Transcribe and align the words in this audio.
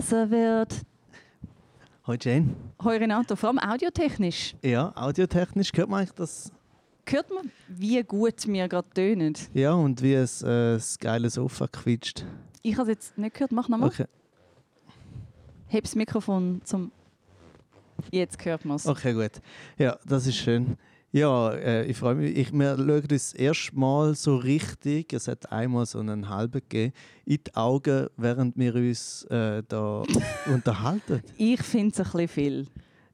besser 0.00 0.30
wird. 0.30 0.74
Hoi 2.06 2.16
Jane. 2.20 2.54
Hoi 2.82 2.96
Renato, 2.96 3.36
vor 3.36 3.50
allem 3.50 3.58
audiotechnisch. 3.58 4.54
Ja, 4.62 4.92
audiotechnisch 4.96 5.70
hört 5.74 5.88
man 5.88 6.00
eigentlich 6.00 6.14
das. 6.14 6.50
Hört 7.10 7.28
man, 7.28 7.50
wie 7.66 8.00
gut 8.04 8.46
wir 8.46 8.68
gerade 8.68 8.88
tönen? 8.94 9.34
Ja, 9.52 9.72
und 9.72 10.00
wie 10.00 10.14
es 10.14 10.42
äh, 10.42 10.74
das 10.74 10.96
geile 10.96 11.28
Sofa 11.28 11.66
quietscht. 11.66 12.24
Ich 12.62 12.74
habe 12.78 12.82
es 12.82 12.88
jetzt 12.96 13.18
nicht 13.18 13.34
gehört. 13.34 13.50
Mach 13.50 13.68
nochmal. 13.68 13.88
Okay. 13.88 14.04
Heb 15.66 15.84
das 15.84 15.96
Mikrofon 15.96 16.60
zum... 16.62 16.92
Jetzt 18.12 18.44
hört 18.44 18.64
man 18.64 18.76
es. 18.76 18.86
okay, 18.86 19.12
gut. 19.12 19.42
Ja, 19.76 19.98
das 20.06 20.28
ist 20.28 20.36
schön. 20.36 20.76
Ja, 21.10 21.52
äh, 21.52 21.84
ich 21.86 21.96
freue 21.96 22.14
mich. 22.14 22.36
Ich, 22.36 22.52
wir 22.52 22.76
schauen 22.76 22.90
uns 22.90 23.08
das 23.08 23.32
erste 23.34 23.76
Mal 23.76 24.14
so 24.14 24.36
richtig, 24.36 25.12
es 25.12 25.26
hat 25.26 25.50
einmal 25.50 25.86
so 25.86 25.98
einen 25.98 26.28
halben 26.28 26.60
gegeben, 26.60 26.92
in 27.24 27.38
die 27.44 27.54
Augen, 27.56 28.06
während 28.18 28.56
wir 28.56 28.72
uns 28.76 29.24
äh, 29.24 29.64
da 29.66 30.04
unterhalten. 30.46 31.22
Ich 31.36 31.60
finde 31.60 31.92
es 31.92 31.98
ein 31.98 32.04
bisschen 32.04 32.28
viel. 32.28 32.66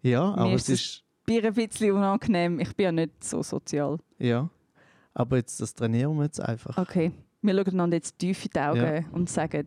Ja, 0.02 0.34
aber 0.34 0.52
es 0.52 0.68
ist 0.68 1.05
Mir 1.28 1.44
ein 1.44 1.54
bisschen 1.54 1.92
unangenehm. 1.92 2.60
Ich 2.60 2.74
bin 2.76 2.84
ja 2.84 2.92
nicht 2.92 3.24
so 3.24 3.42
sozial. 3.42 3.98
Ja. 4.18 4.48
Aber 5.14 5.36
jetzt, 5.38 5.60
das 5.60 5.74
trainieren 5.74 6.16
wir 6.16 6.24
jetzt 6.24 6.40
einfach. 6.40 6.76
Okay, 6.78 7.10
wir 7.42 7.54
schauen 7.54 7.68
einander 7.74 7.96
jetzt 7.96 8.18
tief 8.18 8.44
in 8.44 8.50
die 8.54 8.60
Augen 8.60 8.78
Ja. 8.80 9.00
und 9.12 9.28
sagen 9.28 9.64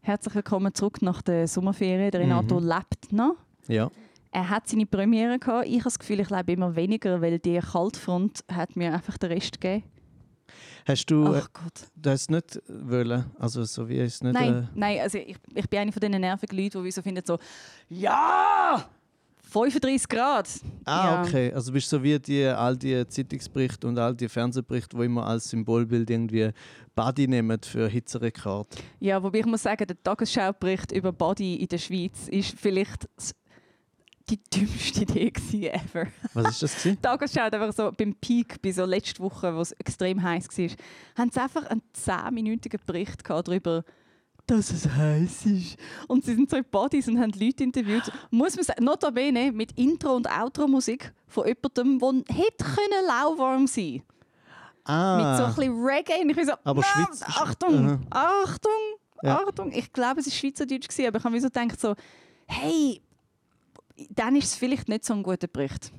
Herzlich 0.00 0.34
willkommen 0.34 0.74
zurück 0.74 1.00
nach 1.00 1.22
der 1.22 1.48
Sommerferien. 1.48 2.10
Der 2.10 2.20
Renato 2.20 2.60
Mhm. 2.60 2.66
lebt 2.68 3.12
noch. 3.12 3.36
Ja. 3.68 3.90
Er 4.30 4.50
hat 4.50 4.68
seine 4.68 4.84
Premiere 4.84 5.38
gehabt. 5.38 5.66
Ich 5.66 5.74
habe 5.76 5.84
das 5.84 5.98
Gefühl, 5.98 6.20
ich 6.20 6.28
lebe 6.28 6.52
immer 6.52 6.76
weniger, 6.76 7.22
weil 7.22 7.38
die 7.38 7.58
Kaltfront 7.60 8.44
hat 8.52 8.76
mir 8.76 8.92
einfach 8.92 9.16
den 9.16 9.32
Rest 9.32 9.58
gegeben. 9.62 9.84
Hast 10.86 11.06
du, 11.06 11.34
Ach 11.34 11.48
Gott. 11.54 11.88
du 11.96 12.10
hast 12.10 12.22
es 12.22 12.28
nicht 12.28 12.60
wollen? 12.68 13.24
Also, 13.38 13.64
so 13.64 13.88
wie 13.88 13.98
es 14.00 14.22
nicht. 14.22 14.34
Nein, 14.34 14.54
Äh, 14.54 14.66
nein, 14.74 14.98
also 15.00 15.16
ich, 15.16 15.36
ich 15.54 15.70
bin 15.70 15.78
eine 15.80 15.92
von 15.92 16.00
diesen 16.00 16.20
nervigen 16.20 16.58
Leuten, 16.58 16.84
die 16.84 16.90
so 16.90 17.00
finden 17.00 17.22
so 17.24 17.38
«Ja! 17.88 18.84
35 19.54 20.08
Grad!» 20.08 20.48
Ah, 20.84 21.04
Ja. 21.04 21.22
okay. 21.22 21.52
Also 21.52 21.72
bist 21.72 21.90
du 21.92 21.96
so 21.96 22.02
wie 22.02 22.18
die, 22.18 22.44
all 22.44 22.76
die 22.76 23.06
Zeitungsberichte 23.06 23.86
und 23.86 23.98
all 23.98 24.14
die 24.14 24.28
Fernsehberichte, 24.28 24.96
die 24.96 25.04
immer 25.04 25.26
als 25.26 25.48
Symbolbild 25.48 26.10
irgendwie 26.10 26.50
Body 26.94 27.28
nehmen 27.28 27.58
für 27.62 27.88
Hitzerekord. 27.88 28.66
Ja, 29.00 29.22
wobei 29.22 29.38
ich 29.40 29.46
muss 29.46 29.62
sagen, 29.62 29.86
der 29.86 30.02
Tagesschaubericht 30.02 30.92
über 30.92 31.12
Body 31.12 31.56
in 31.56 31.68
der 31.68 31.78
Schweiz 31.78 32.28
ist 32.28 32.58
vielleicht 32.58 33.08
die 34.30 34.40
dümmste 34.54 35.02
Idee 35.02 35.30
ever. 35.68 36.06
Was 36.32 36.48
ist 36.52 36.62
das? 36.62 36.76
gewesen? 36.76 36.98
Tagesschau 37.02 37.42
hat 37.42 37.54
einfach 37.54 37.72
so 37.74 37.92
beim 37.96 38.14
Peak, 38.14 38.60
bei 38.62 38.72
so 38.72 38.84
letzte 38.86 39.22
Woche, 39.22 39.54
wo 39.54 39.60
es 39.60 39.72
extrem 39.72 40.22
heiß 40.22 40.48
war, 40.48 40.68
haben 41.18 41.30
sie 41.30 41.40
einfach 41.40 41.64
einen 41.66 41.82
10-minütigen 41.94 42.80
Bericht 42.86 43.22
gehabt 43.22 43.48
darüber, 43.48 43.84
dass 44.46 44.70
es 44.70 44.88
heiß 44.88 45.46
ist. 45.46 45.76
Und 46.08 46.24
sie 46.24 46.34
sind 46.34 46.50
so 46.50 46.56
in 46.56 46.64
Bodies 46.70 47.08
und 47.08 47.18
haben 47.18 47.32
Leute 47.32 47.64
interviewt. 47.64 48.10
Muss 48.30 48.54
man 48.56 48.64
sagen, 48.64 48.84
notabene 48.84 49.52
mit 49.52 49.72
Intro- 49.78 50.16
und 50.16 50.28
Outro-Musik 50.30 51.12
von 51.26 51.46
jemandem, 51.46 52.24
der 52.24 52.36
hätte 52.36 52.64
können 52.64 53.06
lauwarm 53.06 53.66
sein 53.66 54.02
Ah, 54.86 55.16
Mit 55.16 55.38
so 55.38 55.44
ein 55.44 55.54
bisschen 55.54 55.82
Reggae. 55.84 56.28
Ich 56.28 56.36
bin 56.36 56.46
so, 56.46 56.52
Aber 56.62 56.82
«Nein, 56.82 57.06
Schweiz- 57.06 57.22
Achtung, 57.22 58.06
Achtung, 58.10 58.70
Ja. 59.22 59.38
Achtung. 59.42 59.72
Ich 59.72 59.90
glaube, 59.92 60.20
es 60.20 60.26
war 60.26 60.32
Schweizerdeutsch, 60.32 60.88
gewesen, 60.88 61.06
aber 61.08 61.18
ich 61.18 61.24
habe 61.24 61.34
mir 61.34 61.40
so 61.40 61.48
gedacht, 61.48 61.80
so, 61.80 61.94
hey, 62.46 63.00
dann 64.10 64.36
ist 64.36 64.44
es 64.44 64.54
vielleicht 64.56 64.88
nicht 64.90 65.04
so 65.06 65.14
ein 65.14 65.22
guter 65.22 65.46
Bericht. 65.46 65.90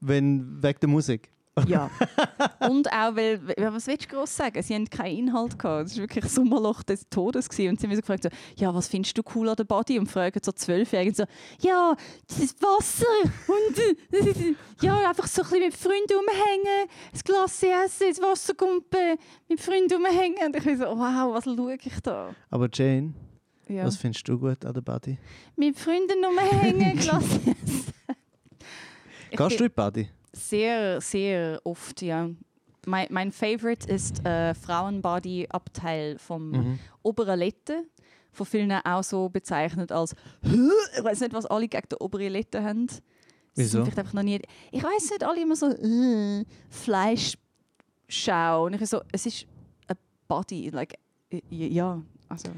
wenn, 0.00 0.60
wegen 0.62 0.80
der 0.80 0.88
Musik. 0.88 1.30
Ja. 1.66 1.90
Und 2.68 2.92
auch, 2.92 3.16
weil, 3.16 3.40
was 3.72 3.86
willst 3.86 4.12
du 4.12 4.16
groß 4.16 4.36
sagen? 4.36 4.62
Sie 4.62 4.74
haben 4.74 4.90
keinen 4.90 5.16
Inhalt 5.18 5.58
gehabt. 5.58 5.86
Es 5.86 5.96
war 5.96 6.02
wirklich 6.02 6.24
Sommerloch 6.26 6.82
des 6.82 7.08
Todes. 7.08 7.48
Gewesen. 7.48 7.70
Und 7.70 7.80
sie 7.80 7.86
haben 7.86 7.90
mich 7.90 7.96
so 7.96 8.02
gefragt, 8.02 8.24
so, 8.24 8.28
ja, 8.56 8.74
was 8.74 8.88
findest 8.88 9.16
du 9.16 9.22
cool 9.34 9.48
an 9.48 9.56
der 9.56 9.64
Body? 9.64 9.98
Und 9.98 10.06
fragen 10.10 10.38
so 10.42 10.52
Zwölfjährige 10.52 11.14
so, 11.14 11.24
ja, 11.60 11.96
das 12.28 12.54
Wasser 12.60 13.06
und 13.48 14.56
ja, 14.82 15.08
einfach 15.08 15.26
so 15.26 15.42
ein 15.42 15.48
bisschen 15.48 15.64
mit 15.64 15.74
Freunden 15.74 16.12
rumhängen, 16.14 16.88
das 17.12 17.24
Glas 17.24 17.62
essen, 17.62 18.06
das 18.10 18.20
Wasser 18.20 18.54
kumpen, 18.54 19.16
mit 19.48 19.60
Freunden 19.60 19.94
rumhängen. 19.94 20.46
Und 20.46 20.56
ich 20.56 20.64
bin 20.64 20.76
so, 20.76 20.84
wow, 20.84 21.32
was 21.34 21.44
schaue 21.44 21.74
ich 21.82 22.00
da? 22.02 22.34
Aber 22.50 22.68
Jane, 22.72 23.14
Ja. 23.68 23.84
was 23.86 23.96
findest 23.96 24.28
du 24.28 24.38
gut 24.38 24.64
an 24.64 24.74
der 24.74 24.82
Body? 24.82 25.16
Mit 25.56 25.78
Freunden 25.78 26.22
rumhängen, 26.24 26.96
Glas 26.98 27.24
essen. 27.24 27.84
Gehst 29.30 29.40
du 29.60 29.64
in 29.64 29.70
die 29.70 29.74
Body? 29.74 30.08
Sehr, 30.36 31.00
sehr 31.00 31.60
oft, 31.64 32.02
ja. 32.02 32.28
Mein, 32.86 33.06
mein 33.10 33.32
Favorite 33.32 33.88
ist 33.92 34.24
äh, 34.24 34.54
Frauenbody-Abteil 34.54 36.18
vom 36.18 36.50
Mhm. 36.50 36.78
oberen 37.02 37.38
Lette. 37.38 37.84
Von 38.32 38.46
vielen 38.46 38.70
auch 38.70 39.02
so 39.02 39.28
bezeichnet 39.30 39.90
als 39.90 40.14
ich 40.42 41.02
weiß 41.02 41.20
nicht, 41.20 41.32
was 41.32 41.46
alle 41.46 41.66
gegen 41.68 41.88
die 41.90 41.96
obere 41.96 42.28
Lette 42.28 42.62
haben. 42.62 42.86
Wieso? 43.54 43.82
sind 43.82 43.98
einfach 43.98 44.12
noch 44.12 44.22
nie. 44.22 44.40
Ich 44.70 44.82
weiß 44.84 45.10
nicht, 45.10 45.24
alle 45.24 45.40
immer 45.40 45.56
so 45.56 45.66
äh, 45.70 46.44
Fleischschau. 46.68 48.66
Und 48.66 48.74
ich 48.74 48.86
so, 48.88 49.00
es 49.12 49.24
ist 49.26 49.46
ein 49.88 49.96
Body, 50.28 50.68
like 50.70 50.94
äh, 51.30 51.40
ja, 51.50 52.00
also. 52.28 52.50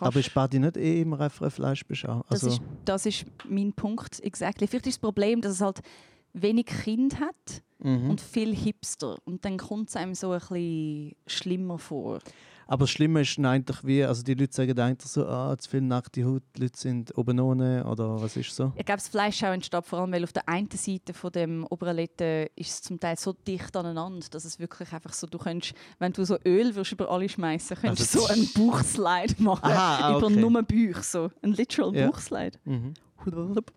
Aber 0.00 0.20
ist 0.20 0.34
Body 0.34 0.58
nicht 0.58 0.76
eh 0.76 1.00
immer 1.02 1.20
einfach 1.20 1.46
ein 1.46 1.50
Fleischbeschau? 1.50 2.22
Das, 2.28 2.44
Also, 2.44 2.56
ist, 2.56 2.62
das 2.84 3.06
ist 3.06 3.24
mein 3.48 3.72
Punkt, 3.72 4.20
exactly. 4.20 4.66
Vielleicht 4.66 4.86
ist 4.86 4.96
das 4.96 5.00
Problem, 5.00 5.40
dass 5.40 5.52
es 5.52 5.60
halt 5.60 5.80
wenig 6.32 6.66
Kind 6.66 7.20
hat 7.20 7.62
mhm. 7.78 8.10
und 8.10 8.20
viel 8.20 8.54
Hipster. 8.54 9.16
Und 9.24 9.44
dann 9.44 9.56
kommt 9.58 9.88
es 9.88 9.96
einem 9.96 10.14
so 10.14 10.32
ein 10.32 10.38
bisschen 10.38 11.16
schlimmer 11.26 11.78
vor. 11.78 12.20
Aber 12.70 12.80
das 12.80 12.90
Schlimme 12.90 13.22
ist 13.22 13.38
eigentlich 13.38 13.82
wie, 13.82 14.04
also 14.04 14.22
die 14.22 14.34
Leute 14.34 14.54
sagen 14.54 14.78
eigentlich 14.78 15.10
so, 15.10 15.26
ah, 15.26 15.56
zu 15.56 15.70
viel 15.70 15.80
nackte 15.80 16.22
Haut, 16.22 16.42
die 16.54 16.60
Leute 16.60 16.78
sind 16.78 17.16
oben 17.16 17.40
ohne 17.40 17.82
oder 17.86 18.20
was 18.20 18.36
ist 18.36 18.54
so? 18.54 18.74
Ich 18.76 18.84
glaube, 18.84 18.98
das 18.98 19.08
Fleischschau 19.08 19.52
entsteht 19.52 19.86
vor 19.86 20.00
allem, 20.00 20.12
weil 20.12 20.22
auf 20.22 20.34
der 20.34 20.46
einen 20.46 20.70
Seite 20.70 21.14
von 21.14 21.32
dem 21.32 21.66
oberen 21.70 21.96
Lette 21.96 22.50
ist 22.56 22.70
es 22.70 22.82
zum 22.82 23.00
Teil 23.00 23.18
so 23.18 23.32
dicht 23.32 23.74
aneinander, 23.74 24.26
dass 24.30 24.44
es 24.44 24.58
wirklich 24.58 24.92
einfach 24.92 25.14
so, 25.14 25.26
du 25.26 25.38
könntest, 25.38 25.72
wenn 25.98 26.12
du 26.12 26.22
so 26.24 26.36
Öl 26.44 26.74
würdest 26.74 26.92
über 26.92 27.10
alle 27.10 27.26
schmeißen, 27.30 27.74
könntest 27.74 28.14
du 28.14 28.20
Also- 28.20 28.34
so 28.34 28.34
einen 28.34 28.52
Bauchslide 28.52 29.42
machen 29.42 29.64
Aha, 29.64 30.08
ah, 30.08 30.18
über 30.18 30.26
okay. 30.26 30.36
nur 30.36 30.62
Bauch, 30.62 31.02
so 31.02 31.30
ein 31.40 31.52
literal 31.52 31.96
Ja. 31.96 32.10
Bauchslide. 32.10 32.58
Mhm. 32.66 32.92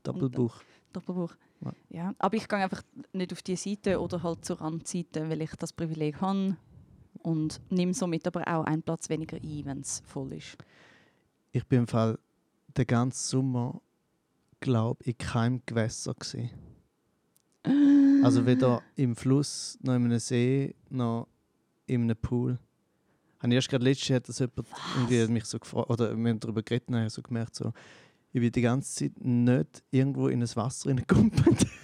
Doppelbuch. 0.04 0.56
Doppelbuch. 0.92 1.34
Ja. 1.64 1.74
Ja, 1.90 2.16
aber 2.20 2.38
ich 2.38 2.48
gehe 2.48 2.60
einfach 2.60 2.82
nicht 3.14 3.32
auf 3.32 3.42
die 3.42 3.56
Seite 3.56 4.00
oder 4.00 4.24
halt 4.24 4.46
zur 4.46 4.62
Randseite, 4.62 5.30
weil 5.30 5.42
ich 5.42 5.52
das 5.56 5.74
Privileg 5.74 6.20
habe 6.22 6.58
und 7.24 7.62
nehme 7.70 7.94
somit 7.94 8.26
aber 8.28 8.48
auch 8.48 8.64
einen 8.64 8.82
Platz 8.82 9.10
weniger 9.10 9.38
ein, 9.38 9.66
wenn 9.66 9.82
es 9.82 10.02
voll 10.06 10.34
ist. 10.34 10.58
Ich 11.52 11.66
bin 11.68 11.80
im 11.80 11.88
Fall 11.88 12.18
den 12.78 12.88
ganzen 12.88 13.30
Sommer, 13.30 13.82
glaube 14.60 15.02
ich, 15.02 15.08
in 15.10 15.18
keinem 15.18 15.62
Gewässer 15.66 16.14
gewesen. 16.14 16.50
Also 18.24 18.46
weder 18.46 18.84
im 18.98 19.16
Fluss, 19.16 19.80
noch 19.82 19.96
in 19.96 20.06
einem 20.06 20.20
See, 20.20 20.76
noch 20.92 21.28
in 21.88 22.04
einem 22.04 22.16
Pool. 22.16 22.60
Habe 23.40 23.48
ich 23.52 23.56
erst 23.56 23.70
gerade 23.70 23.84
letztes 23.84 24.10
Jahr 24.10 24.18
hat 24.18 24.30
das 24.30 24.38
jemand 24.38 24.68
irgendwie 24.96 25.28
mich 25.28 25.46
so 25.46 25.58
gefragt, 25.58 25.90
oder 25.90 26.16
wir 26.16 26.30
haben 26.30 26.40
darüber 26.40 26.62
geredet, 26.62 26.88
und 26.90 26.98
habe 26.98 27.08
ich 27.08 27.14
so 27.14 27.24
gemerkt, 27.24 27.56
so, 27.56 27.74
ich 28.34 28.42
bin 28.42 28.52
die 28.52 28.62
ganze 28.62 28.94
Zeit 28.94 29.12
nicht 29.20 29.84
irgendwo 29.92 30.28
in 30.28 30.40
das 30.40 30.56
Wasser 30.56 30.90
reingekumpelt. 30.90 31.68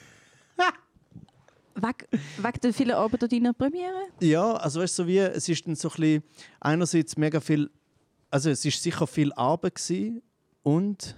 Weg, 1.75 2.07
wegen 2.37 2.59
der 2.63 2.73
vielen 2.73 2.95
Arbeit 2.95 3.23
an 3.23 3.29
deiner 3.29 3.53
Premiere? 3.53 4.07
Ja, 4.19 4.53
also 4.53 4.79
weißt 4.81 4.97
du, 4.97 5.03
so 5.03 5.07
wie, 5.07 5.19
es 5.19 5.47
ist 5.47 5.67
dann 5.67 5.75
so 5.75 5.89
ein 5.89 5.95
bisschen, 5.95 6.23
einerseits 6.59 7.17
mega 7.17 7.39
viel, 7.39 7.69
also 8.31 8.49
es 8.49 8.65
ist 8.65 8.81
sicher 8.81 9.05
viel 9.05 9.31
Arbeit 9.33 9.75
gewesen 9.75 10.23
und 10.63 11.15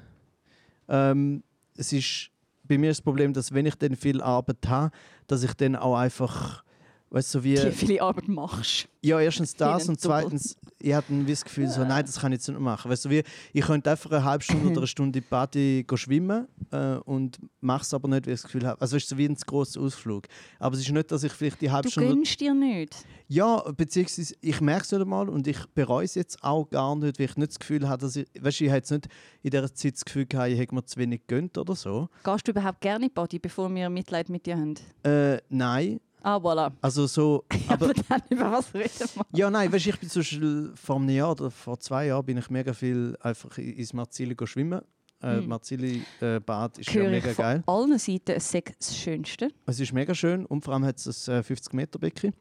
ähm, 0.90 1.44
es 1.78 1.94
ist 1.94 2.32
bei 2.64 2.78
mir 2.78 2.90
das 2.90 3.02
Problem, 3.02 3.34
dass 3.34 3.54
wenn 3.54 3.66
ich 3.66 3.76
dann 3.76 3.96
viel 3.96 4.22
Arbeit 4.22 4.68
habe, 4.68 4.92
dass 5.28 5.44
ich 5.44 5.54
dann 5.54 5.78
auch 5.78 5.96
einfach, 5.96 6.64
weißt 7.12 7.34
du, 7.34 7.40
so 7.40 7.44
wie, 7.44 7.56
Die 7.56 7.72
viele 7.72 8.02
Arbeit 8.02 8.28
machst. 8.28 8.88
ja, 9.02 9.20
erstens 9.20 9.56
das 9.56 9.88
und 9.90 10.00
zweitens, 10.00 10.56
ich 10.82 10.94
hatte 10.94 11.08
wie 11.10 11.30
das 11.32 11.44
Gefühl, 11.44 11.68
so, 11.68 11.84
nein, 11.84 12.06
das 12.06 12.20
kann 12.20 12.32
ich 12.32 12.38
jetzt 12.38 12.48
nicht 12.48 12.60
machen. 12.60 12.90
Weißt 12.90 13.06
du, 13.06 13.10
wie, 13.10 13.24
ich 13.54 13.66
könnte 13.66 13.92
einfach 13.92 14.12
eine 14.12 14.24
halbe 14.24 14.44
Stunde 14.44 14.68
oder 14.70 14.78
eine 14.80 14.88
Stunde 14.88 15.22
Party 15.22 15.86
schwimmen 15.96 16.48
äh, 16.72 16.96
und 17.06 17.40
mache 17.62 17.82
es 17.84 17.94
aber 17.94 18.08
nicht, 18.08 18.26
weil 18.26 18.34
ich 18.34 18.42
das 18.42 18.44
Gefühl 18.52 18.66
habe, 18.68 18.80
also 18.82 18.96
weißt 18.96 19.10
du, 19.12 19.16
so 19.16 19.18
wie 19.18 19.26
ein 19.26 19.36
grosser 19.36 19.82
Ausflug. 19.82 20.28
Aber 20.60 20.76
es 20.76 20.82
ist 20.82 20.92
nicht, 20.92 21.12
dass 21.12 21.24
ich 21.24 21.32
vielleicht 21.34 21.62
die 21.62 21.72
halbe 21.72 21.88
Du 21.88 21.92
Stunde... 21.92 22.14
gönnst 22.14 22.40
dir 22.40 22.54
nicht. 22.54 22.96
Ja, 23.28 23.58
beziehungsweise 23.78 24.34
ich 24.42 24.60
merke 24.62 24.84
es 24.86 24.92
nicht 24.92 25.02
einmal 25.02 25.30
und 25.30 25.46
ich 25.48 25.64
bereue 25.76 26.04
es 26.06 26.16
jetzt 26.16 26.44
auch 26.44 26.68
gar 26.70 26.96
nicht, 26.96 27.20
weil 27.20 27.26
ich 27.26 27.38
nicht 27.38 27.50
das 27.52 27.60
Gefühl 27.60 27.88
habe, 27.88 28.02
dass 28.02 28.16
ich, 28.16 28.28
weißt 28.40 28.60
du, 28.60 28.64
ich 28.64 28.70
habe 28.70 28.78
jetzt 28.78 28.92
nicht 28.92 29.08
in 29.44 29.52
dieser 29.52 29.74
Zeit 29.74 29.94
das 29.96 30.06
Gefühl 30.06 30.26
gehabt, 30.26 30.50
ich 30.50 30.58
hätte 30.58 30.74
mir 30.74 30.84
zu 30.86 30.98
wenig 31.00 31.22
gönnt 31.28 31.58
oder 31.58 31.76
so. 31.76 32.10
Gehst 32.24 32.48
du 32.48 32.52
überhaupt 32.52 32.82
gerne 32.82 33.06
in 33.06 33.12
Body, 33.14 33.38
bevor 33.38 33.74
wir 33.74 33.90
Mitleid 33.90 34.30
mit 34.30 34.46
dir 34.48 34.58
haben? 34.58 34.74
Äh, 35.04 35.38
nein, 35.50 36.00
Ah, 36.22 36.38
voilà. 36.38 36.72
Also 36.82 37.08
so, 37.08 37.46
Aber, 37.68 37.86
aber 37.86 37.94
dann 37.94 38.22
über 38.30 38.52
was 38.52 38.74
reden 38.74 38.90
wir? 39.16 39.26
ja, 39.40 39.50
nein, 39.50 39.72
weißt, 39.72 39.88
ich 39.88 40.00
bin 40.00 40.10
zum 40.10 40.22
Beispiel 40.22 40.72
vor 40.76 40.98
einem 40.98 41.10
Jahr 41.10 41.32
oder 41.32 41.50
vor 41.52 41.80
zwei 41.80 42.08
Jahren 42.08 42.26
bin 42.26 42.38
ich 42.38 42.50
mega 42.50 42.74
viel 42.74 43.18
einfach 43.22 43.58
ins 43.58 43.94
Marzili 43.94 44.36
schwimmen. 44.46 44.82
Äh, 45.22 45.42
Mm. 45.42 45.48
Marzili 45.50 46.02
äh, 46.22 46.38
ist 46.38 46.94
ja 46.94 47.02
Höre 47.02 47.12
ich 47.12 47.24
mega 47.24 47.34
von 47.34 47.44
geil. 47.44 47.64
allen 47.66 47.98
Seiten, 48.00 48.40
sei 48.40 48.64
das 48.80 48.96
Schönste. 48.98 49.50
Es 49.66 49.78
ist 49.80 49.92
mega 49.92 50.16
schön 50.16 50.46
und 50.46 50.64
vor 50.64 50.74
allem 50.74 50.86
hat 50.86 50.98
es 50.98 51.28
ein 51.28 51.40
äh, 51.40 51.44
50 51.44 51.74
Meter 51.74 52.00
Becken 52.00 52.34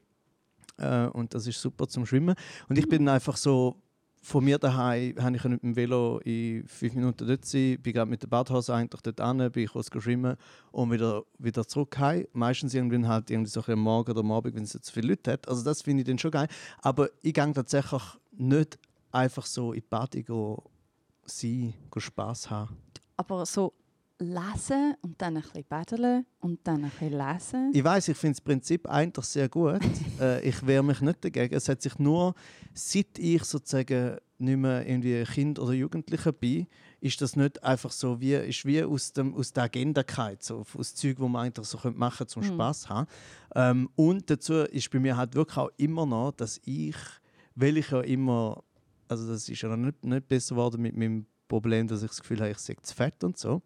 äh, 0.76 1.06
und 1.06 1.34
das 1.34 1.46
ist 1.48 1.60
super 1.60 1.88
zum 1.88 2.06
Schwimmen. 2.06 2.36
Und 2.68 2.78
ich 2.78 2.88
bin 2.88 3.08
einfach 3.08 3.36
so 3.36 3.74
von 4.20 4.44
mir 4.44 4.58
daheim, 4.58 5.14
habe 5.20 5.36
ich 5.36 5.44
mit 5.44 5.62
dem 5.62 5.76
Velo 5.76 6.18
in 6.18 6.66
fünf 6.66 6.94
Minuten 6.94 7.26
dort 7.26 7.44
sein, 7.44 7.80
bin 7.80 7.92
gerade 7.92 8.10
mit 8.10 8.22
der 8.22 8.28
Badhose 8.28 8.74
eigentlich 8.74 9.00
dort 9.02 9.20
an, 9.20 9.50
bin 9.50 9.68
kurz 9.68 9.90
schwimmen 9.98 10.36
und 10.72 10.90
wieder, 10.90 11.24
wieder 11.38 11.66
zurück 11.66 11.98
heim. 11.98 12.26
Meistens 12.32 12.74
irgendwie 12.74 13.06
halt 13.06 13.30
irgendwie 13.30 13.50
so 13.50 13.62
am 13.66 13.78
Morgen 13.80 14.10
oder 14.10 14.20
am 14.20 14.32
Abend, 14.32 14.54
wenn 14.54 14.64
es 14.64 14.72
zu 14.72 14.92
viele 14.92 15.08
Leute 15.08 15.32
hat. 15.32 15.48
Also 15.48 15.64
das 15.64 15.82
finde 15.82 16.02
ich 16.02 16.06
dann 16.06 16.18
schon 16.18 16.30
geil. 16.30 16.48
Aber 16.82 17.08
ich 17.22 17.34
gehe 17.34 17.52
tatsächlich 17.52 18.02
nicht 18.32 18.78
einfach 19.12 19.46
so 19.46 19.72
in 19.72 19.80
die 19.80 19.86
Party 19.86 20.22
go 20.22 20.62
sein, 21.24 21.74
Spass 21.96 22.50
haben. 22.50 22.76
Aber 23.16 23.44
so 23.46 23.72
lesen 24.18 24.94
und 25.02 25.20
dann 25.20 25.36
ein 25.36 25.42
bisschen 25.42 25.64
baden 25.68 26.26
und 26.40 26.60
dann 26.66 26.84
ein 26.84 26.90
bisschen 26.90 27.16
lesen. 27.18 27.70
Ich 27.72 27.84
weiß, 27.84 28.08
ich 28.08 28.16
finde 28.16 28.32
das 28.34 28.40
Prinzip 28.40 28.88
eigentlich 28.88 29.24
sehr 29.26 29.48
gut. 29.48 29.80
äh, 30.20 30.40
ich 30.46 30.66
wehre 30.66 30.82
mich 30.82 31.00
nicht 31.00 31.24
dagegen. 31.24 31.54
Es 31.54 31.68
hat 31.68 31.82
sich 31.82 31.98
nur, 31.98 32.34
seit 32.74 33.18
ich 33.18 33.44
sozusagen 33.44 34.16
nicht 34.38 34.56
mehr 34.56 34.86
irgendwie 34.86 35.24
Kind 35.24 35.58
oder 35.58 35.72
Jugendlicher 35.72 36.32
bin, 36.32 36.66
ist 37.00 37.20
das 37.20 37.34
nicht 37.36 37.62
einfach 37.64 37.90
so 37.90 38.20
wie, 38.20 38.34
ist 38.34 38.64
wie 38.64 38.82
aus, 38.82 39.12
dem, 39.12 39.34
aus 39.34 39.52
der 39.52 39.64
Agenda 39.64 40.02
gefallen, 40.02 40.38
so 40.40 40.64
aus 40.76 40.94
Zeug, 40.94 41.16
wo 41.18 41.28
man 41.28 41.46
eigentlich 41.46 41.66
so 41.66 41.78
könnte 41.78 41.98
machen 41.98 42.26
zum 42.28 42.42
Mhm. 42.42 42.46
Spaß 42.46 42.88
haben. 42.88 43.06
Ähm, 43.54 43.88
und 43.96 44.30
dazu 44.30 44.54
ist 44.54 44.90
bei 44.90 44.98
mir 45.00 45.16
halt 45.16 45.34
wirklich 45.34 45.56
auch 45.58 45.70
immer 45.76 46.06
noch, 46.06 46.32
dass 46.32 46.60
ich, 46.64 46.96
weil 47.54 47.76
ich 47.78 47.90
ja 47.90 48.00
immer, 48.00 48.62
also 49.08 49.28
das 49.28 49.48
ist 49.48 49.60
ja 49.62 49.68
noch 49.68 49.76
nicht, 49.76 50.04
nicht 50.04 50.28
besser 50.28 50.54
geworden 50.54 50.82
mit 50.82 50.96
meinem 50.96 51.26
Problem, 51.48 51.88
dass 51.88 52.02
ich 52.02 52.08
das 52.10 52.20
Gefühl 52.20 52.40
habe, 52.40 52.50
ich 52.50 52.58
sei 52.58 52.74
zu 52.82 52.94
fett 52.94 53.24
und 53.24 53.38
so. 53.38 53.62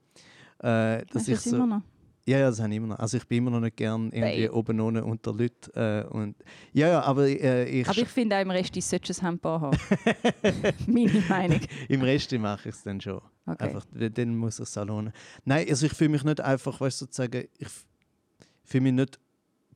Äh, 0.63 1.05
dass 1.07 1.25
du 1.25 1.33
ich 1.33 1.39
das 1.39 1.45
so, 1.45 1.57
immer 1.57 1.67
noch? 1.67 1.83
ja, 2.25 2.39
ja, 2.39 2.51
das 2.51 2.61
habe 2.61 2.71
ich 2.71 2.77
immer 2.77 2.89
noch. 2.89 2.99
Also 2.99 3.17
ich 3.17 3.27
bin 3.27 3.39
immer 3.39 3.51
noch 3.51 3.61
nicht 3.61 3.77
gern 3.77 4.11
irgendwie 4.13 4.47
Babe. 4.47 4.57
oben 4.57 4.81
ohne 4.81 5.05
unter 5.05 5.33
Leuten. 5.33 5.71
Äh, 5.75 6.05
und, 6.09 6.37
ja, 6.73 6.89
ja, 6.89 7.03
aber 7.03 7.27
äh, 7.27 7.65
ich, 7.65 7.89
Aber 7.89 7.99
ich 7.99 8.09
finde 8.09 8.37
auch 8.37 8.43
im 8.43 8.51
Rest, 8.51 8.77
ich 8.77 8.85
sollte 8.85 9.13
ein 9.13 9.27
Hemd 9.27 9.45
haben. 9.45 9.77
Meine 10.87 11.21
Meinung. 11.29 11.61
im 11.89 12.03
Rest 12.03 12.33
mache 12.33 12.69
ich 12.69 12.75
es 12.77 12.83
dann 12.85 13.01
schon. 13.01 13.21
Okay. 13.45 13.65
Einfach, 13.65 13.85
dann 13.93 14.37
muss 14.37 14.61
ich 14.61 14.69
es 14.69 14.77
lohnen. 14.77 15.13
Nein, 15.45 15.67
also 15.69 15.87
ich 15.87 15.93
fühle 15.93 16.11
mich 16.11 16.23
nicht 16.23 16.41
einfach, 16.41 16.81
weißt 16.81 17.01
du, 17.01 17.05
sozusagen, 17.07 17.49
ich 17.59 17.69
fühle 18.65 18.83
mich 18.85 18.93
nicht 18.93 19.19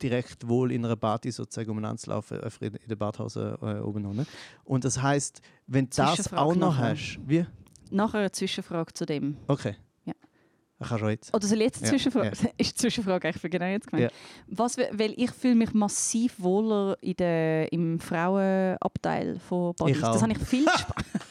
direkt 0.01 0.47
wohl 0.47 0.71
in 0.71 0.85
einer 0.85 0.95
Party 0.95 1.31
sozusagen 1.31 1.71
umeinander 1.71 1.97
zu 1.97 2.09
laufen, 2.09 2.39
einfach 2.39 2.61
in, 2.61 2.77
der 2.87 2.95
Badhose 2.95 3.57
äh, 3.61 3.79
oben 3.79 4.05
ohne. 4.05 4.25
Und 4.63 4.85
das 4.85 5.01
heißt, 5.01 5.41
wenn 5.65 5.85
du 5.85 5.97
das 5.97 6.31
auch 6.33 6.55
noch 6.55 6.77
hast, 6.77 7.19
wie? 7.25 7.45
Nachher 7.89 8.19
eine 8.19 8.31
Zwischenfrage 8.31 8.93
zu 8.93 9.05
dem. 9.05 9.37
Okay. 9.47 9.75
Jetzt. 10.79 11.33
Oder 11.33 11.45
ich 11.45 11.51
jetzt 11.59 11.77
eine 11.77 11.85
Ja, 11.85 11.89
Zwischenfrage? 11.91 12.29
Ist 12.57 12.71
die 12.71 12.75
Zwischenfrage 12.75 13.27
eigentlich 13.27 13.41
für 13.41 13.49
genau 13.49 13.65
jetzt 13.65 13.87
gemeint? 13.87 14.11
Ja. 14.11 14.17
Was, 14.47 14.77
we- 14.77 14.89
weil 14.93 15.13
ich 15.17 15.31
fühle 15.31 15.55
mich 15.55 15.73
massiv 15.73 16.35
wohler 16.37 16.97
in 17.01 17.15
der, 17.15 17.71
im 17.73 17.99
Frauenabteil 17.99 19.39
von 19.39 19.73
Bodies. 19.75 19.99
Das 20.01 20.21
habe 20.21 20.31
ich 20.33 20.37
viel. 20.39 20.65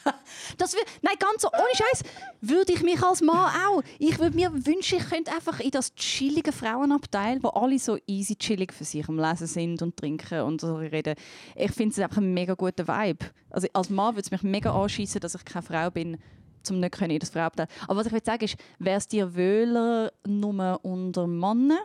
Das 0.59 0.75
wür- 0.75 0.87
Nein, 1.03 1.15
ganz 1.19 1.43
so, 1.43 1.49
ohne 1.49 1.75
Scheiß, 1.75 2.03
würde 2.41 2.73
ich 2.73 2.83
mich 2.83 3.03
als 3.03 3.21
Mann 3.23 3.51
auch. 3.69 3.83
Ich 3.99 4.19
würde 4.19 4.37
mir 4.37 4.51
wünschen, 4.67 4.99
ich 4.99 5.09
könnte 5.09 5.33
einfach 5.33 5.61
in 5.61 5.71
das 5.71 5.95
chillige 5.95 6.53
Frauenabteil, 6.53 7.43
wo 7.43 7.49
alle 7.49 7.79
so 7.79 7.97
easy 8.07 8.37
chillig 8.37 8.73
für 8.73 8.85
sich 8.85 9.09
am 9.09 9.19
Lesen 9.19 9.47
sind 9.47 9.83
und 9.83 9.97
trinken 9.97 10.43
und 10.43 10.61
so 10.61 10.77
reden. 10.77 11.15
Ich 11.55 11.73
finde 11.73 11.93
es 11.93 11.99
einfach 11.99 12.19
ein 12.19 12.35
mega 12.35 12.55
guter 12.55 12.87
Vibe. 12.87 13.27
Also 13.51 13.67
als 13.73 13.89
Mann 13.91 14.15
würde 14.15 14.23
es 14.23 14.31
mich 14.31 14.43
mega 14.43 14.71
anschießen, 14.73 15.21
dass 15.21 15.35
ich 15.35 15.45
keine 15.45 15.63
Frau 15.63 15.91
bin, 15.91 16.19
zum 16.67 16.81
nicht 16.81 16.93
können 16.93 17.13
in 17.13 17.19
das 17.19 17.31
Frauenabteil. 17.31 17.69
Aber 17.89 18.01
was 18.01 18.07
ich 18.07 18.13
will 18.13 18.23
sagen 18.25 18.45
ist, 18.45 18.57
wäre 18.79 18.99
es 18.99 19.09
dir 19.09 19.35
wöhler 19.35 20.13
nur 20.27 20.85
unter 20.85 21.27
Männern? 21.27 21.79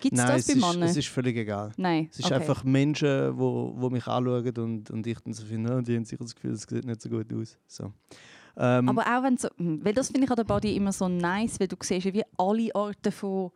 Gibt 0.00 0.16
es 0.16 0.22
Nein, 0.22 0.36
das 0.36 0.46
bei 0.46 0.54
Männern? 0.54 0.82
es 0.88 0.96
ist 0.96 1.08
völlig 1.08 1.36
egal. 1.36 1.72
Nein. 1.76 2.08
Es 2.10 2.20
ist 2.20 2.26
okay. 2.26 2.34
einfach 2.34 2.64
Menschen, 2.64 3.36
wo, 3.36 3.72
wo 3.76 3.90
mich 3.90 4.06
anschauen 4.06 4.56
und, 4.58 4.90
und 4.90 5.06
ich 5.06 5.18
dann 5.20 5.32
so 5.32 5.44
finde, 5.44 5.76
oh, 5.76 5.80
die 5.80 5.96
haben 5.96 6.04
sicher 6.04 6.22
das 6.22 6.34
Gefühl, 6.34 6.52
es 6.52 6.62
sieht 6.62 6.84
nicht 6.84 7.02
so 7.02 7.08
gut 7.08 7.32
aus. 7.32 7.56
So. 7.66 7.92
Ähm, 8.56 8.88
Aber 8.88 9.02
auch 9.02 9.22
wenn 9.22 9.36
so, 9.36 9.48
hm, 9.56 9.84
weil 9.84 9.94
das 9.94 10.08
finde 10.08 10.24
ich 10.24 10.30
an 10.30 10.36
der 10.36 10.44
Body 10.44 10.76
immer 10.76 10.92
so 10.92 11.08
nice, 11.08 11.58
weil 11.58 11.68
du 11.68 11.76
siehst 11.80 12.12
wie 12.12 12.22
alle 12.36 12.74
Arten 12.74 13.12
von 13.12 13.50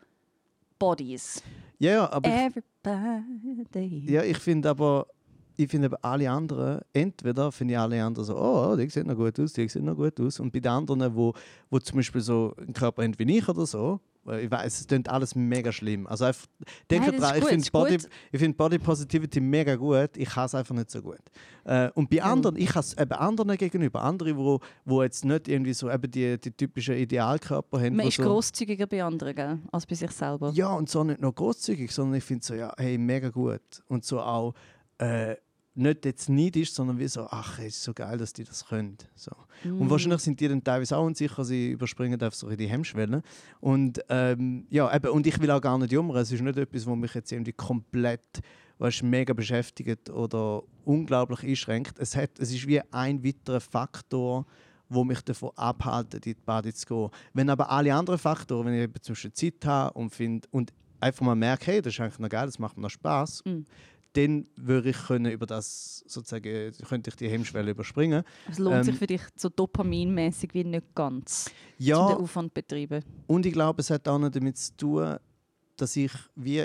Bodies. 0.78 1.42
ja, 1.78 1.90
ja, 1.92 2.10
aber 2.10 2.28
Everybody. 2.28 4.10
ja, 4.10 4.22
ich 4.22 4.38
finde 4.38 4.70
aber, 4.70 5.06
ich 5.56 5.70
finde 5.70 5.86
aber 5.86 5.98
alle 6.02 6.30
anderen, 6.30 6.80
entweder 6.92 7.50
finde 7.52 7.74
ich 7.74 7.78
alle 7.78 8.02
anderen 8.02 8.26
so, 8.26 8.36
oh, 8.36 8.76
die 8.76 8.88
sieht 8.88 9.06
noch 9.06 9.16
gut 9.16 9.38
aus, 9.40 9.52
die 9.52 9.68
sieht 9.68 9.82
noch 9.82 9.96
gut 9.96 10.20
aus. 10.20 10.40
Und 10.40 10.52
bei 10.52 10.60
den 10.60 10.70
anderen, 10.70 11.14
wo, 11.14 11.32
wo 11.70 11.78
zum 11.78 11.96
Beispiel 11.96 12.20
so 12.20 12.54
einen 12.58 12.72
Körper 12.72 13.02
haben 13.02 13.18
wie 13.18 13.38
ich 13.38 13.48
oder 13.48 13.66
so, 13.66 14.00
ich 14.34 14.50
weiß, 14.50 14.80
es 14.80 14.86
klingt 14.86 15.08
alles 15.08 15.34
mega 15.34 15.70
schlimm. 15.70 16.06
Also 16.06 16.24
einfach, 16.24 16.46
denke 16.90 17.10
Nein, 17.10 17.20
dran, 17.20 17.38
ich 17.38 17.44
finde 17.44 17.70
Body, 17.70 17.98
ich 18.32 18.40
find 18.40 18.56
Body 18.56 18.78
Positivity 18.78 19.40
mega 19.40 19.76
gut, 19.76 20.16
ich 20.16 20.28
kann 20.28 20.46
es 20.46 20.54
einfach 20.54 20.74
nicht 20.74 20.90
so 20.90 21.00
gut. 21.00 21.20
Äh, 21.64 21.90
und 21.94 22.10
bei 22.10 22.22
anderen, 22.22 22.56
ich 22.56 22.70
habe 22.70 22.80
es 22.80 22.96
eben 22.98 23.12
anderen 23.12 23.56
gegenüber, 23.56 24.02
andere, 24.02 24.36
wo, 24.36 24.60
wo 24.84 25.02
jetzt 25.02 25.24
nicht 25.24 25.48
irgendwie 25.48 25.74
so 25.74 25.90
eben 25.90 26.10
die, 26.10 26.40
die 26.40 26.50
typischen 26.50 26.96
Idealkörper 26.96 27.80
haben. 27.80 27.96
Man 27.96 28.08
ist 28.08 28.16
so, 28.16 28.24
grosszügiger 28.24 28.86
bei 28.86 29.02
anderen 29.02 29.34
gell, 29.34 29.58
als 29.70 29.86
bei 29.86 29.94
sich 29.94 30.10
selber. 30.10 30.50
Ja, 30.54 30.72
und 30.72 30.88
so 30.90 31.04
nicht 31.04 31.20
nur 31.20 31.32
großzügig, 31.32 31.92
sondern 31.92 32.18
ich 32.18 32.24
finde 32.24 32.44
so, 32.44 32.54
ja, 32.54 32.72
hey, 32.76 32.98
mega 32.98 33.28
gut. 33.28 33.82
Und 33.86 34.04
so 34.04 34.20
auch 34.20 34.54
äh, 34.98 35.36
nicht 35.76 36.04
jetzt 36.04 36.28
neidisch, 36.28 36.72
sondern 36.72 36.98
wie 36.98 37.08
so, 37.08 37.26
ach, 37.30 37.58
es 37.58 37.76
ist 37.76 37.82
so 37.82 37.92
geil, 37.92 38.18
dass 38.18 38.32
die 38.32 38.44
das 38.44 38.66
können. 38.66 38.96
So. 39.14 39.30
Mm. 39.64 39.80
Und 39.80 39.90
wahrscheinlich 39.90 40.20
sind 40.20 40.40
die 40.40 40.48
dann 40.48 40.62
teilweise 40.62 40.96
auch 40.96 41.04
unsicher, 41.04 41.44
sie 41.44 41.70
überspringen 41.72 42.20
einfach 42.20 42.36
so 42.36 42.48
die 42.48 42.68
Hemmschwelle. 42.68 43.22
Und 43.60 44.00
ähm, 44.08 44.66
ja, 44.70 44.94
eben, 44.94 45.10
und 45.10 45.26
ich 45.26 45.38
will 45.40 45.50
auch 45.50 45.60
gar 45.60 45.78
nicht 45.78 45.92
jammern. 45.92 46.16
Es 46.16 46.32
ist 46.32 46.42
nicht 46.42 46.56
etwas, 46.56 46.86
was 46.86 46.96
mich 46.96 47.14
jetzt 47.14 47.32
irgendwie 47.32 47.52
komplett 47.52 48.40
weißt, 48.78 49.02
mega 49.02 49.32
beschäftigt 49.32 50.10
oder 50.10 50.62
unglaublich 50.84 51.42
einschränkt. 51.42 51.98
Es, 51.98 52.16
hat, 52.16 52.38
es 52.38 52.52
ist 52.52 52.66
wie 52.66 52.80
ein 52.92 53.24
weiterer 53.24 53.60
Faktor, 53.60 54.46
wo 54.88 55.04
mich 55.04 55.20
davon 55.22 55.50
abhalten, 55.56 56.16
in 56.16 56.20
die 56.20 56.34
Party 56.34 56.72
zu 56.72 56.86
gehen. 56.86 57.10
Wenn 57.32 57.50
aber 57.50 57.70
alle 57.70 57.94
anderen 57.94 58.18
Faktoren, 58.18 58.66
wenn 58.66 58.74
ich 58.74 58.82
eben 58.82 59.02
zum 59.02 59.14
Beispiel 59.14 59.32
Zeit 59.32 59.64
habe 59.64 59.98
und, 59.98 60.10
find, 60.10 60.46
und 60.52 60.72
einfach 61.00 61.24
mal 61.24 61.34
merke, 61.34 61.66
hey, 61.66 61.82
das 61.82 61.94
ist 61.94 62.00
eigentlich 62.00 62.18
noch 62.18 62.28
geil, 62.28 62.46
das 62.46 62.58
macht 62.58 62.76
mir 62.76 62.82
noch 62.82 62.90
Spaß, 62.90 63.42
Mm. 63.44 63.62
Dann 64.16 64.46
würde 64.56 64.90
ich 64.90 64.96
können 65.06 65.30
über 65.32 65.46
das 65.46 66.02
sozusagen, 66.06 66.72
könnte 66.88 67.10
ich 67.10 67.16
die 67.16 67.28
Hemmschwelle 67.28 67.72
überspringen. 67.72 68.24
Es 68.50 68.58
lohnt 68.58 68.84
sich 68.84 68.94
ähm, 68.94 68.98
für 68.98 69.06
dich 69.06 69.20
so 69.36 69.48
dopaminmäßig 69.48 70.54
wie 70.54 70.64
nicht 70.64 70.94
ganz, 70.94 71.50
Ja, 71.78 72.08
den 72.08 72.16
Aufwand 72.18 72.54
betreiben. 72.54 73.02
Und 73.26 73.44
ich 73.44 73.52
glaube, 73.52 73.80
es 73.80 73.90
hat 73.90 74.08
auch 74.08 74.18
noch 74.18 74.30
damit 74.30 74.56
zu 74.56 74.76
tun, 74.76 75.16
dass 75.76 75.96
ich 75.96 76.12
wie 76.34 76.64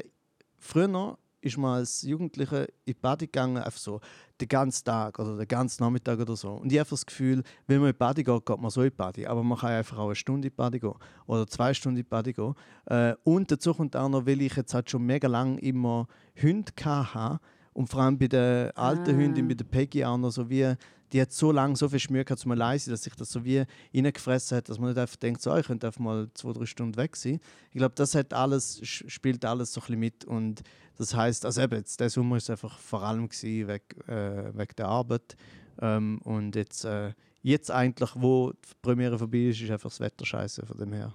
früher 0.57 1.17
ist 1.41 1.57
man 1.57 1.75
als 1.79 2.03
Jugendlicher 2.03 2.67
in 2.69 2.74
die 2.88 2.93
Party 2.93 3.25
gegangen, 3.25 3.57
einfach 3.57 3.79
so 3.79 4.00
den 4.39 4.48
ganzen 4.48 4.86
Tag 4.86 5.19
oder 5.19 5.38
den 5.38 5.48
ganzen 5.48 5.83
Nachmittag 5.83 6.19
oder 6.19 6.36
so. 6.36 6.53
Und 6.53 6.71
ich 6.71 6.79
habe 6.79 6.89
das 6.89 7.05
Gefühl, 7.05 7.43
wenn 7.67 7.79
man 7.79 7.89
in 7.89 7.93
die 7.93 7.98
Party 7.98 8.24
geht, 8.24 8.45
geht 8.45 8.60
man 8.60 8.71
so 8.71 8.81
in 8.81 8.89
die 8.89 8.95
Party. 8.95 9.25
Aber 9.25 9.43
man 9.43 9.57
kann 9.57 9.71
einfach 9.71 9.98
auch 9.98 10.05
eine 10.05 10.15
Stunde 10.15 10.48
in 10.48 10.51
die 10.51 10.55
Party 10.55 10.79
gehen 10.79 10.93
oder 11.25 11.48
zwei 11.48 11.74
Stunden 11.74 11.98
in 11.98 12.03
die 12.03 12.10
Party 12.10 12.33
gehen. 12.33 12.53
Äh, 12.86 13.15
und 13.24 13.51
dazu 13.51 13.74
kommt 13.74 13.95
auch 13.95 14.10
noch, 14.10 14.25
weil 14.25 14.41
ich 14.41 14.55
jetzt 14.55 14.74
halt 14.74 14.89
schon 14.89 15.03
mega 15.03 15.27
lange 15.27 15.60
immer 15.60 16.07
Hunde 16.41 16.71
hatte 16.86 17.39
und 17.74 17.88
vor 17.88 18.01
allem 18.01 18.17
bei 18.17 18.27
den 18.27 18.71
alten 18.71 19.15
Ah. 19.15 19.17
Hunden, 19.17 19.48
bei 19.48 19.53
der 19.53 19.65
Peggy 19.65 20.05
auch 20.05 20.17
noch 20.17 20.31
so 20.31 20.50
wie, 20.50 20.75
die 21.11 21.21
hat 21.21 21.31
so 21.31 21.51
lange 21.51 21.75
so 21.75 21.89
viel 21.89 21.99
Schmier 21.99 22.23
gehabt 22.23 22.41
zum 22.41 22.51
allein 22.51 22.79
sein, 22.79 22.91
dass 22.91 23.03
sich 23.03 23.15
das 23.15 23.31
so 23.31 23.43
wie 23.43 23.63
reingefressen 23.93 24.57
hat, 24.57 24.69
dass 24.69 24.79
man 24.79 24.89
nicht 24.89 24.99
einfach 24.99 25.17
denkt, 25.17 25.41
so, 25.41 25.55
ich 25.55 25.67
könnte 25.67 25.87
einfach 25.87 25.99
mal 25.99 26.29
zwei, 26.33 26.53
drei 26.53 26.65
Stunden 26.65 26.95
weg 26.97 27.15
sein. 27.15 27.39
Ich 27.71 27.77
glaube, 27.77 27.95
das 27.95 28.15
hat 28.15 28.33
alles, 28.33 28.79
spielt 28.83 29.43
alles 29.45 29.73
so 29.73 29.81
ein 29.81 29.85
bisschen 29.85 29.99
mit 29.99 30.25
und 30.25 30.61
das 30.97 31.15
heißt, 31.15 31.45
also 31.45 31.61
eben, 31.61 31.75
jetzt, 31.75 31.99
der 31.99 32.09
Sommer 32.09 32.37
ist 32.37 32.49
einfach 32.49 32.77
vor 32.77 33.03
allem 33.03 33.27
gewesen, 33.27 33.67
wegen, 33.67 34.09
äh, 34.09 34.51
wegen 34.55 34.75
der 34.77 34.87
Arbeit 34.87 35.35
ähm, 35.81 36.19
und 36.23 36.55
jetzt, 36.55 36.85
äh, 36.85 37.13
jetzt 37.41 37.71
eigentlich, 37.71 38.11
wo 38.15 38.51
die 38.51 38.75
Premiere 38.81 39.17
vorbei 39.17 39.49
ist, 39.49 39.61
ist 39.61 39.71
einfach 39.71 39.89
das 39.89 39.99
Wetter 39.99 40.25
scheiße 40.25 40.65
von 40.65 40.77
dem 40.77 40.93
her. 40.93 41.13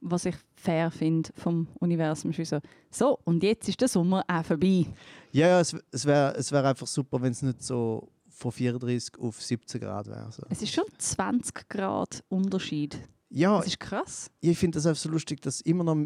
Was 0.00 0.26
ich 0.26 0.34
fair 0.54 0.90
finde 0.90 1.30
vom 1.34 1.66
Universum 1.80 2.32
so, 2.32 2.58
so, 2.90 3.18
und 3.24 3.42
jetzt 3.42 3.66
ist 3.70 3.80
der 3.80 3.88
Sommer 3.88 4.22
auch 4.28 4.44
vorbei. 4.44 4.86
Ja, 5.32 5.48
ja 5.48 5.60
es, 5.60 5.74
es 5.90 6.04
wäre 6.04 6.34
es 6.36 6.52
wär 6.52 6.62
einfach 6.62 6.86
super, 6.86 7.22
wenn 7.22 7.32
es 7.32 7.40
nicht 7.40 7.62
so 7.62 8.10
von 8.34 8.52
34 8.52 9.18
auf 9.18 9.40
17 9.40 9.80
Grad 9.80 10.06
wäre. 10.06 10.30
So. 10.32 10.42
Es 10.50 10.60
ist 10.62 10.72
schon 10.74 10.84
20 10.98 11.68
Grad 11.68 12.22
Unterschied. 12.28 12.98
Ja, 13.30 13.56
Das 13.58 13.66
ist 13.68 13.80
krass. 13.80 14.30
ich 14.40 14.58
finde 14.58 14.76
das 14.76 14.86
einfach 14.86 15.00
so 15.00 15.08
lustig, 15.08 15.40
dass 15.40 15.60
immer 15.62 15.84
noch, 15.84 15.96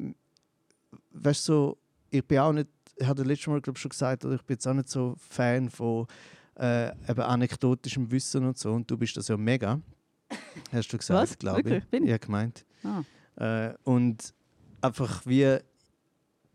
weißt 1.10 1.48
du, 1.48 1.52
so, 1.52 1.78
ich 2.10 2.24
bin 2.24 2.38
auch 2.38 2.52
nicht, 2.52 2.68
ich 2.96 3.06
hatte 3.06 3.22
letztes 3.22 3.48
Mal 3.48 3.60
glaub, 3.60 3.78
schon 3.78 3.90
gesagt, 3.90 4.24
oder 4.24 4.36
ich 4.36 4.42
bin 4.42 4.54
jetzt 4.54 4.66
auch 4.66 4.74
nicht 4.74 4.88
so 4.88 5.14
Fan 5.18 5.68
von 5.68 6.06
äh, 6.58 6.88
eben 7.08 7.20
anekdotischem 7.20 8.10
Wissen 8.10 8.44
und 8.44 8.58
so, 8.58 8.72
und 8.72 8.90
du 8.90 8.96
bist 8.96 9.16
das 9.16 9.28
ja 9.28 9.36
mega. 9.36 9.80
Hast 10.72 10.92
du 10.92 10.98
gesagt, 10.98 11.38
glaube 11.38 11.76
ich. 11.76 11.84
Bin 11.86 12.04
ich? 12.04 12.10
Ja, 12.10 12.18
gemeint. 12.18 12.64
Ah. 12.82 13.02
Äh, 13.36 13.74
und 13.84 14.34
einfach 14.80 15.24
wie, 15.26 15.58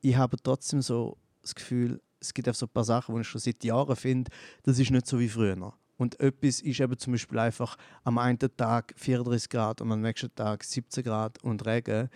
ich 0.01 0.15
habe 0.15 0.37
trotzdem 0.41 0.81
so 0.81 1.17
das 1.41 1.55
Gefühl, 1.55 2.01
es 2.23 2.33
gibt 2.33 2.47
einfach 2.47 2.59
so 2.59 2.65
ein 2.65 2.69
paar 2.69 2.83
Sachen, 2.83 3.15
die 3.15 3.21
ich 3.21 3.27
schon 3.27 3.41
seit 3.41 3.63
Jahren 3.63 3.95
finde, 3.95 4.31
das 4.63 4.79
ist 4.79 4.91
nicht 4.91 5.05
so 5.07 5.19
wie 5.19 5.29
früher. 5.29 5.73
Und 5.97 6.19
etwas 6.19 6.59
ist 6.61 6.79
eben 6.79 6.97
zum 6.97 7.13
Beispiel 7.13 7.37
einfach 7.39 7.77
am 8.03 8.17
einen 8.17 8.39
Tag 8.39 8.93
34 8.97 9.49
Grad 9.49 9.81
und 9.81 9.91
am 9.91 10.01
nächsten 10.01 10.33
Tag 10.33 10.63
17 10.63 11.03
Grad 11.03 11.41
und 11.43 11.65
Regen. 11.65 12.09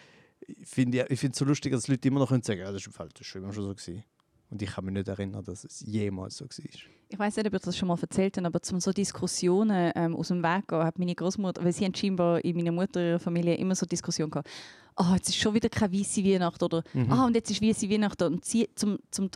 Ich 0.48 0.68
finde 0.70 1.06
es 1.10 1.38
so 1.38 1.46
lustig, 1.46 1.72
dass 1.74 1.88
Leute 1.88 2.08
immer 2.08 2.20
noch 2.20 2.30
sagen 2.30 2.44
können, 2.44 2.60
ja, 2.62 2.72
das 2.72 2.82
ist, 2.82 2.88
im 2.88 2.94
Fall, 2.94 3.10
das 3.14 3.22
ist 3.22 3.28
schon 3.28 3.44
immer 3.44 3.54
schon 3.54 3.64
so 3.64 3.74
gewesen. 3.76 4.04
Und 4.50 4.62
ich 4.62 4.70
kann 4.72 4.86
mich 4.86 4.94
nicht 4.94 5.08
erinnern, 5.10 5.44
dass 5.44 5.66
es 5.66 5.82
jemals 5.86 6.38
so 6.38 6.46
war. 6.46 6.66
Ich 7.10 7.20
weiß 7.20 7.36
nicht, 7.36 7.48
ob 7.48 7.54
ich 7.54 7.62
das 7.62 7.78
schon 7.78 7.88
mal 7.90 7.98
erzählt 8.02 8.38
habe, 8.38 8.48
aber 8.48 8.62
zum 8.62 8.80
so 8.80 8.92
Diskussionen 8.94 9.92
ähm, 9.96 10.16
aus 10.16 10.30
dem 10.30 10.42
Weg 10.42 10.68
gehen, 10.68 10.84
hat 10.84 10.98
meine 11.00 11.16
Großmutter, 11.16 11.64
weil 11.64 11.74
sie 11.74 11.84
haben 11.86 11.94
scheinbar 11.96 12.44
in 12.44 12.56
meiner 12.56 12.72
Mutter 12.72 13.02
ihrer 13.02 13.20
Familie 13.20 13.56
immer 13.56 13.76
so 13.76 13.86
Diskussionen 13.86 14.32
gehabt. 14.32 14.50
Ah, 14.96 15.14
jetzt 15.16 15.30
ist 15.30 15.38
schon 15.38 15.54
wieder 15.54 15.70
keine 15.70 15.94
weiße 15.94 16.24
Weihnacht 16.24 16.64
oder 16.64 16.82
Mhm. 16.94 17.12
ah, 17.12 17.26
und 17.26 17.36
jetzt 17.36 17.52
ist 17.52 17.62
weiße 17.62 17.90
Weihnacht 17.90 18.22
und 18.22 18.44
sie 18.46 18.70
zum, 18.76 19.00
zum, 19.12 19.30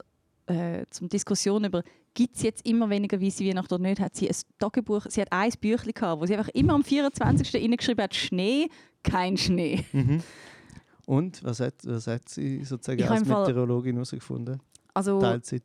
äh, 0.48 0.86
zum 0.90 1.10
Diskussion 1.10 1.64
über 1.64 1.84
gibt 2.14 2.36
es 2.36 2.44
jetzt 2.44 2.66
immer 2.66 2.90
weniger 2.90 3.22
weiße 3.22 3.46
Weihnacht 3.46 3.72
oder 3.72 3.82
nicht, 3.82 4.00
hat 4.02 4.16
sie 4.16 4.30
ein 4.30 4.36
Tagebuch, 4.60 5.06
sie 5.10 5.22
hat 5.22 5.32
ein 5.32 5.52
Büchlein 5.60 5.94
gehabt, 5.94 6.22
wo 6.22 6.26
sie 6.26 6.36
einfach 6.36 6.50
immer 6.54 6.74
am 6.74 6.84
24. 6.84 7.56
reingeschrieben 7.56 8.04
hat, 8.04 8.16
Schnee, 8.16 8.70
kein 9.04 9.38
Schnee. 9.38 9.86
Mhm. 9.94 10.22
Und 11.06 11.44
was 11.44 11.60
hat, 11.60 11.76
was 11.84 12.08
hat 12.08 12.30
sie 12.30 12.64
sozusagen 12.64 13.00
Ich 13.00 13.10
als 13.10 13.26
Meteorologin 13.26 13.96
herausgefunden? 13.96 14.62
Also 14.94 15.20
Teilzeit. 15.20 15.64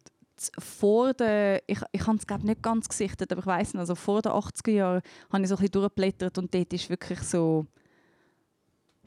vor 0.59 1.15
der, 1.15 1.63
ich, 1.67 1.81
ich 1.93 2.07
habe 2.07 2.17
es 2.17 2.27
glaube 2.27 2.47
nicht 2.47 2.63
ganz 2.63 2.89
gesichtet, 2.89 3.33
aber 3.33 3.41
ich 3.41 3.47
weiß 3.47 3.75
nicht, 3.75 3.81
also 3.81 3.95
vor 3.95 4.23
den 4.23 4.33
80er 4.33 4.71
Jahren 4.71 5.03
habe 5.33 5.43
ich 5.43 5.49
so 5.49 5.55
ein 5.55 5.59
bisschen 5.59 5.73
durchgeblättert 5.73 6.39
und 6.39 6.55
dort 6.55 6.73
ist 6.73 6.89
wirklich 6.89 7.21
so 7.21 7.67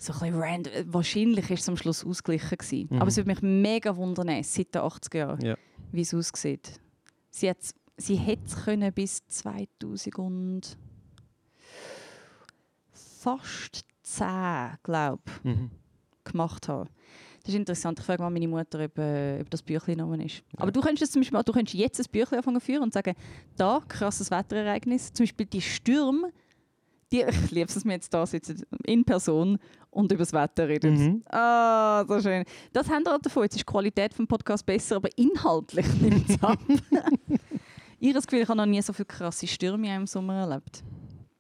so 0.02 0.14
ein 0.14 0.20
bisschen 0.20 0.36
random. 0.42 0.74
Wahrscheinlich 0.94 1.50
ist 1.52 1.62
es 1.62 1.70
am 1.70 1.78
Schluss 1.78 2.06
ausgeglichen 2.06 2.58
gewesen. 2.58 2.88
Mhm. 2.90 3.00
Aber 3.02 3.08
es 3.10 3.18
würde 3.18 3.30
mich 3.30 3.42
mega 3.42 3.96
wundern, 3.96 4.42
seit 4.44 4.74
den 4.74 4.82
80er 4.82 5.18
Jahren, 5.18 5.42
Ja. 5.46 5.56
wie 5.92 6.02
es 6.02 6.14
aussieht. 6.14 6.80
Sie, 7.30 7.50
hat's, 7.50 7.74
sie 7.98 8.16
hätte 8.16 8.44
es 8.46 8.56
können 8.64 8.92
bis 8.94 9.26
2000 9.28 10.18
und 10.18 10.78
fast 12.92 13.84
10, 14.04 14.78
glaube 14.84 15.22
ich 15.44 15.44
Mhm. 15.44 15.72
gemacht 16.24 16.68
habe. 16.68 16.90
Das 17.44 17.50
ist 17.54 17.56
interessant. 17.60 18.00
Ich 18.00 18.06
frage 18.06 18.22
mal 18.22 18.30
meine 18.30 18.48
Mutter, 18.48 18.84
ob, 18.84 18.98
äh, 18.98 19.40
ob 19.42 19.50
das 19.50 19.62
Büchlein 19.64 19.98
genommen 19.98 20.22
ist. 20.22 20.44
Aber 20.58 20.72
du 20.72 20.82
könntest, 20.82 21.14
zum 21.14 21.22
Beispiel, 21.22 21.42
du 21.44 21.52
könntest 21.54 21.74
jetzt 21.76 22.00
ein 22.00 22.06
Büchlein 22.12 22.40
anfangen 22.40 22.60
führen 22.62 22.84
und 22.84 22.94
sagen, 22.94 23.16
da, 23.56 23.82
krasses 23.88 24.30
Wetterereignis. 24.30 25.12
Zum 25.14 25.24
Beispiel 25.26 25.46
die 25.46 25.62
Stürme, 25.62 26.32
die, 27.12 27.22
ich 27.48 27.52
liebe 27.52 27.68
es, 27.68 27.74
dass 27.76 27.86
wir 27.86 27.94
jetzt 27.94 28.14
da 28.14 28.26
sitzen, 28.26 28.64
in 28.86 29.04
Person 29.06 29.58
und 29.92 30.12
über 30.12 30.20
das 30.20 30.34
Wetter 30.34 30.68
reden. 30.68 30.94
Mhm. 30.98 31.24
Ah, 31.30 32.06
so 32.08 32.20
schön. 32.22 32.44
Das 32.74 32.88
haben 32.90 33.04
wir 33.04 33.18
davon. 33.20 33.44
Jetzt 33.44 33.56
ist 33.56 33.62
die 33.62 33.66
Qualität 33.72 34.18
des 34.18 34.28
Podcasts 34.28 34.64
besser, 34.64 34.98
aber 34.98 35.10
inhaltlich 35.18 35.86
nimmt 36.02 36.30
es 36.30 36.42
ab. 36.44 36.60
Ich 38.02 38.08
habe 38.08 38.14
das 38.14 38.28
Gefühl, 38.28 38.44
ich 38.44 38.48
habe 38.48 38.58
noch 38.58 38.66
nie 38.66 38.82
so 38.82 38.94
viele 38.94 39.08
krasse 39.08 39.46
Stürme 39.46 39.90
einem 39.90 40.08
Sommer 40.08 40.36
erlebt. 40.36 40.84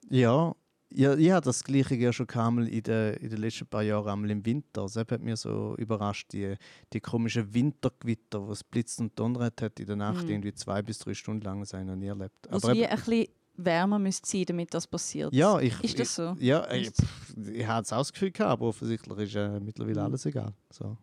Ja, 0.10 0.54
ja, 0.92 1.16
ich 1.16 1.32
hatte 1.32 1.46
das 1.46 1.64
Gleiche 1.64 1.96
ja 1.96 2.12
schon 2.12 2.28
einmal 2.32 2.68
in 2.68 2.84
den, 2.84 3.14
in 3.14 3.30
den 3.30 3.40
letzten 3.40 3.66
paar 3.68 3.82
Jahren 3.84 4.10
einmal 4.10 4.30
im 4.32 4.46
Winter. 4.46 4.82
Das 4.82 4.98
hat 4.98 5.22
mich 5.22 5.38
so 5.40 5.76
überrascht, 5.78 6.34
die, 6.34 6.56
die 6.92 7.00
komischen 7.00 7.54
Wintergewitter, 7.54 8.46
wo 8.46 8.52
es 8.52 8.64
blitzt 8.66 9.00
und 9.00 9.18
donnert 9.18 9.62
hat 9.62 9.80
in 9.80 9.86
der 9.86 9.96
Nacht, 9.96 10.26
Mhm. 10.26 10.32
irgendwie 10.32 10.54
zwei 10.54 10.82
bis 10.82 11.00
drei 11.00 11.14
Stunden 11.14 11.46
lang, 11.46 11.62
das 11.62 11.72
habe 11.72 11.84
ich 11.84 11.90
noch 11.90 11.96
nie 11.96 12.08
erlebt. 12.08 12.36
Was 12.50 12.66
Aber 12.66 12.74
wie 12.74 12.86
ein 12.86 12.96
bisschen 12.98 13.26
wärmer 13.66 14.00
müsste 14.00 14.28
sein, 14.28 14.46
damit 14.46 14.74
das 14.74 14.88
passiert. 14.88 15.34
ja, 15.34 15.60
ich, 15.60 15.80
Ist 15.84 16.00
das 16.00 16.16
so? 16.16 16.36
Ich, 16.38 16.46
ja, 16.48 16.70
ich, 16.72 16.90
pff, 16.90 17.36
ich 17.54 17.68
hatte 17.68 17.84
es 17.84 17.94
auch 17.94 17.98
das 18.00 18.14
Gefühl 18.14 18.32
gehabt, 18.32 18.52
aber 18.52 18.68
offensichtlich 18.68 19.18
ist 19.20 19.36
äh, 19.36 19.60
mittlerweile 19.60 20.04
alles 20.04 20.26
egal. 20.26 20.54
So, 20.72 20.98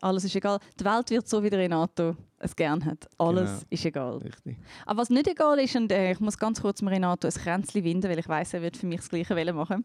Alles 0.00 0.24
ist 0.24 0.36
egal. 0.36 0.58
Die 0.78 0.84
Welt 0.84 1.10
wird 1.10 1.28
so, 1.28 1.42
wie 1.42 1.50
der 1.50 1.58
Renato 1.60 2.14
es 2.38 2.54
gern 2.54 2.84
hat. 2.84 3.08
Alles 3.18 3.50
Genau. 3.50 3.62
ist 3.70 3.84
egal. 3.84 4.16
richtig. 4.18 4.56
Aber 4.86 5.00
was 5.02 5.10
nicht 5.10 5.26
egal 5.26 5.58
ist, 5.58 5.74
und 5.76 5.90
äh, 5.90 6.12
ich 6.12 6.20
muss 6.20 6.38
ganz 6.38 6.60
kurz 6.60 6.78
dem 6.78 6.88
Renato 6.88 7.26
ein 7.26 7.32
Kränzchen 7.34 7.82
winden, 7.82 8.08
weil 8.08 8.18
ich 8.18 8.28
weiß, 8.28 8.54
er 8.54 8.62
wird 8.62 8.76
für 8.76 8.86
mich 8.86 8.98
das 9.00 9.08
Gleiche 9.08 9.52
machen. 9.52 9.84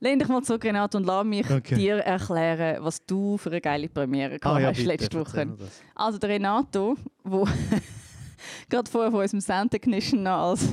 Lehn 0.00 0.18
dich 0.18 0.28
mal 0.28 0.42
zurück, 0.42 0.64
Renato, 0.64 0.96
und 0.96 1.04
lass 1.04 1.24
mich 1.24 1.50
Okay. 1.50 1.74
dir 1.74 1.96
erklären, 1.96 2.82
was 2.84 3.04
du 3.04 3.36
für 3.36 3.50
eine 3.50 3.60
geile 3.60 3.88
Premiere 3.88 4.38
gehabt 4.38 4.64
hast 4.64 4.84
letzte 4.84 5.04
erzähl 5.18 5.20
Woche. 5.20 5.46
mir 5.46 5.56
das. 5.56 5.82
Also 5.94 6.18
der 6.18 6.30
Renato, 6.30 6.96
wo 7.24 7.46
gerade 8.70 8.90
vorher 8.90 9.10
von 9.10 9.20
unserem 9.20 9.40
Sound 9.40 9.70
Technician 9.72 10.22
noch 10.22 10.50
als 10.50 10.68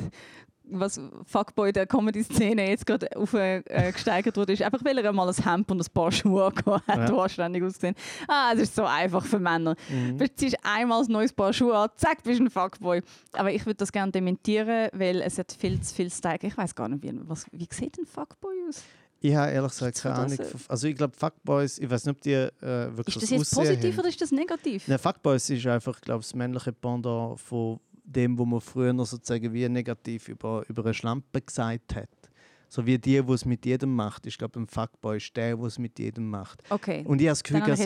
was 0.69 0.99
Fuckboy 1.25 1.71
der 1.71 1.85
Comedy-Szene 1.87 2.69
jetzt 2.69 2.85
gerade 2.85 3.07
aufgesteigert 3.15 3.69
äh, 3.69 3.91
gesteigert 3.91 4.37
wurde, 4.37 4.53
ist 4.53 4.61
einfach, 4.61 4.83
weil 4.83 4.97
er 4.97 5.13
mal 5.13 5.27
ein 5.29 5.35
Hemd 5.45 5.69
und 5.71 5.79
ein 5.81 5.93
paar 5.93 6.11
Schuhe 6.11 6.45
angehabt 6.45 6.87
hat, 6.87 7.09
Ja. 7.09 7.15
anständig 7.17 7.63
ausgesehen. 7.63 7.95
Ah, 8.27 8.51
es 8.53 8.61
ist 8.61 8.75
so 8.75 8.83
einfach 8.85 9.23
für 9.25 9.39
Männer. 9.39 9.75
Mhm. 9.89 10.17
Du 10.17 10.27
ziehst 10.35 10.57
einmal 10.63 11.01
ein 11.03 11.11
neues 11.11 11.33
Paar 11.33 11.53
Schuhe 11.53 11.77
an, 11.77 11.89
zack, 11.95 12.23
bist 12.23 12.39
ein 12.41 12.49
Fuckboy. 12.49 13.01
Aber 13.33 13.51
ich 13.51 13.65
würde 13.65 13.77
das 13.77 13.91
gerne 13.91 14.11
dementieren, 14.11 14.89
weil 14.93 15.21
es 15.21 15.37
hat 15.37 15.51
viel 15.51 15.79
zu 15.81 15.93
viel 15.93 16.09
Style. 16.11 16.39
Ich 16.41 16.57
weiß 16.57 16.73
gar 16.75 16.89
nicht, 16.89 17.03
wie, 17.03 17.11
was, 17.27 17.45
wie 17.51 17.67
sieht 17.71 17.97
ein 17.97 18.05
Fuckboy 18.05 18.55
aus? 18.69 18.83
Ich 19.21 19.33
habe 19.33 19.51
ehrlich 19.51 19.71
gesagt 19.71 20.01
keine 20.01 20.15
Ahnung. 20.15 20.37
Also 20.67 20.87
ich 20.87 20.95
glaube, 20.95 21.13
Fuckboys, 21.17 21.79
ich 21.79 21.89
weiß 21.89 22.05
nicht, 22.05 22.15
ob 22.15 22.21
die 22.21 22.33
äh, 22.33 22.51
wirklich 22.95 23.15
Ist 23.15 23.23
das 23.23 23.29
jetzt 23.31 23.55
positiv 23.55 23.93
haben. 23.93 23.99
oder 23.99 24.09
ist 24.09 24.21
das 24.21 24.31
negativ? 24.31 24.87
Nein, 24.87 24.99
Fuckboys 24.99 25.49
ist 25.49 25.65
einfach, 25.65 25.99
glaube 26.01 26.21
das 26.21 26.35
männliche 26.35 26.73
Pendant 26.73 27.39
von 27.39 27.79
dem, 28.05 28.37
wo 28.37 28.45
man 28.45 28.61
früher 28.61 28.93
noch 28.93 29.05
sozusagen 29.05 29.53
wie 29.53 29.67
negativ 29.67 30.29
über, 30.29 30.63
über 30.69 30.83
eine 30.83 30.93
Schlampe 30.93 31.41
gesagt 31.41 31.95
hat. 31.95 32.09
So 32.75 32.85
wie 32.85 32.97
die, 32.97 33.21
die 33.21 33.31
es 33.31 33.45
mit 33.45 33.65
jedem 33.65 33.95
macht. 33.95 34.25
Ich 34.25 34.37
glaube, 34.37 34.59
ein 34.59 34.67
Fuckboy 34.67 35.15
ist 35.15 35.33
der, 35.37 35.55
der 35.55 35.65
es 35.65 35.79
mit 35.79 35.97
jedem 35.97 36.29
macht. 36.29 36.61
Okay. 36.69 37.05
Und 37.07 37.21
ich 37.21 37.27
habe 37.27 37.31
das 37.31 37.41
Gefühl, 37.41 37.61
habe 37.61 37.71
es 37.71 37.79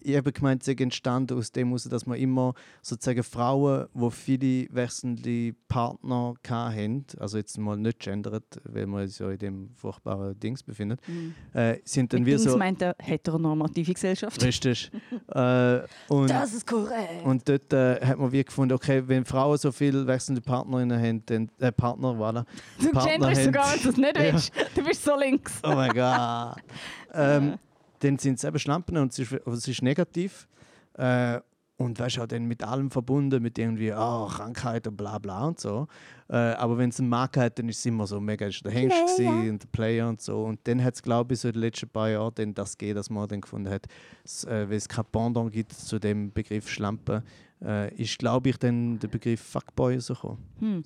ich 0.00 0.16
habe 0.16 0.32
gemeint, 0.32 0.62
sei 0.62 0.72
entstanden 0.72 1.36
aus 1.36 1.52
dem, 1.52 1.68
heraus, 1.68 1.84
dass 1.84 2.06
man 2.06 2.16
immer 2.16 2.54
sozusagen 2.80 3.22
Frauen, 3.22 3.88
die 3.92 4.10
viele 4.10 4.74
wechselnde 4.74 5.54
Partner 5.68 6.32
hatten, 6.48 7.04
also 7.18 7.36
jetzt 7.36 7.58
mal 7.58 7.76
nicht 7.76 7.98
gendert, 7.98 8.58
weil 8.64 8.86
man 8.86 9.06
sich 9.06 9.18
ja 9.18 9.30
in 9.30 9.38
dem 9.38 9.70
furchtbaren 9.74 10.38
Dings 10.40 10.62
befindet, 10.62 11.00
Mhm. 11.06 11.34
äh, 11.52 11.78
sind 11.84 12.10
dann 12.10 12.20
Mit 12.20 12.28
wie 12.28 12.30
Dings 12.30 12.44
so... 12.44 12.56
meint 12.56 12.80
er 12.80 12.96
heteronormative 13.00 13.92
Gesellschaft. 13.92 14.42
Richtig. 14.42 14.90
äh, 15.28 15.80
und, 16.08 16.30
Das 16.30 16.54
ist 16.54 16.66
korrekt. 16.66 17.22
Und 17.24 17.46
dort 17.46 17.70
äh, 17.74 18.00
hat 18.00 18.18
man 18.18 18.32
wie 18.32 18.42
gefunden, 18.42 18.72
okay, 18.72 19.02
wenn 19.06 19.26
Frauen 19.26 19.58
so 19.58 19.70
viele 19.72 20.06
wechselnde 20.06 20.40
Partnerinnen 20.40 20.98
haben, 20.98 21.22
dann, 21.26 21.50
äh, 21.58 21.70
Partner, 21.70 22.12
voilà. 22.12 22.46
du 22.80 22.90
Partner 22.92 23.41
haben- 23.46 23.52
sogar, 23.52 23.72
wenn 23.74 23.82
du 23.82 23.88
es 23.90 23.96
nicht 23.96 24.16
Ja. 24.16 24.22
willst. 24.32 24.52
Du 24.74 24.84
bist 24.84 25.04
so 25.04 25.16
links. 25.18 25.60
Oh 25.64 25.74
mein 25.74 25.90
Gott. 25.92 26.56
ähm, 27.14 27.58
dann 28.00 28.18
sind 28.18 28.34
es 28.38 28.44
eben 28.44 28.58
Schlampen 28.58 28.96
und 28.96 29.12
es 29.12 29.18
ist, 29.18 29.32
es 29.32 29.68
ist 29.68 29.82
negativ. 29.82 30.48
Äh, 30.94 31.40
und 31.78 31.98
weißt 31.98 32.18
du, 32.18 32.22
auch 32.22 32.26
dann 32.26 32.44
mit 32.44 32.62
allem 32.62 32.90
verbunden, 32.92 33.42
mit 33.42 33.58
irgendwie 33.58 33.92
ah, 33.92 34.28
Krankheit 34.30 34.86
und 34.86 34.96
bla 34.96 35.18
bla 35.18 35.46
und 35.46 35.58
so. 35.58 35.88
Äh, 36.28 36.36
aber 36.36 36.78
wenn 36.78 36.90
es 36.90 37.00
einen 37.00 37.08
Markt 37.08 37.36
hat, 37.36 37.58
dann 37.58 37.68
ist 37.68 37.78
es 37.80 37.86
immer 37.86 38.06
so 38.06 38.20
mega, 38.20 38.46
ist 38.46 38.64
der 38.64 38.70
Hengst 38.70 39.16
gewesen 39.16 39.50
und 39.50 39.62
der 39.64 39.68
Player 39.68 40.08
und 40.08 40.20
so. 40.20 40.44
Und 40.44 40.60
dann 40.64 40.82
hat 40.84 40.94
es, 40.94 41.02
glaube 41.02 41.34
ich, 41.34 41.40
so 41.40 41.48
in 41.48 41.54
den 41.54 41.62
letzten 41.62 41.88
paar 41.88 42.08
Jahren 42.10 42.32
dann 42.36 42.54
das 42.54 42.78
gegeben, 42.78 42.96
dass 42.96 43.10
man 43.10 43.26
dann 43.26 43.40
gefunden 43.40 43.68
hat, 43.68 43.86
s- 44.24 44.44
äh, 44.44 44.68
weil 44.68 44.76
es 44.76 44.88
kein 44.88 45.04
Pendant 45.10 45.52
gibt 45.52 45.72
zu 45.72 45.98
dem 45.98 46.30
Begriff 46.32 46.68
Schlampe, 46.68 47.24
äh, 47.64 47.92
ist, 47.96 48.16
glaube 48.18 48.50
ich, 48.50 48.58
dann 48.58 48.98
der 49.00 49.08
Begriff 49.08 49.40
Fuckboy 49.40 49.98
so 49.98 50.14
gekommen. 50.14 50.38
Hm. 50.60 50.84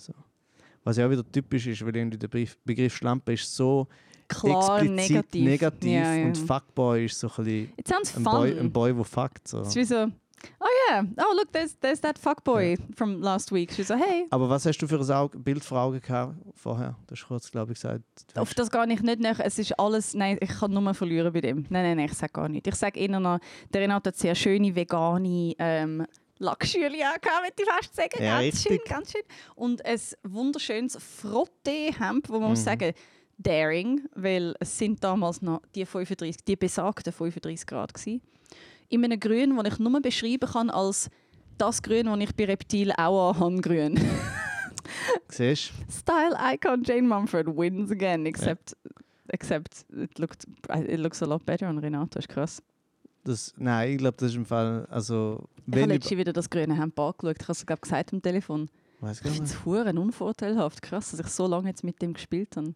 Was 0.87 0.97
ja 0.99 1.07
auch 1.07 1.11
wieder 1.11 1.25
typisch 1.33 1.67
ist, 1.67 1.85
weil 1.85 1.97
irgendwie 1.97 2.17
der 2.17 2.29
Begriff, 2.29 2.57
Begriff 2.65 2.95
Schlampe 2.95 3.33
ist 3.33 3.53
so 3.57 3.89
Klar 4.29 4.83
explizit 4.83 5.11
negativ. 5.11 5.45
negativ 5.45 5.91
Ja, 5.91 6.15
ja. 6.15 6.27
und 6.27 6.39
Fuckboy 6.39 7.07
ist 7.07 7.19
so 7.19 7.27
ein 7.27 7.45
bisschen 7.45 7.73
It 7.77 7.89
sounds 7.89 8.17
ein. 8.17 8.23
Boy, 8.23 8.57
ein 8.57 8.71
Boy, 8.71 8.95
der 8.95 9.05
fuckt. 9.05 9.49
So. 9.49 9.63
Es 9.63 9.69
ist 9.71 9.77
wie 9.77 9.85
so, 9.85 9.97
oh 9.97 10.67
yeah, 10.89 11.05
oh 11.19 11.35
look, 11.35 11.51
there's, 11.53 11.77
there's 11.81 12.01
that 12.03 12.17
fuckboy 12.17 12.77
from 12.95 13.21
last 13.21 13.51
week. 13.51 13.73
So, 13.73 13.97
hey, 13.97 14.27
Aber 14.31 14.49
was 14.49 14.65
hast 14.65 14.79
du 14.79 14.87
für 14.87 15.01
ein 15.01 15.11
Auge, 15.11 15.37
Bild 15.41 15.65
vor 15.65 15.81
Augen 15.81 16.01
gehabt 16.01 16.37
vorher? 16.55 16.95
Du 17.09 17.17
hast 17.17 17.27
kurz, 17.27 17.51
glaube 17.51 17.73
ich, 17.73 17.81
gesagt. 17.81 18.05
auf 18.37 18.55
das 18.55 18.71
gar 18.71 18.87
nicht 18.87 19.03
nicht 19.03 19.19
nach. 19.19 19.41
Es 19.41 19.59
ist 19.59 19.77
alles, 19.81 20.15
nein, 20.15 20.39
ich 20.41 20.51
kann 20.51 20.71
nur 20.71 20.95
verlieren 20.95 21.33
bei 21.33 21.41
dem. 21.41 21.67
Nein, 21.69 21.83
nein, 21.83 21.97
nein, 21.97 22.07
ich 22.07 22.15
sage 22.15 22.33
gar 22.33 22.49
nicht. 22.49 22.65
Ich 22.65 22.77
sage 22.77 23.01
eher 23.01 23.19
noch, 23.19 23.41
der 23.73 23.81
Renato 23.81 24.07
hat 24.07 24.17
sehr 24.17 24.37
schöne 24.37 24.73
vegane 24.77 25.57
ähm, 25.59 26.07
Lackschüle 26.39 26.87
angehabt, 27.07 27.43
möchte 27.43 27.63
ich 27.63 27.69
fast 27.69 27.97
sagen. 27.97 28.23
Ja, 28.23 28.41
ganz 28.43 28.63
schön, 28.63 28.79
ganz 28.89 29.13
schön. 29.13 29.23
Und 29.55 29.85
ein 29.85 29.99
wunderschönes 30.23 30.97
Frottee-Hemd, 30.97 32.29
wo 32.29 32.39
man 32.39 32.51
muss 32.51 32.61
Mhm. 32.61 32.65
sagen, 32.65 32.93
daring, 33.39 34.03
weil 34.15 34.55
es 34.61 34.77
sind 34.79 35.03
damals 35.03 35.43
noch 35.43 35.63
die 35.75 35.85
35, 35.87 36.45
die 36.45 36.57
besagten 36.57 37.13
35 37.13 37.67
Grad 37.67 37.93
gewesen. 37.95 38.21
In 38.89 39.05
einem 39.05 39.19
Grün, 39.19 39.57
das 39.57 39.73
ich 39.75 39.79
nur 39.79 40.01
beschreiben 40.01 40.49
kann 40.51 40.71
als 40.71 41.11
das 41.59 41.83
Grün, 41.83 42.07
das 42.07 42.19
ich 42.21 42.35
bei 42.35 42.45
Reptil 42.45 42.93
auch 42.93 43.31
anhabe, 43.35 43.61
grün. 43.61 43.99
Siehst 45.29 45.73
Style 45.91 46.37
icon 46.55 46.83
Jane 46.85 47.03
Mumford 47.09 47.49
wins 47.49 47.91
again, 47.91 48.25
except, 48.27 48.77
except 49.29 49.85
it, 49.97 50.19
looked, 50.19 50.45
it 50.87 51.01
looks 51.01 51.23
a 51.23 51.27
lot 51.27 51.45
better 51.45 51.69
on 51.69 51.79
Renato, 51.79 52.19
ist 52.19 52.29
krass. 52.29 52.63
Das? 53.27 53.55
Nein, 53.57 53.93
ich 53.93 53.99
glaube, 53.99 54.17
das 54.19 54.31
ist 54.31 54.37
im 54.37 54.47
Fall. 54.47 54.87
Also, 54.91 55.45
Ich 55.67 55.73
habe 55.73 55.81
ich. 55.81 55.87
letztens 55.89 56.19
wieder 56.19 56.33
das 56.33 56.49
grüne 56.51 56.77
Hemd 56.79 56.99
angeschaut, 56.99 57.37
ich 57.39 57.43
habe 57.49 57.53
es 57.53 57.67
glaube 57.67 57.81
gesagt 57.83 58.13
am 58.13 58.23
Telefon. 58.23 58.69
Weiß 59.01 59.19
Ich 59.19 59.23
gar 59.25 59.33
finde 59.33 59.49
nicht. 59.49 59.55
es 59.59 59.65
huren 59.65 59.99
unvorteilhaft, 59.99 60.81
krass, 60.83 61.11
dass 61.11 61.21
ich 61.21 61.27
so 61.27 61.47
lange 61.47 61.69
jetzt 61.69 61.85
mit 61.85 62.01
dem 62.01 62.15
gespielt 62.15 62.57
habe. 62.57 62.75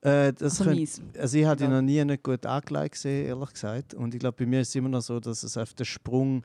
Äh, 0.00 0.32
das 0.32 0.42
Also 0.60 0.64
könnte, 0.64 0.78
mies. 0.80 1.02
also 1.18 1.38
ich 1.38 1.44
habe 1.44 1.64
ihn 1.64 1.70
noch 1.70 1.82
nie 1.82 2.04
nicht 2.04 2.22
gut 2.22 2.46
angelegt 2.46 2.92
gesehen, 2.92 3.26
ehrlich 3.26 3.52
gesagt. 3.52 3.94
Und 3.94 4.14
ich 4.14 4.20
glaube, 4.20 4.36
bei 4.38 4.46
mir 4.46 4.60
ist 4.60 4.68
es 4.68 4.74
immer 4.76 4.88
noch 4.88 5.00
so, 5.02 5.18
dass 5.20 5.42
es 5.42 5.56
auf 5.56 5.74
den 5.74 5.86
Sprung 5.86 6.42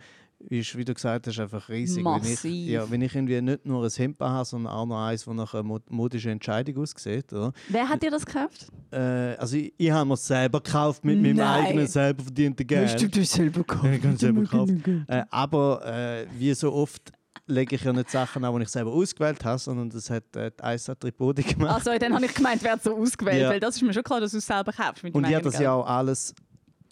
ist, 0.50 0.78
wie 0.78 0.86
du 0.86 0.94
gesagt 0.94 1.28
hast, 1.28 1.40
einfach 1.40 1.70
riesig. 1.70 2.04
Wenn 2.04 2.16
ich, 2.18 2.30
Massiv. 2.30 2.70
ja, 2.70 2.90
wenn 2.90 3.02
ich 3.02 3.16
irgendwie 3.16 3.42
nicht 3.42 3.66
nur 3.66 3.84
ein 3.84 3.90
Hemd 3.90 4.20
habe, 4.20 4.46
sondern 4.46 4.74
auch 4.74 4.86
noch 4.86 5.06
eins, 5.06 5.26
das 5.26 5.34
nach 5.34 5.54
einer 5.54 5.64
mod- 5.64 5.90
modischen 5.90 6.32
Entscheidung 6.32 6.78
aussieht. 6.84 7.32
Oder? 7.34 7.54
Wer 7.70 7.88
hat 7.90 8.04
dir 8.04 8.12
das 8.12 8.26
gekauft? 8.26 8.68
Äh, 8.92 8.98
also 9.38 9.58
ich, 9.58 9.74
ich 9.78 9.92
habe 9.92 10.08
mir 10.08 10.14
es 10.16 10.28
selber 10.28 10.62
gekauft 10.62 11.04
mit 11.06 11.22
meinem 11.22 11.38
Nein. 11.38 11.66
eigenen 11.66 11.88
selber 11.88 12.24
verdienten 12.24 12.66
Geld. 12.68 13.16
das 13.18 13.32
selber 13.32 13.60
gekauft? 13.62 13.84
Ja, 13.86 13.92
ich 13.94 14.04
habe 14.04 14.18
selber 14.18 14.42
gekauft. 14.42 14.72
Äh, 15.08 15.24
aber 15.30 15.86
äh, 15.86 16.28
wie 16.38 16.54
so 16.54 16.72
oft 16.74 17.12
lege 17.48 17.76
ich 17.76 17.84
ja 17.84 17.92
nicht 17.92 18.10
Sachen 18.10 18.44
an, 18.46 18.56
die 18.56 18.64
ich 18.64 18.70
selber 18.70 18.92
ausgewählt 18.92 19.44
habe, 19.44 19.58
sondern 19.60 19.90
das 19.90 20.10
hat 20.10 20.36
äh, 20.36 20.50
die 20.58 20.64
Eis 20.64 20.86
Tripodi 20.86 21.42
gemacht. 21.44 21.76
Also 21.76 21.98
dann 22.00 22.14
habe 22.14 22.26
ich 22.26 22.34
gemeint, 22.34 22.64
wer 22.64 22.74
hat 22.74 22.84
so 22.84 22.96
ausgewählt, 22.96 23.42
Ja. 23.42 23.50
weil 23.50 23.60
das 23.60 23.76
ist 23.76 23.82
mir 23.82 23.92
schon 23.94 24.04
klar, 24.04 24.22
dass 24.22 24.32
du 24.32 24.38
es 24.38 24.46
selber 24.46 24.72
kaufst. 24.72 25.04
Mit 25.04 25.14
Und 25.14 25.26
ich 25.28 25.34
habe 25.34 25.44
das 25.44 25.60
ja 25.60 25.74
auch 25.74 25.86
alles 25.86 26.34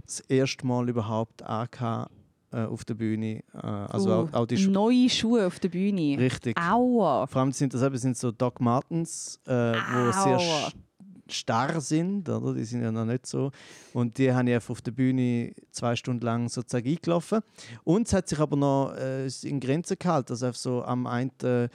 das 0.06 0.20
erste 0.22 0.66
Mal 0.68 0.90
überhaupt 0.90 1.42
angehabt, 1.44 2.12
äh, 2.52 2.64
auf 2.66 2.86
der 2.86 2.96
Bühne. 2.96 3.44
Äh, 3.54 3.58
also 3.58 4.10
Uh, 4.10 4.14
auch, 4.14 4.34
auch 4.34 4.46
die 4.46 4.58
Schu 4.58 4.72
Neue 4.72 5.10
Schuhe 5.10 5.48
auf 5.48 5.60
der 5.60 5.70
Bühne. 5.70 6.18
Richtig. 6.20 6.58
Aua. 6.60 7.28
Vor 7.28 7.42
allem 7.42 7.52
sind 7.52 7.74
das 7.74 7.82
eben 7.82 7.98
sind 7.98 8.18
so 8.18 8.32
Doc 8.32 8.60
Martens, 8.60 9.40
äh, 9.46 9.52
wo 9.52 10.12
sehr 10.12 10.72
starr 11.28 11.80
sind, 11.82 12.28
oder? 12.28 12.54
Die 12.54 12.66
sind 12.66 12.82
ja 12.82 12.92
noch 12.92 13.06
nicht 13.06 13.26
so. 13.26 13.52
Und 13.94 14.18
die 14.18 14.32
habe 14.34 14.50
ich 14.50 14.56
einfach 14.56 14.72
auf 14.72 14.82
der 14.82 14.92
Bühne 14.92 15.54
zwei 15.72 15.96
Stunden 15.96 16.26
lang 16.26 16.50
sozusagen 16.50 16.90
eingelaufen. 16.90 17.42
Und 17.84 18.08
es 18.08 18.14
hat 18.14 18.28
sich 18.28 18.40
aber 18.40 18.58
noch 18.58 18.94
äh, 18.96 19.28
in 19.44 19.60
Grenzen 19.60 19.98
gehalten. 19.98 20.34
Also 20.34 20.52
so 20.52 20.84
am 20.84 21.08
einen 21.08 21.32
äh, 21.44 21.70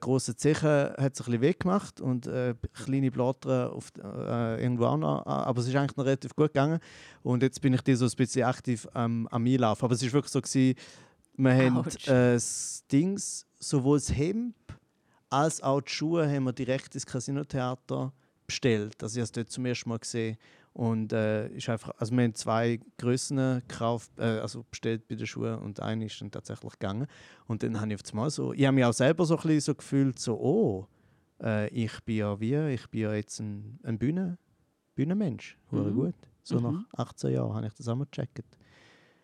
grossen 0.00 0.36
Zeche 0.36 0.94
hat 0.98 1.14
es 1.14 1.20
ein 1.20 1.24
bisschen 1.24 1.40
weggemacht 1.40 2.00
und 2.00 2.26
äh, 2.26 2.54
kleine 2.72 3.10
Blattern 3.10 3.70
auf, 3.70 3.92
äh, 3.96 4.62
irgendwo 4.62 4.86
auch 4.86 4.96
noch. 4.96 5.26
Aber 5.26 5.60
es 5.60 5.68
ist 5.68 5.76
eigentlich 5.76 5.96
noch 5.96 6.04
relativ 6.04 6.34
gut 6.34 6.48
gegangen. 6.48 6.80
Und 7.22 7.42
jetzt 7.42 7.60
bin 7.60 7.72
ich 7.74 7.82
die 7.82 7.94
so 7.94 8.06
ein 8.06 8.12
bisschen 8.16 8.44
aktiv 8.44 8.88
ähm, 8.94 9.28
am 9.30 9.46
Einlaufen. 9.46 9.84
Aber 9.84 9.94
es 9.94 10.02
ist 10.02 10.12
wirklich 10.12 10.32
so, 10.32 10.40
gewesen, 10.40 10.74
wir 11.36 11.54
haben 11.54 11.84
äh, 12.06 12.34
das 12.34 12.84
Dings, 12.90 13.46
sowohl 13.60 13.98
das 13.98 14.16
Hemd 14.16 14.54
als 15.30 15.62
auch 15.62 15.80
die 15.80 15.92
Schuhe 15.92 16.28
haben 16.28 16.44
wir 16.44 16.52
direkt 16.52 16.94
ins 16.94 17.06
Casino-Theater 17.06 18.12
bestellt. 18.46 19.02
Also 19.02 19.16
ich 19.16 19.20
habe 19.20 19.24
es 19.24 19.32
dort 19.32 19.50
zum 19.50 19.66
ersten 19.66 19.88
Mal 19.88 19.98
gesehen. 19.98 20.36
Und 20.78 21.12
äh, 21.12 21.48
ist 21.48 21.68
einfach, 21.68 21.90
also 21.98 22.14
wir 22.14 22.22
haben 22.22 22.36
zwei 22.36 22.78
Grössen 22.98 23.36
gekauft, 23.66 24.12
äh, 24.16 24.38
also 24.38 24.64
bestellt 24.70 25.08
bei 25.08 25.16
den 25.16 25.26
Schuhen 25.26 25.58
und 25.58 25.80
eine 25.80 26.04
ist 26.06 26.20
dann 26.20 26.30
tatsächlich 26.30 26.70
gegangen. 26.74 27.08
Und 27.48 27.64
dann 27.64 27.80
habe 27.80 27.92
ich 27.92 28.00
auf 28.00 28.12
einmal 28.12 28.30
so, 28.30 28.52
ich 28.52 28.64
habe 28.64 28.76
mich 28.76 28.84
auch 28.84 28.92
selber 28.92 29.24
so 29.24 29.34
ein 29.34 29.42
bisschen 29.42 29.60
so 29.60 29.74
gefühlt, 29.74 30.20
so, 30.20 30.38
oh, 30.38 30.86
äh, 31.42 31.68
ich 31.70 32.00
bin 32.04 32.18
ja 32.18 32.38
wie, 32.38 32.74
ich 32.74 32.88
bin 32.90 33.00
ja 33.00 33.12
jetzt 33.12 33.40
ein, 33.40 33.80
ein 33.82 33.98
Bühne, 33.98 34.38
Bühnenmensch. 34.94 35.58
Mhm. 35.72 35.94
gut. 35.96 36.14
So 36.44 36.60
Mhm. 36.60 36.86
nach 36.92 37.06
18 37.06 37.32
Jahren 37.32 37.54
habe 37.56 37.66
ich 37.66 37.74
das 37.74 37.88
auch 37.88 37.96
mal 37.96 38.06
gecheckt. 38.08 38.56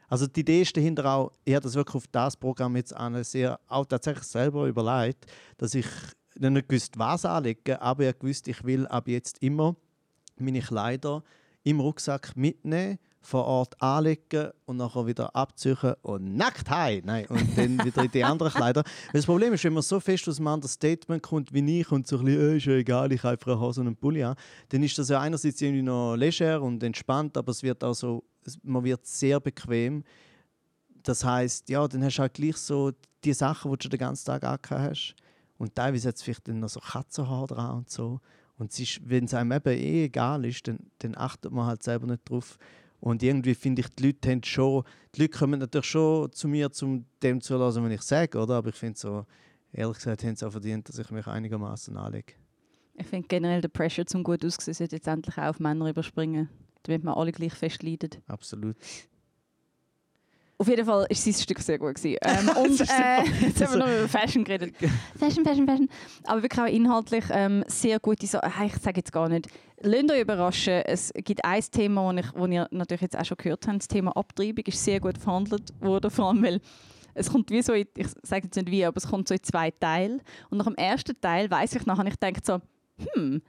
Also 0.08 0.26
die 0.26 0.40
Idee 0.40 0.62
ist 0.62 0.76
dahinter 0.76 1.04
auch, 1.04 1.30
ich 1.44 1.54
habe 1.54 1.62
das 1.62 1.76
wirklich 1.76 1.94
auf 1.94 2.08
das 2.08 2.36
Programm 2.36 2.74
jetzt 2.74 2.96
an 2.96 3.22
sehr, 3.22 3.60
auch 3.68 3.86
tatsächlich 3.86 4.24
selber 4.24 4.66
überlegt, 4.66 5.26
dass 5.56 5.76
ich 5.76 5.86
nicht 6.36 6.68
gewusst, 6.68 6.98
was 6.98 7.24
anlegen, 7.24 7.76
aber 7.76 8.08
ich 8.08 8.18
gewusst, 8.18 8.48
ich 8.48 8.64
will 8.64 8.88
ab 8.88 9.06
jetzt 9.06 9.40
immer 9.40 9.76
meine 10.36 10.60
Kleider 10.60 11.22
im 11.64 11.80
Rucksack 11.80 12.36
mitnehmen, 12.36 12.98
vor 13.20 13.46
Ort 13.46 13.80
anlegen 13.80 14.50
und 14.66 14.76
nachher 14.76 15.06
wieder 15.06 15.34
abziehen 15.34 15.94
und 16.02 16.36
nackt 16.36 16.68
heim. 16.68 17.02
Nein, 17.06 17.26
und 17.28 17.56
dann 17.56 17.82
wieder 17.82 18.04
in 18.04 18.10
die 18.10 18.22
anderen 18.22 18.52
Kleider. 18.52 18.84
Weil 18.84 19.12
das 19.14 19.26
Problem 19.26 19.54
ist, 19.54 19.64
wenn 19.64 19.72
man 19.72 19.82
so 19.82 19.98
fest 19.98 20.28
aus 20.28 20.38
einem 20.38 20.48
Understatement 20.48 21.22
kommt 21.22 21.52
wie 21.52 21.80
ich 21.80 21.90
und 21.90 22.06
so 22.06 22.18
ein 22.18 22.26
bisschen, 22.26 22.52
äh, 22.52 22.56
ist 22.58 22.66
ja 22.66 22.74
egal, 22.74 23.10
ich 23.12 23.22
habe 23.22 23.32
einfach 23.32 23.52
eine 23.52 23.60
Hose 23.60 23.80
und 23.80 23.86
einen 23.86 23.96
Pulli 23.96 24.22
an, 24.22 24.36
dann 24.68 24.82
ist 24.82 24.98
das 24.98 25.08
ja 25.08 25.20
einerseits 25.20 25.60
irgendwie 25.62 25.82
noch 25.82 26.16
leger 26.16 26.60
und 26.60 26.82
entspannt, 26.82 27.36
aber 27.38 27.50
es 27.50 27.62
wird 27.62 27.82
auch 27.82 27.94
so, 27.94 28.22
man 28.62 28.84
wird 28.84 29.06
sehr 29.06 29.40
bequem. 29.40 30.04
Das 31.02 31.24
heißt, 31.24 31.70
ja, 31.70 31.88
dann 31.88 32.04
hast 32.04 32.16
du 32.16 32.22
halt 32.22 32.34
gleich 32.34 32.56
so 32.58 32.92
die 33.24 33.32
Sachen, 33.32 33.70
die 33.72 33.78
du 33.78 33.88
den 33.88 33.98
ganzen 33.98 34.26
Tag 34.26 34.44
angehabt 34.44 34.70
hast. 34.70 35.16
Und 35.56 35.74
teilweise 35.74 36.08
hat 36.08 36.16
es 36.16 36.22
vielleicht 36.22 36.46
dann 36.46 36.60
noch 36.60 36.68
so 36.68 36.80
Katzenhaar 36.80 37.46
dran 37.46 37.78
und 37.78 37.90
so. 37.90 38.20
Und 38.56 38.72
wenn 39.04 39.24
es 39.24 39.34
einem 39.34 39.52
eben 39.52 39.76
eh 39.76 40.04
egal 40.04 40.44
ist, 40.44 40.68
dann, 40.68 40.78
dann 41.00 41.16
achtet 41.16 41.52
man 41.52 41.66
halt 41.66 41.82
selber 41.82 42.06
nicht 42.06 42.28
drauf. 42.28 42.58
Und 43.00 43.22
irgendwie 43.22 43.54
finde 43.54 43.82
ich, 43.82 43.88
die 43.88 44.06
Leute 44.06 44.30
haben 44.30 44.42
schon, 44.44 44.84
die 45.14 45.22
Leute 45.22 45.38
kommen 45.38 45.60
natürlich 45.60 45.86
schon 45.86 46.32
zu 46.32 46.48
mir, 46.48 46.70
um 46.82 47.04
dem 47.22 47.40
zu 47.40 47.54
hören, 47.54 47.84
was 47.84 47.92
ich 47.92 48.02
sage, 48.02 48.38
oder? 48.38 48.56
Aber 48.56 48.70
ich 48.70 48.76
finde 48.76 48.98
so, 48.98 49.26
ehrlich 49.72 49.98
gesagt, 49.98 50.24
haben 50.24 50.36
sie 50.36 50.46
auch 50.46 50.52
verdient, 50.52 50.88
dass 50.88 50.98
ich 50.98 51.10
mich 51.10 51.26
einigermaßen 51.26 51.96
anlege. 51.96 52.34
Ich 52.94 53.06
finde 53.06 53.26
generell 53.26 53.60
der 53.60 53.68
Pressure 53.68 54.06
zum 54.06 54.22
gut 54.22 54.44
aussehen 54.44 54.72
sollte 54.72 54.96
jetzt 54.96 55.08
endlich 55.08 55.36
auch 55.36 55.48
auf 55.48 55.60
Männer 55.60 55.90
überspringen, 55.90 56.48
damit 56.84 57.02
wir 57.02 57.16
alle 57.16 57.32
gleich 57.32 57.54
fest 57.54 57.82
leiden. 57.82 58.10
Absolut. 58.28 58.76
Auf 60.56 60.68
jeden 60.68 60.86
Fall 60.86 61.06
ist 61.08 61.24
sein 61.24 61.34
Stück 61.34 61.58
sehr 61.58 61.78
gut 61.78 61.96
gewesen. 61.96 62.18
Ähm, 62.22 62.48
und 62.62 62.80
äh, 62.80 63.24
jetzt 63.46 63.60
haben 63.60 63.72
wir 63.72 63.78
noch 63.78 63.88
über 63.88 64.08
Fashion 64.08 64.44
geredet. 64.44 64.74
Fashion, 65.18 65.44
Fashion, 65.44 65.66
Fashion. 65.66 65.88
Aber 66.24 66.42
wirklich 66.42 66.60
auch 66.60 66.72
inhaltlich 66.72 67.24
ähm, 67.30 67.64
sehr 67.66 67.98
gute 67.98 68.26
Sachen. 68.26 68.66
Ich 68.66 68.76
sage 68.76 68.98
jetzt 68.98 69.12
gar 69.12 69.28
nicht. 69.28 69.48
Lasst 69.80 70.10
euch 70.10 70.20
überraschen. 70.20 70.82
Es 70.86 71.12
gibt 71.14 71.44
ein 71.44 71.62
Thema, 71.72 72.12
das 72.12 72.26
ich, 72.26 72.32
wo 72.36 72.46
ihr 72.46 72.68
natürlich 72.70 73.02
jetzt 73.02 73.18
auch 73.18 73.24
schon 73.24 73.36
gehört 73.36 73.66
habt. 73.66 73.78
Das 73.78 73.88
Thema 73.88 74.16
Abtreibung 74.16 74.64
ist 74.64 74.84
sehr 74.84 75.00
gut 75.00 75.18
verhandelt 75.18 75.72
worden. 75.80 76.10
Vor 76.10 76.28
allem, 76.28 76.42
weil 76.42 76.60
es 77.14 77.30
kommt 77.30 77.50
wie 77.50 77.62
so, 77.62 77.72
in, 77.72 77.86
ich 77.96 78.08
sage 78.22 78.44
jetzt 78.44 78.56
nicht 78.56 78.70
wie, 78.70 78.84
aber 78.84 78.96
es 78.96 79.08
kommt 79.08 79.26
so 79.26 79.34
in 79.34 79.42
zwei 79.42 79.72
Teile. 79.72 80.20
Und 80.50 80.58
nach 80.58 80.66
dem 80.66 80.76
ersten 80.76 81.20
Teil 81.20 81.50
weiß 81.50 81.74
ich 81.74 81.86
nachher, 81.86 82.06
ich 82.06 82.16
denke 82.16 82.40
so, 82.44 82.60
hm, 83.14 83.42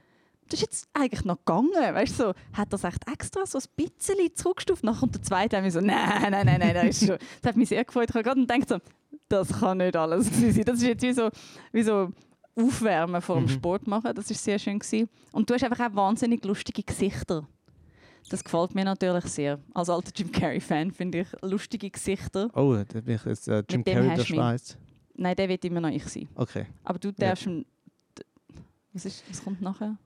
das 0.48 0.60
ist 0.60 0.62
jetzt 0.62 0.88
eigentlich 0.94 1.24
noch 1.24 1.38
gegangen. 1.38 1.70
Weißt 1.72 2.18
du, 2.18 2.24
so, 2.24 2.32
hat 2.52 2.72
er 2.72 2.74
es 2.76 2.84
echt 2.84 3.08
extra 3.12 3.46
so 3.46 3.58
ein 3.58 3.64
bisschen 3.76 4.34
zurückgestuft? 4.34 4.84
Nachher 4.84 5.00
kommt 5.00 5.14
der 5.14 5.22
zweite 5.22 5.58
und 5.58 5.70
so, 5.70 5.80
nein, 5.80 6.30
nein, 6.30 6.46
nein, 6.46 6.60
nein, 6.60 6.74
das, 6.74 6.84
ist 7.02 7.06
schon, 7.06 7.18
das 7.42 7.48
hat 7.50 7.56
mich 7.56 7.68
sehr 7.68 7.84
gefreut. 7.84 8.08
Ich 8.10 8.14
habe 8.14 8.24
gerade 8.24 8.40
gedacht, 8.40 8.68
so, 8.68 8.78
das 9.28 9.48
kann 9.60 9.78
nicht 9.78 9.96
alles 9.96 10.26
sein. 10.26 10.62
Das 10.64 10.76
ist 10.76 10.82
jetzt 10.86 11.02
wie 11.02 11.12
so, 11.12 11.30
wie 11.72 11.82
so 11.82 12.10
Aufwärmen 12.54 13.20
vor 13.20 13.36
dem 13.36 13.44
Mhm. 13.44 13.48
Sport 13.50 13.86
machen. 13.86 14.14
Das 14.14 14.30
ist 14.30 14.42
sehr 14.42 14.58
schön 14.58 14.78
gewesen. 14.78 15.08
Und 15.32 15.50
du 15.50 15.54
hast 15.54 15.62
einfach 15.64 15.90
auch 15.90 15.94
wahnsinnig 15.94 16.44
lustige 16.44 16.82
Gesichter. 16.82 17.46
Das 18.30 18.42
gefällt 18.42 18.74
mir 18.74 18.84
natürlich 18.84 19.24
sehr. 19.26 19.60
Als 19.74 19.88
alter 19.90 20.10
Jim 20.16 20.32
Carrey-Fan 20.32 20.90
finde 20.92 21.20
ich 21.20 21.28
lustige 21.42 21.90
Gesichter. 21.90 22.48
Oh, 22.54 22.74
da 22.74 23.00
bin 23.00 23.14
ich 23.16 23.24
jetzt 23.24 23.46
äh, 23.46 23.62
Jim 23.70 23.84
Carrey 23.84 24.14
der. 24.16 24.24
Schweiz. 24.24 24.76
Nein, 25.14 25.36
der 25.36 25.48
wird 25.48 25.64
immer 25.64 25.80
noch 25.80 25.90
ich 25.90 26.04
sein. 26.08 26.28
Okay. 26.34 26.66
Aber 26.82 26.98
du 26.98 27.12
darfst 27.12 27.46
d- 27.46 27.62
Was, 28.92 29.04
ist, 29.04 29.22
was 29.30 29.44
kommt 29.44 29.60
nachher? 29.62 29.96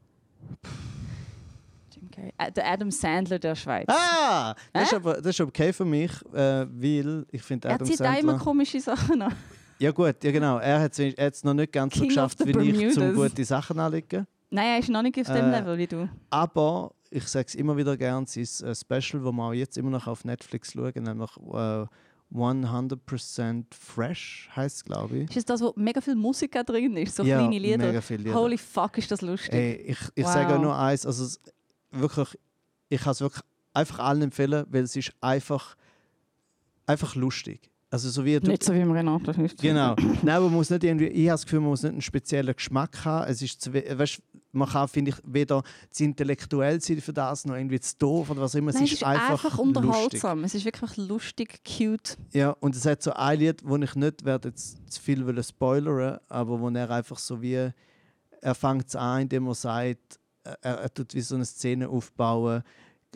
Jim 1.94 2.10
Carrey. 2.10 2.32
Äh, 2.38 2.52
der 2.52 2.66
Adam 2.70 2.90
Sandler 2.90 3.38
der 3.38 3.54
Schweiz. 3.54 3.86
Ah! 3.88 4.54
Das 4.72 4.84
ist, 4.84 4.94
aber, 4.94 5.14
das 5.14 5.26
ist 5.26 5.40
okay 5.40 5.72
für 5.72 5.84
mich, 5.84 6.10
äh, 6.32 6.66
weil 6.66 7.26
ich 7.30 7.42
finde 7.42 7.68
er 7.68 7.74
Adam 7.74 7.86
zieht 7.86 8.00
immer 8.00 8.14
Sandler... 8.14 8.38
komische 8.38 8.80
Sachen 8.80 9.22
an. 9.22 9.34
Ja 9.78 9.92
gut, 9.92 10.22
ja 10.22 10.30
genau. 10.30 10.58
Er 10.58 10.80
hat 10.82 10.98
es 10.98 11.42
noch 11.44 11.54
nicht 11.54 11.72
ganz 11.72 11.94
so 11.94 12.00
King 12.00 12.10
of 12.10 12.14
geschafft 12.14 12.38
the 12.38 12.46
wie 12.46 12.70
ich, 12.70 12.94
Bermudas. 12.94 13.32
gute 13.32 13.44
Sachen 13.44 13.78
anlegen. 13.78 14.26
Nein, 14.50 14.66
er 14.66 14.78
ist 14.78 14.88
noch 14.90 15.02
nicht 15.02 15.18
auf 15.18 15.26
dem 15.26 15.36
Äh, 15.36 15.58
Level 15.58 15.78
wie 15.78 15.86
du. 15.86 16.08
Aber 16.28 16.92
ich 17.10 17.26
sage 17.28 17.46
es 17.48 17.54
immer 17.54 17.76
wieder 17.76 17.96
gern, 17.96 18.26
sein 18.26 18.42
äh, 18.42 18.74
Special, 18.74 19.24
wo 19.24 19.32
wir 19.32 19.44
auch 19.44 19.52
jetzt 19.52 19.78
immer 19.78 19.90
noch 19.90 20.06
auf 20.06 20.24
Netflix 20.24 20.72
schauen, 20.72 20.92
nämlich 20.94 21.30
äh, 21.54 21.86
100% 22.34 23.64
Fresh 23.72 24.48
heißt 24.54 24.84
glaube 24.84 25.18
ich. 25.18 25.36
Ist 25.36 25.48
das, 25.50 25.60
wo 25.60 25.72
mega 25.76 26.00
viel 26.00 26.14
Musik 26.14 26.52
drin 26.66 26.96
ist? 26.96 27.16
So 27.16 27.22
ja, 27.24 27.38
kleine 27.38 27.58
Lieder? 27.58 27.78
mega 27.86 28.00
viele 28.00 28.22
Lieder. 28.24 28.34
Holy 28.34 28.58
fuck, 28.58 28.98
ist 28.98 29.10
das 29.10 29.20
lustig. 29.20 29.52
Ey, 29.52 29.72
ich 29.74 29.98
ich 30.14 30.24
Wow. 30.24 30.32
sage 30.32 30.58
nur 30.58 30.76
eins, 30.78 31.04
also 31.06 31.24
es, 31.24 31.40
wirklich, 31.90 32.38
ich 32.88 33.00
kann 33.00 33.12
es 33.12 33.20
wirklich 33.20 33.42
einfach 33.74 33.98
allen 33.98 34.22
empfehlen, 34.22 34.64
weil 34.70 34.84
es 34.84 34.94
ist 34.96 35.12
einfach, 35.20 35.76
einfach 36.86 37.14
lustig. 37.14 37.70
Also 37.92 38.08
so 38.08 38.24
wie 38.24 38.38
du, 38.38 38.48
nicht 38.48 38.62
so 38.62 38.72
wie 38.72 38.80
im 38.80 38.92
Renato. 38.92 39.32
Nicht 39.40 39.58
so. 39.58 39.66
Genau. 39.66 39.96
Nein, 40.22 40.42
man 40.42 40.52
muss 40.52 40.70
nicht 40.70 40.84
irgendwie, 40.84 41.06
ich 41.08 41.28
habe 41.28 41.34
das 41.34 41.44
Gefühl, 41.44 41.60
man 41.60 41.70
muss 41.70 41.82
nicht 41.82 41.92
einen 41.92 42.00
speziellen 42.02 42.54
Geschmack 42.54 43.04
haben. 43.04 43.28
Es 43.28 43.42
ist 43.42 43.72
weißt, 43.72 44.22
man 44.52 44.68
kann, 44.68 44.88
finde 44.88 45.12
ich, 45.12 45.16
weder 45.24 45.62
zu 45.90 46.04
intellektuell 46.04 46.80
sein 46.80 47.00
für 47.00 47.12
das, 47.12 47.44
noch 47.44 47.54
irgendwie 47.54 47.80
zu 47.80 47.96
doof 47.98 48.30
oder 48.30 48.42
was 48.42 48.54
immer. 48.54 48.72
Nein, 48.72 48.84
es 48.84 48.92
ist 48.92 49.04
einfach, 49.04 49.42
lustig. 49.44 49.60
unterhaltsam. 49.60 50.44
Es 50.44 50.54
ist 50.54 50.64
wirklich 50.64 50.96
lustig, 50.96 51.60
cute. 51.64 52.16
Ja, 52.32 52.50
und 52.60 52.74
es 52.74 52.84
hat 52.84 53.02
so 53.02 53.12
ein 53.12 53.38
Lied, 53.38 53.62
wo 53.64 53.76
ich 53.76 53.94
nicht 53.94 54.24
werde 54.24 54.48
jetzt 54.48 54.92
zu 54.92 55.00
viel 55.00 55.42
spoilern, 55.42 56.18
aber 56.28 56.60
wo 56.60 56.68
er 56.68 56.90
einfach 56.90 57.18
so 57.18 57.40
wie, 57.40 57.70
er 58.40 58.54
fängt 58.54 58.88
es 58.88 58.96
an, 58.96 59.22
indem 59.22 59.46
er 59.46 59.54
sagt, 59.54 60.18
er, 60.44 60.56
er 60.62 60.94
tut 60.94 61.14
wie 61.14 61.20
so 61.20 61.34
eine 61.34 61.44
Szene 61.44 61.88
aufbauen, 61.88 62.62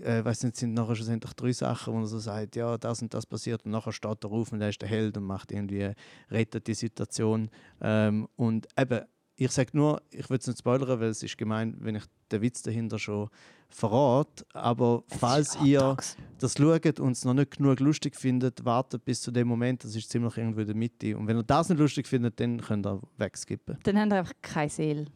äh, 0.02 0.24
weiß 0.24 0.44
nicht, 0.44 0.56
sind 0.56 0.74
nachher 0.74 0.96
schlussendlich 0.96 1.32
drei 1.34 1.52
Sachen, 1.52 1.94
wo 1.94 2.00
er 2.00 2.06
so 2.06 2.18
sagt, 2.18 2.56
ja, 2.56 2.76
das 2.78 3.02
und 3.02 3.14
das 3.14 3.26
passiert 3.26 3.64
und 3.64 3.70
nachher 3.70 3.92
steht 3.92 4.24
er 4.24 4.30
auf 4.30 4.52
und 4.52 4.60
er 4.60 4.68
ist 4.68 4.82
der 4.82 4.88
Held 4.88 5.16
und 5.16 5.24
macht 5.24 5.52
irgendwie, 5.52 5.92
rettet 6.30 6.66
die 6.66 6.74
Situation. 6.74 7.50
Ähm, 7.80 8.28
und 8.36 8.66
eben, 8.76 9.02
ich 9.36 9.50
sage 9.50 9.70
nur, 9.72 10.00
ich 10.10 10.28
will 10.30 10.38
es 10.38 10.46
nicht 10.46 10.58
spoilern, 10.58 11.00
weil 11.00 11.08
es 11.08 11.22
ist 11.22 11.36
gemein, 11.36 11.76
wenn 11.80 11.96
ich 11.96 12.04
den 12.30 12.40
Witz 12.40 12.62
dahinter 12.62 12.98
schon 12.98 13.28
verrate, 13.68 14.44
aber 14.52 15.02
Es 15.10 15.18
falls 15.18 15.58
ihr 15.62 15.96
das 16.38 16.54
schaut 16.56 17.00
und 17.00 17.12
es 17.12 17.24
noch 17.24 17.34
nicht 17.34 17.56
genug 17.56 17.80
lustig 17.80 18.14
findet, 18.14 18.64
wartet 18.64 19.04
bis 19.04 19.20
zu 19.20 19.32
dem 19.32 19.48
Moment, 19.48 19.82
das 19.82 19.96
ist 19.96 20.10
ziemlich 20.10 20.36
irgendwo 20.36 20.60
in 20.60 20.66
der 20.66 20.76
Mitte. 20.76 21.16
Und 21.16 21.26
wenn 21.26 21.36
ihr 21.36 21.42
das 21.42 21.68
nicht 21.68 21.78
lustig 21.78 22.06
findet, 22.06 22.38
dann 22.38 22.60
könnt 22.60 22.86
ihr 22.86 23.00
wegskippen. 23.18 23.78
Dann 23.82 23.98
haben 23.98 24.10
wir 24.10 24.18
einfach 24.18 24.34
keine 24.40 24.70
Seele. 24.70 25.06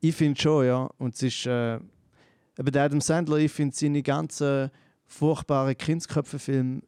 Ich 0.00 0.16
finde 0.16 0.40
schon, 0.40 0.66
ja. 0.66 0.90
Und 0.98 1.14
es 1.14 1.22
ist, 1.22 1.46
äh, 1.46 1.76
eben 1.76 2.76
Adam 2.76 3.00
Sandler, 3.00 3.36
ich 3.36 3.52
finde 3.52 3.76
seine 3.76 4.02
ganzen 4.02 4.70
furchtbaren 5.06 5.76
Kindsköpfe-Filme 5.76 6.82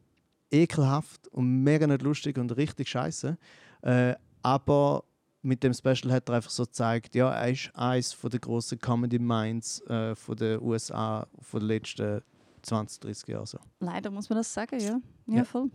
ekelhaft 0.51 1.27
und 1.29 1.63
mega 1.63 1.87
nicht 1.87 2.01
lustig 2.01 2.37
und 2.37 2.55
richtig 2.57 2.89
scheiße. 2.89 3.37
Äh, 3.81 4.15
aber 4.41 5.03
mit 5.43 5.61
dem 5.63 5.73
Special 5.73 6.11
hat 6.11 6.29
er 6.29 6.35
einfach 6.35 6.49
so 6.49 6.63
gezeigt, 6.63 7.13
ja, 7.15 7.29
er 7.31 7.51
ist 7.51 7.69
eines 7.75 8.17
der 8.19 8.39
grossen 8.39 8.79
Comedy 8.79 9.19
Minds 9.19 9.81
äh, 9.81 10.15
von 10.15 10.35
den 10.35 10.61
USA 10.61 11.27
von 11.41 11.59
den 11.59 11.67
letzten 11.67 12.21
20, 12.63 12.99
30 13.01 13.27
Jahren. 13.27 13.45
So. 13.45 13.59
Leider 13.79 14.09
muss 14.09 14.29
man 14.29 14.37
das 14.37 14.51
sagen, 14.53 14.79
ja. 14.79 14.99
Ja, 15.27 15.37
Ja. 15.37 15.43
voll. 15.43 15.69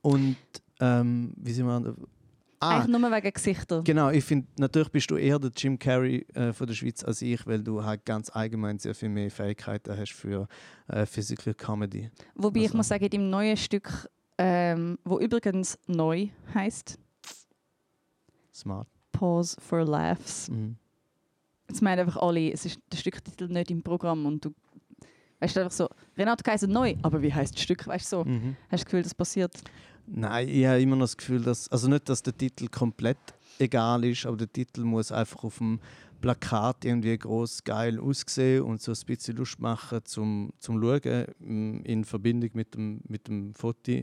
Und 0.00 0.36
ähm, 0.80 1.32
wie 1.36 1.52
sind 1.52 1.66
wir 1.66 1.94
Ah, 2.58 2.76
Eigentlich 2.78 2.96
nur 3.00 3.10
wegen 3.10 3.32
Gesichter. 3.32 3.82
genau, 3.82 4.10
ich 4.10 4.22
finde, 4.24 4.46
natürlich 4.56 4.88
bist 4.92 5.10
du 5.10 5.16
eher 5.16 5.40
der 5.40 5.50
Jim 5.56 5.76
Carrey 5.80 6.24
äh, 6.34 6.52
von 6.52 6.64
der 6.68 6.74
Schweiz 6.74 7.02
als 7.02 7.20
ich, 7.20 7.44
weil 7.44 7.60
du 7.60 7.82
halt 7.82 8.04
ganz 8.04 8.30
allgemein 8.30 8.78
sehr 8.78 8.94
viel 8.94 9.08
mehr 9.08 9.32
Fähigkeiten 9.32 9.98
hast 9.98 10.12
für 10.12 10.46
äh, 10.86 11.04
Physical 11.04 11.54
Comedy. 11.54 12.08
Wobei 12.36 12.60
ich 12.60 12.66
Also- 12.66 12.76
muss 12.76 12.86
sagen, 12.86 13.02
in 13.04 13.10
dem 13.10 13.30
neuen 13.30 13.56
Stück, 13.56 14.08
ähm, 14.38 14.96
wo 15.04 15.18
übrigens 15.18 15.76
neu 15.88 16.28
heißt 16.54 17.00
Smart. 18.54 18.86
Pause 19.12 19.56
for 19.60 19.84
Laughs. 19.84 20.48
Mhm. 20.50 20.76
Jetzt 21.68 21.82
meinen 21.82 22.00
einfach 22.00 22.20
alle, 22.20 22.52
es 22.52 22.66
ist 22.66 22.80
der 22.90 22.98
Stücktitel 22.98 23.46
nicht 23.48 23.70
im 23.70 23.82
Programm 23.82 24.26
und 24.26 24.44
du 24.44 24.54
weißt 25.40 25.58
einfach 25.58 25.72
so, 25.72 25.88
Renate 26.16 26.42
Kaiser 26.42 26.66
neu, 26.66 26.94
aber 27.02 27.22
wie 27.22 27.32
heißt 27.32 27.54
das 27.54 27.62
Stück? 27.62 27.86
Weißt 27.86 28.12
du 28.12 28.16
so? 28.16 28.24
Mhm. 28.24 28.56
Hast 28.64 28.70
du 28.70 28.76
das 28.76 28.84
Gefühl, 28.84 29.02
das 29.02 29.14
passiert? 29.14 29.52
Nein, 30.06 30.48
ich 30.48 30.66
habe 30.66 30.80
immer 30.82 30.96
noch 30.96 31.04
das 31.04 31.16
Gefühl, 31.16 31.42
dass, 31.42 31.68
also 31.68 31.88
nicht, 31.88 32.08
dass 32.08 32.22
der 32.22 32.36
Titel 32.36 32.68
komplett 32.68 33.18
egal 33.58 34.04
ist, 34.04 34.26
aber 34.26 34.36
der 34.36 34.52
Titel 34.52 34.82
muss 34.82 35.12
einfach 35.12 35.44
auf 35.44 35.58
dem 35.58 35.80
Plakat 36.22 36.86
irgendwie 36.86 37.18
groß 37.18 37.64
geil 37.64 38.00
aussehen 38.00 38.62
und 38.62 38.80
so 38.80 38.92
ein 38.92 38.98
bisschen 39.04 39.36
Lust 39.36 39.60
machen 39.60 40.00
zum, 40.04 40.54
zum 40.58 40.80
Schauen 40.80 41.26
mm, 41.40 41.82
in 41.84 42.04
Verbindung 42.04 42.50
mit 42.54 42.74
dem, 42.74 43.00
mit 43.06 43.28
dem 43.28 43.52
Foto. 43.52 44.00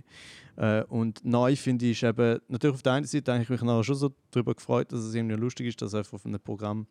Äh, 0.58 0.84
und 0.90 1.26
neu 1.26 1.56
finde 1.56 1.88
ich 1.88 2.04
eben, 2.04 2.40
natürlich 2.48 2.76
auf 2.76 2.84
der 2.84 2.94
einen 2.94 3.08
Seite 3.08 3.34
habe 3.34 3.42
ich 3.42 3.50
mich 3.50 3.62
nachher 3.62 3.84
schon 3.84 3.96
so 3.96 4.14
darüber 4.30 4.54
gefreut, 4.54 4.92
dass 4.92 5.00
es 5.00 5.16
irgendwie 5.16 5.36
lustig 5.36 5.68
ist, 5.68 5.82
dass 5.82 5.96
einfach 5.96 6.14
auf 6.14 6.26
einem 6.26 6.40
Programm, 6.40 6.86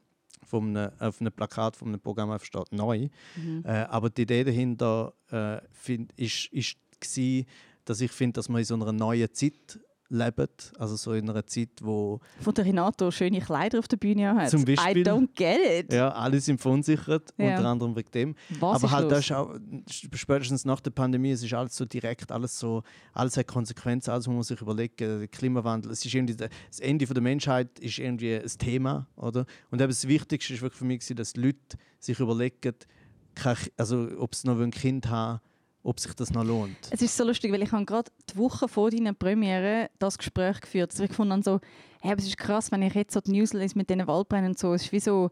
von 0.45 0.77
einem, 0.77 0.91
auf 0.99 1.21
einem 1.21 1.33
Plakat 1.33 1.77
von 1.77 1.89
einem 1.89 2.01
Programm 2.01 2.31
einfach 2.31 2.47
steht, 2.47 2.73
neu. 2.73 3.09
Mhm. 3.37 3.63
Äh, 3.65 3.85
aber 3.91 4.11
die 4.11 4.23
Idee 4.23 4.43
dahinter 4.43 5.13
äh, 5.31 5.59
find, 5.73 6.13
ist, 6.17 6.47
ist 6.53 6.77
gsi, 7.01 7.47
dass 7.85 8.01
ich 8.01 8.11
finde, 8.11 8.35
dass 8.35 8.49
wir 8.49 8.59
in 8.59 8.65
so 8.65 8.75
einer 8.75 8.93
neuen 8.93 9.33
Zeit 9.33 9.79
leben. 10.11 10.49
Also 10.79 10.97
so 10.97 11.13
in 11.13 11.29
einer 11.29 11.47
Zeit, 11.47 11.71
wo 11.83 12.21
Von 12.41 12.55
der 12.55 12.65
Renato 12.65 13.11
schöne 13.11 13.41
Kleider 13.41 13.79
auf 13.79 13.89
der 13.89 13.97
Bühne 13.97 14.35
hat. 14.35 14.51
Zum 14.51 14.65
Beispiel. 14.65 15.03
I 15.03 15.09
don't 15.09 15.29
get 15.35 15.85
it. 15.85 15.93
ja, 15.93 16.11
alle 16.11 16.41
sind 16.41 16.61
verunsichert, 16.61 17.35
Ja. 17.37 17.57
unter 17.57 17.69
anderem 17.69 17.97
wegen 17.97 18.11
dem. 18.13 18.35
Was 18.61 18.83
aber 18.83 18.93
halt 18.93 19.05
los? 19.05 19.11
das 19.13 19.25
ist 19.27 19.33
auch, 19.33 19.55
spätestens 20.15 20.65
nach 20.65 20.81
der 20.81 20.91
Pandemie, 20.91 21.31
es 21.31 21.43
ist 21.43 21.53
alles 21.55 21.77
so 21.77 21.85
direkt, 21.85 22.33
alles 22.33 22.59
so, 22.59 22.83
alles 23.13 23.37
hat 23.37 23.47
Konsequenzen, 23.47 24.11
alles 24.11 24.27
muss 24.27 24.35
man 24.35 24.43
sich 24.45 24.61
überlegen, 24.61 24.95
der 24.97 25.29
Klimawandel, 25.29 25.93
es 25.93 26.05
ist 26.05 26.15
irgendwie, 26.15 26.37
das 26.37 26.81
Ende 26.81 27.07
der 27.07 27.23
Menschheit 27.23 27.79
ist 27.79 27.99
irgendwie 27.99 28.35
ein 28.35 28.59
Thema, 28.59 29.07
oder? 29.17 29.45
Und 29.71 29.81
eben 29.81 29.91
das 29.91 30.07
Wichtigste 30.09 30.55
ist 30.55 30.63
wirklich 30.63 30.79
für 30.79 30.85
mich, 30.85 31.05
dass 31.15 31.33
die 31.35 31.41
Leute 31.41 31.59
sich 31.99 32.19
überlegen, 32.19 32.75
also 33.77 34.09
ob 34.19 34.35
sie 34.35 34.47
noch 34.49 34.59
ein 34.61 34.71
Kind 34.71 35.09
haben 35.09 35.41
ob 35.89 35.99
sich 35.99 36.13
das 36.13 36.31
noch 36.31 36.45
lohnt. 36.45 36.77
Es 36.91 37.01
ist 37.01 37.17
so 37.17 37.25
lustig, 37.25 37.51
weil 37.51 37.63
ich 37.63 37.73
habe 37.73 37.87
gerade 37.87 38.11
die 38.31 38.37
Woche 38.37 38.69
vor 38.69 38.91
deiner 38.91 39.15
Premiere 39.15 39.89
das 39.99 40.19
Gespräch 40.19 40.61
geführt. 40.61 40.91
Also 40.93 41.05
ich 41.05 41.13
fand 41.13 41.31
dann 41.31 41.43
so, 41.43 41.61
hey, 42.03 42.13
aber 42.13 42.21
es 42.21 42.27
ist 42.27 42.37
krass, 42.37 42.71
wenn 42.71 42.83
ich 42.83 42.95
jetzt 42.95 43.15
so 43.15 43.21
die 43.21 43.33
News 43.33 43.55
lese 43.55 43.77
mit 43.77 43.89
diesen 43.89 44.07
Waldbränden 44.07 44.53
und 44.53 44.59
so, 44.59 44.75
es 44.75 44.85
ist 44.85 44.93
wie 44.93 45.01
so, 45.01 45.31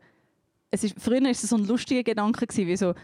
es 0.71 0.83
ist, 0.83 0.99
früher 0.99 1.23
war 1.23 1.31
es 1.31 1.43
so 1.43 1.57
ein 1.57 1.67
lustiger 1.67 2.03
Gedanke, 2.03 2.47
gewesen, 2.47 2.67
wie 2.67 2.77
so, 2.77 2.95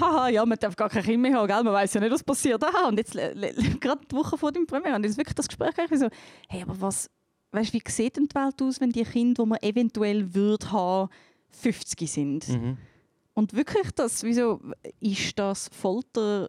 haha, 0.00 0.28
ja, 0.28 0.44
man 0.44 0.58
darf 0.58 0.74
gar 0.74 0.88
kein 0.88 1.04
Kind 1.04 1.22
mehr 1.22 1.34
haben, 1.34 1.46
gell? 1.46 1.62
man 1.62 1.72
weiß 1.72 1.94
ja 1.94 2.00
nicht, 2.00 2.12
was 2.12 2.24
passiert. 2.24 2.62
Aha, 2.64 2.88
und 2.88 2.98
jetzt, 2.98 3.12
gerade 3.80 4.00
die 4.10 4.16
Woche 4.16 4.36
vor 4.36 4.50
deiner 4.50 4.66
Premiere, 4.66 4.96
und 4.96 5.04
jetzt 5.04 5.16
wirklich 5.16 5.36
das 5.36 5.46
Gespräch 5.46 5.74
ich 5.78 5.98
so, 5.98 6.08
hey, 6.48 6.62
aber 6.62 6.80
was, 6.80 7.08
weißt, 7.52 7.72
wie 7.72 7.82
sieht 7.86 8.16
denn 8.16 8.26
die 8.26 8.34
Welt 8.34 8.60
aus, 8.60 8.80
wenn 8.80 8.90
die 8.90 9.04
Kinder, 9.04 9.44
die 9.44 9.48
man 9.48 9.58
eventuell 9.62 10.34
würde 10.34 10.72
haben, 10.72 11.08
50 11.50 12.10
sind? 12.10 12.48
Mhm. 12.48 12.78
Und 13.36 13.52
wirklich, 13.54 13.90
das, 13.92 14.22
wieso 14.22 14.60
ist 14.98 15.38
das 15.38 15.68
Folter, 15.68 16.48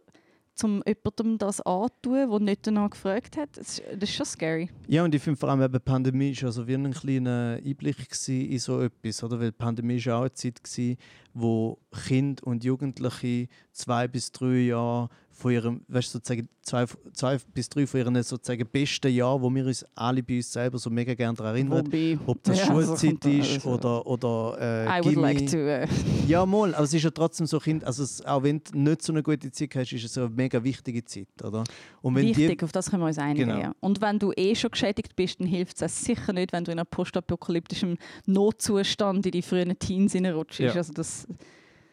zum 0.58 0.84
jemandem 0.86 1.38
das 1.38 1.62
anzutun, 1.62 2.30
der 2.30 2.39
nicht 2.39 2.67
danach 2.67 2.89
gefragt 2.89 3.38
hat? 3.38 3.50
Das, 3.56 3.80
ist- 3.80 3.84
das 4.00 4.10
ist 4.10 4.15
schon 4.15 4.26
scary. 4.26 4.70
Ja, 4.88 5.04
und 5.04 5.13
ich 5.15 5.22
finde 5.22 5.39
vor 5.39 5.50
allem 5.50 5.62
eben 5.62 5.72
die 5.74 5.80
Pandemie 5.80 6.32
ist 6.32 6.43
also 6.43 6.67
wie 6.67 6.74
ein 6.74 6.91
kleiner 6.91 7.60
Einblick 7.63 8.08
in 8.28 8.60
so 8.60 8.82
etwas, 8.82 9.24
oder? 9.24 9.39
Weil 9.39 9.52
die 9.52 9.58
Pandemie 9.58 10.04
war 10.06 10.17
auch 10.17 10.22
eine 10.22 10.34
Zeit, 10.34 10.63
gewesen, 10.63 10.98
wo 11.34 11.78
Kinder 12.08 12.46
und 12.46 12.63
Jugendliche 12.63 13.48
zwei 13.72 14.08
bis 14.08 14.32
drei 14.32 14.60
Jahre 14.67 15.10
von 15.38 15.52
ihrem, 15.52 15.82
weißt, 15.88 16.08
du, 16.10 16.17
sozusagen 16.17 16.50
zwei, 16.63 16.86
zwei 17.13 17.38
bis 17.54 17.69
drei 17.69 17.86
von 17.86 18.00
ihren 18.00 18.23
sozusagen 18.23 18.67
besten 18.67 19.13
Jahren, 19.13 19.39
wo 19.41 19.50
wir 19.54 19.65
uns 19.67 19.86
alle 19.93 20.23
bei 20.23 20.38
uns 20.38 20.52
selber 20.52 20.80
so 20.80 20.89
mega 20.89 21.13
gerne 21.13 21.36
daran 21.38 21.56
erinnern, 21.56 21.86
Wobei, 21.86 22.17
ob 22.26 22.41
das 22.43 22.58
Ja, 22.58 22.65
so 22.65 22.71
Schulzeit 22.71 23.17
da 23.23 23.30
ist 23.56 23.65
oder, 23.65 24.08
oder 24.08 24.58
äh, 24.60 25.00
I 25.00 25.06
would 25.06 25.13
Gymi. 25.13 25.21
like 25.21 25.52
to. 25.52 25.58
äh, 25.58 25.88
Ja, 26.28 26.43
mal, 26.45 26.73
aber 26.73 26.84
es 26.86 26.93
ist 26.93 27.04
ja 27.04 27.12
trotzdem 27.12 27.45
so, 27.45 27.60
kind, 27.60 27.84
also 27.84 28.02
es, 28.04 28.26
auch 28.26 28.41
wenn 28.41 28.62
du 28.71 28.80
nicht 28.80 29.04
so 29.04 29.13
eine 29.13 29.21
gute 29.21 29.52
Zeit 29.52 29.76
hast, 29.76 29.93
ist 29.93 30.04
es 30.06 30.13
so 30.15 30.21
eine 30.21 30.30
mega 30.32 30.63
wichtige 30.63 31.06
Zeit, 31.06 31.28
oder? 31.43 31.63
Und 32.02 32.15
wenn 32.15 32.26
wichtig, 32.28 32.63
auf 32.63 32.71
das 32.71 32.89
können 32.89 33.04
wir 33.04 33.08
uns 33.08 33.19
einigen. 33.19 33.50
Genau. 33.50 33.71
Und 33.80 34.02
wenn 34.02 34.17
du 34.17 34.32
eh 34.36 34.56
schon 34.56 34.71
geschädigt 34.71 35.15
bist, 35.15 35.39
dann 35.39 35.47
hilft 35.47 35.80
es 35.84 36.02
sicher 36.04 36.34
nicht, 36.34 36.52
wenn 36.52 36.63
du 36.63 36.71
in 36.71 36.80
einem 36.80 36.88
postapokalyptischen 36.89 37.97
Notzustand 38.26 39.26
in 39.26 39.32
die 39.32 39.41
frühen 39.41 39.78
Teens 39.78 40.15
reinrutschst. 40.15 40.60
Ja. 40.60 40.71
Also 40.73 40.93
das, 40.93 41.28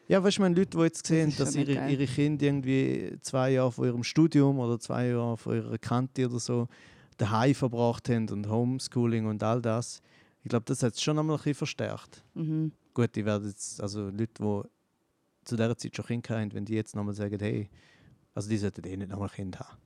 Ja, 0.07 0.23
weißt 0.23 0.39
du, 0.39 0.43
wenn 0.43 0.55
Leute, 0.55 0.77
die 0.77 0.83
jetzt 0.83 1.07
sehen, 1.07 1.29
ist 1.29 1.41
dass 1.41 1.57
ihre, 1.57 1.75
geil. 1.75 1.91
ihre 1.91 2.07
Kinder 2.07 2.45
irgendwie 2.45 3.17
zwei 3.23 3.53
Jahre 3.53 3.73
von 3.73 3.87
ihrem 3.87 4.05
Studium 4.05 4.59
oder 4.59 4.79
zwei 4.79 5.09
Jahre 5.09 5.37
von 5.37 5.57
ihrer 5.57 5.79
Kante 5.79 6.27
oder 6.27 6.39
so 6.39 6.69
daheim 7.17 7.55
verbracht 7.55 8.09
haben 8.09 8.29
und 8.29 8.49
Homeschooling 8.49 9.27
und 9.27 9.43
all 9.43 9.63
das, 9.63 10.03
ich 10.43 10.51
glaube, 10.51 10.65
das 10.67 10.83
hat 10.83 10.95
es 10.95 11.03
schon 11.03 11.19
einmal 11.19 11.37
ein 11.37 11.39
bisschen 11.39 11.55
verstärkt. 11.55 12.23
mhm. 12.35 12.73
Gut, 12.93 13.17
die 13.17 13.25
werden 13.25 13.49
jetzt, 13.49 13.81
also 13.81 14.05
Leute, 14.09 14.29
die 14.39 14.63
zu 15.45 15.57
dieser 15.57 15.77
Zeit 15.77 15.97
schon 15.97 16.05
Kinder 16.05 16.39
haben, 16.39 16.53
wenn 16.53 16.65
die 16.65 16.75
jetzt 16.75 16.95
nochmal 16.95 17.15
sagen, 17.15 17.39
hey, 17.41 17.69
also 18.35 18.49
die 18.49 18.57
sollten 18.57 18.87
eh 18.87 18.97
nicht 18.97 19.11
nochmal 19.11 19.31
Kind 19.31 19.59
haben. 19.59 19.79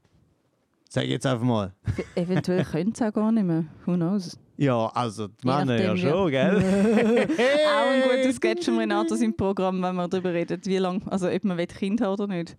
Sag 0.90 1.04
ich 1.04 1.10
jetzt 1.10 1.24
einfach 1.26 1.44
mal. 1.44 1.74
Eventuell 2.14 2.64
können 2.70 2.94
sie 2.94 3.06
auch 3.06 3.12
gar 3.12 3.32
nicht 3.32 3.44
mehr. 3.44 3.64
Who 3.86 3.94
knows? 3.94 4.38
Ja, 4.58 4.86
also 4.88 5.28
die 5.28 5.46
Männer 5.46 5.80
ja 5.80 5.96
schon, 5.96 6.30
gell? 6.32 6.56
Auch 7.28 7.86
ein 7.86 8.02
guter 8.02 8.32
Sketch 8.32 8.64
von 8.64 8.76
Renato 8.78 9.14
im 9.14 9.32
Programm, 9.34 9.80
wenn 9.80 9.94
man 9.94 10.10
darüber 10.10 10.34
redet, 10.34 10.66
wie 10.66 10.78
lange, 10.78 11.00
also 11.06 11.28
ob 11.28 11.44
man 11.44 11.56
will 11.56 11.66
Kind 11.68 12.00
haben 12.00 12.14
oder 12.14 12.26
nicht. 12.26 12.56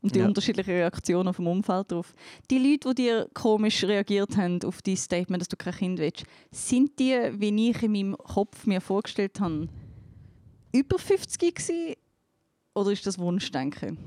Und 0.00 0.14
die 0.14 0.20
Ja. 0.20 0.26
unterschiedlichen 0.26 0.70
Reaktionen 0.70 1.34
vom 1.34 1.48
Umfeld 1.48 1.90
darauf. 1.90 2.14
Die 2.50 2.58
Leute, 2.58 2.94
die 2.94 3.02
dir 3.02 3.28
komisch 3.34 3.82
reagiert 3.82 4.36
haben 4.36 4.62
auf 4.64 4.80
dein 4.80 4.96
Statement, 4.96 5.40
dass 5.42 5.48
du 5.48 5.56
kein 5.56 5.74
Kind 5.74 5.98
willst, 5.98 6.22
sind 6.52 6.96
die, 7.00 7.18
wie 7.34 7.70
ich 7.70 7.82
in 7.82 7.92
meinem 7.92 8.16
Kopf 8.16 8.64
mir 8.66 8.80
vorgestellt 8.80 9.40
habe, 9.40 9.68
über 10.72 10.98
50 11.00 11.54
gewesen? 11.54 11.94
Oder 12.74 12.92
ist 12.92 13.04
das 13.06 13.18
Wunschdenken? 13.18 13.98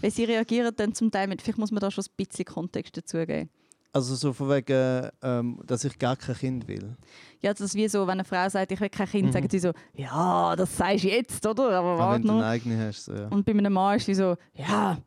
Weil 0.00 0.10
sie 0.10 0.24
reagieren 0.24 0.74
dann 0.76 0.92
zum 0.92 1.10
Teil 1.12 1.28
mit, 1.28 1.40
vielleicht 1.40 1.58
muss 1.58 1.70
man 1.70 1.80
da 1.80 1.90
schon 1.92 2.04
ein 2.04 2.26
bisschen 2.26 2.44
Kontext 2.44 2.96
dazugeben. 2.96 3.48
Also 3.96 4.14
so 4.14 4.32
von 4.34 4.50
wegen, 4.50 5.08
ähm, 5.22 5.58
dass 5.66 5.82
ich 5.84 5.98
gar 5.98 6.16
kein 6.16 6.34
Kind 6.36 6.68
will. 6.68 6.96
Ja, 7.40 7.52
das 7.52 7.60
ist 7.62 7.74
wie 7.74 7.88
so, 7.88 8.02
wenn 8.06 8.12
eine 8.20 8.24
Frau 8.24 8.46
sagt, 8.48 8.70
ich 8.70 8.78
will 8.80 8.90
kein 8.90 9.08
Kind, 9.08 9.28
Mhm. 9.28 9.32
sagen 9.32 9.48
sie 9.50 9.58
so, 9.58 9.72
ja, 9.94 10.54
das 10.54 10.76
sagst 10.76 11.04
du 11.04 11.08
jetzt, 11.08 11.46
oder? 11.46 11.70
Aber 11.78 11.94
Auch 11.94 11.98
warte 11.98 12.22
wenn 12.24 12.28
du 12.28 12.34
noch. 12.34 12.44
eigene 12.44 12.86
hast. 12.86 13.06
So, 13.06 13.14
ja. 13.14 13.28
Und 13.28 13.46
bei 13.46 13.52
einem 13.52 13.72
Mann 13.72 13.96
ist 13.96 14.04
sie 14.04 14.14
so, 14.14 14.36
ja, 14.54 14.98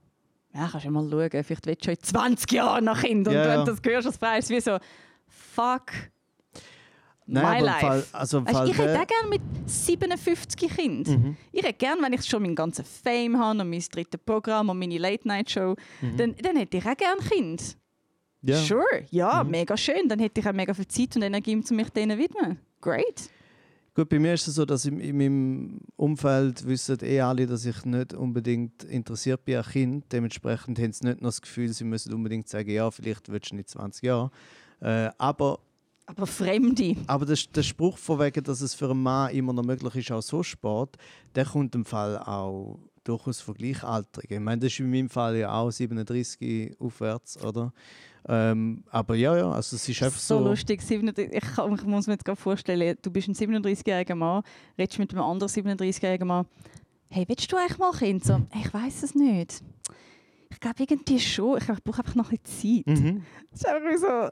ja 0.53 0.67
kannst 0.71 0.73
du 0.73 0.79
ja 0.79 0.89
mal 0.91 1.07
schauen, 1.07 1.43
vielleicht 1.43 1.65
willst 1.67 1.81
du 1.81 1.85
schon 1.85 1.93
in 1.93 2.03
20 2.03 2.51
Jahren 2.51 2.85
nach 2.85 3.01
Kind. 3.03 3.27
Und 3.27 3.33
Ja, 3.35 3.43
wenn 3.43 3.49
ja. 3.59 3.63
du 3.65 3.71
das 3.75 3.79
hörst 3.85 4.07
als 4.07 4.17
Frau, 4.17 4.37
ist 4.37 4.45
es 4.45 4.49
wie 4.49 4.59
so, 4.59 4.77
fuck 5.27 5.91
Nein, 7.31 7.59
my 7.59 7.65
life. 7.67 7.79
Fall, 7.85 8.03
also 8.13 8.43
Weißt, 8.43 8.55
Fall 8.57 8.69
ich 8.69 8.77
hätte 8.77 8.99
auch 8.99 9.05
gerne 9.07 9.29
mit 9.29 9.41
57 9.69 10.67
Kindern. 10.75 11.13
Mhm. 11.21 11.37
Ich 11.51 11.61
hätte 11.61 11.73
gerne, 11.77 12.01
wenn 12.01 12.13
ich 12.13 12.25
schon 12.25 12.41
meinen 12.41 12.55
ganzen 12.55 12.83
Fame 12.85 13.37
habe 13.37 13.59
und 13.61 13.69
mein 13.69 13.83
drittes 13.91 14.19
Programm 14.25 14.69
und 14.69 14.79
meine 14.79 14.97
Late-Night-Show, 14.97 15.75
Mhm. 16.01 16.17
dann, 16.17 16.35
dann 16.41 16.55
hätte 16.57 16.77
ich 16.77 16.85
auch 16.87 16.97
gerne 16.97 17.21
Kind. 17.21 17.77
Ja. 18.41 18.55
Sure, 18.57 18.83
ja, 19.11 19.43
Mhm. 19.43 19.51
mega 19.51 19.75
schön. 19.77 20.07
Dann 20.07 20.19
hätte 20.19 20.39
ich 20.41 20.47
auch 20.47 20.53
mega 20.53 20.73
viel 20.73 20.87
Zeit 20.87 21.15
und 21.15 21.23
Energie, 21.23 21.55
um 21.55 21.75
mich 21.75 21.89
denen 21.89 22.17
zu 22.17 22.23
widmen. 22.23 22.59
Great. 22.81 23.29
Gut, 23.95 24.07
bei 24.07 24.19
mir 24.19 24.33
ist 24.33 24.47
es 24.47 24.55
so, 24.55 24.63
dass 24.65 24.85
in, 24.85 24.99
in 25.01 25.17
meinem 25.17 25.81
Umfeld 25.97 26.65
wissen 26.65 26.97
eh 27.01 27.19
alle, 27.19 27.45
dass 27.47 27.65
ich 27.65 27.83
nicht 27.83 28.13
unbedingt 28.13 28.83
interessiert 28.85 29.43
bin 29.43 29.57
an 29.57 29.63
Kind. 29.65 30.05
Dementsprechend 30.11 30.79
haben 30.79 30.93
sie 30.93 31.05
nicht 31.07 31.21
noch 31.21 31.29
das 31.29 31.41
Gefühl, 31.41 31.67
sie 31.73 31.83
müssen 31.83 32.13
unbedingt 32.13 32.47
sagen, 32.47 32.69
ja, 32.69 32.89
vielleicht 32.91 33.27
willst 33.29 33.51
du 33.51 33.55
nicht 33.57 33.69
20 33.69 34.03
Jahre. 34.03 34.31
Äh, 34.79 35.09
aber 35.17 35.59
Aber 36.05 36.25
Fremde. 36.27 36.95
aber 37.07 37.25
der, 37.25 37.37
der 37.53 37.63
Spruch 37.63 37.97
von 37.97 38.19
wegen, 38.19 38.41
dass 38.43 38.61
es 38.61 38.73
für 38.73 38.89
einen 38.89 39.03
Mann 39.03 39.31
immer 39.31 39.51
noch 39.51 39.63
möglich 39.65 39.95
ist, 39.95 40.11
auch 40.13 40.21
so 40.21 40.43
Sport, 40.43 40.95
der 41.35 41.43
kommt 41.45 41.75
im 41.75 41.83
Fall 41.83 42.17
auch 42.19 42.79
durchaus 43.03 43.41
von 43.41 43.55
Gleichaltrigen. 43.55 44.37
Ich 44.37 44.43
meine, 44.43 44.61
das 44.61 44.71
ist 44.71 44.79
in 44.79 44.89
meinem 44.91 45.09
Fall 45.09 45.35
ja 45.37 45.51
auch 45.51 45.71
37 45.71 46.79
aufwärts, 46.79 47.43
oder? 47.43 47.73
Ähm, 48.31 48.83
aber 48.91 49.15
ja, 49.15 49.35
ja, 49.35 49.51
also 49.51 49.75
es 49.75 49.89
ist 49.89 50.03
einfach 50.03 50.19
so, 50.19 50.37
so. 50.37 50.49
lustig. 50.49 50.83
37 50.83 51.33
Ich, 51.33 51.41
kann, 51.55 51.73
ich 51.73 51.83
muss 51.83 52.05
mir 52.05 52.13
jetzt 52.13 52.25
gerade 52.25 52.39
vorstellen, 52.39 52.95
du 53.01 53.09
bist 53.09 53.27
ein 53.27 53.33
37-jähriger 53.33 54.13
Mann, 54.13 54.43
redest 54.77 54.99
mit 54.99 55.11
einem 55.11 55.23
anderen 55.23 55.51
37-jährigen 55.51 56.27
Mann. 56.27 56.45
Hey, 57.09 57.25
willst 57.27 57.51
du 57.51 57.57
eigentlich 57.57 57.79
mal 57.79 57.91
Kind? 57.91 58.23
So, 58.23 58.39
ich 58.53 58.71
weiß 58.71 59.01
es 59.01 59.15
nicht. 59.15 59.63
Ich 60.51 60.59
glaube 60.59 60.83
irgendwie 60.83 61.19
schon. 61.19 61.57
Ich, 61.57 61.67
ich 61.67 61.83
brauche 61.83 61.99
einfach 61.99 62.13
noch 62.13 62.31
ein 62.31 62.37
bisschen 62.37 62.85
Zeit. 62.85 62.99
Mhm. 62.99 63.23
Es 63.51 63.61
ist 63.61 63.67
einfach 63.67 63.89
wie 63.89 63.97
so. 63.97 64.29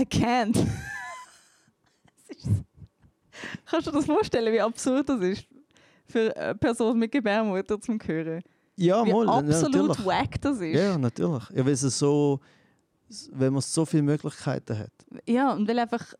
I 0.00 0.06
can't. 0.06 0.56
Kannst 3.66 3.86
du 3.86 3.90
dir 3.90 3.98
das 3.98 4.06
vorstellen, 4.06 4.54
wie 4.54 4.60
absurd 4.60 5.10
das 5.10 5.20
ist? 5.20 5.46
Für 6.06 6.34
eine 6.34 6.54
Person 6.54 6.98
mit 6.98 7.12
Gebärmutter 7.12 7.78
zum 7.78 7.98
Hören. 7.98 8.42
Ja, 8.76 9.04
Wie 9.04 9.12
mal, 9.12 9.26
ja, 9.26 9.32
absolut 9.32 9.88
natürlich. 9.88 10.06
wack 10.06 10.40
das 10.40 10.60
ist. 10.60 10.74
Ja, 10.74 10.98
natürlich. 10.98 11.48
Ja, 11.50 11.64
weil 11.64 11.72
es 11.72 11.80
so, 11.80 12.40
wenn 13.32 13.52
man 13.52 13.62
so 13.62 13.84
viele 13.84 14.02
Möglichkeiten 14.02 14.78
hat. 14.78 14.92
Ja, 15.26 15.52
und 15.52 15.68
weil 15.68 15.78
einfach. 15.78 16.14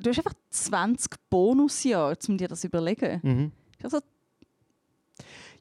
Du 0.00 0.10
hast 0.10 0.18
einfach 0.18 0.34
20 0.50 1.30
Bonusjahre, 1.30 2.16
um 2.28 2.36
dir 2.36 2.48
das 2.48 2.62
zu 2.62 2.66
überlegen. 2.66 3.20
Mhm. 3.22 3.52
Also, 3.82 4.00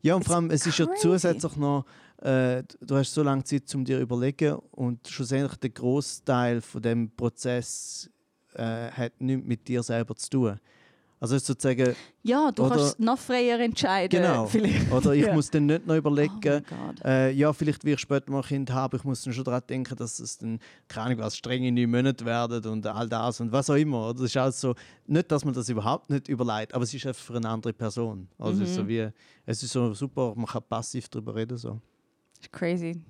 Ja, 0.02 0.16
und 0.16 0.26
vor 0.26 0.36
allem, 0.36 0.50
es 0.50 0.66
ist 0.66 0.80
ja 0.80 0.88
zusätzlich 0.96 1.56
noch, 1.56 1.86
äh, 2.18 2.64
du 2.82 2.96
hast 2.96 3.14
so 3.14 3.22
lange 3.22 3.44
Zeit, 3.44 3.74
um 3.76 3.86
dir 3.86 3.98
zu 3.98 4.02
überlegen 4.04 4.56
und 4.72 5.08
schlussendlich 5.08 5.60
der 5.60 5.70
Großteil 5.70 6.62
von 6.62 6.82
dem 6.82 7.12
Prozess 7.16 8.10
äh, 8.54 8.90
hat 8.90 9.22
nichts 9.22 9.46
mit 9.46 9.68
dir 9.68 9.84
selber 9.84 10.16
zu 10.16 10.30
tun. 10.30 10.60
Also 11.24 11.38
ist 11.38 11.46
sozusagen, 11.46 11.96
ja, 12.24 12.52
du 12.52 12.66
Oder- 12.66 12.76
kannst 12.76 13.00
noch 13.00 13.18
freier 13.18 13.58
entscheiden. 13.62 14.22
Genau. 14.22 14.46
Vielleicht. 14.48 14.92
oder 14.92 15.14
ich 15.14 15.26
Ja. 15.26 15.34
muss 15.34 15.50
dann 15.50 15.68
nicht 15.68 15.88
noch 15.88 15.96
Oh 15.96 15.98
überlegen, 16.00 16.38
Gott. 16.42 16.66
äh, 17.06 17.32
ja, 17.32 17.54
vielleicht 17.54 17.86
will 17.86 17.94
ich 17.94 18.00
später 18.02 18.30
mal 18.30 18.40
ein 18.40 18.44
Kind 18.44 18.70
haben, 18.74 18.98
ich 18.98 19.06
muss 19.06 19.24
dann 19.24 19.32
schon 19.34 19.46
daran 19.46 19.62
denken, 19.70 19.96
dass 19.96 20.20
es 20.20 20.38
dann, 20.38 20.60
keine 20.90 21.06
Ahnung, 21.06 21.20
was 21.20 21.38
strenge 21.38 21.72
neun 21.72 21.90
Monate 21.90 22.26
werden 22.26 22.70
und 22.70 22.86
all 22.86 23.08
das 23.08 23.40
und 23.40 23.54
was 23.54 23.70
auch 23.70 23.76
immer. 23.76 24.10
Oder? 24.10 24.16
Das 24.16 24.24
ist 24.24 24.36
alles 24.36 24.60
so, 24.60 24.76
nicht, 25.08 25.32
dass 25.32 25.46
man 25.46 25.54
das 25.54 25.70
überhaupt 25.70 26.10
nicht 26.10 26.28
überlegt, 26.28 26.74
aber 26.74 26.84
es 26.84 26.94
ist 26.94 27.06
einfach 27.08 27.24
für 27.24 27.38
eine 27.38 27.48
andere 27.48 27.72
Person. 27.72 28.28
Also 28.38 28.62
es 28.62 28.70
ist 28.72 28.76
so 28.76 28.84
Mhm. 28.84 28.88
wie, 28.90 29.10
es 29.46 29.64
ist 29.64 29.72
so 29.72 29.94
super, 29.94 30.34
man 30.36 30.46
kann 30.46 30.64
passiv 30.68 31.08
darüber 31.08 31.36
reden. 31.36 31.56
So. 31.58 31.80
Das 32.36 32.48
ist 32.48 32.52
crazy. 32.52 33.02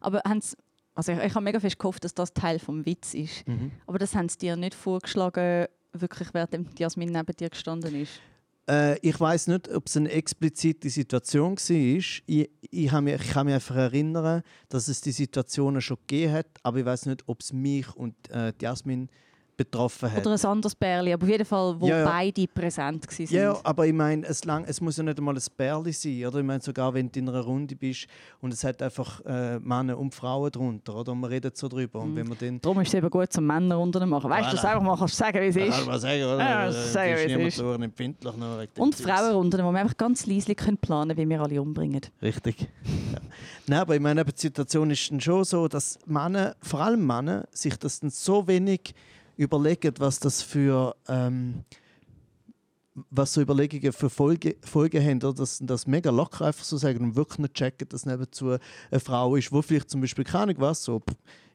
Aber 0.00 0.20
haben's, 0.26 0.56
also 0.96 1.12
ich, 1.12 1.18
ich 1.18 1.34
habe 1.36 1.44
mega 1.44 1.60
fest 1.60 1.78
gehofft, 1.78 2.02
dass 2.02 2.14
das 2.14 2.32
Teil 2.32 2.58
vom 2.58 2.84
Witz 2.84 3.14
ist. 3.14 3.46
Mhm. 3.46 3.70
Aber 3.86 3.98
das 3.98 4.16
haben 4.16 4.28
sie 4.28 4.38
dir 4.38 4.56
nicht 4.56 4.74
vorgeschlagen, 4.74 5.66
wirklich 5.92 6.28
während 6.32 6.78
Jasmin 6.78 7.10
neben 7.10 7.36
dir 7.36 7.50
gestanden 7.50 7.94
ist. 7.94 8.20
Äh, 8.68 8.98
ich 9.00 9.18
weiß 9.18 9.48
nicht, 9.48 9.68
ob 9.70 9.86
es 9.86 9.96
eine 9.96 10.10
explizite 10.10 10.90
Situation 10.90 11.56
war. 11.56 11.76
Ich, 11.76 12.22
ich, 12.26 12.92
habe 12.92 13.02
mich, 13.02 13.20
ich 13.20 13.30
kann 13.30 13.46
mich 13.46 13.54
einfach 13.54 13.76
erinnern, 13.76 14.42
dass 14.68 14.88
es 14.88 15.00
die 15.00 15.12
Situationen 15.12 15.80
schon 15.80 15.96
gegeben 16.06 16.32
hat, 16.32 16.46
aber 16.62 16.78
ich 16.78 16.84
weiß 16.84 17.06
nicht, 17.06 17.22
ob 17.26 17.40
es 17.40 17.52
mich 17.52 17.94
und 17.96 18.14
äh, 18.30 18.52
Jasmin 18.60 19.08
betroffen 19.58 20.10
hat. 20.12 20.24
Oder 20.26 20.36
ein 20.36 20.44
anderes 20.46 20.74
Bärli, 20.74 21.12
aber 21.12 21.24
auf 21.24 21.28
jeden 21.30 21.44
Fall, 21.44 21.78
wo 21.78 21.86
Ja, 21.88 21.98
ja. 21.98 22.04
beide 22.06 22.46
präsent 22.46 23.06
waren. 23.06 23.26
Ja, 23.28 23.42
ja, 23.42 23.56
aber 23.64 23.86
ich 23.86 23.92
meine, 23.92 24.24
es, 24.26 24.44
lang, 24.44 24.64
es 24.66 24.80
muss 24.80 24.96
ja 24.96 25.02
nicht 25.02 25.18
einmal 25.18 25.34
ein 25.34 25.42
Bärli 25.56 25.92
sein. 25.92 26.24
Oder? 26.26 26.38
Ich 26.38 26.44
meine, 26.44 26.62
sogar 26.62 26.94
wenn 26.94 27.10
du 27.12 27.18
in 27.18 27.28
einer 27.28 27.40
Runde 27.40 27.74
bist 27.76 28.06
und 28.40 28.52
es 28.54 28.62
hat 28.64 28.80
einfach 28.80 29.20
äh, 29.26 29.58
Männer 29.58 29.98
und 29.98 30.14
Frauen 30.14 30.50
drunter. 30.52 30.94
Oder? 30.94 31.12
Und 31.12 31.20
man 31.20 31.28
redet 31.30 31.56
so 31.56 31.68
drüber. 31.68 31.98
Und 32.00 32.12
Mhm. 32.12 32.16
wenn 32.16 32.28
man 32.28 32.38
dann. 32.38 32.60
Darum 32.60 32.80
ist 32.80 32.88
es 32.88 32.94
eben 32.94 33.10
gut, 33.10 33.32
zum 33.32 33.46
Männer 33.46 33.78
unter 33.78 34.06
machen. 34.06 34.30
Weißt 34.30 34.48
du, 34.52 34.56
das 34.56 34.64
Voilà. 34.64 34.68
einfach 34.68 34.82
mal 34.82 34.96
kannst 34.96 35.14
du 35.14 35.18
sagen, 35.24 35.40
wie 35.42 35.46
es 35.46 35.56
ist. 35.56 35.84
kann 35.86 36.00
sagen, 36.00 36.22
oder? 36.22 36.38
Ja, 36.38 36.68
Äh, 36.68 36.72
sagen, 36.72 37.12
ist 37.14 37.26
wie 37.26 37.32
es 37.42 37.48
ist. 37.48 37.56
so 37.56 37.72
empfindlich 37.72 38.36
noch 38.36 38.58
Und 38.78 38.96
Zeugs. 38.96 39.10
Frauenrunden, 39.10 39.64
wo 39.64 39.72
wir 39.72 39.80
einfach 39.80 39.96
ganz 39.96 40.24
leise 40.26 40.54
können 40.54 40.78
planen 40.78 41.16
wie 41.16 41.28
wir 41.28 41.40
alle 41.42 41.60
umbringen. 41.60 42.00
Richtig. 42.22 42.60
ja. 42.60 43.18
Nein, 43.66 43.80
aber 43.80 43.96
ich 43.96 44.00
meine, 44.00 44.24
die 44.24 44.32
Situation 44.36 44.90
ist 44.90 45.10
dann 45.10 45.20
schon 45.20 45.44
so, 45.44 45.66
dass 45.68 45.98
Männer, 46.06 46.54
vor 46.62 46.80
allem 46.80 47.04
Männer, 47.06 47.46
sich 47.50 47.76
das 47.76 48.00
dann 48.00 48.08
so 48.10 48.46
wenig 48.46 48.94
überlegen, 49.38 49.94
was 49.98 50.20
das 50.20 50.42
für 50.42 50.94
ähm, 51.08 51.64
was 53.10 53.32
so 53.32 53.40
Überlegungen 53.40 53.92
für 53.92 54.10
Folge, 54.10 54.56
Folgen 54.62 55.02
haben, 55.02 55.18
oder? 55.18 55.32
dass 55.32 55.60
das 55.62 55.86
mega 55.86 56.10
locker 56.10 56.46
einfach 56.46 56.64
so 56.64 56.76
sagen 56.76 57.04
und 57.04 57.16
wirklich 57.16 57.38
nicht 57.38 57.54
checken, 57.54 57.88
dass 57.88 58.04
nebenzu 58.04 58.56
eine 58.90 59.00
Frau 59.00 59.36
ist, 59.36 59.52
wo 59.52 59.62
vielleicht 59.62 59.88
zum 59.88 60.00
Beispiel 60.00 60.24
keine 60.24 60.54
was, 60.58 60.82
so 60.82 61.00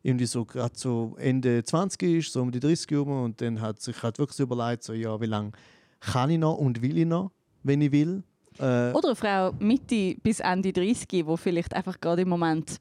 irgendwie 0.02 0.26
so 0.26 0.46
gerade 0.46 0.74
so 0.76 1.16
Ende 1.18 1.64
20 1.64 2.02
ist, 2.04 2.34
so 2.34 2.42
um 2.42 2.52
die 2.52 2.62
30 2.62 2.90
herum 2.90 3.24
und 3.24 3.42
dann 3.42 3.60
hat 3.62 3.82
sich 3.82 4.02
halt 4.02 4.18
wirklich 4.20 4.38
so 4.38 4.44
überlegt, 4.44 4.84
so 4.84 4.94
ja, 4.94 5.20
wie 5.20 5.26
lange 5.26 5.52
kann 6.00 6.30
ich 6.30 6.40
noch 6.40 6.58
und 6.58 6.82
will 6.82 6.98
ich 6.98 7.06
noch, 7.06 7.32
wenn 7.64 7.82
ich 7.82 7.92
will. 7.92 8.24
Äh, 8.60 8.92
Oder 8.92 9.08
eine 9.10 9.16
Frau 9.16 9.52
Mitte 9.60 10.16
bis 10.22 10.40
Ende 10.40 10.72
30, 10.72 11.08
die 11.08 11.26
vielleicht 11.38 11.74
einfach 11.74 12.00
gerade 12.00 12.22
im 12.22 12.30
Moment 12.30 12.78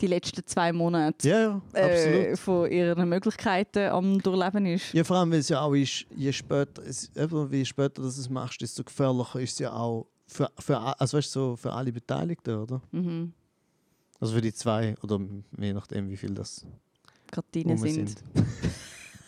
die 0.00 0.06
letzten 0.06 0.46
zwei 0.46 0.72
Monate 0.72 1.28
ja, 1.28 1.62
ja, 1.74 1.80
äh, 1.80 2.36
von 2.36 2.70
ihren 2.70 3.08
Möglichkeiten 3.08 3.90
am 3.90 4.20
Durchleben 4.20 4.66
ist. 4.66 4.92
Ja, 4.92 5.04
vor 5.04 5.16
allem, 5.16 5.30
weil 5.32 5.40
es 5.40 5.48
ja 5.48 5.60
auch 5.60 5.74
ist, 5.74 6.06
je 6.14 6.32
später, 6.32 6.82
es, 6.82 7.10
wie 7.14 7.64
später 7.64 8.02
das 8.02 8.18
es 8.18 8.28
machst, 8.28 8.60
desto 8.60 8.84
gefährlicher 8.84 9.40
ist 9.40 9.52
es 9.52 9.58
ja 9.60 9.72
auch 9.72 10.06
für, 10.26 10.50
für, 10.58 10.78
also 11.00 11.18
weißt, 11.18 11.32
so 11.32 11.56
für 11.56 11.72
alle 11.72 11.92
Beteiligten, 11.92 12.56
oder? 12.56 12.80
Mhm. 12.92 13.32
Also 14.20 14.34
für 14.34 14.40
die 14.40 14.52
zwei, 14.52 14.94
oder 15.02 15.20
je 15.58 15.72
nachdem, 15.72 16.08
wie 16.08 16.16
viel 16.16 16.34
das 16.34 16.66
Gerade 17.30 17.46
deine 17.52 17.72
rum 17.72 17.78
sind. 17.78 18.22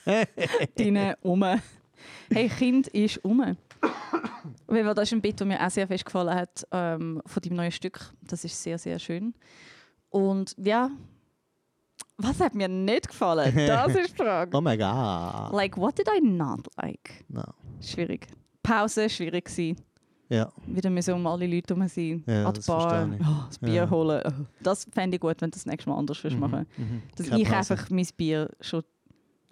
Deine 0.74 1.16
um. 1.22 1.44
Hey, 2.30 2.48
Kind 2.48 2.88
ist 2.88 3.24
um. 3.24 3.56
Weil 4.66 4.94
das 4.94 5.08
ist 5.08 5.12
ein 5.12 5.20
Bit, 5.20 5.40
das 5.40 5.46
mir 5.46 5.64
auch 5.64 5.70
sehr 5.70 5.86
fest 5.86 6.04
gefallen 6.04 6.34
hat 6.34 6.66
ähm, 6.72 7.22
von 7.24 7.42
deinem 7.42 7.56
neuen 7.56 7.70
Stück. 7.70 8.12
Das 8.22 8.44
ist 8.44 8.60
sehr, 8.60 8.78
sehr 8.78 8.98
schön. 8.98 9.34
Und 10.12 10.54
ja, 10.58 10.90
was 12.18 12.38
hat 12.40 12.54
mir 12.54 12.68
nicht 12.68 13.08
gefallen? 13.08 13.52
Das 13.66 13.94
ist 13.94 14.12
die 14.12 14.22
Frage. 14.22 14.56
Oh 14.56 14.60
mein 14.60 14.78
Gott. 14.78 15.52
Like, 15.52 15.76
what 15.76 15.98
did 15.98 16.06
I 16.08 16.20
not 16.20 16.66
like? 16.80 17.24
No. 17.28 17.42
Schwierig. 17.80 18.26
Pause, 18.62 19.08
schwierig 19.08 19.46
gewesen. 19.46 19.76
Ja, 20.28 20.50
Wieder 20.66 20.88
müssen 20.88 21.12
um 21.14 21.26
alle 21.26 21.46
Leute 21.46 21.74
herum 21.74 21.88
sein. 21.88 22.22
Ja, 22.26 22.46
An 22.46 22.54
das 22.54 22.64
die 22.64 22.70
Bar, 22.70 23.08
oh, 23.20 23.44
das 23.48 23.58
Bier 23.58 23.74
Ja. 23.74 23.90
holen. 23.90 24.22
Oh. 24.24 24.46
Das 24.62 24.86
fände 24.90 25.16
ich 25.16 25.20
gut, 25.20 25.40
wenn 25.40 25.50
du 25.50 25.56
das 25.56 25.66
nächste 25.66 25.90
Mal 25.90 25.98
anders 25.98 26.22
würdest 26.22 26.40
machen 26.40 26.66
mhm. 26.76 27.02
Dass 27.16 27.28
Keine 27.28 27.42
ich 27.42 27.48
Pause. 27.48 27.74
einfach 27.74 27.90
mein 27.90 28.06
Bier 28.16 28.48
schon... 28.60 28.82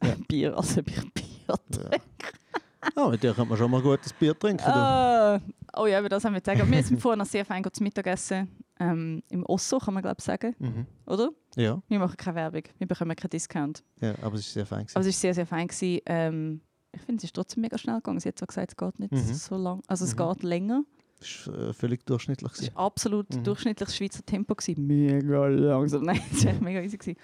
Ja. 0.03 0.15
Bier, 0.29 0.57
also 0.57 0.81
ich 0.81 0.87
Bier 0.87 1.59
Oh, 2.97 3.09
mit 3.11 3.23
dir 3.23 3.35
kann 3.35 3.47
man 3.49 3.59
schon 3.59 3.71
mal 3.71 3.83
gutes 3.83 4.13
Bier 4.13 4.39
trinken. 4.39 4.65
du. 4.65 4.71
Ah, 4.73 5.41
oh 5.77 5.87
ja, 5.87 6.01
über 6.01 6.09
das 6.09 6.25
haben 6.25 6.35
wir 6.35 6.43
sagen. 6.45 6.71
Wir 6.71 6.83
sind 6.83 7.01
vorher 7.01 7.17
noch 7.17 7.27
sehr 7.27 7.45
fein 7.45 7.63
zu 7.71 7.83
Mittagessen. 7.83 8.49
Ähm, 8.79 9.23
Im 9.29 9.45
Osso 9.45 9.79
kann 9.79 9.93
man 9.95 10.03
glaube 10.03 10.17
ich 10.19 10.25
sagen, 10.25 10.55
Mhm. 10.59 10.87
oder? 11.07 11.31
Ja, 11.57 11.83
Wir 11.89 11.99
machen 11.99 12.17
keine 12.17 12.37
Werbung, 12.37 12.63
wir 12.79 12.87
bekommen 12.87 13.15
keinen 13.15 13.29
Discount. 13.31 13.83
ja, 14.01 14.15
aber 14.23 14.37
es 14.37 14.41
ist 14.47 14.55
sehr 14.55 14.65
fein. 14.65 14.87
Aber 14.95 15.03
gewesen. 15.05 15.09
es 15.11 15.17
war 15.17 15.21
sehr, 15.21 15.35
sehr 15.35 15.47
fein. 15.47 15.67
Gewesen. 15.69 16.01
Ähm, 16.07 16.61
ich 16.93 17.01
finde, 17.03 17.19
es 17.19 17.25
ist 17.25 17.35
trotzdem 17.37 17.61
mega 17.61 17.77
schnell 17.77 17.97
gegangen. 17.97 18.19
Sie 18.21 18.29
hat 18.29 18.39
zwar 18.39 18.49
gesagt, 18.49 18.71
es 18.73 18.77
geht 18.77 18.99
nicht 18.99 19.13
Mhm. 19.13 19.35
so 19.35 19.57
lang. 19.57 19.83
Also 19.87 20.05
es 20.07 20.15
Mhm. 20.17 20.19
geht 20.29 20.43
länger. 20.43 20.83
Es 21.21 21.47
war 21.47 21.59
äh, 21.69 21.73
völlig 21.75 22.07
durchschnittlich. 22.07 22.53
Es 22.53 22.75
war 22.75 22.87
absolut 22.87 23.29
Mhm. 23.35 23.45
durchschnittliches 23.45 23.95
Schweizer 23.95 24.25
Tempo. 24.25 24.55
Gewesen. 24.55 24.87
Mega 24.87 25.47
langsam. 25.49 26.03
Nein, 26.05 26.21
es 26.33 26.45
war 26.47 26.53
echt 26.53 26.63
mega 26.63 26.81
easy. 26.81 26.97
Gewesen. 26.97 27.19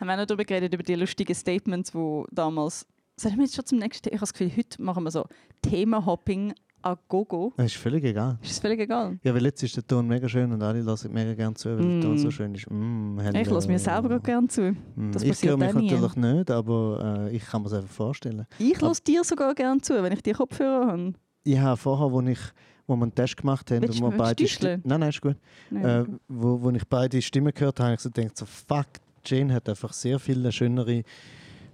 Haben 0.00 0.06
wir 0.08 0.14
auch 0.14 0.18
noch 0.20 0.26
darüber 0.26 0.44
geredet, 0.44 0.72
über 0.72 0.82
die 0.82 0.94
lustigen 0.94 1.34
Statements, 1.34 1.92
die 1.92 2.24
damals... 2.32 2.86
Sollen 3.16 3.36
wir 3.36 3.44
jetzt 3.44 3.54
schon 3.54 3.64
zum 3.64 3.78
nächsten... 3.78 4.08
Ich 4.08 4.14
habe 4.14 4.20
das 4.20 4.32
Gefühl, 4.32 4.50
heute 4.56 4.82
machen 4.82 5.04
wir 5.04 5.10
so 5.10 5.24
Thema-Hopping 5.62 6.52
a 6.82 6.96
Gogo. 7.08 7.52
Es 7.56 7.66
ist 7.66 7.76
völlig 7.76 8.04
egal. 8.04 8.38
Ist 8.42 8.50
das 8.52 8.58
völlig 8.58 8.80
egal? 8.80 9.18
Ja, 9.22 9.32
weil 9.34 9.44
jetzt 9.44 9.62
ist 9.62 9.76
der 9.76 9.86
Ton 9.86 10.06
mega 10.08 10.28
schön 10.28 10.50
und 10.52 10.60
alle 10.62 10.80
lassen 10.82 11.12
mega 11.12 11.32
gerne 11.32 11.54
zu, 11.54 11.70
weil 11.70 11.84
Mm. 11.84 11.90
der 11.92 12.00
Ton 12.02 12.18
so 12.18 12.30
schön 12.30 12.54
ist. 12.54 12.66
Mm, 12.68 13.18
Ich 13.34 13.48
lasse 13.48 13.68
mir 13.68 13.78
selber 13.78 14.16
auch 14.16 14.22
gerne 14.22 14.48
zu. 14.48 14.72
Mm, 14.96 15.12
Das 15.12 15.22
ich 15.22 15.42
höre 15.42 15.56
mich 15.56 15.72
nie. 15.74 15.90
natürlich 15.92 16.16
nicht, 16.16 16.50
aber 16.50 17.28
äh, 17.30 17.36
ich 17.36 17.44
kann 17.44 17.62
mir 17.62 17.68
es 17.68 17.72
einfach 17.74 17.88
vorstellen. 17.90 18.46
Ich 18.58 18.78
lasse 18.80 19.02
dir 19.02 19.22
sogar 19.24 19.54
gerne 19.54 19.80
zu, 19.80 20.02
wenn 20.02 20.12
ich 20.12 20.22
die 20.22 20.32
Kopfhörer 20.32 20.86
habe. 20.88 21.12
Ich 21.44 21.58
habe 21.58 21.76
vorher, 21.78 22.10
wo, 22.12 22.20
ich, 22.20 22.38
wo 22.86 22.96
wir 22.96 23.02
einen 23.04 23.14
Test 23.14 23.36
gemacht 23.38 23.70
haben, 23.70 23.80
Willst 23.82 24.00
und 24.02 24.10
du 24.10 24.16
beide? 24.18 24.46
Stimmen, 24.48 24.82
nein, 24.84 25.00
nein, 25.00 25.08
ist 25.10 25.22
gut. 25.22 25.36
Nein. 25.70 25.84
Äh, 25.84 26.04
wo, 26.28 26.60
wo 26.60 26.70
ich 26.70 26.86
beide 26.86 27.22
Stimmen 27.22 27.54
gehört 27.54 27.78
habe, 27.78 27.86
habe 27.90 27.94
ich 27.94 28.00
so 28.00 28.10
gedacht, 28.10 28.36
so, 28.36 28.44
fuck, 28.44 28.86
Jane 29.24 29.54
hat 29.54 29.68
einfach 29.70 29.92
sehr 29.94 30.18
viele 30.18 30.52
schönere 30.52 31.02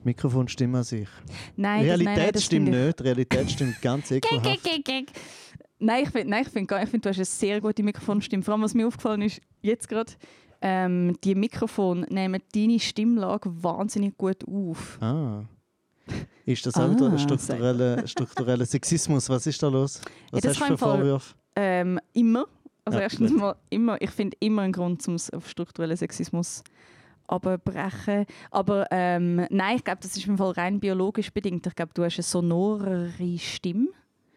Mikrofonstimmen 0.05 0.77
als 0.77 0.93
ich. 0.93 1.09
nein, 1.57 1.81
das- 1.81 1.87
Realität 1.89 2.05
nein, 2.07 2.19
nein, 2.25 2.33
das 2.33 2.45
stimmt 2.45 2.69
nicht, 2.71 3.03
Realität 3.03 3.51
stimmt 3.51 3.83
ganz 3.83 4.11
ekelhaft. 4.11 4.47
Nein, 5.83 6.03
ich 6.05 6.11
finde, 6.11 6.31
nein, 6.31 6.43
ich 6.45 6.49
finde, 6.51 6.67
du 7.01 7.09
hast 7.09 7.17
eine 7.17 7.25
sehr 7.25 7.61
gute 7.61 7.83
Mikrofonstimme. 7.83 8.43
Vor 8.43 8.53
allem, 8.55 8.63
was 8.63 8.75
mir 8.75 8.87
aufgefallen 8.87 9.23
ist, 9.23 9.41
jetzt 9.63 9.89
gerade, 9.89 10.13
ähm, 10.61 11.17
die 11.25 11.35
Mikrofone 11.35 12.07
nehmen 12.11 12.43
deine 12.55 12.79
Stimmlage 12.79 13.51
wahnsinnig 13.63 14.17
gut 14.19 14.47
auf. 14.47 14.99
Ah. 15.01 15.45
Ist 16.45 16.67
das 16.67 16.75
auch 16.75 16.81
Ah, 17.01 17.19
struktureller, 17.19 18.07
struktureller 18.07 18.67
Sexismus? 18.67 19.29
Was 19.31 19.47
ist 19.47 19.63
da 19.63 19.69
los? 19.69 20.01
Was 20.33 20.43
das 20.43 20.53
hast 20.61 20.61
du 20.61 20.73
für 20.75 20.79
Vorwürfe? 20.79 21.35
Ähm, 21.57 21.99
immer. 22.13 22.47
Also 22.85 22.99
Ja, 22.99 23.05
erstens 23.05 23.31
mal 23.33 23.55
immer. 23.71 24.01
Ich 24.03 24.11
finde 24.11 24.37
immer 24.41 24.63
einen 24.63 24.73
Grund, 24.73 25.07
um 25.09 25.17
auf 25.33 25.49
strukturellen 25.49 25.97
Sexismus 25.97 26.63
abbrechen. 27.31 28.27
Aber 28.51 28.87
ähm, 28.91 29.47
nein, 29.51 29.77
ich 29.77 29.85
glaube, 29.85 30.01
das 30.03 30.17
ist 30.17 30.27
im 30.27 30.39
Fall 30.39 30.53
rein 30.53 30.81
biologisch 30.81 31.33
bedingt. 31.33 31.67
Ich 31.67 31.75
glaube, 31.75 31.93
du 31.95 32.05
hast 32.05 32.17
eine 32.17 32.23
sonorere 32.23 33.39
Stimme. 33.39 33.89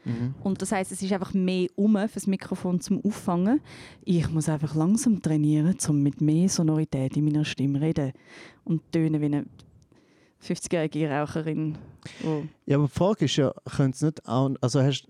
Mhm. 0.06 0.36
Und 0.43 0.62
das 0.62 0.71
heißt, 0.71 0.91
es 0.91 1.01
ist 1.01 1.13
einfach 1.13 1.34
mehr 1.34 1.67
um 1.75 1.95
für 1.95 2.13
das 2.13 2.27
Mikrofon 2.27 2.82
zum 2.82 3.03
Auffangen. 3.06 3.62
Ich 4.03 4.29
muss 4.29 4.49
einfach 4.49 4.75
langsam 4.75 5.21
trainieren, 5.21 5.77
um 5.88 6.01
mit 6.01 6.21
mehr 6.21 6.49
Sonorität 6.49 7.15
in 7.15 7.25
meiner 7.25 7.45
Stimme 7.45 7.79
zu 7.79 7.86
reden 7.86 8.13
und 8.65 8.91
tönen 8.91 9.21
wie 9.21 9.25
eine 9.25 9.45
50-jährige 10.43 11.10
Raucherin. 11.10 11.77
Oh. 12.25 12.43
Ja, 12.65 12.77
aber 12.77 12.88
die 12.88 12.93
Frage 12.93 13.25
ist 13.25 13.36
ja, 13.38 13.53
könnte 13.75 13.95
es 13.95 14.01
nicht 14.01 14.27
auch. 14.27 14.51
Also 14.60 14.82
hast, 14.82 15.08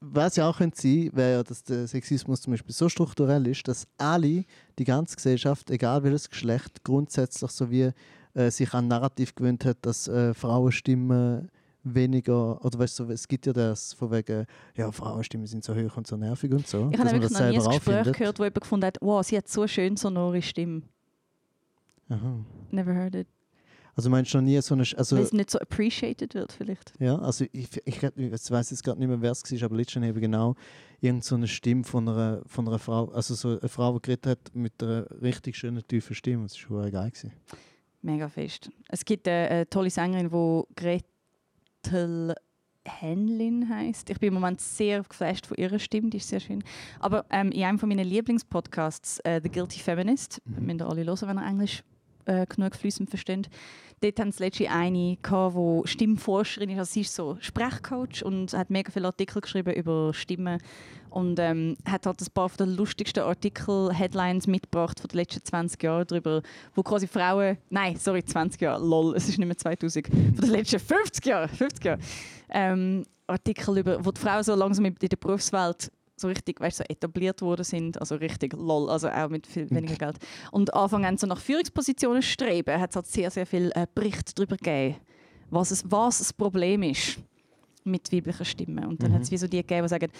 was 0.00 0.36
ja 0.36 0.48
auch 0.48 0.58
könnte 0.58 0.80
sein, 0.80 1.10
wäre 1.12 1.32
ja, 1.32 1.42
dass 1.42 1.62
der 1.62 1.86
Sexismus 1.86 2.40
zum 2.40 2.52
Beispiel 2.52 2.74
so 2.74 2.88
strukturell 2.88 3.46
ist, 3.46 3.68
dass 3.68 3.86
alle, 3.98 4.44
die 4.78 4.84
ganze 4.84 5.16
Gesellschaft, 5.16 5.70
egal 5.70 6.02
welches 6.02 6.30
Geschlecht, 6.30 6.82
grundsätzlich 6.84 7.50
so 7.50 7.70
wie 7.70 7.90
äh, 8.34 8.50
sich 8.50 8.72
an 8.72 8.88
Narrativ 8.88 9.34
gewöhnt 9.34 9.64
hat, 9.64 9.78
dass 9.82 10.08
äh, 10.08 10.32
Frauenstimmen 10.32 11.50
weniger, 11.82 12.64
oder 12.64 12.78
weißt 12.78 12.98
du, 13.00 13.10
es 13.10 13.28
gibt 13.28 13.46
ja 13.46 13.52
das 13.52 13.92
von 13.94 14.10
wegen, 14.10 14.46
ja, 14.76 14.90
Frauenstimmen 14.90 15.46
sind 15.46 15.64
so 15.64 15.74
hoch 15.74 15.96
und 15.96 16.06
so 16.06 16.16
nervig 16.16 16.52
und 16.52 16.66
so. 16.66 16.90
Ich 16.92 16.98
habe 16.98 17.10
wirklich 17.12 17.30
noch 17.30 17.40
nie 17.40 17.46
ein 17.46 17.54
Gespräch 17.54 17.76
auffindet. 17.76 18.16
gehört, 18.16 18.38
wo 18.38 18.44
jemand 18.44 18.60
gefunden 18.60 18.86
hat, 18.86 18.98
wow, 19.00 19.24
sie 19.24 19.36
hat 19.36 19.48
so 19.48 19.66
schön 19.66 19.96
sonore 19.96 20.42
Stimme. 20.42 20.82
Aha. 22.08 22.44
Never 22.70 22.94
heard 22.94 23.14
it. 23.14 23.28
Also 23.94 24.08
meinst 24.10 24.32
du 24.32 24.38
noch 24.38 24.44
nie 24.44 24.60
so 24.60 24.74
eine, 24.74 24.84
also 24.96 25.16
Weil 25.16 25.24
es 25.24 25.32
nicht 25.32 25.50
so 25.50 25.58
appreciated 25.58 26.34
wird 26.34 26.52
vielleicht. 26.52 26.92
Ja, 26.98 27.18
also 27.18 27.44
ich, 27.52 27.68
ich, 27.84 28.02
ich 28.02 28.50
weiß 28.50 28.70
jetzt 28.70 28.84
gerade 28.84 28.98
nicht 28.98 29.08
mehr, 29.08 29.20
wer 29.20 29.32
es 29.32 29.42
war, 29.50 29.62
aber 29.64 29.76
letztens 29.76 30.04
habe 30.06 30.18
ich 30.18 30.22
genau 30.22 30.54
irgend 31.00 31.24
so 31.24 31.34
eine 31.34 31.48
Stimme 31.48 31.84
von 31.84 32.08
einer, 32.08 32.42
von 32.46 32.66
einer 32.68 32.78
Frau, 32.78 33.06
also 33.10 33.34
so 33.34 33.58
eine 33.58 33.68
Frau, 33.68 33.94
die 33.98 34.02
geredet 34.02 34.26
hat 34.26 34.54
mit 34.54 34.82
einer 34.82 35.06
richtig 35.22 35.56
schönen, 35.56 35.86
tiefen 35.86 36.14
Stimme. 36.14 36.44
Das 36.44 36.54
war 36.70 36.82
verdammt 36.82 36.92
geil. 36.92 37.10
Gewesen. 37.10 37.32
Mega 38.02 38.28
fest. 38.28 38.70
Es 38.88 39.04
gibt 39.04 39.28
eine, 39.28 39.48
eine 39.50 39.68
tolle 39.68 39.90
Sängerin, 39.90 40.30
die 40.30 41.00
Gretel 41.82 42.34
Henlin 42.86 43.68
heißt. 43.68 44.08
Ich 44.08 44.18
bin 44.18 44.28
im 44.28 44.34
Moment 44.34 44.60
sehr 44.60 45.02
geflasht 45.02 45.46
von 45.46 45.56
ihrer 45.58 45.78
Stimme, 45.78 46.08
die 46.10 46.16
ist 46.16 46.28
sehr 46.28 46.40
schön. 46.40 46.64
Aber 46.98 47.26
ähm, 47.30 47.52
in 47.52 47.62
einem 47.62 47.78
von 47.78 47.88
meinen 47.88 48.06
Lieblingspodcasts, 48.06 49.18
äh, 49.20 49.40
The 49.42 49.50
Guilty 49.50 49.80
Feminist, 49.80 50.40
Mhm. 50.46 50.66
müsst 50.66 50.80
ihr 50.80 50.88
alle 50.88 51.04
hören, 51.04 51.28
wenn 51.28 51.38
ihr 51.38 51.46
Englisch 51.46 51.82
äh, 52.30 52.46
genug 52.46 52.76
fließend 52.76 53.10
versteht. 53.10 53.48
Dort 54.02 54.18
haben 54.18 54.32
sie 54.32 54.42
letztens 54.42 54.70
eine, 54.70 55.18
gehabt, 55.20 55.56
die 55.56 55.88
Stimmforscherin 55.88 56.70
ist. 56.70 56.78
Also 56.78 56.92
sie 56.92 57.00
ist 57.02 57.14
so 57.14 57.36
Sprechcoach 57.40 58.24
und 58.24 58.54
hat 58.54 58.70
mega 58.70 58.90
viele 58.90 59.08
Artikel 59.08 59.42
geschrieben 59.42 59.74
über 59.74 60.14
Stimmen 60.14 60.58
und 61.10 61.38
ähm, 61.38 61.76
hat 61.84 62.06
halt 62.06 62.20
ein 62.22 62.26
paar 62.32 62.48
den 62.50 62.76
lustigsten 62.76 63.22
Artikel, 63.22 63.92
Headlines 63.92 64.46
mitgebracht 64.46 65.00
von 65.00 65.08
den 65.08 65.18
letzten 65.18 65.44
20 65.44 65.82
Jahren 65.82 66.06
darüber, 66.06 66.40
wo 66.74 66.82
quasi 66.82 67.06
Frauen, 67.06 67.58
nein, 67.68 67.96
sorry, 67.96 68.24
20 68.24 68.62
Jahre, 68.62 68.82
lol, 68.82 69.14
es 69.16 69.28
ist 69.28 69.36
nicht 69.36 69.46
mehr 69.46 69.58
2000, 69.58 70.06
von 70.12 70.34
den 70.34 70.50
letzten 70.50 70.78
50 70.78 71.26
Jahren, 71.26 71.48
50 71.48 71.84
Jahre, 71.84 72.00
ähm, 72.48 73.04
Artikel 73.26 73.78
über, 73.78 74.04
wo 74.04 74.12
die 74.12 74.20
Frauen 74.20 74.42
so 74.42 74.54
langsam 74.54 74.86
in 74.86 74.94
der 74.94 75.16
Berufswelt 75.16 75.90
so 76.20 76.28
richtig 76.28 76.60
weißt, 76.60 76.78
so 76.78 76.84
etabliert 76.88 77.42
worden 77.42 77.64
sind, 77.64 77.98
also 78.00 78.14
richtig 78.16 78.52
lol, 78.54 78.90
also 78.90 79.08
auch 79.08 79.28
mit 79.28 79.46
viel 79.46 79.70
weniger 79.70 79.96
Geld. 79.96 80.16
Und 80.52 80.72
anfangen 80.74 81.16
so 81.18 81.26
nach 81.26 81.40
Führungspositionen 81.40 82.22
streben, 82.22 82.80
hat 82.80 82.90
es 82.90 82.96
halt 82.96 83.06
sehr, 83.06 83.30
sehr 83.30 83.46
viel 83.46 83.70
äh, 83.74 83.86
Bericht 83.94 84.38
darüber 84.38 84.56
gegeben, 84.56 84.96
was, 85.50 85.70
es, 85.70 85.82
was 85.90 86.18
das 86.18 86.32
Problem 86.32 86.82
ist 86.82 87.18
mit 87.84 88.12
weiblichen 88.12 88.44
Stimmen. 88.44 88.84
Und 88.84 89.02
dann 89.02 89.10
Mhm. 89.10 89.14
hat 89.16 89.22
es 89.22 89.30
wie 89.30 89.36
so 89.38 89.46
die 89.48 89.56
gegeben, 89.58 89.82
die 89.84 89.88
sagen, 89.88 90.10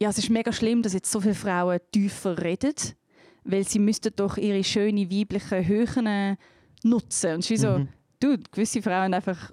ja, 0.00 0.08
es 0.08 0.18
ist 0.18 0.30
mega 0.30 0.52
schlimm, 0.52 0.82
dass 0.82 0.94
jetzt 0.94 1.10
so 1.10 1.20
viele 1.20 1.34
Frauen 1.34 1.78
tiefer 1.92 2.40
reden, 2.42 2.74
weil 3.44 3.66
sie 3.66 3.78
müssten 3.78 4.12
doch 4.16 4.36
ihre 4.36 4.62
schönen 4.64 5.10
weiblichen 5.10 5.66
Höhen 5.66 6.36
nutzen. 6.84 7.34
Und 7.34 7.40
es 7.40 7.46
ist 7.46 7.50
wie 7.50 7.56
so, 7.56 7.78
Mhm. 7.80 7.88
du, 8.20 8.38
gewisse 8.52 8.80
Frauen 8.80 9.12
einfach 9.12 9.52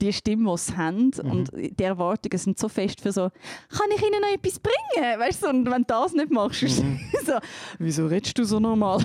die 0.00 0.12
Stimme, 0.12 0.50
die 0.52 0.58
sie 0.58 0.76
haben 0.76 1.10
Mhm. 1.22 1.30
und 1.30 1.50
die 1.54 1.82
Erwartungen 1.84 2.38
sind 2.38 2.58
so 2.58 2.68
fest 2.68 3.00
für 3.00 3.12
so, 3.12 3.30
kann 3.68 3.86
ich 3.94 4.02
ihnen 4.02 4.20
noch 4.20 4.32
etwas 4.34 4.58
bringen? 4.60 5.20
Weißt 5.20 5.42
du, 5.42 5.48
und 5.48 5.66
wenn 5.70 5.82
du 5.82 5.84
das 5.88 6.12
nicht 6.12 6.30
machst, 6.30 6.62
ist 6.62 6.82
Mhm. 6.82 6.98
so, 7.26 7.32
wieso 7.78 8.06
redest 8.06 8.38
du 8.38 8.44
so 8.44 8.58
normal? 8.60 8.98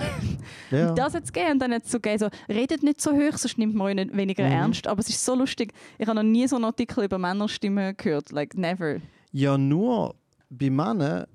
Ja. 0.70 0.92
Das 0.94 1.14
hat 1.14 1.24
es 1.24 1.32
gegeben. 1.32 1.52
Und 1.52 1.58
dann 1.60 1.72
hat 1.74 1.84
es 1.84 1.90
so 1.90 1.98
gegeben, 2.00 2.18
so, 2.18 2.52
redet 2.52 2.82
nicht 2.82 3.00
so 3.00 3.12
hoch, 3.12 3.36
sonst 3.36 3.58
nimmt 3.58 3.74
man 3.74 3.86
euch 3.88 3.94
nicht 3.94 4.16
weniger 4.16 4.44
Mhm. 4.44 4.52
ernst. 4.52 4.86
Aber 4.86 5.00
es 5.00 5.08
ist 5.08 5.24
so 5.24 5.34
lustig. 5.34 5.72
Ich 5.98 6.06
habe 6.06 6.16
noch 6.16 6.22
nie 6.22 6.46
so 6.48 6.56
einen 6.56 6.64
Artikel 6.66 7.04
über 7.04 7.18
Männerstimmen 7.18 7.96
gehört. 7.96 8.30
Like, 8.32 8.56
never. 8.56 9.00
ja, 9.32 9.56
nur 9.58 10.14
bei 10.50 10.68
Männern, 10.70 11.26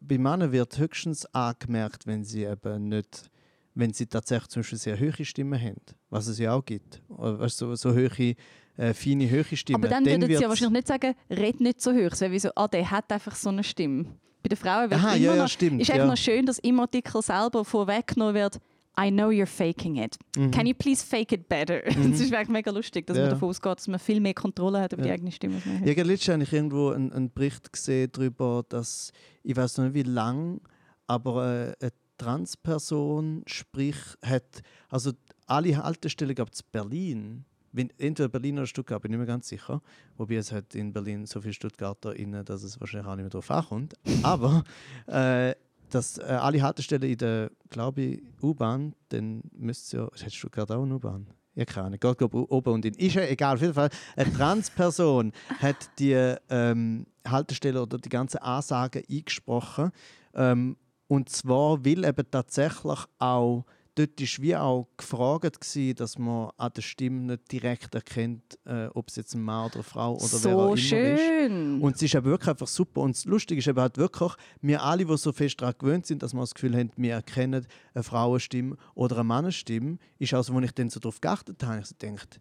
bei 0.00 0.18
Männern 0.18 0.52
wird 0.52 0.78
höchstens 0.78 1.26
angemerkt, 1.34 2.06
wenn 2.06 2.24
sie 2.24 2.44
eben 2.44 2.88
nicht, 2.88 3.30
wenn 3.74 3.92
sie 3.92 4.06
tatsächlich 4.06 4.48
zum 4.48 4.60
Beispiel 4.60 4.78
sehr 4.78 4.98
hohe 4.98 5.24
Stimmen 5.24 5.60
haben, 5.60 5.76
was 6.08 6.26
es 6.26 6.38
ja 6.38 6.52
auch 6.54 6.64
gibt. 6.64 7.02
Oder 7.08 7.38
Weißt, 7.40 7.58
so, 7.58 7.74
so 7.74 7.90
hohe, 7.94 8.34
äh, 8.80 8.94
feine, 8.94 9.30
hohe 9.30 9.56
Stimmen. 9.56 9.82
Aber 9.84 9.88
dann 9.88 10.04
würden 10.06 10.26
sie 10.26 10.32
ja 10.42 10.48
wahrscheinlich 10.48 10.78
nicht 10.78 10.88
sagen, 10.88 11.14
red 11.30 11.60
nicht 11.60 11.80
so 11.80 11.92
hoch. 11.92 12.10
Es 12.12 12.20
wäre 12.20 12.32
wie 12.32 12.38
so, 12.38 12.50
ah, 12.54 12.68
der 12.68 12.90
hat 12.90 13.10
einfach 13.12 13.34
so 13.34 13.48
eine 13.50 13.62
Stimme. 13.64 14.04
Bei 14.42 14.48
den 14.48 14.56
Frauen 14.56 14.90
wird 14.90 15.00
Aha, 15.00 15.14
immer 15.16 15.24
ja, 15.24 15.36
noch, 15.36 15.48
stimmt. 15.48 15.80
ist 15.82 15.90
einfach 15.90 16.06
noch 16.08 16.16
schön, 16.16 16.46
dass 16.46 16.58
im 16.60 16.80
Artikel 16.80 17.20
selber 17.22 17.64
vorweggenommen 17.64 18.34
wird, 18.34 18.58
I 18.98 19.10
know 19.10 19.28
you're 19.28 19.46
faking 19.46 19.96
it. 19.96 20.16
Mhm. 20.36 20.50
Can 20.50 20.66
you 20.66 20.74
please 20.74 21.04
fake 21.04 21.32
it 21.32 21.48
better? 21.48 21.82
Mhm. 21.96 22.10
Das 22.12 22.20
ist 22.20 22.30
wirklich 22.30 22.48
mega 22.48 22.70
lustig, 22.70 23.06
dass 23.06 23.16
Ja. 23.16 23.24
man 23.24 23.30
davon 23.32 23.48
ausgeht, 23.50 23.78
dass 23.78 23.86
man 23.88 23.98
viel 24.00 24.20
mehr 24.20 24.34
Kontrolle 24.34 24.80
hat 24.80 24.92
über 24.92 25.02
die 25.02 25.08
Ja. 25.08 25.14
eigene 25.14 25.30
Stimme. 25.30 25.60
Man 25.64 25.80
hat. 25.80 25.86
Ja, 25.86 26.02
letztens 26.02 26.32
habe 26.34 26.42
ich 26.42 26.52
irgendwo 26.52 26.88
einen, 26.90 27.12
einen 27.12 27.30
Bericht 27.32 27.72
gesehen 27.72 28.08
darüber, 28.12 28.64
dass, 28.68 29.12
ich 29.42 29.54
weiß 29.56 29.76
noch 29.78 29.84
nicht 29.84 29.94
wie 29.94 30.02
lang, 30.02 30.60
aber 31.06 31.74
äh, 31.80 31.84
eine 31.86 31.92
Transperson 32.18 33.42
sprich 33.46 33.96
hat, 34.24 34.62
also 34.88 35.12
alle 35.46 35.76
Haltestellen 35.82 36.34
gab 36.34 36.50
es 36.52 36.60
in 36.60 36.66
Berlin, 36.72 37.44
entweder 37.72 38.28
Berlin 38.28 38.58
oder 38.58 38.66
Stuttgart, 38.66 39.02
bin 39.02 39.12
ich 39.12 39.18
mir 39.18 39.26
ganz 39.26 39.48
sicher. 39.48 39.80
Wobei 40.16 40.36
es 40.36 40.52
hat 40.52 40.74
in 40.74 40.92
Berlin 40.92 41.26
so 41.26 41.40
viele 41.40 41.54
Stuttgarter 41.54 42.14
innen, 42.16 42.44
dass 42.44 42.62
es 42.62 42.80
wahrscheinlich 42.80 43.08
auch 43.08 43.16
nicht 43.16 43.24
mehr 43.24 43.30
drauf 43.30 43.50
ankommt. 43.50 43.94
Aber 44.22 44.64
äh, 45.06 45.54
dass 45.90 46.18
äh, 46.18 46.22
alle 46.22 46.62
Haltestellen 46.62 47.10
in 47.10 47.18
der, 47.18 47.50
glaube 47.68 48.00
ich, 48.02 48.22
U-Bahn, 48.42 48.94
dann 49.08 49.42
müsste 49.52 49.96
ja, 49.96 50.24
hat 50.24 50.32
Stuttgart 50.32 50.70
auch 50.70 50.82
eine 50.82 50.94
U-Bahn? 50.94 51.26
Ja, 51.54 51.64
keine 51.64 51.86
Ahnung, 51.88 52.00
geht 52.00 52.18
glaub, 52.18 52.34
oben 52.34 52.72
und 52.72 52.84
in. 52.84 52.94
Ist 52.94 53.14
ja 53.14 53.22
egal, 53.22 53.56
auf 53.56 53.60
jeden 53.60 53.74
Fall. 53.74 53.90
Eine 54.16 54.32
Transperson 54.32 55.32
hat 55.60 55.90
die 55.98 56.12
ähm, 56.48 57.06
Haltestelle 57.26 57.82
oder 57.82 57.98
die 57.98 58.08
ganze 58.08 58.40
Ansage 58.40 59.02
eingesprochen. 59.10 59.90
Ähm, 60.34 60.76
und 61.08 61.28
zwar 61.28 61.84
will 61.84 62.04
eben 62.04 62.30
tatsächlich 62.30 63.00
auch, 63.18 63.64
dort 63.94 64.20
war 64.20 64.42
wie 64.42 64.56
auch 64.56 64.88
gefragt, 64.96 65.60
gewesen, 65.60 65.94
dass 65.94 66.18
man 66.18 66.50
an 66.56 66.72
der 66.74 66.82
Stimme 66.82 67.20
nicht 67.22 67.52
direkt 67.52 67.94
erkennt, 67.94 68.58
äh, 68.64 68.86
ob 68.94 69.08
es 69.08 69.16
jetzt 69.16 69.34
ein 69.34 69.42
Mann 69.42 69.66
oder 69.66 69.76
eine 69.76 69.82
Frau 69.82 70.14
oder 70.14 70.22
wer 70.22 70.28
auch 70.28 70.30
so 70.30 70.48
immer 70.50 70.74
ist. 70.74 70.82
schön. 70.82 71.80
Und 71.80 71.96
es 71.96 72.02
ist 72.02 72.14
eben 72.14 72.26
wirklich 72.26 72.48
einfach 72.48 72.66
super. 72.66 73.00
Und 73.02 73.16
das 73.16 73.24
Lustige 73.24 73.58
ist 73.58 73.68
eben 73.68 73.80
halt 73.80 73.96
wirklich, 73.98 74.32
wir 74.60 74.82
alle, 74.82 75.04
die 75.04 75.16
so 75.16 75.32
fest 75.32 75.60
daran 75.60 75.74
gewöhnt 75.78 76.06
sind, 76.06 76.22
dass 76.22 76.34
wir 76.34 76.40
das 76.40 76.54
Gefühl 76.54 76.76
haben, 76.76 76.90
wir 76.96 77.14
erkennen 77.14 77.66
eine 77.94 78.02
Frauenstimme 78.02 78.76
oder 78.94 79.16
eine 79.16 79.24
Mannenstimme, 79.24 79.98
ist 80.18 80.34
also, 80.34 80.54
wo 80.54 80.60
ich 80.60 80.72
dann 80.72 80.90
so 80.90 81.00
darauf 81.00 81.20
geachtet 81.20 81.62
habe, 81.64 81.80
ich 81.80 81.86
so 81.86 81.94
gedacht, 81.98 82.40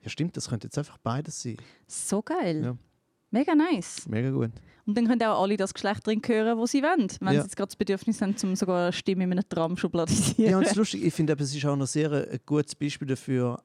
ja 0.00 0.08
stimmt, 0.08 0.36
das 0.36 0.48
könnte 0.48 0.66
jetzt 0.66 0.78
einfach 0.78 0.98
beides 0.98 1.42
sein. 1.42 1.56
so 1.86 2.22
geil. 2.22 2.64
Ja. 2.64 2.76
Mega 3.30 3.54
nice. 3.54 4.06
Mega 4.08 4.30
gut. 4.30 4.50
Und 4.86 4.96
dann 4.96 5.06
können 5.06 5.22
auch 5.24 5.42
alle 5.42 5.56
das 5.58 5.74
Geschlecht 5.74 6.06
drin 6.06 6.22
hören, 6.24 6.56
wo 6.56 6.64
sie 6.66 6.82
wollen. 6.82 7.08
Wenn 7.20 7.34
Ja. 7.34 7.40
sie 7.42 7.46
jetzt 7.46 7.56
gerade 7.56 7.68
das 7.68 7.76
Bedürfnis 7.76 8.22
haben, 8.22 8.34
um 8.42 8.56
sogar 8.56 8.84
eine 8.84 8.92
Stimme 8.92 9.24
in 9.24 9.32
einem 9.32 9.46
Tram 9.48 9.76
schubladisieren. 9.76 10.50
Ja, 10.50 10.56
und 10.58 10.66
das 10.66 10.74
Lustige, 10.76 11.06
ich 11.06 11.12
finde, 11.12 11.34
es 11.38 11.54
ist 11.54 11.64
auch 11.66 11.76
noch 11.76 11.86
sehr 11.86 12.10
ein, 12.10 12.28
ein 12.30 12.40
gutes 12.46 12.74
Beispiel 12.74 13.06
dafür, 13.08 13.62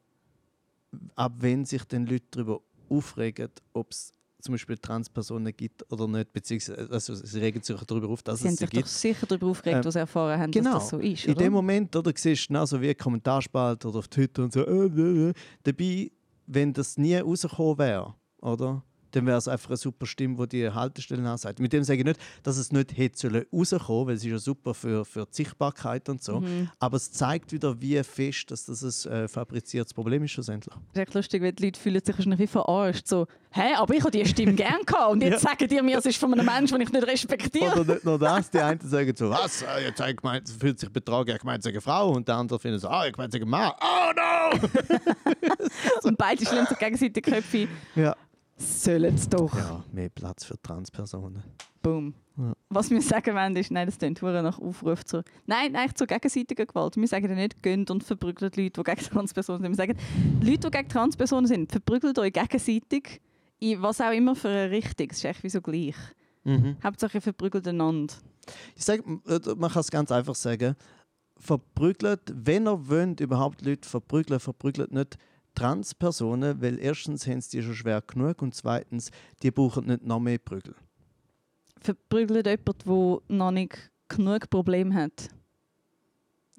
ab 1.15 1.33
wenn 1.39 1.63
sich 1.65 1.83
dann 1.85 2.05
Leute 2.05 2.25
darüber 2.31 2.59
aufregen, 2.89 3.49
ob 3.71 3.91
es 3.91 4.13
zum 4.41 4.53
Beispiel 4.55 4.77
Transpersonen 4.77 5.55
gibt 5.55 5.89
oder 5.89 6.05
nicht, 6.09 6.33
beziehungsweise 6.33 6.89
also, 6.91 7.15
sie 7.15 7.39
regen 7.39 7.63
sich 7.63 7.79
darüber 7.85 8.09
auf, 8.09 8.21
dass 8.21 8.39
sie 8.41 8.47
haben 8.49 8.53
es 8.55 8.59
sie 8.59 8.65
sich 8.65 8.69
doch 8.71 8.77
gibt. 8.79 8.89
sicher 8.89 9.25
darüber 9.25 9.47
aufgeregt, 9.47 9.77
Ähm, 9.77 9.85
was 9.85 9.93
sie 9.93 9.99
erfahren 9.99 10.37
haben, 10.41 10.51
genau. 10.51 10.73
dass 10.73 10.83
das 10.83 10.89
so 10.89 10.97
ist. 10.99 11.23
In 11.25 11.31
oder? 11.35 11.43
dem 11.45 11.53
Moment, 11.53 11.95
oder, 11.95 12.11
siehst 12.13 12.43
du 12.43 12.47
genauso 12.49 12.81
wie 12.81 12.89
ein 12.89 12.97
Kommentarspalt 12.97 13.85
oder 13.85 13.99
auf 13.99 14.09
Twitter 14.09 14.43
und 14.43 14.51
so, 14.51 14.65
äh, 14.67 14.87
äh, 14.87 15.29
äh. 15.29 15.33
dabei, 15.63 16.11
wenn 16.47 16.73
das 16.73 16.97
nie 16.97 17.15
rausgekommen 17.15 17.77
wäre, 17.77 18.13
oder? 18.41 18.83
Dann 19.13 19.25
wäre 19.25 19.37
es 19.37 19.47
einfach 19.47 19.69
eine 19.69 19.77
super 19.77 20.05
Stimme, 20.05 20.47
die 20.47 20.61
die 20.61 20.69
Haltestellen 20.69 21.25
ansagt. 21.25 21.59
Mit 21.59 21.71
dem 21.73 21.83
sage 21.83 21.99
ich 21.99 22.05
nicht, 22.05 22.19
dass 22.43 22.57
es 22.57 22.71
nicht 22.71 22.97
hätte 22.97 23.17
sollen 23.17 23.45
rauskommen, 23.53 24.07
weil 24.07 24.15
es 24.15 24.23
ist 24.25 24.31
ja 24.31 24.39
super 24.39 24.73
für, 24.73 25.05
für 25.05 25.25
die 25.25 25.33
Sichtbarkeit 25.35 26.09
und 26.09 26.21
so. 26.23 26.41
Mhm. 26.41 26.69
Aber 26.79 26.97
es 26.97 27.11
zeigt 27.11 27.51
wieder, 27.51 27.79
wie 27.79 28.01
fest 28.03 28.51
dass 28.51 28.65
das 28.65 29.05
ein 29.07 29.13
äh, 29.13 29.27
fabriziertes 29.27 29.93
Problem 29.93 30.23
ist 30.23 30.31
schlussendlich. 30.31 30.73
Das 30.75 30.83
ist 30.93 31.01
echt 31.01 31.13
lustig, 31.13 31.41
weil 31.41 31.53
die 31.53 31.65
Leute 31.65 31.79
fühlen 31.79 32.01
sich 32.03 32.15
wahrscheinlich 32.17 32.39
wie 32.39 32.47
verarscht. 32.47 33.07
So, 33.07 33.27
hä, 33.51 33.73
aber 33.77 33.93
ich 33.93 34.01
habe 34.01 34.11
diese 34.11 34.29
Stimme 34.29 34.53
gern 34.53 34.81
gehabt 34.85 35.11
und 35.11 35.21
jetzt 35.21 35.33
Ja. 35.43 35.49
sagen 35.49 35.67
die 35.67 35.81
mir, 35.81 35.97
es 35.97 36.05
ist 36.05 36.17
von 36.17 36.33
einem 36.33 36.45
Menschen, 36.45 36.77
den 36.77 36.87
ich 36.87 36.91
nicht 36.93 37.07
respektiere. 37.07 37.79
Oder 37.79 37.93
nicht 37.93 38.05
nur 38.05 38.17
das, 38.19 38.49
die 38.49 38.59
einen 38.59 38.79
sagen 38.81 39.13
so, 39.15 39.29
was, 39.29 39.61
äh, 39.61 39.85
jetzt 39.85 39.99
habe 39.99 40.11
ich 40.11 40.17
gemeint, 40.17 40.49
fühlt 40.49 40.79
sich 40.79 40.89
betragen, 40.89 41.29
ich 41.29 41.39
gemeint, 41.39 41.65
eine 41.65 41.81
Frau. 41.81 42.11
Und 42.11 42.27
der 42.27 42.35
andere 42.35 42.59
findet 42.59 42.81
so, 42.81 42.87
ah, 42.89 43.05
ich 43.05 43.13
gemeint, 43.13 43.33
ein 43.35 43.47
Mann. 43.47 43.71
Oh 43.79 44.11
no! 44.15 44.67
Und 46.03 46.17
beide 46.17 46.45
schlagen 46.45 46.67
sich 46.67 46.77
gegenseitig 46.77 47.23
Köpfe. 47.23 47.67
ja. 47.95 48.15
Sollen 48.63 49.15
es 49.15 49.27
doch. 49.29 49.55
ja, 49.55 49.83
mehr 49.91 50.09
Platz 50.09 50.45
für 50.45 50.61
Transpersonen. 50.61 51.43
Boom. 51.81 52.13
Ja. 52.37 52.53
Was 52.69 52.89
wir 52.89 53.01
sagen 53.01 53.35
wollen, 53.35 53.55
ist, 53.55 53.71
nein, 53.71 53.85
das 53.85 53.97
klingt 53.97 54.21
nach 54.21 54.59
Aufruf 54.59 55.03
zu. 55.05 55.23
Nein, 55.45 55.75
eigentlich 55.75 55.95
zur 55.95 56.07
gegenseitigen 56.07 56.65
Gewalt. 56.65 56.95
Wir 56.95 57.07
sagen 57.07 57.29
ja 57.29 57.35
nicht, 57.35 57.61
gönnt 57.61 57.91
und 57.91 58.03
verprügelt 58.03 58.57
Leute, 58.57 58.71
die 58.71 58.83
gegen 58.83 59.01
Transpersonen 59.11 59.61
sind. 59.61 59.71
Wir 59.71 59.75
sagen, 59.75 59.97
Leute, 60.41 60.69
die 60.69 60.77
gegen 60.77 60.89
Transpersonen 60.89 61.45
sind, 61.45 61.71
verprügelt 61.71 62.17
euch 62.17 62.33
gegenseitig 62.33 63.21
in 63.59 63.81
was 63.81 64.01
auch 64.01 64.11
immer 64.11 64.35
für 64.35 64.49
eine 64.49 64.71
Richtung. 64.71 65.07
Es 65.09 65.17
ist 65.17 65.25
echt 65.25 65.43
wie 65.43 65.49
so 65.49 65.61
gleich. 65.61 65.95
Mhm. 66.43 66.77
Hauptsache, 66.83 67.21
verprügelt 67.21 67.67
einander. 67.67 68.13
Ich 68.75 68.83
sag, 68.83 68.99
äh, 68.99 69.39
man 69.55 69.71
kann 69.71 69.81
es 69.81 69.91
ganz 69.91 70.11
einfach 70.11 70.35
sagen. 70.35 70.75
Verprügelt, 71.37 72.21
wenn 72.33 72.67
ihr 72.67 72.89
wollt, 72.89 73.19
überhaupt 73.19 73.65
Leute 73.65 73.87
verprügeln, 73.87 74.39
verprügelt 74.39 74.91
nicht 74.91 75.17
Transpersonen, 75.55 76.61
weil 76.61 76.79
erstens 76.79 77.27
haben 77.27 77.41
sie 77.41 77.57
die 77.57 77.63
schon 77.63 77.75
schwer 77.75 78.01
genug 78.01 78.41
und 78.41 78.53
zweitens, 78.55 79.11
die 79.41 79.51
brauchen 79.51 79.85
nicht 79.87 80.03
noch 80.05 80.19
mehr 80.19 80.37
Prügel. 80.37 80.75
verprügelt 81.81 82.45
jemand, 82.47 82.85
der 82.85 83.35
noch 83.35 83.51
nicht 83.51 83.91
genug 84.07 84.49
Probleme 84.49 84.93
hat. 84.95 85.29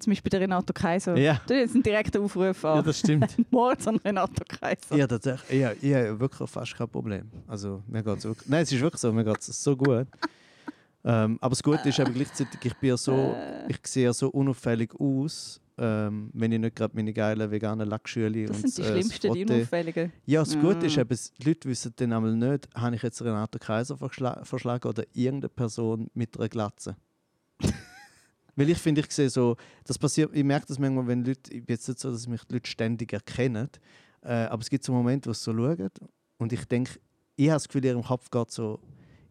Zum 0.01 0.11
Beispiel 0.11 0.29
der 0.31 0.41
Renato 0.41 0.73
Kaiser. 0.73 1.17
Ja. 1.17 1.35
Das 1.47 1.57
ist 1.57 1.63
jetzt 1.67 1.75
ein 1.77 1.83
direkter 1.85 2.21
Aufruf 2.21 2.63
Ja, 2.65 2.75
an 2.75 2.85
das 2.85 2.99
stimmt. 2.99 3.37
Mord 3.53 3.87
an 3.87 3.97
Renato 3.97 4.43
Kaiser. 4.49 4.97
Ja, 4.97 5.07
tatsächlich. 5.07 5.61
Ja, 5.61 5.73
ich 5.81 5.95
habe 5.95 6.19
wirklich 6.19 6.51
fast 6.51 6.77
kein 6.77 6.89
Problem. 6.89 7.31
Also, 7.47 7.83
mir 7.87 8.03
geht's 8.03 8.25
wirklich. 8.25 8.49
Nein, 8.49 8.63
es 8.65 8.73
ist 8.73 8.81
wirklich 8.81 9.01
so, 9.01 9.13
mir 9.13 9.25
geht 9.25 9.39
es 9.39 9.63
so 9.63 9.77
gut. 9.77 10.09
ähm, 11.05 11.39
aber 11.41 11.51
das 11.51 11.63
Gute 11.63 11.89
ist 11.89 12.01
aber 12.01 12.11
gleichzeitig, 12.11 12.59
ich 12.65 12.75
bin 12.75 12.89
ja 12.91 12.97
so, 12.97 13.13
Äh. 13.37 13.71
ich 13.71 13.79
sehe 13.87 14.05
ja 14.07 14.13
so 14.13 14.29
unauffällig 14.31 14.93
aus, 14.99 15.61
ähm, 15.77 16.31
wenn 16.35 16.53
ich 16.53 16.61
nicht 16.61 16.77
gerade 16.77 16.95
meine 16.95 17.13
geilen 17.13 17.51
veganen 17.51 17.89
Lackschüle 17.89 18.47
Das 18.47 18.57
und 18.63 18.71
sind 18.71 18.79
die 18.79 18.83
äh, 18.83 18.85
das 18.85 18.93
schlimmsten, 18.93 19.33
die 19.35 19.45
Frotte- 19.45 19.55
unauffälligen. 19.57 20.13
Ja, 20.27 20.41
das 20.45 20.59
Gute 20.59 20.87
ist 20.87 20.99
Ah. 20.99 21.01
eben, 21.01 21.19
die 21.41 21.49
Leute 21.49 21.69
wissen 21.69 21.93
dann 21.97 22.13
einmal 22.13 22.35
nicht, 22.37 22.69
habe 22.75 22.95
ich 22.97 23.03
jetzt 23.03 23.21
Renato 23.23 23.59
Kaiser 23.59 23.97
verschla 23.97 24.45
verschlagen 24.45 24.89
oder 24.89 25.05
irgendeine 25.13 25.49
Person 25.49 26.09
mit 26.15 26.39
einer 26.39 26.49
Glatze. 26.49 26.97
Weil 28.57 28.71
ich 28.71 28.79
finde, 28.79 29.01
ich 29.01 29.11
sehe 29.11 29.29
so, 29.31 29.57
das 29.85 29.99
passiert, 29.99 30.31
ich 30.33 30.45
merke 30.45 30.67
das 30.67 30.79
manchmal, 30.79 31.07
wenn 31.09 31.25
Leute, 31.25 31.53
ich 31.53 31.65
bin 31.67 31.75
jetzt 31.75 31.89
nicht 31.89 31.99
so, 31.99 32.11
dass 32.13 32.29
mich 32.29 32.45
die 32.45 32.55
Leute 32.55 32.71
ständig 32.71 33.13
erkennen, 33.13 33.69
äh, 34.23 34.33
aber 34.45 34.63
es 34.63 34.71
gibt 34.71 34.85
so 34.85 34.93
Momente, 34.93 35.29
wo 35.29 35.33
sie 35.33 35.43
so 35.43 35.53
schauen 35.53 35.91
und 36.39 36.53
ich 36.53 36.65
denke, 36.67 37.01
ich 37.37 37.49
habe 37.49 37.57
das 37.57 37.67
Gefühl, 37.67 37.85
in 37.85 37.91
ihrem 37.97 38.05
Kopf 38.05 38.31
geht 38.31 38.51
so, 38.53 38.79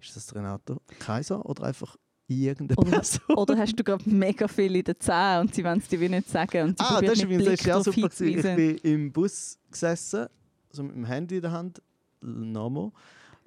ist 0.01 0.13
das 0.17 0.35
Renato 0.35 0.81
Kaiser 0.99 1.45
oder 1.45 1.63
einfach 1.63 1.95
irgendeine 2.27 2.77
Oder- 2.77 2.91
Person? 2.91 3.21
Oder 3.35 3.57
hast 3.57 3.75
du 3.75 3.83
gerade 3.83 4.09
mega 4.09 4.47
viel 4.47 4.75
in 4.75 4.83
den 4.83 4.99
Zähnen 4.99 5.41
und 5.41 5.55
sie 5.55 5.63
wollen 5.63 5.79
es 5.79 5.87
dir 5.87 5.99
wie 5.99 6.09
nicht 6.09 6.29
sagen 6.29 6.69
und 6.69 6.77
sie 6.77 6.83
Ah, 6.85 7.01
das 7.01 7.21
übrigens 7.21 7.43
Blick 7.43 7.49
letztes 7.49 7.67
Jahr 7.67 7.83
super. 7.83 8.09
Ich 8.25 8.41
bin 8.41 8.77
im 8.77 9.11
Bus 9.11 9.57
gesessen, 9.71 10.27
so 10.71 10.83
mit 10.83 10.95
dem 10.95 11.05
Handy 11.05 11.35
in 11.37 11.41
der 11.41 11.51
Hand, 11.51 11.81
normal. 12.21 12.91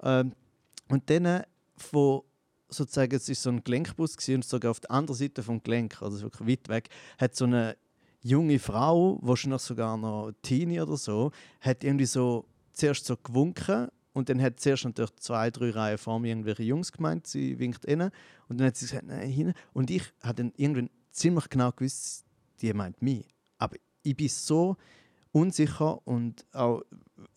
Ähm, 0.03 0.33
und 0.89 1.09
dann 1.09 1.43
von 1.75 2.21
sozusagen, 2.69 3.15
es 3.15 3.29
ist 3.29 3.41
so 3.43 3.49
ein 3.49 3.63
Gelenkbus 3.63 4.17
gewesen, 4.17 4.35
und 4.35 4.45
sogar 4.45 4.71
auf 4.71 4.79
der 4.79 4.91
anderen 4.91 5.17
Seite 5.17 5.41
vom 5.43 5.61
Gelenk, 5.63 6.01
also 6.01 6.21
wirklich 6.21 6.47
weit 6.49 6.69
weg, 6.69 6.89
hat 7.17 7.35
so 7.35 7.45
eine 7.45 7.77
junge 8.21 8.59
Frau, 8.59 9.19
wahrscheinlich 9.21 9.61
sogar 9.61 9.97
noch 9.97 10.31
Teenie 10.41 10.81
oder 10.81 10.97
so, 10.97 11.31
hat 11.61 11.83
irgendwie 11.83 12.05
so 12.05 12.45
zuerst 12.73 13.05
so 13.05 13.15
gewunken 13.17 13.87
und 14.17 14.29
dann 14.29 14.41
hat 14.41 14.59
zuerst 14.59 14.83
natürlich 14.83 15.15
zwei, 15.17 15.51
drei 15.51 15.69
Reihen 15.69 15.99
vor 15.99 16.19
mir 16.19 16.29
irgendwelche 16.29 16.63
Jungs 16.63 16.91
gemeint, 16.91 17.27
sie 17.27 17.59
winkt 17.59 17.85
innen 17.85 18.09
und 18.49 18.59
dann 18.59 18.65
hat 18.65 18.75
sie 18.75 18.87
gesagt, 18.87 19.05
nein, 19.05 19.29
hin. 19.29 19.53
Und 19.73 19.91
ich 19.91 20.11
habe 20.23 20.33
dann 20.33 20.53
irgendwann 20.57 20.89
ziemlich 21.11 21.47
genau 21.49 21.71
gewusst, 21.71 22.25
die 22.59 22.73
meint 22.73 22.99
mich. 22.99 23.27
Aber 23.59 23.75
ich 24.01 24.17
bin 24.17 24.27
so 24.27 24.75
unsicher 25.31 25.99
und 26.07 26.47
auch 26.51 26.81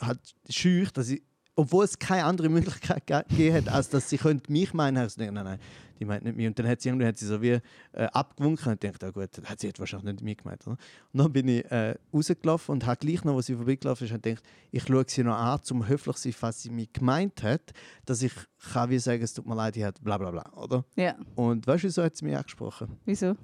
halt 0.01 0.21
schüch, 0.49 0.91
dass 0.91 1.11
ich, 1.11 1.23
obwohl 1.61 1.85
es 1.85 1.99
keine 1.99 2.25
andere 2.25 2.49
Möglichkeit 2.49 3.07
ge- 3.07 3.23
gegeben 3.29 3.57
hat, 3.57 3.69
als 3.69 3.89
dass 3.89 4.09
sie 4.09 4.17
könnte 4.19 4.51
mich 4.51 4.73
meinen, 4.75 4.95
gedacht, 4.97 5.19
nein, 5.19 5.35
nein, 5.35 5.59
die 5.99 6.05
meint 6.07 6.25
nicht 6.25 6.37
mich. 6.37 6.47
Und 6.47 6.59
dann 6.59 6.67
hat 6.67 6.81
sie 6.81 6.89
irgendwann 6.89 7.09
hat 7.09 7.19
sie 7.19 7.27
so 7.27 7.43
wie 7.43 7.51
äh, 7.93 8.05
abgewunken 8.13 8.73
und 8.73 8.83
ich 8.83 8.91
dachte, 8.91 9.09
oh 9.09 9.13
gut, 9.13 9.31
hat 9.45 9.61
sie 9.61 9.69
hat 9.69 9.79
wahrscheinlich 9.79 10.15
nicht 10.15 10.23
mich 10.25 10.37
gemeint. 10.39 10.67
Oder? 10.67 10.77
Und 11.13 11.19
dann 11.21 11.33
bin 11.33 11.49
ich 11.49 11.71
äh, 11.71 11.95
rausgelaufen 12.15 12.73
und 12.73 12.87
habe 12.87 12.97
gleich 12.97 13.23
noch, 13.25 13.37
als 13.37 13.47
sie 13.47 13.55
vorbeigelaufen 13.55 14.07
ist, 14.07 14.13
gedacht, 14.23 14.43
ich 14.71 14.83
schaue 14.85 15.05
sie 15.07 15.23
noch 15.23 15.37
an, 15.37 15.61
um 15.71 15.87
höflich 15.87 16.17
zu 16.17 16.23
sein, 16.23 16.33
falls 16.33 16.63
sie 16.63 16.71
mich 16.71 16.91
gemeint 16.93 17.43
hat, 17.43 17.73
dass 18.07 18.23
ich 18.23 18.33
kann 18.73 18.89
wie 18.91 18.99
sagen, 18.99 19.23
es 19.23 19.35
tut 19.35 19.47
mir 19.47 19.55
leid, 19.55 19.77
ich 19.77 19.85
hat 19.85 20.03
bla 20.03 20.17
bla 20.17 20.31
bla, 20.31 20.51
oder? 20.57 20.85
Ja, 20.97 21.17
Und 21.35 21.67
weißt 21.67 21.85
du, 21.85 21.89
wieso 21.89 22.03
hat 22.03 22.17
sie 22.17 22.25
mich 22.25 22.37
angesprochen? 22.37 22.97
wieso? 23.05 23.37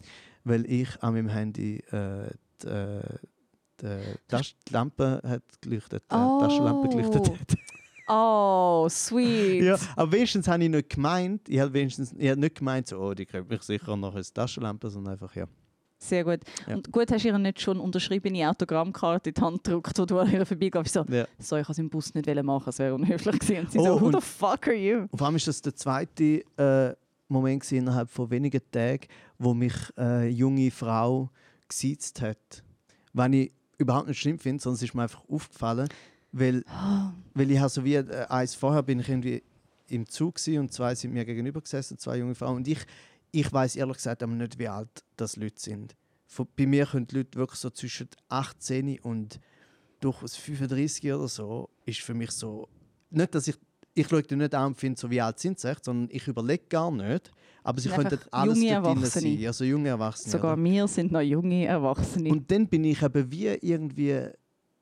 Weil 0.45 0.65
ich 0.71 0.89
an 1.03 1.13
meinem 1.15 1.29
Handy 1.29 1.79
äh, 1.91 2.31
die, 2.63 2.69
äh, 2.69 3.03
die, 3.83 4.37
die 4.67 4.73
Lampe 4.73 5.21
hat 5.27 5.43
geleuchtet, 5.61 6.05
die 6.11 6.15
Oh. 6.15 6.41
Taschenlampe 6.41 6.89
geleuchtet 6.89 7.29
hat. 7.29 7.57
Oh, 8.09 8.87
sweet. 8.89 9.65
ja, 9.65 9.77
aber 9.97 10.13
wenigstens 10.13 10.47
habe 10.47 10.63
ich 10.63 10.71
nicht 10.71 10.91
gemeint, 10.91 11.49
ich 11.49 11.59
habe 11.59 11.73
wenigstens 11.73 12.15
ich 12.17 12.29
habe 12.29 12.41
nicht 12.41 12.57
gemeint, 12.57 12.89
so, 12.89 12.99
oh, 12.99 13.15
die 13.15 13.27
kriegt 13.27 13.49
mich 13.49 13.63
sicher 13.63 13.97
noch 13.97 14.15
als 14.15 14.33
Taschenlampe, 14.33 14.91
sondern 14.91 15.15
einfach, 15.15 15.35
ja. 15.35 15.47
Sehr 15.99 16.25
gut. 16.25 16.41
Ja. 16.69 16.77
Und 16.77 16.93
gut, 16.93 17.11
hast 17.11 17.25
du 17.25 17.29
ihr 17.29 17.39
nicht 17.39 17.61
schon 17.61 17.81
unterschriebene 17.81 18.49
Autogrammkarte 18.49 19.31
in 19.31 19.35
die 19.35 19.41
Hand 19.41 19.65
gedruckt, 19.65 19.99
wo 19.99 20.05
du 20.05 20.19
an 20.19 20.31
ihr 20.31 20.45
vorbeigehst? 20.45 20.93
So, 20.93 21.05
ja. 21.09 21.27
so, 21.39 21.57
ich 21.57 21.67
kann 21.67 21.73
es 21.73 21.79
im 21.79 21.89
Bus 21.89 22.15
nicht 22.15 22.43
machen, 22.43 22.69
es 22.69 22.79
wäre 22.79 22.95
unhöflich 22.95 23.39
gewesen. 23.39 23.61
Und 23.61 23.73
sie 23.73 23.79
Oh, 23.79 23.85
so, 23.85 24.01
who 24.01 24.13
the 24.13 24.21
fuck 24.21 24.69
are 24.69 24.75
you? 24.77 25.07
Und 25.11 25.17
vor 25.17 25.27
allem 25.27 25.37
ist 25.37 25.49
das 25.49 25.63
der 25.63 25.75
zweite 25.75 26.45
äh, 26.59 26.95
Moment 27.29 27.63
gewesen, 27.63 27.79
innerhalb 27.79 28.11
von 28.11 28.31
wenigen 28.31 28.61
Tagen, 28.71 29.07
wo 29.39 29.55
mich 29.55 29.75
eine 29.97 30.29
junge 30.29 30.71
Frau 30.71 31.31
gesiezt 31.67 32.21
hat. 32.21 32.63
Was 33.13 33.31
ich 33.33 33.51
überhaupt 33.79 34.09
nicht 34.09 34.21
schlimm 34.21 34.39
finde, 34.39 34.63
sondern 34.63 34.77
es 34.77 34.83
ist 34.83 34.95
mir 34.95 35.03
einfach 35.03 35.25
aufgefallen, 35.29 35.89
weil, 36.33 36.65
weil 37.35 37.51
ich 37.51 37.59
habe 37.59 37.69
so 37.69 37.85
wie 37.85 37.95
äh, 37.95 38.27
eins 38.29 38.55
vorher 38.55 38.83
bin 38.83 39.01
ich 39.01 39.09
irgendwie 39.09 39.43
im 39.89 40.07
Zug 40.07 40.37
und 40.49 40.73
zwei 40.73 40.95
sind 40.95 41.13
mir 41.13 41.25
gegenüber 41.25 41.61
gesessen, 41.61 41.99
zwei 41.99 42.19
junge 42.19 42.35
Frauen. 42.35 42.57
Und 42.57 42.69
ich, 42.69 42.81
ich 43.31 43.53
weiß 43.53 43.77
ehrlich 43.77 43.97
gesagt 43.97 44.23
aber 44.23 44.33
nicht, 44.33 44.59
wie 44.59 44.69
alt 44.69 44.89
das 45.17 45.37
Leute 45.37 45.61
sind. 45.61 45.95
Von, 46.27 46.49
bei 46.57 46.67
mir 46.67 46.87
können 46.87 47.07
die 47.07 47.17
Leute 47.19 47.39
wirklich 47.39 47.61
so 47.61 47.71
zwischen 47.71 48.09
18 48.29 48.99
und 49.01 49.41
durchaus 50.01 50.37
35 50.37 51.13
oder 51.13 51.29
so, 51.29 51.71
ist 51.85 52.01
für 52.01 52.15
mich 52.15 52.33
so, 52.33 52.69
nicht, 53.11 53.35
dass 53.35 53.49
ich 53.49 53.57
ich 53.97 54.09
schaue 54.09 54.23
die 54.23 54.37
nicht 54.37 54.55
an 54.55 54.67
und 54.67 54.77
finde, 54.77 55.01
so 55.01 55.11
wie 55.11 55.21
alt 55.21 55.39
sind 55.39 55.59
sie, 55.59 55.71
echt, 55.71 55.85
sondern 55.85 56.09
ich 56.13 56.29
überlege 56.29 56.65
gar 56.69 56.91
nicht. 56.91 57.31
Aber 57.63 57.81
sie 57.81 57.89
könnten 57.89 58.19
alles 58.31 58.59
junge 58.59 58.71
Erwachsene. 58.71 59.37
sein. 59.37 59.47
Also 59.47 59.65
junge 59.65 59.89
Erwachsene. 59.89 60.33
Sogar 60.33 60.53
oder? 60.53 60.63
wir 60.63 60.87
sind 60.87 61.13
noch 61.13 61.23
junge 61.23 61.65
Erwachsene. 61.65 62.29
Und 62.31 62.51
dann 62.51 62.69
bin 62.69 62.85
ich 62.85 63.03
eben 63.03 63.33
wie 63.33 63.47
irgendwie 63.47 64.29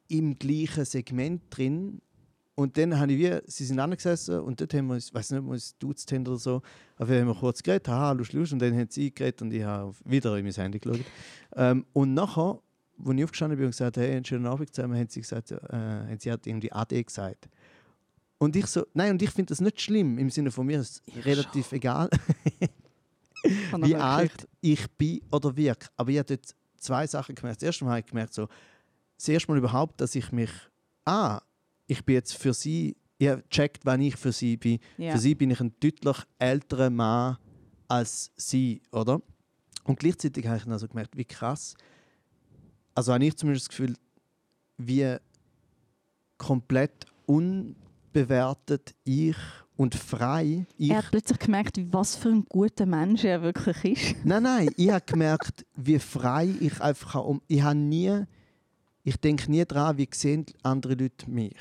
im 0.09 0.39
gleichen 0.39 0.85
Segment 0.85 1.43
drin. 1.51 2.01
Und 2.57 2.77
dann 2.79 2.99
habe 2.99 3.13
ich 3.13 3.19
wie, 3.19 3.37
sie 3.47 3.65
sind 3.65 3.81
angesessen 3.81 4.39
und 4.41 4.61
dort 4.61 4.73
haben 4.75 4.87
wir 4.87 4.95
uns, 4.95 5.13
weiß 5.13 5.31
nicht, 5.31 5.41
ob 5.41 5.47
wir 5.47 5.53
uns 5.53 5.77
duzt 5.77 6.11
haben 6.13 6.27
oder 6.27 6.37
so, 6.37 6.63
aber 6.97 7.19
haben 7.19 7.27
wir 7.27 7.35
kurz 7.35 7.63
geredet, 7.63 7.89
haha, 7.89 8.13
lust, 8.13 8.33
lust, 8.33 8.53
und 8.53 8.61
dann 8.61 8.73
haben 8.79 8.89
sie 8.89 9.13
geredet 9.13 9.43
und 9.43 9.53
ich 9.53 9.65
habe 9.65 9.93
wieder 10.05 10.37
in 10.39 10.45
mein 10.45 10.55
Handy 10.55 10.79
geschaut. 10.79 11.05
Ähm, 11.57 11.85
und 11.93 12.15
nachher, 12.15 12.61
als 13.05 13.17
ich 13.17 13.25
aufgestanden 13.25 13.59
bin 13.59 13.67
und 13.67 13.73
gesagt 13.73 13.97
habe, 13.97 14.07
hey, 14.07 14.15
einen 14.15 14.25
schönen 14.25 14.47
Abend 14.47 14.73
zusammen, 14.73 14.97
haben 14.97 15.09
sie 15.09 15.21
gesagt, 15.21 15.51
äh, 15.51 15.57
haben 15.73 16.19
sie 16.21 16.31
hat 16.31 16.47
irgendwie 16.47 16.71
AD 16.71 17.03
gesagt. 17.03 17.49
Und 18.39 18.55
ich 18.55 18.67
so, 18.67 18.87
nein, 18.95 19.13
und 19.13 19.23
ich 19.23 19.31
finde 19.31 19.49
das 19.49 19.61
nicht 19.61 19.81
schlimm, 19.81 20.19
im 20.19 20.31
Sinne 20.31 20.53
von 20.53 20.67
mir 20.67 20.79
ist 20.79 21.03
es 21.09 21.25
relativ 21.25 21.73
egal, 21.73 22.09
Von 23.71 23.83
wie 23.87 23.97
alt 23.97 24.49
ich 24.61 24.91
bin 24.93 25.21
oder 25.31 25.57
wirke. 25.57 25.89
Aber 25.97 26.11
ich 26.11 26.19
habe 26.19 26.37
dort 26.37 26.55
zwei 26.79 27.07
Sachen 27.07 27.35
gemerkt. 27.35 27.63
Das 27.63 27.67
erste 27.67 27.85
Mal 27.85 27.93
habe 27.93 28.01
ich 28.01 28.07
gemerkt, 28.07 28.35
so, 28.35 28.49
das 29.17 29.29
erste 29.29 29.51
Mal 29.51 29.59
überhaupt, 29.59 30.01
dass 30.01 30.15
ich 30.15 30.33
mich, 30.33 30.51
ah, 31.05 31.41
ich 31.87 32.05
bin 32.05 32.15
jetzt 32.15 32.35
für 32.37 32.55
sie, 32.55 32.97
ich 33.19 33.29
habe 33.29 33.43
gecheckt, 33.43 33.85
wann 33.85 34.01
ich 34.01 34.17
für 34.17 34.33
sie 34.33 34.57
bin. 34.57 34.79
Ja. 34.97 35.12
Für 35.12 35.19
sie 35.19 35.35
bin 35.35 35.51
ich 35.51 35.61
ein 35.61 35.75
deutlich 35.81 36.17
älterer 36.39 36.91
Mann 36.91 37.39
als 37.89 38.33
sie, 38.37 38.83
oder? 38.91 39.21
Und 39.85 39.99
gleichzeitig 39.99 40.47
habe 40.47 40.57
ich 40.57 40.65
dann 40.65 40.73
also 40.73 40.89
gemerkt, 40.89 41.17
wie 41.17 41.25
krass, 41.25 41.75
also 42.95 43.12
habe 43.12 43.25
ich 43.25 43.37
zumindest 43.37 43.67
das 43.67 43.69
Gefühl, 43.69 43.97
wie 44.79 45.17
komplett 46.39 47.07
unbewertet 47.27 48.95
ich 49.05 49.37
und 49.77 49.95
frei 49.95 50.67
ich 50.79 50.91
Er 50.91 50.99
hat 50.99 51.11
plötzlich 51.11 51.39
gemerkt, 51.39 51.81
was 51.93 52.17
für 52.17 52.29
ein 52.29 52.45
guter 52.45 52.87
Mensch 52.87 53.25
er 53.25 53.43
wirklich 53.43 53.85
ist. 53.85 54.25
Nein, 54.25 54.45
nein, 54.45 54.71
ich 54.77 54.91
habe 54.91 55.05
gemerkt, 55.05 55.67
wie 55.75 55.99
frei 55.99 56.55
ich 56.61 56.81
einfach 56.81 57.25
um. 57.25 57.43
Ich 57.49 57.62
habe 57.62 57.77
nie, 57.77 58.25
ich 59.05 59.17
denke 59.19 59.51
nie 59.51 59.65
daran, 59.65 59.99
wie 59.99 60.09
sehen 60.13 60.47
andere 60.63 60.95
Leute 60.95 61.31
mich. 61.31 61.55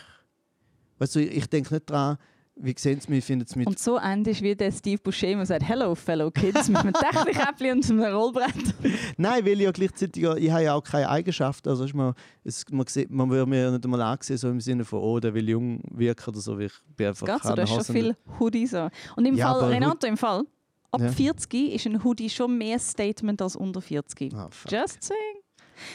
Du, 1.00 1.20
ich, 1.20 1.48
denke 1.48 1.74
nicht 1.74 1.90
daran, 1.90 2.18
wie 2.56 2.74
sehen 2.78 3.02
sie 3.02 3.10
mich, 3.12 3.26
finden 3.26 3.46
sie 3.46 3.60
mich. 3.60 3.68
Und 3.68 3.78
so 3.78 3.98
endest 3.98 4.42
wie 4.42 4.56
der 4.56 4.72
Steve 4.72 5.02
Buscemi 5.02 5.46
sagt, 5.46 5.64
hello 5.64 5.94
fellow 5.96 6.32
kids, 6.32 6.70
mit 6.70 6.78
einem 6.78 6.94
Technikkäppli 6.94 7.72
und 7.72 7.90
einem 7.90 8.16
Rollbrett. 8.16 8.54
Nein, 9.18 9.46
weil 9.46 9.54
ich 9.60 9.66
ja 9.66 9.72
gleichzeitig, 9.72 10.24
ich 10.24 10.50
habe 10.52 10.64
ja 10.64 10.74
auch 10.74 10.84
keine 10.84 11.10
Eigenschaft. 11.10 11.68
Also 11.68 11.84
ist 11.84 11.94
man, 11.94 12.14
es, 12.46 12.64
man, 12.72 12.88
sieht, 12.88 13.12
man 13.12 13.30
würde 13.30 13.50
mir 13.50 13.72
nicht 13.72 13.84
einmal 13.84 14.02
ansehen, 14.02 14.38
so 14.38 14.50
im 14.50 14.62
Sinne 14.62 14.86
von, 14.86 15.00
oh, 15.00 15.20
der 15.20 15.34
will 15.34 15.50
jung 15.50 15.82
wirken 15.92 16.30
oder 16.30 16.40
so. 16.40 16.58
Ich 16.60 16.72
bin 16.96 17.08
einfach 17.08 17.28
Geht 17.28 17.44
so, 17.44 17.54
du 17.54 17.62
hast 17.62 17.70
schon 17.70 17.96
viel 17.96 18.16
Hoodies 18.40 18.74
an. 18.76 18.90
Und 19.18 19.26
im 19.26 19.36
Ja, 19.36 19.54
Fall, 19.54 19.70
Renato, 19.70 20.08
im 20.08 20.16
Fall, 20.16 20.44
ab 20.92 21.02
Ja. 21.02 21.12
40 21.12 21.74
ist 21.74 21.86
ein 21.88 22.02
Hoodie 22.02 22.30
schon 22.30 22.58
mehr 22.58 22.80
Statement 22.80 23.42
als 23.42 23.58
unter 23.58 23.82
40. 23.82 24.34
Ah, 24.34 24.48
fuck. 24.50 24.72
Just 24.72 25.04
saying. 25.04 25.33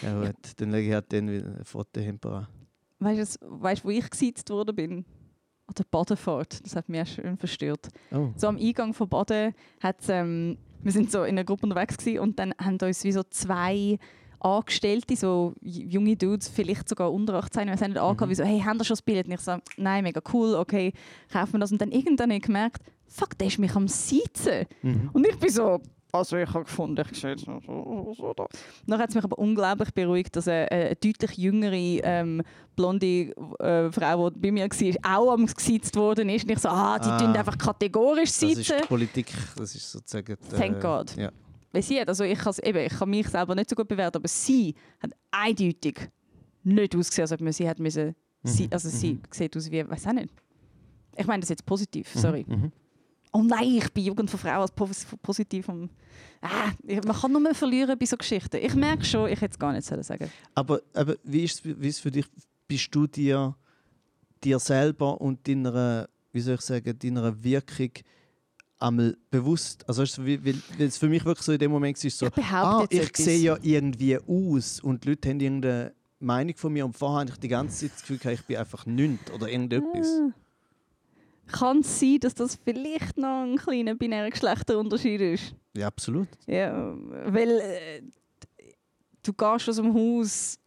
Ja, 0.02 0.20
gut, 0.20 0.36
dann 0.56 0.70
lege 0.70 0.88
ich 0.88 0.94
halt 0.94 1.12
den 1.12 1.30
wieder 1.30 1.56
ein 1.58 1.64
Foto 1.64 2.00
hinter. 2.00 2.48
Weißt 2.98 3.42
du, 3.42 3.46
weißt, 3.62 3.84
wo 3.84 3.90
ich 3.90 4.08
gesitzt 4.10 4.50
worden 4.50 4.74
bin? 4.74 5.04
An 5.66 5.74
der 5.76 5.84
Badefahrt. 5.90 6.64
Das 6.64 6.76
hat 6.76 6.88
mich 6.88 7.02
auch 7.02 7.06
schön 7.06 7.36
verstört. 7.36 7.88
Oh. 8.10 8.30
So 8.36 8.48
am 8.48 8.56
Eingang 8.56 8.94
von 8.94 9.08
Baden 9.08 9.54
hat 9.80 9.98
ähm, 10.08 10.56
wir 10.82 10.92
sind 10.92 11.10
so 11.10 11.24
in 11.24 11.30
einer 11.30 11.44
Gruppe 11.44 11.64
unterwegs 11.64 11.96
gewesen 11.96 12.20
und 12.20 12.38
dann 12.38 12.54
haben 12.60 12.78
uns 12.80 13.04
wie 13.04 13.12
so 13.12 13.22
zwei 13.24 13.98
Angestellte, 14.40 15.16
so 15.16 15.54
junge 15.60 16.16
Dudes, 16.16 16.48
vielleicht 16.48 16.88
sogar 16.88 17.12
unter 17.12 17.34
18, 17.34 17.66
wir 17.66 17.74
haben 17.74 17.90
nicht 17.90 17.98
angehabt, 17.98 18.30
wie 18.30 18.34
so, 18.34 18.44
hey, 18.44 18.60
haben 18.60 18.78
wir 18.78 18.84
schon 18.84 18.94
das 18.94 19.02
Bild? 19.02 19.26
Und 19.26 19.32
ich 19.32 19.40
so, 19.40 19.56
nein, 19.76 20.04
mega 20.04 20.20
cool, 20.32 20.54
okay, 20.54 20.92
kaufen 21.32 21.54
wir 21.54 21.58
das. 21.58 21.72
Und 21.72 21.80
dann 21.80 21.90
irgendwann 21.90 22.30
habe 22.30 22.36
ich 22.36 22.42
gemerkt, 22.42 22.82
fuck, 23.06 23.36
der 23.36 23.48
ist 23.48 23.58
mich 23.58 23.74
am 23.74 23.88
Sitzen. 23.88 24.66
Mhm. 24.82 25.10
Und 25.12 25.26
ich 25.26 25.36
bin 25.38 25.50
so, 25.50 25.80
also 26.12 26.36
ich 26.36 26.48
habe 26.48 26.64
gefunden, 26.64 27.04
ich 27.11 27.20
sehe 27.20 27.36
so, 27.38 27.61
so, 27.66 28.14
so 28.16 28.34
da. 28.34 28.46
Dann 28.86 28.98
hat 28.98 29.11
es 29.11 29.14
mich 29.14 29.24
aber 29.24 29.38
unglaublich 29.38 29.92
beruhigt, 29.92 30.34
dass 30.36 30.48
eine, 30.48 30.70
eine 30.70 30.96
deutlich 30.96 31.36
jüngere 31.36 31.72
ähm, 31.74 32.42
blonde 32.76 33.06
äh, 33.61 33.90
Frau, 33.92 34.30
die 34.30 34.38
bei 34.40 34.52
mir 34.52 34.64
war, 34.68 35.18
auch 35.20 35.32
am 35.32 35.46
gesitzt 35.46 35.94
worden 35.96 36.28
ist. 36.30 36.44
Und 36.44 36.50
ich 36.52 36.59
so, 36.59 36.68
ah, 36.68 36.98
die 36.98 37.09
Ah. 37.09 37.18
tun 37.18 37.36
einfach 37.36 37.59
kategorisch 37.59 38.30
Das 38.30 38.42
ist 38.42 38.56
sitzen. 38.56 38.76
die 38.82 38.86
Politik, 38.88 39.26
das 39.56 39.74
ist 39.74 39.90
sozusagen... 39.92 40.32
äh, 40.32 40.56
Thank 40.56 40.80
God. 40.80 41.14
Ja. 41.16 41.30
Weil 41.72 41.82
sie 41.82 42.00
hat, 42.00 42.09
also 42.09 42.24
ich, 42.24 42.38
eben, 42.62 42.78
ich 42.78 42.92
kann 42.98 43.11
mich 43.11 43.28
selber 43.28 43.54
nicht 43.54 43.68
so 43.68 43.76
gut 43.76 43.88
bewerten, 43.88 44.16
aber 44.16 44.28
sie 44.28 44.74
hat 45.02 45.11
eindeutig 45.30 46.09
nicht 46.64 46.96
ausgesehen, 46.96 47.24
als 47.24 47.32
ob 47.32 47.40
man 47.42 47.52
sie 47.52 47.68
hat 47.68 47.78
müssen. 47.78 48.14
Sie, 48.44 48.64
Mhm, 48.64 48.68
also 48.72 48.88
sie 48.88 49.20
sieht 49.30 49.56
aus 49.56 49.70
wie, 49.70 49.86
weiß 49.88 50.06
auch 50.06 50.12
nicht. 50.12 50.30
Ich 51.16 51.26
meine 51.26 51.40
das 51.40 51.48
jetzt 51.50 51.66
positiv, 51.66 52.09
sorry. 52.14 52.46
Mhm. 52.48 52.72
Oh 53.32 53.42
nein, 53.42 53.74
ich 53.76 53.92
bin 53.92 54.04
Jugend 54.04 54.30
von 54.30 54.40
Frauen 54.40 54.62
als 54.62 54.72
pos- 54.72 55.06
positiv. 55.22 55.68
Ah, 55.68 56.70
man 57.06 57.16
kann 57.16 57.32
nur 57.32 57.40
mehr 57.40 57.54
verlieren 57.54 57.98
bei 57.98 58.06
so 58.06 58.16
Geschichten. 58.16 58.56
Ich 58.62 58.74
merke 58.74 59.04
schon, 59.04 59.28
ich 59.30 59.40
hätte 59.40 59.52
es 59.52 59.58
gar 59.58 59.72
nicht 59.72 59.84
sollen 59.86 60.02
sagen. 60.02 60.30
Aber, 60.54 60.80
aber 60.94 61.16
wie 61.24 61.44
ist 61.44 61.64
es 61.64 61.80
wie 61.80 61.88
ist 61.88 61.96
es 61.96 62.00
für 62.00 62.10
dich? 62.10 62.26
Bist 62.66 62.94
du 62.94 63.06
dir, 63.06 63.54
dir 64.44 64.58
selber 64.58 65.20
und 65.20 65.46
deiner, 65.48 66.08
wie 66.32 66.40
soll 66.40 66.54
ich 66.54 66.60
sagen, 66.60 66.98
deiner 66.98 67.42
Wirkung 67.42 67.90
einmal 68.78 69.16
bewusst? 69.30 69.88
Also 69.88 70.02
es, 70.02 70.18
weil, 70.18 70.44
weil 70.44 70.56
es 70.78 70.96
für 70.98 71.08
mich 71.08 71.24
wirklich 71.24 71.44
so 71.44 71.52
in 71.52 71.58
dem 71.58 71.70
Moment 71.70 72.02
war, 72.02 72.10
so, 72.10 72.26
Ich 72.26 72.44
ah, 72.52 72.86
ich 72.88 73.16
sehe 73.16 73.38
ja 73.40 73.58
irgendwie 73.62 74.18
aus 74.18 74.80
und 74.80 75.04
die 75.04 75.08
Leute 75.10 75.28
haben 75.30 75.40
irgendeine 75.40 75.92
Meinung 76.20 76.56
von 76.56 76.72
mir 76.72 76.84
und 76.84 76.96
vorher 76.96 77.20
hatte 77.20 77.32
ich 77.32 77.38
die 77.40 77.48
ganze 77.48 77.80
Zeit 77.88 77.92
das 77.94 78.02
Gefühl, 78.06 78.32
ich 78.32 78.44
bin 78.44 78.56
einfach 78.56 78.86
nichts 78.86 79.30
oder 79.32 79.48
irgendetwas. 79.48 80.20
Kann 81.51 81.80
es 81.80 81.99
sein, 82.01 82.18
dass 82.20 82.34
das 82.34 82.59
vielleicht 82.62 83.16
noch 83.16 83.42
ein 83.42 83.57
kleiner 83.57 83.94
binärer 83.94 84.30
Geschlechterunterschied 84.30 85.20
ist? 85.20 85.55
Ja, 85.76 85.86
absolut. 85.86 86.28
Ja, 86.46 86.94
weil 87.26 87.61
äh, 87.61 88.03
du 89.22 89.32
gehst 89.32 89.68
aus 89.68 89.76
dem 89.76 89.94
Haus, 89.94 90.59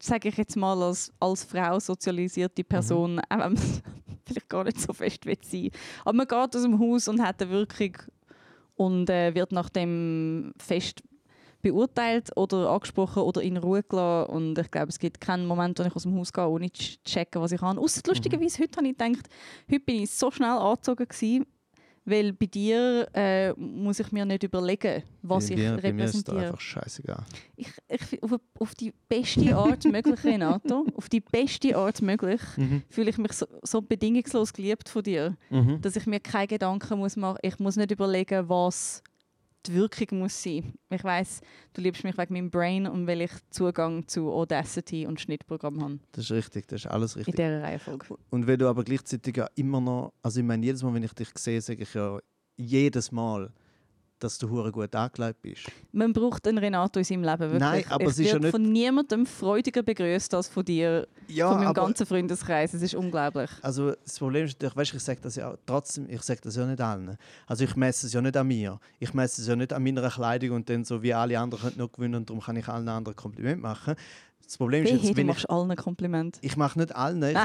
sage 0.00 0.28
ich 0.28 0.36
jetzt 0.36 0.56
mal, 0.56 0.80
als, 0.82 1.12
als 1.20 1.44
Frau 1.44 1.78
sozialisierte 1.78 2.64
Person, 2.64 3.20
auch 3.20 3.30
wenn 3.30 3.38
man 3.38 3.56
vielleicht 4.26 4.48
gar 4.48 4.64
nicht 4.64 4.80
so 4.80 4.92
fest 4.92 5.24
will 5.24 5.38
sein. 5.42 5.70
Aber 6.04 6.16
man 6.16 6.26
geht 6.26 6.56
aus 6.56 6.62
dem 6.62 6.78
Haus 6.78 7.08
und 7.08 7.22
hat 7.22 7.40
eine 7.40 7.50
Wirkung 7.50 7.96
und 8.74 9.08
äh, 9.10 9.34
wird 9.34 9.52
nach 9.52 9.68
dem 9.68 10.52
fest 10.58 11.02
beurteilt 11.62 12.36
oder 12.36 12.70
angesprochen 12.70 13.22
oder 13.22 13.40
in 13.42 13.56
Ruhe 13.56 13.82
gelassen. 13.82 14.30
Und 14.32 14.58
ich 14.58 14.70
glaube, 14.70 14.88
es 14.88 14.98
gibt 14.98 15.20
keinen 15.20 15.46
Moment, 15.46 15.78
wo 15.78 15.84
ich 15.84 15.94
aus 15.96 16.02
dem 16.02 16.16
Haus 16.18 16.32
gehe, 16.32 16.46
ohne 16.48 16.70
zu 16.72 16.96
checken, 17.04 17.40
was 17.40 17.52
ich 17.52 17.60
habe. 17.60 17.80
Ausser 17.80 18.02
lustigerweise, 18.06 18.62
heute 18.62 18.76
habe 18.76 18.88
ich 18.88 18.96
gedacht, 18.98 19.28
heute 19.70 19.80
bin 19.80 20.02
ich 20.02 20.10
so 20.10 20.30
schnell 20.30 20.50
angezogen 20.50 21.06
gewesen, 21.08 21.46
weil 22.04 22.32
bei 22.32 22.46
dir 22.46 23.06
äh, 23.14 23.52
muss 23.52 24.00
ich 24.00 24.10
mir 24.10 24.24
nicht 24.24 24.42
überlegen, 24.42 25.04
was 25.22 25.46
bei 25.46 25.54
ich 25.54 25.60
mir, 25.60 25.76
bei 25.76 25.92
mir 25.92 26.04
ist 26.06 26.14
repräsentiere. 26.16 26.46
einfach 26.46 26.60
scheißegal. 26.60 27.24
Ich, 27.54 27.68
ich, 27.88 28.22
auf, 28.24 28.40
auf 28.58 28.74
die 28.74 28.92
beste 29.08 29.56
Art 29.56 29.84
möglich, 29.84 30.24
Renato, 30.24 30.84
auf 30.96 31.08
die 31.08 31.20
beste 31.20 31.76
Art 31.76 32.02
möglich, 32.02 32.40
Mhm. 32.56 32.82
fühle 32.90 33.10
ich 33.10 33.18
mich 33.18 33.32
so, 33.34 33.46
so 33.62 33.80
bedingungslos 33.80 34.52
geliebt 34.52 34.88
von 34.88 35.04
dir, 35.04 35.36
Mhm. 35.50 35.80
dass 35.80 35.94
ich 35.94 36.06
mir 36.06 36.18
keine 36.18 36.48
Gedanken 36.48 36.98
muss 36.98 37.14
machen. 37.14 37.38
Ich 37.42 37.60
muss 37.60 37.76
nicht 37.76 37.92
überlegen, 37.92 38.48
was 38.48 39.04
die 39.66 39.74
Wirkung 39.74 40.18
muss 40.20 40.42
sein. 40.42 40.74
Ich 40.90 41.04
weiß, 41.04 41.40
du 41.74 41.80
liebst 41.80 42.04
mich 42.04 42.16
wegen 42.18 42.32
meinem 42.34 42.50
Brain 42.50 42.86
und 42.86 43.06
weil 43.06 43.20
ich 43.22 43.30
Zugang 43.50 44.06
zu 44.08 44.30
Audacity 44.32 45.06
und 45.06 45.20
Schnittprogramm 45.20 45.82
habe 45.82 45.98
Das 46.12 46.24
ist 46.24 46.32
richtig, 46.32 46.68
das 46.68 46.84
ist 46.84 46.90
alles 46.90 47.14
in 47.14 47.20
richtig. 47.20 47.36
dieser 47.36 47.62
Reihenfolge. 47.62 48.16
Und 48.30 48.46
wenn 48.46 48.58
du 48.58 48.68
aber 48.68 48.84
gleichzeitig 48.84 49.36
ja 49.36 49.48
immer 49.54 49.80
noch, 49.80 50.12
also 50.22 50.40
ich 50.40 50.46
meine, 50.46 50.64
jedes 50.64 50.82
Mal, 50.82 50.94
wenn 50.94 51.02
ich 51.02 51.12
dich 51.12 51.28
sehe, 51.36 51.60
sage 51.60 51.82
ich 51.82 51.94
ja 51.94 52.18
jedes 52.56 53.12
Mal, 53.12 53.52
dass 54.22 54.38
du 54.38 54.48
hure 54.48 54.70
gut 54.72 54.94
angelegt 54.94 55.42
bist. 55.42 55.70
Man 55.92 56.12
braucht 56.12 56.46
einen 56.46 56.58
Renato 56.58 56.98
in 56.98 57.04
seinem 57.04 57.22
Leben 57.24 57.40
wirklich. 57.40 57.60
Nein, 57.60 57.84
aber 57.88 58.04
ich 58.04 58.10
es 58.10 58.18
ist 58.18 58.32
ja 58.32 58.38
nicht- 58.38 58.50
von 58.50 58.62
niemandem 58.62 59.26
freudiger 59.26 59.82
begrüßt 59.82 60.32
als 60.34 60.48
von 60.48 60.64
dir, 60.64 61.06
Ja, 61.28 61.48
von 61.48 61.58
meinem 61.58 61.68
aber 61.68 61.82
ganzen 61.86 62.06
Freundeskreis. 62.06 62.74
Es 62.74 62.82
ist 62.82 62.94
unglaublich. 62.94 63.50
also 63.62 63.92
das 63.92 64.18
Problem 64.18 64.44
ist 64.46 64.54
natürlich, 64.54 64.76
weißt, 64.76 64.94
ich 64.94 65.02
sage 65.02 65.20
das 65.22 65.36
ja 65.36 65.54
trotzdem, 65.66 66.08
ich 66.08 66.22
sage 66.22 66.40
das 66.42 66.56
ja 66.56 66.66
nicht 66.66 66.80
allen. 66.80 67.16
Also 67.46 67.64
ich 67.64 67.74
messe 67.76 68.06
es 68.06 68.12
ja 68.12 68.20
nicht 68.20 68.36
an 68.36 68.46
mir. 68.46 68.78
Ich 68.98 69.12
messe 69.14 69.40
es 69.42 69.48
ja 69.48 69.56
nicht 69.56 69.72
an 69.72 69.82
meiner 69.82 70.08
Kleidung 70.10 70.50
und 70.56 70.68
dann 70.70 70.84
so 70.84 71.02
wie 71.02 71.12
alle 71.14 71.38
anderen 71.38 71.62
können 71.62 71.78
noch 71.78 71.92
gewinnen 71.92 72.14
und 72.16 72.30
darum 72.30 72.42
kann 72.42 72.56
ich 72.56 72.68
allen 72.68 72.88
anderen 72.88 73.16
Kompliment 73.16 73.60
machen. 73.62 73.94
Das 74.52 74.58
Problem 74.58 74.84
ist 74.84 74.90
jetzt, 74.90 75.04
du 75.04 75.16
wenn 75.16 75.20
ich, 75.22 75.26
machst 75.34 75.48
allen 75.48 75.70
ein 75.70 75.76
Kompliment. 75.78 76.38
ich 76.42 76.58
mache 76.58 76.78
nicht 76.78 76.94
allen, 76.94 77.22
äh, 77.22 77.38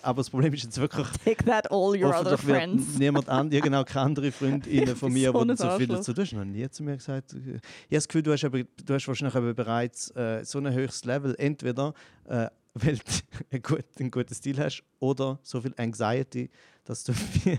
aber 0.00 0.18
das 0.18 0.30
Problem 0.30 0.54
ist 0.54 0.62
jetzt 0.62 0.78
wirklich, 0.78 1.08
Take 1.24 1.44
that 1.44 1.72
all 1.72 2.00
your 2.00 2.16
other 2.16 2.38
friends. 2.38 2.96
niemand 2.96 3.28
an, 3.28 3.50
ja 3.50 3.58
genau, 3.58 3.82
keine 3.82 4.06
andere 4.06 4.30
Freundinnen 4.30 4.94
von 4.96 5.12
mir, 5.12 5.32
so 5.32 5.44
die 5.44 5.56
so 5.56 5.70
viel 5.70 5.88
dazu. 5.88 6.12
Du 6.12 6.22
hast 6.22 6.32
noch 6.34 6.44
nie 6.44 6.70
zu 6.70 6.84
mir 6.84 6.96
gesagt. 6.96 7.34
Ich 7.34 7.46
habe 7.48 7.60
das 7.90 8.06
Gefühl, 8.06 8.22
du 8.22 8.32
hast, 8.32 8.44
aber, 8.44 8.62
du 8.62 8.94
hast 8.94 9.08
wahrscheinlich 9.08 9.34
aber 9.34 9.52
bereits 9.54 10.10
äh, 10.12 10.44
so 10.44 10.60
ein 10.60 10.72
höchstes 10.72 11.04
Level. 11.04 11.34
Entweder, 11.36 11.92
äh, 12.28 12.46
weil 12.84 12.96
du 12.96 13.02
einen, 13.50 13.62
gut, 13.62 13.84
einen 13.98 14.10
guten 14.10 14.34
Stil 14.34 14.58
hast 14.58 14.82
oder 15.00 15.38
so 15.42 15.60
viel 15.60 15.74
Anxiety, 15.76 16.50
dass 16.84 17.04
du, 17.04 17.12
du 17.44 17.58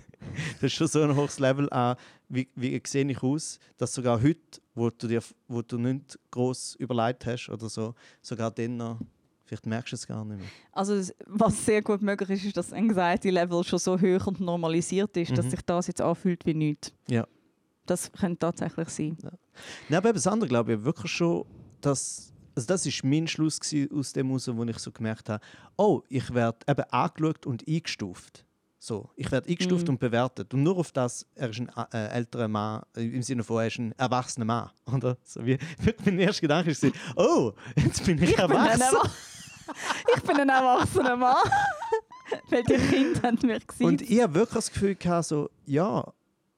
hast 0.62 0.74
schon 0.74 0.88
so 0.88 1.02
ein 1.02 1.16
hohes 1.16 1.40
Level 1.40 1.70
an, 1.72 1.96
wie, 2.30 2.48
wie 2.56 2.82
sehe 2.86 3.10
ich 3.10 3.22
aus, 3.24 3.60
dass 3.78 3.94
sogar 3.94 4.22
heute, 4.22 4.62
wo 4.76 4.90
du 4.90 5.08
dir 5.08 5.22
wo 5.48 5.62
du 5.62 5.78
nicht 5.78 6.18
groß 6.32 6.76
überlegt 6.76 7.26
hast 7.26 7.50
oder 7.50 7.70
so, 7.70 7.94
sogar 8.22 8.52
dann 8.52 8.78
noch, 8.78 9.00
vielleicht 9.46 9.66
merkst 9.66 9.92
du 9.92 9.96
es 9.96 10.08
gar 10.08 10.24
nicht 10.26 10.38
mehr. 10.40 10.48
Also 10.72 11.12
was 11.28 11.66
sehr 11.66 11.82
gut 11.82 12.02
möglich 12.02 12.30
ist, 12.30 12.46
ist, 12.46 12.58
dass 12.58 12.68
das 12.70 12.78
Anxiety-Level 12.78 13.64
schon 13.64 13.80
so 13.80 14.00
hoch 14.00 14.28
und 14.28 14.40
normalisiert 14.40 15.16
ist, 15.18 15.38
dass 15.38 15.46
Mhm. 15.46 15.50
sich 15.52 15.62
das 15.62 15.88
jetzt 15.88 16.02
anfühlt 16.02 16.46
wie 16.46 16.54
nichts. 16.54 16.92
Ja. 17.08 17.28
Das 17.86 18.12
könnte 18.12 18.38
tatsächlich 18.40 18.90
sein. 18.90 19.18
Nein, 19.90 19.98
aber 19.98 20.14
das 20.14 20.28
andere 20.28 20.48
glaube 20.48 20.74
ich 20.74 20.84
wirklich 20.84 21.12
schon, 21.12 21.46
dass. 21.82 22.32
Also 22.60 22.68
das 22.68 22.86
ist 22.86 23.06
mein 23.06 23.26
Schluss 23.26 23.58
aus 23.96 24.12
dem 24.12 24.28
heraus, 24.28 24.50
wo 24.54 24.64
ich 24.66 24.80
so 24.80 24.92
gemerkt 24.92 25.30
habe, 25.30 25.42
oh, 25.78 26.02
ich 26.10 26.34
werde 26.34 26.58
eben 26.68 26.84
angeschaut 26.92 27.46
und 27.46 27.66
eingestuft. 27.66 28.44
So, 28.80 29.10
ich 29.16 29.32
werde 29.32 29.48
eingestuft 29.50 29.84
Mhm. 29.88 29.92
und 29.94 30.00
bewertet. 30.02 30.54
Und 30.54 30.64
nur 30.64 30.76
auf 30.78 30.92
das, 30.92 31.26
er 31.36 31.50
ist 31.52 31.60
ein 31.62 31.70
äh, 31.94 32.08
älterer 32.10 32.50
Mann, 32.50 32.82
äh, 32.98 33.04
im 33.06 33.22
Sinne 33.24 33.46
von, 33.46 33.62
er 33.62 33.68
ist 33.68 33.78
ein 33.80 33.94
erwachsener 33.94 34.44
Mann. 34.44 34.70
Oder? 34.94 35.16
So 35.24 35.46
wie, 35.46 35.58
mein 36.06 36.20
erster 36.20 36.42
Gedanke 36.42 36.72
war, 36.82 36.92
oh, 37.16 37.54
jetzt 37.78 38.06
bin 38.06 38.18
ich, 38.22 38.32
Ich 38.32 38.36
bin, 38.36 38.40
erwachsen. 38.52 38.82
Erwa- 38.82 39.10
ich 40.18 40.22
bin 40.24 40.38
ein 40.42 40.50
erwachsener 40.50 41.16
Mann. 41.16 41.38
Weil 42.50 42.64
die 42.64 42.74
Kinder 42.76 43.22
haben 43.22 43.40
mich 43.48 43.68
gesehen. 43.68 43.86
Und 43.88 44.02
ich 44.02 44.22
habe 44.22 44.34
wirklich 44.36 44.56
das 44.56 44.70
Gefühl 44.74 44.96
gehabt, 44.96 45.28
so, 45.28 45.50
ja, 45.66 46.06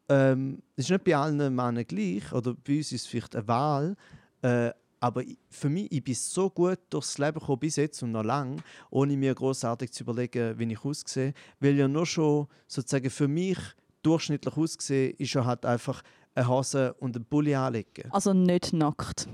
ähm, 0.10 0.64
es 0.76 0.86
ist 0.86 0.90
nicht 0.92 1.04
bei 1.04 1.16
allen 1.16 1.38
Männern 1.38 1.86
gleich, 1.86 2.32
oder 2.34 2.56
bei 2.56 2.78
uns 2.78 2.92
ist 2.92 3.02
es 3.04 3.06
vielleicht 3.08 3.36
eine 3.36 3.48
Wahl, 3.48 3.96
äh, 4.42 4.72
aber 5.02 5.24
für 5.50 5.68
mich, 5.68 5.92
ich 5.92 6.04
bin 6.04 6.14
so 6.14 6.50
gut 6.50 6.78
durchs 6.92 7.18
Leben 7.18 7.40
gekommen, 7.40 7.60
bis 7.60 7.76
jetzt 7.76 8.02
und 8.04 8.12
noch 8.12 8.24
lang, 8.24 8.62
ohne 8.92 9.18
mir 9.18 9.34
großartig 9.34 9.92
zu 9.92 10.04
überlegen, 10.04 10.58
wie 10.58 10.72
ich 10.72 10.86
aussehe, 10.86 11.34
weil 11.60 11.76
ja 11.76 11.88
nur 11.88 12.06
schon 12.06 12.48
sozusagen 12.68 13.10
für 13.10 13.28
mich 13.28 13.58
durchschnittlich 14.04 14.56
ausgesehen 14.56 15.16
ist 15.18 15.34
ja 15.34 15.44
halt 15.44 15.66
einfach 15.66 16.02
eine 16.36 16.48
Hose 16.48 16.94
und 17.00 17.16
ein 17.16 17.26
Pulli 17.26 17.56
anlegen. 17.56 18.10
also 18.12 18.32
nicht 18.34 18.74
nackt. 18.74 19.28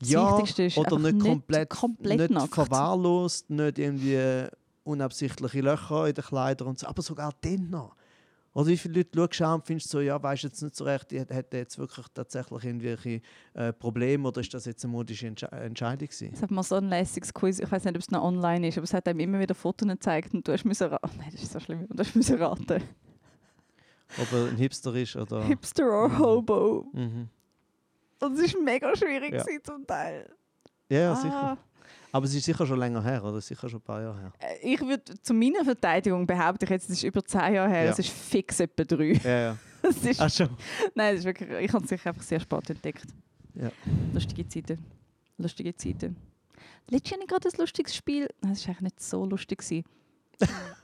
Das 0.00 0.10
Ja, 0.10 0.34
oder 0.34 0.98
nicht 0.98 1.14
nicht 1.14 1.20
komplett, 1.20 1.70
komplett 1.70 2.18
nicht 2.18 2.30
nackt. 2.30 2.54
verwahrlost, 2.54 3.48
nicht 3.48 3.78
irgendwie 3.78 4.48
unabsichtliche 4.82 5.60
Löcher 5.60 6.08
in 6.08 6.14
den 6.14 6.24
Kleidern 6.24 6.68
und 6.68 6.78
so, 6.80 6.88
aber 6.88 7.02
sogar 7.02 7.32
dann 7.40 7.70
noch. 7.70 7.94
Oder 8.54 8.66
wie 8.66 8.76
viele 8.76 8.94
Leute 9.14 9.16
schaust 9.16 9.40
du 9.40 9.44
an 9.46 9.54
und 9.54 9.66
findest 9.66 9.88
so, 9.88 10.00
ja, 10.00 10.22
weißt 10.22 10.42
jetzt 10.42 10.60
nicht 10.62 10.76
so 10.76 10.84
recht, 10.84 11.10
die 11.10 11.20
hat 11.20 11.54
jetzt 11.54 11.78
wirklich 11.78 12.06
tatsächlich 12.12 12.64
irgendwelche 12.64 13.22
äh, 13.54 13.72
Probleme 13.72 14.28
oder 14.28 14.42
ist 14.42 14.52
das 14.52 14.66
jetzt 14.66 14.84
eine 14.84 14.92
modische 14.92 15.26
Entsche 15.26 15.50
Entscheidung 15.50 16.06
gewesen? 16.08 16.30
Es 16.34 16.42
hat 16.42 16.50
mal 16.50 16.62
so 16.62 16.74
ein 16.74 16.84
lässiges 16.88 17.32
Quiz, 17.32 17.60
ich 17.60 17.72
weiß 17.72 17.84
nicht, 17.84 17.94
ob 17.96 18.02
es 18.02 18.10
noch 18.10 18.22
online 18.22 18.68
ist, 18.68 18.76
aber 18.76 18.84
es 18.84 18.92
hat 18.92 19.08
einem 19.08 19.20
immer 19.20 19.40
wieder 19.40 19.54
Fotos 19.54 19.88
gezeigt 19.88 20.34
und 20.34 20.46
du 20.46 20.52
hast 20.52 20.64
müssen 20.64 20.88
raten. 20.88 21.10
Nein, 21.18 21.30
das 21.32 21.42
ist 21.42 21.52
so 21.52 21.60
schlimm. 21.60 21.86
Und 21.88 21.98
du 21.98 22.04
hast 22.04 22.14
müssen 22.14 22.36
raten. 22.42 22.82
Ob 24.20 24.32
er 24.32 24.48
ein 24.50 24.56
Hipster 24.56 24.94
ist 24.96 25.16
oder... 25.16 25.42
Hipster 25.46 25.84
or 25.90 26.18
Hobo. 26.18 26.86
Mhm. 26.92 27.30
Und 28.20 28.38
es 28.38 28.54
war 28.54 28.60
mega 28.62 28.94
schwierig 28.94 29.32
Ja. 29.32 29.44
zum 29.62 29.86
Teil. 29.86 30.28
Ja, 30.90 30.98
ja, 30.98 31.12
Ah. 31.12 31.16
sicher. 31.16 31.58
Aber 32.12 32.26
es 32.26 32.34
ist 32.34 32.44
sicher 32.44 32.66
schon 32.66 32.78
länger 32.78 33.02
her, 33.02 33.24
oder? 33.24 33.40
Sicher 33.40 33.68
schon 33.68 33.80
ein 33.80 33.82
paar 33.82 34.02
Jahre 34.02 34.20
her. 34.20 34.32
Äh, 34.38 34.74
Ich 34.74 34.80
würde 34.80 35.02
zu 35.22 35.32
meiner 35.34 35.64
Verteidigung 35.64 36.26
behaupte 36.26 36.64
ich 36.66 36.70
jetzt, 36.70 36.84
es 36.90 36.98
ist 36.98 37.02
über 37.04 37.24
zehn 37.24 37.54
Jahre 37.54 37.70
her, 37.70 37.84
Ja. 37.86 37.90
es 37.90 37.98
ist 37.98 38.10
fix 38.10 38.60
etwa 38.60 38.84
drei. 38.84 39.12
Ja, 39.24 39.38
ja. 39.40 39.58
Es 39.82 40.04
ist, 40.04 40.20
Ach 40.20 40.30
schon. 40.30 40.50
nein, 40.94 41.14
es 41.14 41.20
ist 41.20 41.24
wirklich, 41.26 41.50
ich 41.50 41.72
habe 41.72 41.82
es 41.82 41.88
sicher 41.90 42.10
einfach 42.10 42.22
sehr 42.22 42.38
spät 42.38 42.70
entdeckt. 42.70 43.06
Ja. 43.54 43.72
Lustige 44.12 44.46
Zeiten. 44.46 44.78
Lustige 45.38 45.74
Zeiten. 45.74 46.16
Letztes 46.88 47.10
Jahr 47.10 47.20
hatte 47.20 47.24
ich 47.24 47.28
gerade 47.28 47.48
ein 47.48 47.60
lustiges 47.60 47.96
Spiel. 47.96 48.28
Nein, 48.42 48.52
es 48.52 48.62
war 48.68 48.74
eigentlich 48.76 48.82
nicht 48.82 49.02
so 49.02 49.24
lustig. 49.26 49.58
gewesen. 49.58 49.84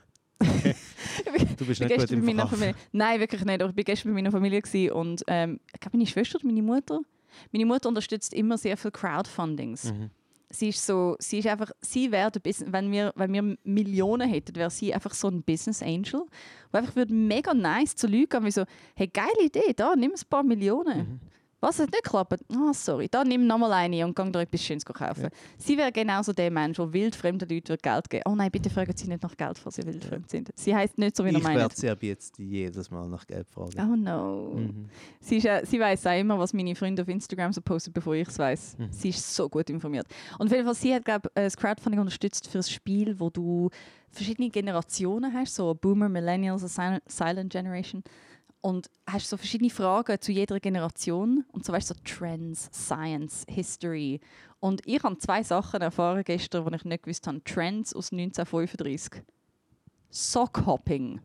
Du 1.57 1.66
bist 1.66 1.81
nicht 1.81 1.97
gut 1.97 2.11
im 2.12 2.24
meiner. 2.24 2.47
Familie. 2.47 2.74
Nein, 2.93 3.18
wirklich 3.20 3.45
nicht. 3.45 3.61
Aber 3.61 3.70
ich 3.70 3.76
war 3.76 3.85
gestern 3.85 4.11
bei 4.11 4.14
meiner 4.14 4.31
Familie 4.31 4.95
und 4.95 5.24
ähm, 5.26 5.59
ich 5.74 5.81
glaube, 5.81 5.97
meine 5.97 6.07
Schwester 6.07 6.37
oder 6.37 6.47
meine 6.47 6.62
Mutter. 6.62 7.01
Meine 7.53 7.66
Mutter 7.66 7.89
unterstützt 7.89 8.33
immer 8.35 8.57
sehr 8.57 8.76
viel 8.76 8.91
Crowdfundings. 8.93 9.93
Mhm. 9.93 10.11
Sie 10.51 10.68
ist 10.70 10.84
so, 10.84 11.16
sie 11.18 11.38
ist 11.38 11.46
einfach, 11.46 11.70
sie 11.80 12.11
wäre 12.11 12.30
wenn 12.66 12.90
wir, 12.90 13.12
wenn 13.16 13.32
wir 13.32 13.57
Millionen 13.64 14.28
hätten, 14.28 14.57
wäre 14.57 14.70
sie 14.70 14.94
einfach 14.94 15.14
so 15.14 15.28
ein 15.28 15.42
Business 15.42 15.82
Angel, 15.82 16.22
wo 16.72 16.78
einfach 16.78 16.96
würde 16.96 17.12
mega 17.12 17.55
nice 17.55 17.94
zu 17.96 18.07
Leuten 18.07 18.28
gehen, 18.30 18.44
wie 18.44 18.51
so, 18.51 18.64
hey, 18.94 19.09
geile 19.09 19.44
Idee, 19.44 19.72
da, 19.74 19.94
nimm 19.94 20.12
ein 20.12 20.28
paar 20.28 20.42
Millionen. 20.42 20.99
Mhm. 20.99 21.20
Was 21.61 21.81
hat 21.81 21.91
nicht 21.91 22.05
geklappt? 22.05 22.41
Ah, 22.55 22.73
sorry. 22.73 23.09
Dann 23.11 23.27
nimm 23.27 23.47
nochmal 23.47 23.73
eine 23.73 24.05
und 24.07 24.15
geh 24.15 24.31
dir 24.31 24.41
etwas 24.41 24.63
Schönes 24.63 24.85
kaufen. 24.85 25.23
Ja. 25.25 25.29
Sie 25.59 25.77
wäre 25.77 25.91
genauso 25.91 26.33
der 26.33 26.51
Mensch, 26.51 26.77
der 26.77 26.93
wildfremden 26.93 27.49
Leuten 27.49 27.69
würde 27.69 27.83
Geld 27.83 28.09
geben 28.11 28.23
Oh 28.29 28.35
nein, 28.37 28.51
bitte 28.51 28.71
fragen 28.71 28.97
Sie 28.97 29.09
nicht 29.09 29.23
nach 29.23 29.37
Geld, 29.37 29.59
falls 29.59 29.75
Sie 29.77 29.85
wildfremd 29.85 30.31
sind. 30.31 30.51
Sie 30.55 30.75
heißt 30.75 30.97
nicht 30.99 31.17
so, 31.17 31.25
wie 31.25 31.31
er 31.31 31.37
Ich 31.37 31.43
meint. 31.43 31.59
werde 31.59 31.75
sie 31.75 31.91
ab 31.91 32.03
jetzt 32.03 32.39
jedes 32.39 32.91
Mal 32.91 33.09
nach 33.09 33.27
Geld 33.27 33.49
fragen. 33.51 33.73
Oh 33.81 33.97
no. 33.97 34.53
Mhm. 34.55 34.89
Sie, 35.21 35.39
ist, 35.39 35.47
äh, 35.47 35.63
sie 35.65 35.81
weiß 35.81 36.07
auch 36.07 36.19
immer, 36.19 36.39
was 36.39 36.53
meine 36.53 36.77
Freunde 36.77 37.03
auf 37.03 37.09
Instagram 37.09 37.53
so 37.53 37.61
posten, 37.61 37.93
bevor 37.93 38.15
ich 38.15 38.29
es 38.29 38.39
weiß. 38.39 38.77
Mhm. 38.79 38.93
Sie 38.93 39.09
ist 39.09 39.35
so 39.35 39.49
gut 39.49 39.69
informiert. 39.69 40.07
Und 40.39 40.47
auf 40.47 40.53
jeden 40.53 40.65
Fall, 40.65 40.75
sie 40.75 40.95
hat, 40.95 41.05
glaube 41.05 41.29
das 41.35 41.57
Crowdfunding 41.57 42.01
unterstützt 42.01 42.49
für 42.49 42.59
ein 42.59 42.63
Spiel, 42.65 43.19
wo 43.19 43.31
du 43.31 43.69
verschiedene 44.11 44.49
Generationen 44.49 45.33
hast, 45.35 45.57
so 45.57 45.75
Boomer, 45.75 46.09
Millennials, 46.09 46.63
Silent 47.09 47.51
Generation. 47.53 48.03
Und 48.61 48.91
hast 49.07 49.29
so 49.31 49.37
verschiedene 49.37 49.71
Fragen 49.71 50.21
zu 50.21 50.33
jeder 50.33 50.59
Generation. 50.59 51.45
Und 51.53 51.65
so 51.65 51.73
weißt 51.73 51.89
so 51.89 51.95
Trends, 52.05 52.69
Science, 52.73 53.45
History. 53.49 54.21
Und 54.61 54.83
ich 54.87 55.03
habe 55.03 55.17
zwei 55.19 55.43
Sachen 55.43 55.81
erfahren 55.81 56.25
gestern, 56.25 56.67
die 56.67 56.77
ich 56.77 56.85
nicht 56.85 57.03
gewusst 57.05 57.27
habe. 57.27 57.43
Trends 57.45 57.95
aus 57.95 58.11
1935. 58.11 59.23
Sockhopping. 60.11 61.21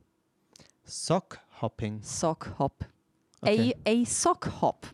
Sockhopping. 0.83 2.01
Sockhop. 2.03 2.85
Okay. 3.41 3.75
A, 3.85 3.89
a 3.89 4.05
sock 4.05 4.61
hop. 4.61 4.87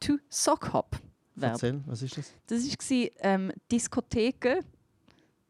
To 0.00 0.18
sock 0.28 0.72
hop. 0.72 0.96
Verb. 1.34 1.52
Erzähl, 1.54 1.80
was 1.86 2.02
ist 2.02 2.18
das? 2.18 2.32
Das 2.46 2.62
war 2.64 3.08
ähm, 3.20 3.52
Diskotheken, 3.70 4.60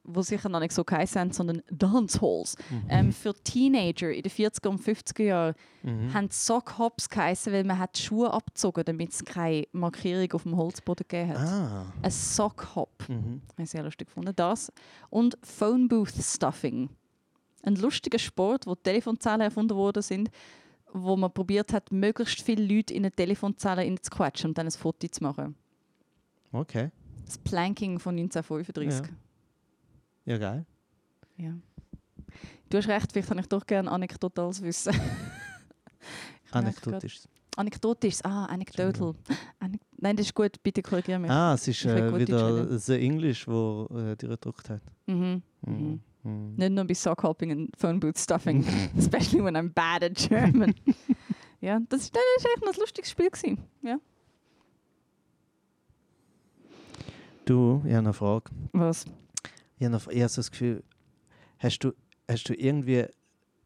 die 0.04 0.22
sicher 0.22 0.48
noch 0.48 0.60
nicht 0.60 0.72
so 0.72 0.82
geheißen 0.84 1.20
haben, 1.20 1.32
sondern 1.32 1.62
Dancehalls. 1.70 2.56
Ähm, 2.88 3.12
für 3.12 3.34
Teenager 3.34 4.10
in 4.12 4.22
den 4.22 4.32
40er 4.32 4.68
und 4.68 4.80
50er 4.80 5.22
Jahren 5.22 5.54
Mhm. 5.82 6.14
haben 6.14 6.28
Sockhops 6.30 7.08
geheißen, 7.08 7.52
weil 7.52 7.64
man 7.64 7.78
hat 7.78 7.96
die 7.98 8.02
Schuhe 8.02 8.32
abgezogen 8.32 8.84
damit 8.84 9.10
es 9.10 9.24
keine 9.24 9.66
Markierung 9.72 10.30
auf 10.32 10.42
dem 10.44 10.56
Holzboden 10.56 11.06
gegeben 11.08 11.30
hat. 11.38 11.38
Ah. 11.48 11.92
Ein 12.02 12.10
Sockhop. 12.10 13.08
Mhm. 13.08 13.42
Habe 13.52 13.62
ich 13.62 13.70
sehr 13.70 13.82
lustig 13.82 14.08
gefunden. 14.08 14.32
Das. 14.36 14.72
Und 15.10 15.36
Phone 15.42 15.88
Booth 15.88 16.12
Stuffing. 16.20 16.88
Ein 17.64 17.76
lustiger 17.76 18.18
Sport, 18.18 18.66
wo 18.66 18.74
Telefonzellen 18.74 19.40
erfunden 19.42 19.76
worden 19.76 20.02
sind, 20.02 20.30
wo 20.92 21.16
man 21.16 21.32
probiert 21.32 21.72
hat, 21.72 21.90
möglichst 21.92 22.42
viele 22.42 22.64
Leute 22.64 22.92
in 22.92 23.04
eine 23.04 23.12
Telefonzelle 23.12 23.94
zu 24.00 24.10
quetschen 24.10 24.50
und 24.50 24.58
dann 24.58 24.66
ein 24.66 24.72
Foto 24.72 25.06
zu 25.08 25.22
machen. 25.22 25.54
Okay. 26.52 26.90
Das 27.24 27.38
Planking 27.38 27.98
von 27.98 28.14
1935. 28.16 29.06
Ja, 29.10 29.16
geil. 30.24 30.66
Ja. 31.36 31.54
Du 32.68 32.78
hast 32.78 32.88
recht, 32.88 33.12
vielleicht 33.12 33.30
habe 33.30 33.40
ich 33.40 33.48
doch 33.48 33.66
gerne 33.66 33.90
anekdotales 33.90 34.62
Wissen. 34.62 34.94
Anekdotisch. 36.50 37.20
Anekdotisch, 37.56 38.18
ah, 38.24 38.46
anecdotal. 38.46 39.14
Anek 39.58 39.80
Nein, 39.98 40.16
das 40.16 40.26
ist 40.26 40.34
gut, 40.34 40.62
bitte 40.62 40.82
korrigiere 40.82 41.18
mich. 41.18 41.30
Ah, 41.30 41.54
es 41.54 41.68
ist 41.68 41.84
äh, 41.84 42.18
wieder 42.18 42.78
The 42.78 42.94
English, 42.94 43.46
wo 43.46 43.88
äh, 43.94 44.16
die 44.16 44.26
gedruckt 44.26 44.70
hat. 44.70 44.80
Mhm. 45.06 45.42
Mhm. 45.60 45.74
Mhm. 45.74 46.00
Mhm. 46.22 46.54
Nicht 46.56 46.72
nur 46.72 46.84
bei 46.84 46.94
Sockhopping 46.94 47.50
und 47.50 47.76
Phone 47.76 48.00
Booth 48.00 48.18
Stuffing, 48.18 48.64
especially 48.96 49.44
when 49.44 49.56
I'm 49.56 49.68
bad 49.72 50.02
at 50.02 50.14
German. 50.14 50.74
ja, 51.60 51.78
das 51.88 52.02
ist, 52.02 52.16
das 52.16 52.22
ist 52.38 52.46
echt 52.46 52.64
noch 52.64 52.72
ein 52.72 52.80
lustiges 52.80 53.10
Spiel. 53.10 53.30
Gewesen. 53.30 53.58
Ja. 53.82 53.98
Du, 57.44 57.82
ich 57.84 57.90
habe 57.90 57.98
eine 57.98 58.12
Frage. 58.12 58.50
Was? 58.72 59.04
Ich 59.82 59.88
habe 59.88 60.20
habe 60.20 60.28
so 60.28 60.40
das 60.40 60.50
Gefühl, 60.50 60.84
hast 61.58 61.80
du, 61.80 61.92
hast 62.28 62.48
du 62.48 62.54
irgendwie 62.54 63.06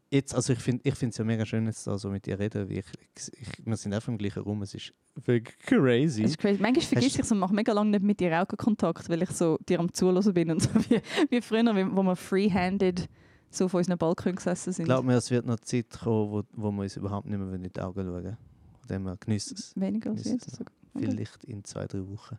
jetzt, 0.09 0.33
also 0.33 0.53
ich 0.53 0.59
finde 0.59 0.81
ich 0.83 1.01
es 1.01 1.17
ja 1.17 1.23
mega 1.23 1.45
schön, 1.45 1.65
jetzt 1.67 1.85
da 1.85 1.97
so 1.97 2.09
mit 2.09 2.25
dir 2.25 2.39
reden, 2.39 2.69
wie 2.69 2.79
ich, 2.79 2.85
ich, 3.15 3.65
wir 3.65 3.77
sind 3.77 3.93
einfach 3.93 4.07
im 4.07 4.17
gleichen 4.17 4.41
Raum, 4.41 4.63
es 4.63 4.73
ist 4.73 4.93
wirklich 5.25 5.57
crazy. 5.59 6.23
Es 6.23 6.31
ist 6.31 6.37
crazy. 6.39 6.61
Manchmal 6.61 6.85
vergesse 6.85 7.19
ich 7.19 7.19
es 7.19 7.31
und 7.31 7.39
mache 7.39 7.53
mega 7.53 7.71
lange 7.71 7.91
nicht 7.91 8.03
mit 8.03 8.19
dir 8.19 8.41
Augenkontakt, 8.41 9.09
weil 9.09 9.21
ich 9.21 9.29
so 9.29 9.57
dir 9.67 9.79
am 9.79 9.93
Zuhören 9.93 10.33
bin 10.33 10.51
und 10.51 10.61
so 10.61 10.69
wie, 10.89 11.01
wie 11.29 11.41
früher, 11.41 11.63
wo 11.95 12.03
wir 12.03 12.15
freehanded 12.15 13.07
so 13.49 13.65
auf 13.65 13.73
unseren 13.75 13.97
Balkon 13.97 14.35
gesessen 14.35 14.71
Ich 14.71 14.75
sind. 14.77 14.85
glaube 14.85 15.05
mir, 15.05 15.17
es 15.17 15.29
wird 15.29 15.45
noch 15.45 15.59
Zeit 15.59 15.89
kommen, 15.89 16.31
wo, 16.31 16.43
wo 16.53 16.71
wir 16.71 16.81
uns 16.81 16.97
überhaupt 16.97 17.27
nicht 17.27 17.39
mehr 17.39 17.53
in 17.53 17.63
die 17.71 17.79
Augen 17.79 18.05
schauen. 18.05 18.37
Von 18.79 18.87
dem 18.89 19.05
her 19.05 19.17
genießt 19.19 19.51
es. 19.51 19.73
Weniger 19.75 20.11
als 20.11 20.25
jetzt. 20.25 20.63
Vielleicht 20.95 21.43
in 21.43 21.63
zwei, 21.63 21.85
drei 21.85 22.07
Wochen. 22.07 22.37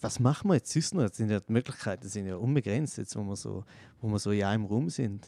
Was 0.00 0.20
machen 0.20 0.48
wir 0.50 0.54
jetzt 0.56 0.70
sonst 0.72 0.92
noch? 0.94 1.02
Jetzt 1.04 1.16
sind 1.16 1.30
ja 1.30 1.40
die 1.40 1.50
Möglichkeiten 1.52 2.06
sind 2.08 2.26
ja 2.26 2.36
unbegrenzt, 2.36 2.98
jetzt, 2.98 3.16
wo 3.16 3.22
wir 3.22 3.36
so, 3.36 3.64
wo 4.00 4.08
wir 4.08 4.18
so 4.18 4.30
in 4.30 4.42
einem 4.42 4.66
Raum 4.66 4.90
sind. 4.90 5.26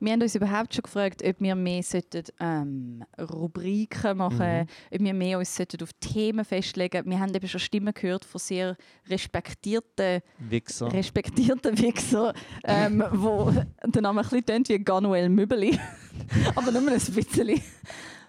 Wir 0.00 0.12
haben 0.12 0.22
uns 0.22 0.34
überhaupt 0.34 0.72
schon 0.74 0.82
gefragt, 0.82 1.22
ob 1.22 1.40
wir 1.40 1.54
mehr 1.54 1.82
sollten, 1.82 2.22
ähm, 2.40 3.04
Rubriken 3.20 4.16
machen 4.16 4.38
Mhm. 4.38 4.66
ob 4.94 5.00
wir 5.00 5.14
mehr 5.14 5.38
uns 5.38 5.54
sollten 5.54 5.82
auf 5.82 5.90
Themen 6.00 6.44
festlegen 6.44 7.04
Wir 7.04 7.20
haben 7.20 7.34
eben 7.34 7.48
schon 7.48 7.60
Stimmen 7.60 7.92
gehört 7.92 8.24
von 8.24 8.38
sehr 8.38 8.76
respektierten, 9.10 10.22
Wichser. 10.38 10.90
respektierten 10.92 11.76
Wichser, 11.78 12.32
ähm, 12.64 13.02
wo 13.12 13.50
der 13.84 14.02
Name 14.02 14.20
ein 14.22 14.28
bisschen 14.28 14.46
tönt 14.46 14.68
wie 14.70 14.78
Ganuel 14.78 15.28
Mübeli, 15.28 15.78
aber 16.54 16.70
nur 16.72 16.80
ein 16.88 16.94
bisschen. 16.98 17.60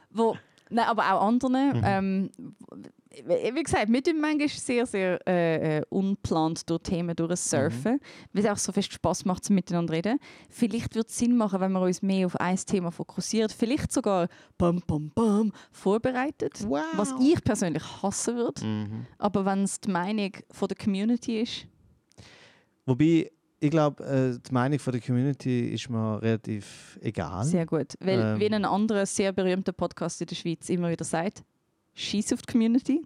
wo, 0.10 0.36
nein, 0.70 0.86
aber 0.88 1.14
auch 1.14 1.28
anderen. 1.28 1.78
Mhm. 1.78 1.82
Ähm, 1.86 2.32
wie 3.26 3.55
wie 3.55 3.64
gesagt, 3.64 3.89
mit 3.89 4.07
dem 4.07 4.20
manchmal 4.20 4.49
sehr, 4.49 4.86
sehr 4.86 5.20
äh, 5.28 5.78
äh, 5.78 5.82
unplant 5.89 6.70
durch 6.70 6.82
Themen 6.84 7.16
durchsurfen, 7.16 7.99
weil 8.32 8.43
es 8.43 8.49
auch 8.49 8.57
so 8.57 8.72
fest 8.72 8.93
Spaß 8.93 9.26
macht, 9.26 9.45
zum 9.45 9.55
miteinander 9.55 9.93
reden. 9.93 10.20
Vielleicht 10.49 10.95
wird 10.95 11.09
es 11.09 11.18
Sinn 11.18 11.38
machen, 11.38 11.59
wenn 11.59 11.72
wir 11.72 11.82
uns 11.82 12.01
mehr 12.01 12.26
auf 12.26 12.36
ein 12.38 12.57
Thema 12.57 12.91
fokussiert, 12.91 13.51
vielleicht 13.51 13.91
sogar 13.91 14.28
bam, 14.57 14.82
bam, 14.88 15.11
bam, 15.14 15.51
vorbereitet, 15.72 16.64
wow. 16.68 16.82
was 16.93 17.14
ich 17.22 17.43
persönlich 17.43 17.84
hassen 18.01 18.36
würde. 18.36 18.66
Mhm. 18.66 19.05
Aber 19.18 19.45
wenn 19.45 19.64
es 19.64 19.80
die 19.80 19.91
Meinung 19.91 20.32
von 20.51 20.68
der 20.68 20.78
Community 20.78 21.41
ist, 21.41 21.68
Wobei, 22.86 23.32
ich 23.59 23.72
glaube, 23.72 24.03
äh, 24.03 24.38
die 24.45 24.53
Meinung 24.53 24.78
von 24.78 24.91
der 24.91 25.01
Community 25.01 25.70
ist 25.70 25.89
mir 25.89 26.22
relativ 26.22 26.99
egal. 27.01 27.45
sehr 27.45 27.66
gut. 27.66 27.93
Weil, 27.99 28.20
Ähm. 28.20 28.39
wie 28.39 28.53
ein 28.53 28.66
anderer 28.66 29.05
sehr 29.05 29.32
berühmter 29.32 29.72
Podcast 29.72 30.20
in 30.20 30.28
der 30.28 30.36
Schweiz 30.36 30.70
immer 30.70 30.89
wieder 30.89 31.05
sagt, 31.05 31.43
schieß 31.94 32.34
auf 32.34 32.41
die 32.41 32.52
Community, 32.52 33.06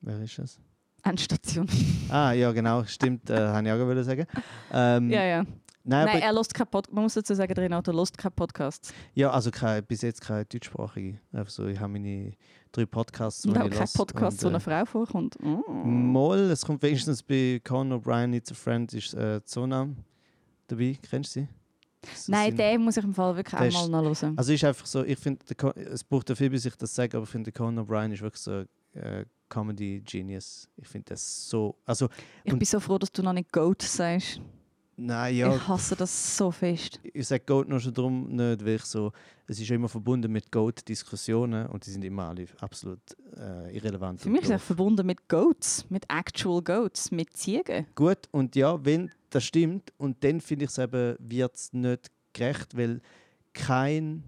Wer 0.00 0.20
ist 0.20 0.38
das? 0.38 0.60
Endstation. 1.02 1.66
Ah, 2.08 2.32
ja, 2.32 2.52
genau, 2.52 2.84
stimmt, 2.84 3.30
äh, 3.30 3.36
habe 3.38 3.66
ich 3.66 3.72
auch 3.72 3.78
wollen 3.78 4.04
sagen. 4.04 4.26
Ähm, 4.72 5.10
ja, 5.10 5.24
ja. 5.24 5.44
Nein, 5.86 6.06
Nein, 6.06 6.22
er 6.22 6.32
lost 6.32 6.54
keinen 6.54 6.68
Podcast. 6.68 6.94
Man 6.94 7.04
muss 7.04 7.12
dazu 7.12 7.34
sagen, 7.34 7.52
Renato 7.52 7.92
lost 7.92 8.16
keinen 8.16 8.32
Podcast. 8.32 8.94
ja, 9.12 9.30
also 9.30 9.50
keine, 9.50 9.82
bis 9.82 10.00
jetzt 10.00 10.22
keine 10.22 10.46
deutschsprachige. 10.46 11.20
Einfach 11.30 11.50
so, 11.50 11.66
ich 11.66 11.78
habe 11.78 11.92
meine 11.92 12.32
drei 12.72 12.86
Podcasts, 12.86 13.44
Und 13.44 13.58
auch 13.58 13.66
ich 13.66 13.72
kein 13.72 13.88
Podcast, 13.94 14.42
wo 14.42 14.46
und, 14.46 14.54
eine 14.54 14.62
äh, 14.62 14.84
Frau 14.84 14.84
vorkommt. 14.86 15.36
Mm. 15.42 15.60
Moll, 16.10 16.38
es 16.38 16.64
kommt 16.64 16.82
wenigstens 16.82 17.22
bei 17.22 17.60
Conor 17.62 17.98
O'Brien, 17.98 18.32
It's 18.32 18.50
a 18.50 18.54
Friend, 18.54 18.92
ist 18.94 19.12
äh, 19.12 19.44
Zonam 19.44 19.96
dabei. 20.68 20.96
Kennst 21.08 21.36
du 21.36 21.40
sie? 21.40 21.48
Nein, 22.28 22.56
den 22.56 22.82
muss 22.82 22.96
ich 22.96 23.04
im 23.04 23.14
Fall 23.14 23.36
wirklich 23.36 23.72
mal 23.72 23.88
nachhören. 23.88 24.36
Also 24.36 24.52
ist 24.52 24.64
einfach 24.64 24.86
so, 24.86 25.04
ich 25.04 25.18
finde, 25.18 25.44
es 25.76 26.04
braucht 26.04 26.28
ja 26.30 26.34
viel, 26.34 26.50
bis 26.50 26.64
ich 26.64 26.76
das 26.76 26.94
sage, 26.94 27.16
aber 27.16 27.24
ich 27.24 27.30
finde, 27.30 27.52
Conor 27.52 27.84
O'Brien 27.84 28.12
ist 28.12 28.22
wirklich 28.22 28.42
so 28.42 28.64
äh, 28.94 29.24
Comedy 29.48 30.02
Genius. 30.04 30.68
Ich 30.76 30.88
finde 30.88 31.06
das 31.10 31.48
so, 31.48 31.76
also, 31.84 32.08
ich 32.44 32.52
bin 32.52 32.64
so 32.64 32.80
froh, 32.80 32.98
dass 32.98 33.12
du 33.12 33.22
noch 33.22 33.32
nicht 33.32 33.52
Goat 33.52 33.82
sagst. 33.82 34.40
Nein, 34.96 35.36
ja, 35.36 35.54
Ich 35.56 35.68
hasse 35.68 35.96
das 35.96 36.36
so 36.36 36.50
fest. 36.50 37.00
ich 37.02 37.26
sage 37.26 37.44
Goat 37.46 37.68
nur 37.68 37.80
schon 37.80 37.94
darum 37.94 38.28
nicht, 38.34 38.64
weil 38.64 38.76
ich 38.76 38.84
so, 38.84 39.12
es 39.46 39.60
ist 39.60 39.68
ja 39.68 39.74
immer 39.76 39.88
verbunden 39.88 40.30
mit 40.32 40.50
Goat-Diskussionen 40.52 41.66
und 41.66 41.84
die 41.86 41.90
sind 41.90 42.04
immer 42.04 42.28
alle 42.28 42.46
absolut 42.60 43.00
äh, 43.36 43.74
irrelevant. 43.76 44.20
Für 44.20 44.30
mich 44.30 44.42
ist 44.42 44.50
es 44.50 44.62
verbunden 44.62 45.06
mit 45.06 45.28
Goats, 45.28 45.84
mit 45.90 46.04
actual 46.10 46.62
Goats, 46.62 47.10
mit 47.10 47.36
Ziegen. 47.36 47.86
Gut, 47.94 48.18
und 48.30 48.56
ja, 48.56 48.82
wenn 48.84 49.10
das 49.30 49.44
stimmt, 49.44 49.92
und 49.98 50.22
dann 50.22 50.40
finde 50.40 50.64
ich 50.66 50.70
es 50.70 50.78
eben, 50.78 51.16
wird 51.18 51.54
es 51.54 51.72
nicht 51.72 52.10
gerecht, 52.32 52.76
weil 52.76 53.00
kein 53.52 54.24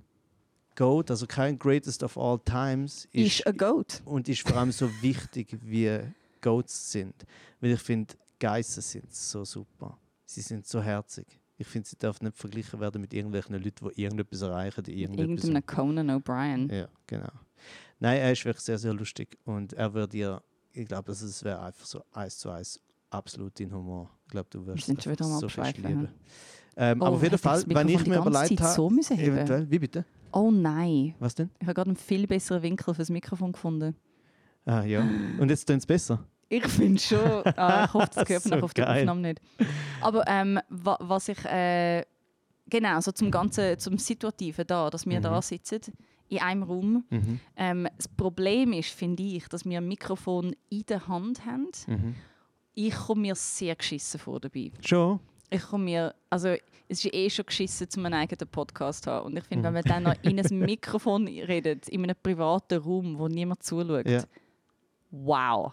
Goat, 0.77 1.11
also 1.11 1.27
kein 1.27 1.59
Greatest 1.59 2.03
of 2.03 2.19
All 2.19 2.39
Times 2.41 3.09
ist, 3.13 3.39
Ist 3.41 3.47
ein 3.47 3.57
Goat. 3.57 4.03
und 4.05 4.29
ist 4.29 4.47
vor 4.47 4.57
allem 4.59 4.73
so 4.73 4.91
wichtig, 5.01 5.57
wie 5.63 6.01
Goats 6.43 6.93
sind. 6.93 7.15
Weil 7.61 7.73
ich 7.73 7.81
finde, 7.81 8.15
Geissen 8.39 8.83
sind 8.83 9.15
so 9.15 9.45
super. 9.45 9.97
Sie 10.27 10.41
sind 10.41 10.67
so 10.67 10.83
herzig. 10.83 11.27
Ich 11.57 11.67
finde, 11.67 11.89
sie 11.89 11.97
dürfen 11.97 12.25
nicht 12.25 12.37
verglichen 12.37 12.81
werden 12.81 13.01
mit 13.01 13.15
irgendwelchen 13.15 13.55
Leuten, 13.55 13.89
die 13.89 14.03
irgendetwas 14.03 14.43
erreichen, 14.43 14.83
die 14.85 15.01
irgendetwas... 15.01 15.45
Irgendeinem 15.45 15.67
Conan 15.67 16.11
O'Brien. 16.11 16.71
Ja, 16.71 16.89
genau. 17.07 17.31
Nein, 17.99 18.19
er 18.19 18.33
ist 18.33 18.45
wirklich 18.45 18.65
sehr, 18.65 18.77
sehr 18.79 18.93
lustig 18.93 19.39
und 19.45 19.73
er 19.73 19.95
wird 19.95 20.13
dir, 20.13 20.43
ich 20.73 20.87
glaube, 20.87 21.13
es 21.13 21.43
wäre 21.45 21.63
einfach 21.63 21.87
so 21.87 22.03
eins 22.13 22.39
zu 22.39 22.51
eins 22.51 22.79
absolut 23.09 23.59
dein 23.59 23.73
Humor. 23.73 24.11
Ich 24.27 24.33
glaube, 24.33 24.49
du 24.51 24.67
wirst 24.67 24.85
sind 24.85 25.03
schon 25.03 25.13
wieder 25.13 25.25
am 25.25 25.41
so 25.41 25.49
fest 25.49 25.79
lieben. 25.79 26.09
Ähm, 26.77 27.01
Oh, 27.01 27.07
aber 27.07 27.17
auf 27.17 27.23
jeden 27.23 27.31
hätte 27.33 27.37
ich 27.37 27.41
Fall, 27.41 27.63
das 27.63 27.75
wenn 27.75 27.89
ich 27.89 28.07
mir 28.07 28.19
überlegt 28.19 28.61
habe, 28.61 28.75
so 28.75 28.91
eventuell, 28.91 29.71
wie 29.71 29.79
bitte? 29.79 30.05
Oh 30.33 30.51
nein. 30.51 31.15
Was 31.21 31.35
denn? 31.35 31.49
Ich 31.59 31.67
habe 31.67 31.73
gerade 31.73 31.89
einen 31.89 31.97
viel 31.97 32.27
besseren 32.27 32.63
Winkel 32.63 32.93
fürs 32.93 33.09
Mikrofon 33.09 33.53
gefunden. 33.53 33.97
Ah 34.67 34.85
ja. 34.85 35.01
Und 35.39 35.49
jetzt 35.49 35.65
tun 35.65 35.79
es 35.79 35.87
besser. 35.87 36.27
Ich 36.49 36.67
finde 36.69 37.01
schon. 37.01 37.19
Ah, 37.57 37.85
ich 37.87 37.95
hoffe, 37.95 38.11
das 38.15 38.29
hört 38.29 38.45
man 38.47 38.53
So 38.53 38.57
auch 38.59 38.63
auf 38.65 38.75
der 38.75 38.85
geil. 38.87 39.01
Aufnahme 39.01 39.21
nicht. 39.23 39.41
Aber 40.01 40.25
ähm, 40.27 40.61
wa 40.69 40.97
was 41.01 41.29
ich. 41.29 41.45
Äh, 41.45 42.05
genau, 42.69 43.01
so 43.01 43.13
zum 43.13 43.31
ganzen 43.31 43.79
zum 43.79 43.99
Situativen 43.99 44.67
da, 44.67 44.89
dass 44.91 45.07
wir 45.07 45.19
Mhm. 45.19 45.23
da 45.25 45.43
sitzen 45.43 45.81
in 46.29 46.39
einem 46.41 46.63
Raum. 46.65 47.05
Mhm. 47.11 47.41
Ähm, 47.57 47.89
das 47.97 48.09
Problem 48.09 48.73
ist, 48.73 48.91
finde 48.91 49.23
ich, 49.23 49.47
dass 49.49 49.65
wir 49.65 49.79
ein 49.79 49.87
Mikrofon 49.89 50.55
in 50.71 50.85
der 50.87 51.07
Hand 51.09 51.45
haben. 51.47 51.69
Mhm. 51.87 52.15
Ich 52.75 52.95
komme 52.95 53.23
mir 53.23 53.35
sehr 53.35 53.75
geschissen 53.77 54.21
vor 54.21 54.39
dabei. 54.41 54.71
Schon? 54.85 55.21
Ich 55.51 55.63
komme 55.63 55.85
mir, 55.85 56.15
also 56.29 56.49
es 56.89 57.05
ist 57.05 57.15
eh 57.15 57.31
schon 57.31 57.47
geschissen, 57.47 57.89
zu 57.89 58.01
einem 58.01 58.13
eigenen 58.13 58.49
Podcast 58.49 59.05
zu 59.05 59.11
haben. 59.13 59.27
Und 59.27 59.37
ich 59.39 59.45
finde, 59.45 59.65
wenn 59.65 59.73
Mhm. 59.73 59.75
man 59.75 59.85
dann 59.85 60.03
noch 60.03 60.23
in 60.23 60.39
ein 60.39 60.59
Mikrofon 60.71 61.27
redet, 61.29 61.89
in 61.89 62.03
einem 62.05 62.17
privaten 62.23 62.79
Raum, 62.83 63.19
wo 63.19 63.29
niemand 63.29 63.63
zuschaut, 63.63 64.09
Ja. 64.09 64.23
wow. 65.11 65.73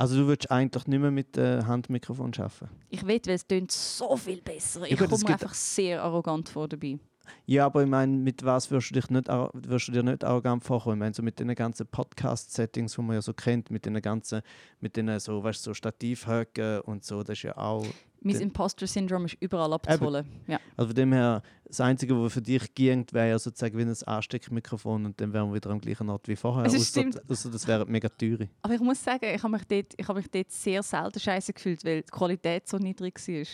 Also 0.00 0.16
du 0.16 0.26
würdest 0.26 0.50
eigentlich 0.50 0.86
nicht 0.86 0.98
mehr 0.98 1.10
mit 1.10 1.36
äh, 1.36 1.62
Handmikrofon 1.62 2.32
arbeiten? 2.38 2.70
Ich 2.88 3.06
weiß, 3.06 3.20
weil 3.26 3.34
es 3.34 3.46
tönt 3.46 3.70
so 3.70 4.16
viel 4.16 4.40
besser. 4.40 4.80
Ich 4.90 4.98
gut, 4.98 5.10
komme 5.10 5.24
mir 5.24 5.32
einfach 5.34 5.52
sehr 5.52 6.02
arrogant 6.02 6.48
vor 6.48 6.66
dabei. 6.68 6.98
Ja, 7.44 7.66
aber 7.66 7.82
ich 7.82 7.88
meine, 7.88 8.16
mit 8.16 8.42
was 8.42 8.70
wirst 8.70 8.90
du, 8.90 8.94
dich 8.94 9.10
nicht, 9.10 9.28
wirst 9.28 9.88
du 9.88 9.92
dir 9.92 10.02
nicht 10.02 10.24
arrogant 10.24 10.64
vorkommen? 10.64 10.96
Ich 10.96 11.00
meine, 11.00 11.14
so 11.14 11.22
mit 11.22 11.38
den 11.38 11.54
ganzen 11.54 11.86
Podcast-Settings, 11.86 12.94
die 12.94 13.02
man 13.02 13.16
ja 13.16 13.20
so 13.20 13.34
kennt, 13.34 13.70
mit 13.70 13.84
den 13.84 14.00
ganzen, 14.00 14.40
mit 14.80 14.96
den 14.96 15.20
so, 15.20 15.44
weißt, 15.44 15.62
so 15.62 15.74
Stativhöcken 15.74 16.80
und 16.80 17.04
so, 17.04 17.22
das 17.22 17.36
ist 17.36 17.42
ja 17.42 17.58
auch... 17.58 17.84
Mein 18.22 18.36
Imposter-Syndrom 18.36 19.24
ist 19.24 19.36
überall 19.40 19.72
abzuholen. 19.72 20.26
Ja. 20.46 20.58
Also 20.76 20.88
von 20.88 20.94
dem 20.94 21.12
her, 21.12 21.42
das 21.64 21.80
Einzige, 21.80 22.20
was 22.20 22.32
für 22.32 22.42
dich 22.42 22.74
ging, 22.74 23.06
wäre 23.12 23.30
ja 23.30 23.38
sozusagen 23.38 23.78
wie 23.78 23.82
ein 23.82 23.94
Ansteckmikrofon 24.06 25.06
und 25.06 25.20
dann 25.20 25.32
wären 25.32 25.48
wir 25.48 25.54
wieder 25.54 25.70
am 25.70 25.80
gleichen 25.80 26.08
Ort 26.10 26.28
wie 26.28 26.36
vorher. 26.36 26.64
Also 26.64 26.78
stimmt. 26.78 27.18
ausser 27.30 27.50
das 27.50 27.66
wäre 27.66 27.86
mega 27.86 28.08
teuer. 28.08 28.46
Aber 28.62 28.74
ich 28.74 28.80
muss 28.80 29.02
sagen, 29.02 29.26
ich 29.34 29.42
habe 29.42 29.52
mich, 29.52 29.64
dort, 29.64 29.94
ich 29.96 30.06
habe 30.06 30.18
mich 30.18 30.30
dort 30.30 30.50
sehr 30.50 30.82
selten 30.82 31.18
scheiße 31.18 31.52
gefühlt, 31.52 31.84
weil 31.84 32.02
die 32.02 32.10
Qualität 32.10 32.68
so 32.68 32.76
niedrig 32.76 33.18
war. 33.18 33.46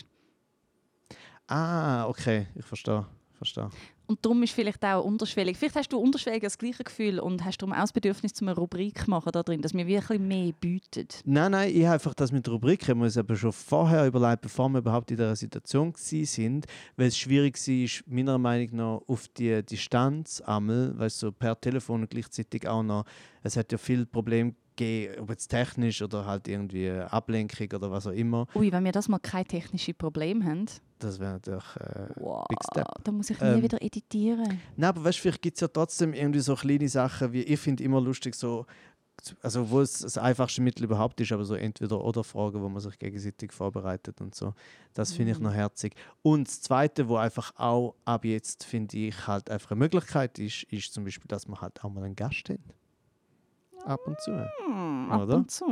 Ah, 1.47 2.07
okay, 2.07 2.47
ich 2.55 2.65
verstehe. 2.65 3.05
verstehe. 3.37 3.69
Und 4.07 4.25
darum 4.25 4.41
ist 4.43 4.53
vielleicht 4.53 4.83
auch 4.85 5.03
unterschwellig. 5.03 5.57
Vielleicht 5.57 5.75
hast 5.75 5.89
du 5.91 5.97
unterschwellig 5.97 6.41
das 6.41 6.57
gleiche 6.57 6.83
Gefühl 6.83 7.19
und 7.19 7.43
hast 7.43 7.57
darum 7.57 7.73
auch 7.73 7.81
das 7.81 7.91
Bedürfnis, 7.91 8.33
zu 8.33 8.45
einer 8.45 8.55
Rubrik 8.55 9.03
zu 9.03 9.09
machen 9.09 9.31
da 9.33 9.43
drin, 9.43 9.61
dass 9.61 9.73
wir 9.73 9.85
wirklich 9.85 10.19
mehr 10.19 10.53
bieten. 10.53 11.07
Nein, 11.25 11.51
nein, 11.51 11.71
ich 11.73 11.83
habe 11.83 11.95
einfach 11.95 12.13
das 12.13 12.31
mit 12.31 12.45
der 12.45 12.53
Rubrik, 12.53 12.87
haben 12.87 12.99
wir 12.99 13.05
uns 13.05 13.17
aber 13.17 13.35
schon 13.35 13.51
vorher 13.51 14.07
überlegt, 14.07 14.41
bevor 14.41 14.69
wir 14.69 14.79
überhaupt 14.79 15.11
in 15.11 15.17
dieser 15.17 15.35
Situation 15.35 15.93
sind, 15.95 16.65
weil 16.95 17.07
es 17.07 17.17
schwierig 17.17 17.57
war, 17.57 18.13
meiner 18.13 18.37
Meinung 18.37 18.75
nach, 18.75 19.01
auf 19.07 19.27
die 19.27 19.61
Distanz 19.63 20.41
einmal, 20.41 20.97
weißt 20.97 21.21
du, 21.21 21.27
so 21.27 21.31
per 21.33 21.59
Telefon 21.59 22.01
und 22.01 22.09
gleichzeitig 22.09 22.67
auch 22.67 22.83
noch, 22.83 23.03
es 23.43 23.57
hat 23.57 23.71
ja 23.73 23.77
viele 23.77 24.05
Probleme 24.05 24.55
gegeben, 24.77 25.21
ob 25.21 25.29
jetzt 25.31 25.49
technisch 25.49 26.01
oder 26.01 26.25
halt 26.25 26.47
irgendwie 26.47 26.89
Ablenkung 26.89 27.67
oder 27.73 27.91
was 27.91 28.07
auch 28.07 28.11
immer. 28.11 28.47
Ui, 28.55 28.71
wenn 28.71 28.85
wir 28.85 28.91
das 28.91 29.09
mal 29.09 29.19
kein 29.19 29.45
technisches 29.45 29.95
Problem 29.95 30.45
haben, 30.45 30.65
Das 30.99 31.19
wäre 31.19 31.33
natürlich 31.33 31.63
äh, 31.79 32.07
wow, 32.15 32.45
Big 32.47 32.59
Step. 32.71 32.87
dann 33.03 33.15
muss 33.17 33.29
ich 33.29 33.39
nie 33.39 33.45
Ähm, 33.47 33.61
wieder 33.63 33.81
editieren. 33.81 34.59
Nein, 34.75 34.89
aber 34.89 35.03
weißt, 35.03 35.17
du, 35.17 35.21
vielleicht 35.21 35.41
gibt 35.41 35.57
es 35.57 35.61
ja 35.61 35.67
trotzdem 35.67 36.13
irgendwie 36.13 36.39
so 36.39 36.55
kleine 36.55 36.89
Sachen, 36.89 37.31
wie 37.33 37.41
ich 37.43 37.59
finde 37.59 37.83
immer 37.83 38.01
lustig, 38.01 38.33
so, 38.35 38.65
also 39.41 39.69
wo 39.69 39.81
es 39.81 39.99
das 39.99 40.17
einfachste 40.17 40.61
Mittel 40.61 40.83
überhaupt 40.85 41.19
ist, 41.21 41.31
aber 41.31 41.43
so 41.43 41.55
entweder 41.55 42.03
oder 42.03 42.23
Fragen, 42.23 42.61
wo 42.61 42.69
man 42.69 42.79
sich 42.81 42.97
gegenseitig 42.99 43.51
vorbereitet 43.51 44.21
und 44.21 44.33
so. 44.35 44.53
Das 44.93 45.13
finde 45.13 45.31
ich 45.33 45.39
Mhm. 45.39 45.45
noch 45.45 45.53
herzig. 45.53 45.95
Und 46.21 46.47
das 46.47 46.61
Zweite, 46.61 47.07
wo 47.07 47.17
einfach 47.17 47.51
auch 47.57 47.95
ab 48.05 48.25
jetzt 48.25 48.63
finde 48.63 48.97
ich 48.97 49.27
halt 49.27 49.49
einfach 49.49 49.71
eine 49.71 49.79
Möglichkeit 49.79 50.39
ist, 50.39 50.63
ist 50.71 50.93
zum 50.93 51.03
Beispiel, 51.03 51.27
dass 51.27 51.47
man 51.47 51.59
halt 51.61 51.83
auch 51.83 51.89
mal 51.89 52.03
einen 52.03 52.15
Gast 52.15 52.49
hat. 52.49 52.59
Ab 53.85 53.99
und 54.05 54.19
zu. 54.21 54.31
Hm, 54.31 55.11
ab 55.11 55.29
und 55.29 55.51
zu. 55.51 55.65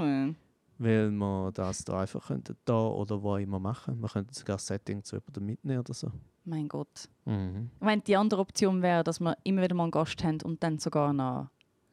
Weil 0.77 1.09
man 1.11 1.53
das 1.53 1.83
da 1.85 2.01
einfach 2.01 2.27
könnte 2.27 2.55
da 2.65 2.87
oder 2.87 3.21
wo 3.23 3.37
immer 3.37 3.59
machen. 3.59 3.99
Man 3.99 4.09
könnte 4.09 4.33
sogar 4.33 4.57
das 4.57 4.67
Setting 4.67 5.03
zu 5.03 5.15
jemandem 5.15 5.45
mitnehmen 5.45 5.79
oder 5.79 5.93
so. 5.93 6.11
Mein 6.43 6.67
Gott. 6.67 7.09
Mhm. 7.25 7.71
Ich 7.79 7.81
meine, 7.85 8.01
die 8.01 8.15
andere 8.17 8.41
Option 8.41 8.81
wäre, 8.81 9.03
dass 9.03 9.19
wir 9.19 9.37
immer 9.43 9.61
wieder 9.63 9.73
mal 9.75 9.83
einen 9.83 9.91
Gast 9.91 10.23
haben 10.23 10.39
und 10.43 10.61
dann 10.61 10.77
sogar 10.77 11.13
noch 11.13 11.47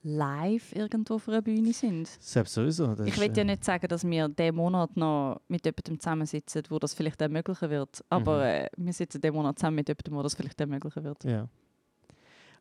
live 0.04 0.74
irgendwo 0.74 1.14
auf 1.14 1.28
einer 1.28 1.42
Bühne 1.42 1.72
sind. 1.72 2.08
Selbst 2.20 2.54
sowieso. 2.54 2.92
Ich 3.04 3.20
will 3.20 3.30
ja 3.36 3.42
äh, 3.42 3.44
nicht 3.44 3.64
sagen, 3.64 3.86
dass 3.86 4.04
wir 4.04 4.28
diesen 4.28 4.56
Monat 4.56 4.96
noch 4.96 5.40
mit 5.46 5.64
jemandem 5.64 6.00
zusammensitzen, 6.00 6.62
wo 6.70 6.78
das 6.80 6.92
vielleicht 6.92 7.20
ermöglichen 7.20 7.70
wird. 7.70 8.04
Aber 8.08 8.38
Mhm. 8.38 8.42
äh, 8.42 8.68
wir 8.76 8.92
sitzen 8.92 9.20
diesen 9.20 9.34
Monat 9.36 9.58
zusammen 9.60 9.76
mit 9.76 9.88
jemandem, 9.88 10.14
wo 10.14 10.22
das 10.22 10.34
vielleicht 10.34 10.60
ermöglichen 10.60 11.04
wird. 11.04 11.22
Ja. 11.24 11.48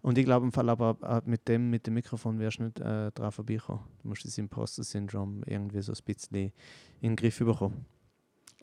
Und 0.01 0.17
ich 0.17 0.25
glaube 0.25 0.45
im 0.45 0.51
Fall 0.51 0.69
aber 0.69 0.97
äh, 1.03 1.29
mit 1.29 1.47
dem, 1.47 1.69
mit 1.69 1.85
dem 1.85 1.93
Mikrofon 1.93 2.39
wirst 2.39 2.59
du 2.59 2.63
nicht 2.63 2.79
äh, 2.79 3.11
dran 3.11 3.31
vorbeikommen. 3.31 3.81
Du 4.01 4.09
musst 4.09 4.25
das 4.25 4.37
Imposter-Syndrom 4.37 5.43
irgendwie 5.45 5.81
so 5.81 5.91
ein 5.93 5.99
bisschen 6.03 6.51
in 7.01 7.11
den 7.11 7.15
Griff 7.15 7.37
bekommen. 7.39 7.85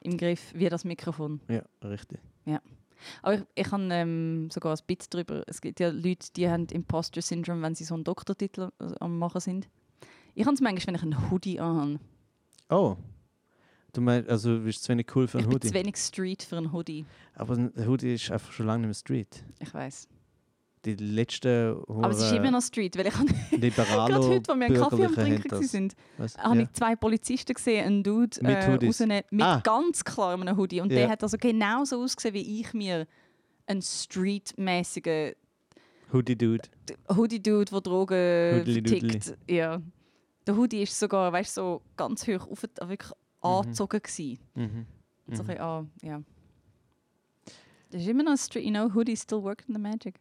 Im 0.00 0.16
Griff, 0.16 0.52
wie 0.54 0.68
das 0.68 0.84
Mikrofon. 0.84 1.40
Ja, 1.48 1.62
richtig. 1.84 2.20
Aber 3.22 3.34
ich, 3.34 3.42
ich 3.54 3.70
habe 3.70 3.88
ähm, 3.92 4.48
sogar 4.50 4.74
ein 4.74 4.82
Bit 4.86 5.12
darüber. 5.14 5.44
Es 5.46 5.60
gibt 5.60 5.80
ja 5.80 5.90
Leute, 5.90 6.28
die 6.34 6.48
haben 6.48 6.66
Imposter-Syndrom, 6.66 7.62
wenn 7.62 7.74
sie 7.74 7.84
so 7.84 7.94
einen 7.94 8.04
Doktortitel 8.04 8.70
äh, 8.80 8.92
am 9.00 9.18
machen 9.18 9.40
sind. 9.40 9.68
Ich 10.34 10.44
habe 10.44 10.54
es 10.54 10.60
manchmal, 10.60 10.86
wenn 10.88 10.94
ich 10.96 11.02
einen 11.02 11.30
Hoodie 11.30 11.60
anhabe. 11.60 12.00
Oh. 12.68 12.96
Du 13.92 14.00
meinst, 14.00 14.28
also 14.28 14.58
du 14.58 14.64
bist 14.64 14.82
zu 14.82 14.90
wenig 14.90 15.06
cool 15.14 15.26
für 15.26 15.38
Ich 15.38 15.44
einen 15.44 15.50
bin 15.50 15.54
Hoodie. 15.56 15.68
zu 15.68 15.74
wenig 15.74 15.96
Street 15.96 16.42
für 16.42 16.56
einen 16.56 16.72
Hoodie. 16.72 17.06
Aber 17.34 17.54
ein 17.54 17.72
Hoodie 17.86 18.14
ist 18.14 18.30
einfach 18.30 18.52
schon 18.52 18.66
lange 18.66 18.86
nicht 18.86 18.88
mehr 18.88 18.94
Street. 18.94 19.44
Ich 19.60 19.72
weiß. 19.72 20.08
Die 20.84 20.94
letzten 20.94 21.82
Aber 21.88 22.10
es 22.10 22.22
ist 22.22 22.32
immer 22.32 22.50
noch 22.50 22.62
Street, 22.62 22.96
weil 22.96 23.06
ich 23.08 23.14
habe 23.18 23.28
liberalo 23.50 24.06
gerade 24.06 24.28
heute, 24.28 24.52
als 24.52 24.58
wir 24.60 24.66
einen 24.66 24.76
Kaffee 24.76 25.04
am 25.06 25.14
Trinken 25.14 25.92
Was? 26.18 26.38
habe 26.38 26.56
Ja. 26.56 26.62
ich 26.62 26.72
zwei 26.72 26.94
Polizisten 26.96 27.52
gesehen, 27.54 27.84
einen 27.84 28.02
Dude 28.02 28.38
Mit 28.42 28.50
äh, 28.56 28.74
rausnehmen, 28.86 29.22
mit 29.30 29.44
Ah. 29.44 29.60
ganz 29.64 30.04
klar 30.04 30.34
einem 30.40 30.56
Hoodie. 30.56 30.80
Und 30.80 30.92
Ja. 30.92 30.98
der 31.00 31.08
hat 31.10 31.22
also 31.22 31.36
genauso 31.36 32.00
ausgesehen, 32.02 32.34
wie 32.34 32.60
ich 32.60 32.72
mir 32.74 33.06
einen 33.66 33.82
streetmäßigen 33.82 35.34
Hoodie-Dude. 36.12 36.68
Hoodie-Dude, 37.14 37.70
der 37.70 37.80
Drogen 37.80 38.64
tickt. 38.84 39.36
Ja. 39.48 39.82
Der 40.46 40.56
Hoodie 40.56 40.82
ist 40.82 40.98
sogar, 40.98 41.32
weißt 41.32 41.54
so 41.54 41.82
ganz 41.96 42.26
hoch 42.26 42.48
auf, 42.48 42.62
wirklich 42.62 43.12
angezogen 43.40 44.00
gewesen. 44.00 44.38
Mhm. 44.54 44.86
So 45.26 45.42
ein 45.42 45.44
Mhm. 45.44 45.46
bisschen, 45.48 45.60
ah, 45.60 45.86
ja. 46.02 46.22
Das 47.90 48.00
ist 48.02 48.08
immer 48.08 48.22
noch 48.22 48.32
ein 48.32 48.38
Street, 48.38 48.64
you 48.64 48.70
know, 48.70 48.92
Hoodie 48.94 49.16
still 49.16 49.42
working 49.42 49.74
the 49.74 49.80
magic. 49.80 50.14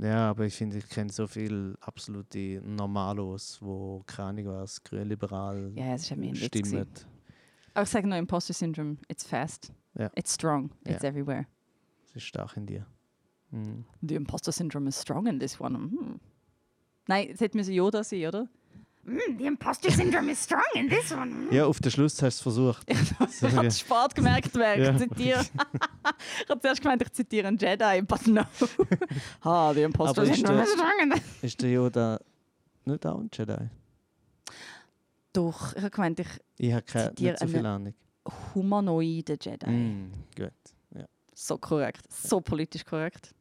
Ja, 0.00 0.30
aber 0.30 0.46
ich 0.46 0.54
finde, 0.54 0.78
ich 0.78 0.88
kenne 0.88 1.12
so 1.12 1.26
viele 1.26 1.76
absolute 1.80 2.60
Normalos, 2.64 3.58
wo 3.62 4.02
keine 4.06 4.44
was, 4.44 4.82
grün-liberal 4.82 5.72
Ja, 5.76 5.96
stimmen. 5.98 6.88
Aber 7.74 7.82
ich 7.84 7.88
sage 7.88 8.06
nur 8.08 8.18
Imposter 8.18 8.52
Syndrome, 8.54 8.96
it's 9.08 9.24
fast, 9.24 9.72
Ja. 9.96 10.10
it's 10.16 10.34
strong, 10.34 10.70
it's 10.84 11.02
Ja. 11.02 11.08
everywhere. 11.08 11.46
Es 12.10 12.16
ist 12.16 12.24
stark 12.24 12.56
in 12.56 12.66
dir. 12.66 12.86
Mhm. 13.50 13.84
The 14.00 14.14
Imposter 14.16 14.52
Syndrome 14.52 14.88
is 14.88 15.00
strong 15.00 15.26
in 15.26 15.38
this 15.38 15.60
one. 15.60 15.74
Hm. 15.76 16.20
Nein, 17.06 17.28
es 17.32 17.40
hätte 17.40 17.56
müssen 17.56 17.72
Yoda 17.74 18.02
sein, 18.02 18.26
oder? 18.26 18.48
Mm, 19.06 19.38
the 19.38 19.46
Imposter 19.46 19.90
Syndrome 19.90 20.30
is 20.30 20.42
strong 20.42 20.62
in 20.74 20.88
this 20.88 21.12
one. 21.12 21.48
Ja, 21.50 21.66
auf 21.66 21.78
den 21.78 21.90
Schluss 21.90 22.14
hast 22.22 22.22
du 22.22 22.26
es 22.26 22.40
versucht. 22.40 22.90
Ich 22.90 23.52
habe 23.52 23.66
es 23.66 23.80
spät 23.80 24.14
gemerkt, 24.14 24.50
wer 24.54 24.78
Ja. 24.78 24.92
ich 24.92 24.98
zitiere. 24.98 25.42
ich 26.42 26.48
habe 26.50 26.60
zuerst 26.60 26.80
gemeint, 26.80 27.02
ich 27.02 27.12
zitiere 27.12 27.48
einen 27.48 27.58
Jedi, 27.58 28.02
but 28.02 28.26
no. 28.26 28.42
ah, 29.42 29.72
the 29.74 29.82
Imposter 29.82 30.22
Aber 30.22 30.34
Syndrome 30.34 30.62
is 30.62 30.72
strong 30.72 31.00
in 31.02 31.10
this 31.10 31.22
Ist 31.42 31.60
der 31.62 31.70
Yoda 31.70 32.18
nicht 32.86 33.06
auch 33.06 33.18
ein 33.20 33.30
Jedi? 33.32 33.68
Doch, 35.32 35.72
ich 35.74 35.78
habe 35.82 35.90
gemeint, 35.90 36.20
ich 36.20 36.28
Ich 36.56 36.72
habe 36.72 36.82
keine, 36.82 37.08
Zitiere 37.10 37.36
so 37.38 37.46
viel 37.48 37.66
Ahnung. 37.66 37.94
humanoide 38.54 39.36
Jedi. 39.40 39.70
Mm, 39.70 40.12
gut. 40.36 40.52
So 41.36 41.58
korrekt, 41.58 42.02
so 42.12 42.40
politisch 42.40 42.84
korrekt. 42.84 43.34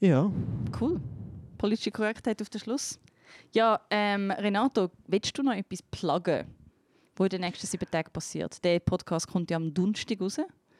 Ja, 0.00 0.30
Cool. 0.78 1.00
Politische 1.56 1.90
Korrektheit 1.90 2.42
auf 2.42 2.50
den 2.50 2.60
Schluss. 2.60 2.98
Ja, 3.54 3.80
ähm, 3.90 4.30
Renato, 4.30 4.90
willst 5.06 5.36
du 5.36 5.42
noch 5.42 5.52
etwas 5.54 5.82
pluggen, 5.82 6.46
was 7.16 7.26
in 7.26 7.30
den 7.30 7.40
nächsten 7.42 7.66
sieben 7.66 7.90
Tagen 7.90 8.10
passiert? 8.12 8.62
Der 8.64 8.78
Podcast 8.80 9.28
kommt 9.28 9.50
ja 9.50 9.56
am 9.56 9.72
Donnerstag 9.72 10.20
raus. 10.20 10.38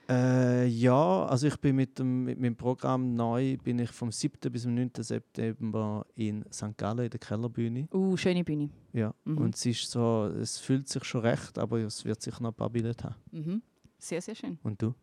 äh, 0.09 0.66
ja, 0.66 1.26
also 1.26 1.47
ich 1.49 1.57
bin 1.57 1.76
mit, 1.76 1.99
dem, 1.99 2.24
mit 2.24 2.38
meinem 2.38 2.57
Programm 2.57 3.14
neu, 3.14 3.57
bin 3.57 3.78
ich 3.78 3.90
vom 3.90 4.12
7. 4.12 4.53
bis 4.53 4.62
zum 4.62 4.74
9. 4.74 4.90
September 4.99 6.07
in 6.14 6.44
St. 6.53 6.76
Gallen 6.76 7.05
in 7.05 7.11
der 7.11 7.20
Kellerbühne. 7.20 7.88
Uh, 7.92 8.16
schöne 8.16 8.44
Bühne. 8.44 8.70
Ja. 8.92 9.14
Mhm. 9.24 9.38
Und 9.38 9.55
es 9.55 9.66
ist 9.66 9.90
so, 9.90 10.26
es 10.40 10.59
fühlt 10.59 10.88
sich 10.88 11.05
schon 11.05 11.22
recht, 11.22 11.59
aber 11.59 11.78
es 11.78 12.05
wird 12.05 12.22
sicher 12.22 12.42
noch 12.42 12.51
ein 12.51 12.55
paar 12.55 12.70
Billette 12.70 13.05
haben. 13.05 13.16
Mhm. 13.32 13.62
Sehr, 13.99 14.20
sehr 14.20 14.34
schön. 14.34 14.59
Und 14.62 14.80
du? 14.80 14.94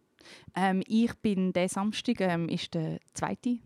Ähm, 0.56 0.84
ich 0.88 1.14
bin 1.16 1.52
der 1.54 1.68
Samstag, 1.68 2.22
ähm, 2.22 2.48
ist 2.48 2.74
der 2.74 3.00
2. 3.14 3.60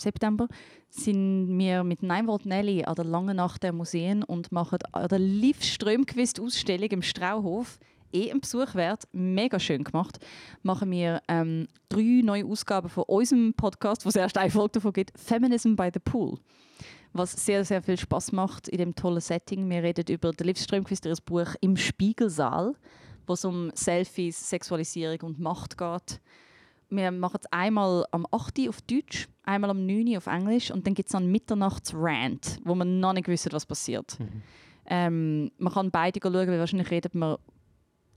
September, 0.00 0.48
sind 0.90 1.58
wir 1.58 1.84
mit 1.84 2.02
Neinwald 2.02 2.46
Nelly 2.46 2.84
an 2.84 2.94
der 2.94 3.04
Langen 3.04 3.36
Nacht 3.36 3.62
der 3.62 3.72
Museen 3.72 4.22
und 4.22 4.52
machen 4.52 4.78
an 4.92 5.08
der 5.08 5.18
Liv-Strömquist-Ausstellung 5.18 6.88
im 6.90 7.02
Strauhof 7.02 7.78
eh 8.12 8.30
ein 8.30 8.40
Besuch 8.40 8.74
wert, 8.74 9.04
mega 9.12 9.58
schön 9.60 9.84
gemacht, 9.84 10.18
machen 10.62 10.90
wir 10.90 11.20
ähm, 11.28 11.68
drei 11.88 12.22
neue 12.24 12.46
Ausgaben 12.46 12.88
von 12.88 13.04
unserem 13.04 13.54
Podcast, 13.54 14.04
wo 14.04 14.08
es 14.08 14.16
erst 14.16 14.38
eine 14.38 14.50
Folge 14.50 14.72
davon 14.72 14.92
gibt, 14.92 15.18
Feminism 15.18 15.74
by 15.74 15.90
the 15.92 16.00
Pool. 16.00 16.38
was 17.12 17.32
sehr, 17.32 17.64
sehr 17.64 17.82
viel 17.82 17.98
Spaß 17.98 18.32
macht 18.32 18.68
in 18.68 18.78
dem 18.78 18.94
tollen 18.94 19.20
Setting. 19.20 19.68
Wir 19.68 19.82
reden 19.82 20.04
über 20.08 20.32
den 20.32 20.46
Livströmquist, 20.46 21.06
ihr 21.06 21.14
Buch 21.24 21.54
«Im 21.60 21.76
Spiegelsaal», 21.76 22.74
wo 23.26 23.32
es 23.32 23.44
um 23.44 23.70
Selfies, 23.74 24.48
Sexualisierung 24.48 25.20
und 25.22 25.38
Macht 25.38 25.76
geht. 25.76 26.20
Wir 26.90 27.10
machen 27.10 27.38
es 27.40 27.52
einmal 27.52 28.06
am 28.12 28.26
8. 28.30 28.58
Uhr 28.60 28.68
auf 28.70 28.80
Deutsch, 28.82 29.28
einmal 29.42 29.70
am 29.70 29.84
9. 29.84 30.08
Uhr 30.08 30.16
auf 30.18 30.26
Englisch 30.26 30.70
und 30.70 30.86
dann 30.86 30.94
gibt 30.94 31.08
es 31.08 31.14
einen 31.14 31.30
Mitternachtsrant, 31.30 32.58
wo 32.64 32.74
man 32.74 33.00
noch 33.00 33.12
nicht 33.12 33.28
wissen, 33.28 33.52
was 33.52 33.66
passiert. 33.66 34.18
Mhm. 34.18 34.42
Ähm, 34.86 35.50
man 35.58 35.72
kann 35.72 35.90
beide 35.90 36.18
schauen, 36.22 36.32
weil 36.32 36.58
wahrscheinlich 36.58 36.90
redet 36.90 37.14
man 37.14 37.36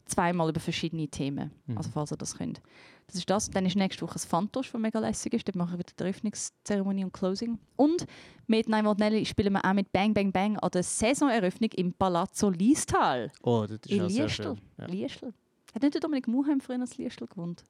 zweimal 0.06 0.50
über 0.50 0.60
verschiedene 0.60 1.08
Themen. 1.08 1.52
Mhm. 1.66 1.78
Also 1.78 1.90
falls 1.92 2.12
ihr 2.12 2.18
das 2.18 2.38
könnt. 2.38 2.62
Das 3.08 3.16
ist 3.16 3.30
das. 3.30 3.50
Dann 3.50 3.66
ist 3.66 3.76
nächste 3.76 4.04
Woche 4.04 4.16
ein 4.16 4.20
Fantosch, 4.20 4.72
das 4.72 4.80
mega 4.80 5.00
lässig 5.00 5.34
ist. 5.34 5.48
Dort 5.48 5.56
machen 5.56 5.74
wir 5.74 5.80
wieder 5.80 5.94
die 5.98 6.04
Eröffnungszeremonie 6.04 7.04
und 7.04 7.12
Closing. 7.14 7.60
Und 7.76 8.06
mit 8.48 8.70
Nein 8.70 8.86
Nelly 8.98 9.26
spielen 9.26 9.54
wir 9.54 9.66
auch 9.66 9.74
mit 9.74 9.92
Bang 9.92 10.14
Bang 10.14 10.32
Bang 10.32 10.58
an 10.60 10.72
der 10.72 10.84
Saisoneröffnung 10.84 11.72
im 11.76 11.94
Palazzo 11.94 12.50
Liestal. 12.50 13.32
Oh, 13.44 13.66
das 13.68 13.80
ist 13.86 13.92
In 13.92 14.02
auch 14.02 14.10
sehr 14.10 14.26
Liestel. 14.26 14.46
schön. 14.46 14.62
Ja. 14.78 14.86
Liestel. 14.86 15.34
Hat 15.74 15.82
nicht 15.82 15.94
der 15.94 16.02
Dominik 16.02 16.28
Muheim 16.28 16.62
früher 16.62 16.76
in 16.76 16.86
Liestel 16.98 17.28
gewohnt? 17.28 17.64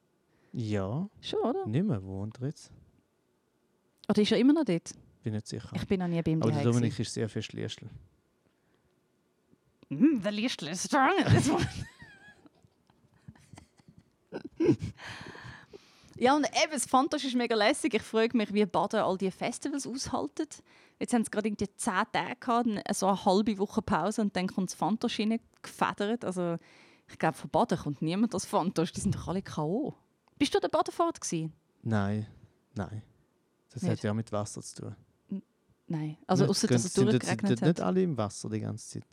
Ja, 0.52 1.08
Schon, 1.20 1.40
oder? 1.40 1.66
nicht 1.66 1.84
mehr. 1.84 2.02
Wo 2.02 2.18
wohnt 2.18 2.38
er 2.40 2.48
jetzt? 2.48 2.70
Oder 4.08 4.22
ist 4.22 4.32
er 4.32 4.38
immer 4.38 4.52
noch 4.52 4.64
dort? 4.64 4.92
Bin 5.22 5.32
nicht 5.34 5.46
sicher. 5.46 5.70
Ich 5.74 5.86
bin 5.86 6.00
noch 6.00 6.08
nie 6.08 6.20
bei 6.22 6.32
ihm 6.32 6.42
Aber 6.42 6.52
der 6.52 6.64
Dominik 6.64 6.98
ist 6.98 7.14
sehr 7.14 7.28
fest 7.28 7.52
Liestl. 7.52 7.88
Mm, 9.88 10.20
der 10.22 10.32
Liestel 10.32 10.68
ist 10.68 10.86
strong 10.86 11.18
at 11.24 11.32
this 11.32 11.48
one. 11.50 11.66
Ja, 16.22 16.36
und 16.36 16.46
eben, 16.46 16.70
das 16.72 16.86
Fantasch 16.86 17.24
ist 17.24 17.34
mega 17.34 17.56
lässig. 17.56 17.94
Ich 17.94 18.02
frage 18.02 18.36
mich, 18.36 18.54
wie 18.54 18.64
Baden 18.64 19.00
all 19.00 19.18
diese 19.18 19.32
Festivals 19.32 19.88
aushalten. 19.88 20.46
Jetzt 21.00 21.12
haben 21.14 21.24
sie 21.24 21.30
gerade 21.32 21.48
irgendwie 21.48 21.68
zehn 21.74 22.04
Tage 22.12 22.36
gehabt, 22.38 22.68
so 22.94 23.08
eine 23.08 23.24
halbe 23.24 23.58
Woche 23.58 23.82
Pause 23.82 24.22
und 24.22 24.36
dann 24.36 24.46
kommt 24.46 24.70
das 24.70 24.74
Fantasch 24.76 25.20
gefedert. 25.62 26.24
Also, 26.24 26.58
ich 27.08 27.18
glaube, 27.18 27.36
von 27.36 27.50
Baden 27.50 27.76
kommt 27.76 28.02
niemand 28.02 28.34
das 28.34 28.46
Fantasch. 28.46 28.92
Die 28.92 29.00
sind 29.00 29.16
doch 29.16 29.26
alle 29.26 29.42
K.O. 29.42 29.94
Bist 30.42 30.52
du 30.56 30.58
der 30.58 30.68
Badefahrt 30.68 31.20
gewesen? 31.20 31.52
Nein, 31.84 32.26
nein. 32.74 33.02
Das 33.72 33.82
Nicht? 33.84 33.92
hat 33.92 34.02
ja 34.02 34.12
mit 34.12 34.32
Wasser 34.32 34.60
zu 34.60 34.82
tun. 34.82 34.96
Nein. 35.86 36.16
Also, 36.26 36.46
außer 36.46 36.66
dass 36.66 36.84
es 36.84 36.94
sind 36.94 37.04
dort- 37.06 37.12
sind 37.12 37.22
durchgeregnet 37.22 37.50
dort 37.52 37.68
nicht 37.68 37.78
hat. 37.80 37.86
alle 37.86 38.02
im 38.02 38.16
Wasser 38.16 38.50
die 38.50 38.58
ganze 38.58 38.88
Zeit. 39.00 39.06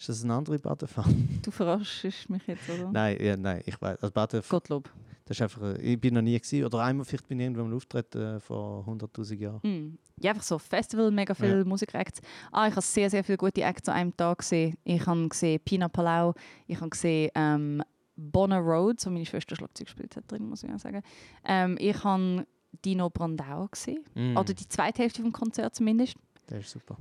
Ist 0.00 0.08
das 0.08 0.24
eine 0.24 0.34
andere 0.34 0.58
Badefahrt? 0.58 1.14
Du 1.42 1.52
verarschst 1.52 2.28
mich 2.28 2.44
jetzt, 2.48 2.68
oder? 2.68 2.90
nein, 2.90 3.16
ja, 3.22 3.36
nein, 3.36 3.62
ich 3.66 3.80
weiß. 3.80 4.02
Also 4.02 4.12
Badefahrt, 4.12 4.48
Gottlob. 4.50 4.90
das 5.26 5.36
ist 5.36 5.42
einfach, 5.42 5.62
äh, 5.62 5.80
ich 5.80 6.00
bin 6.00 6.14
noch 6.14 6.22
nie 6.22 6.36
gewesen. 6.36 6.64
Oder 6.64 6.80
einmal 6.80 7.04
vielleicht 7.04 7.28
bin 7.28 7.38
ich 7.38 7.44
irgendwann 7.44 7.70
mal 7.70 7.76
auftreten 7.76 8.20
äh, 8.36 8.40
vor 8.40 8.84
100'000 8.88 9.34
Jahren. 9.38 9.60
Mm. 9.62 9.98
Ja, 10.20 10.32
einfach 10.32 10.42
so 10.42 10.58
Festival, 10.58 11.12
mega 11.12 11.34
viel 11.34 11.58
Ja. 11.58 11.64
Musikacts. 11.64 12.20
Ah, 12.50 12.66
ich 12.66 12.72
habe 12.72 12.82
sehr, 12.82 13.08
sehr 13.10 13.22
viele 13.22 13.38
gute 13.38 13.62
Acts 13.62 13.88
an 13.88 13.94
einem 13.94 14.16
Tag 14.16 14.38
gesehen. 14.38 14.76
Ich 14.82 15.06
habe 15.06 15.28
gesehen 15.28 15.60
Pina 15.64 15.88
Palau, 15.88 16.34
ich 16.66 16.78
habe 16.80 16.90
gesehen 16.90 17.30
ähm, 17.36 17.82
Bonner 18.16 18.58
Rhodes, 18.60 19.06
wo 19.06 19.10
meine 19.10 19.26
Schwester 19.26 19.56
Schlagzeug 19.56 19.86
gespielt 19.86 20.16
hat 20.16 20.30
drin, 20.30 20.48
muss 20.48 20.62
ich 20.62 20.70
auch 20.70 20.78
sagen. 20.78 21.02
Ähm, 21.44 21.76
ich 21.80 22.02
habe 22.04 22.46
Dino 22.84 23.10
Brandau 23.10 23.68
gesehen, 23.68 24.04
Mm, 24.14 24.36
oder 24.36 24.54
die 24.54 24.68
zweite 24.68 25.02
Hälfte 25.02 25.22
vom 25.22 25.32
Konzert 25.32 25.74
zumindest. 25.74 26.16
das 26.46 26.60
ist 26.60 26.70
super. 26.70 26.96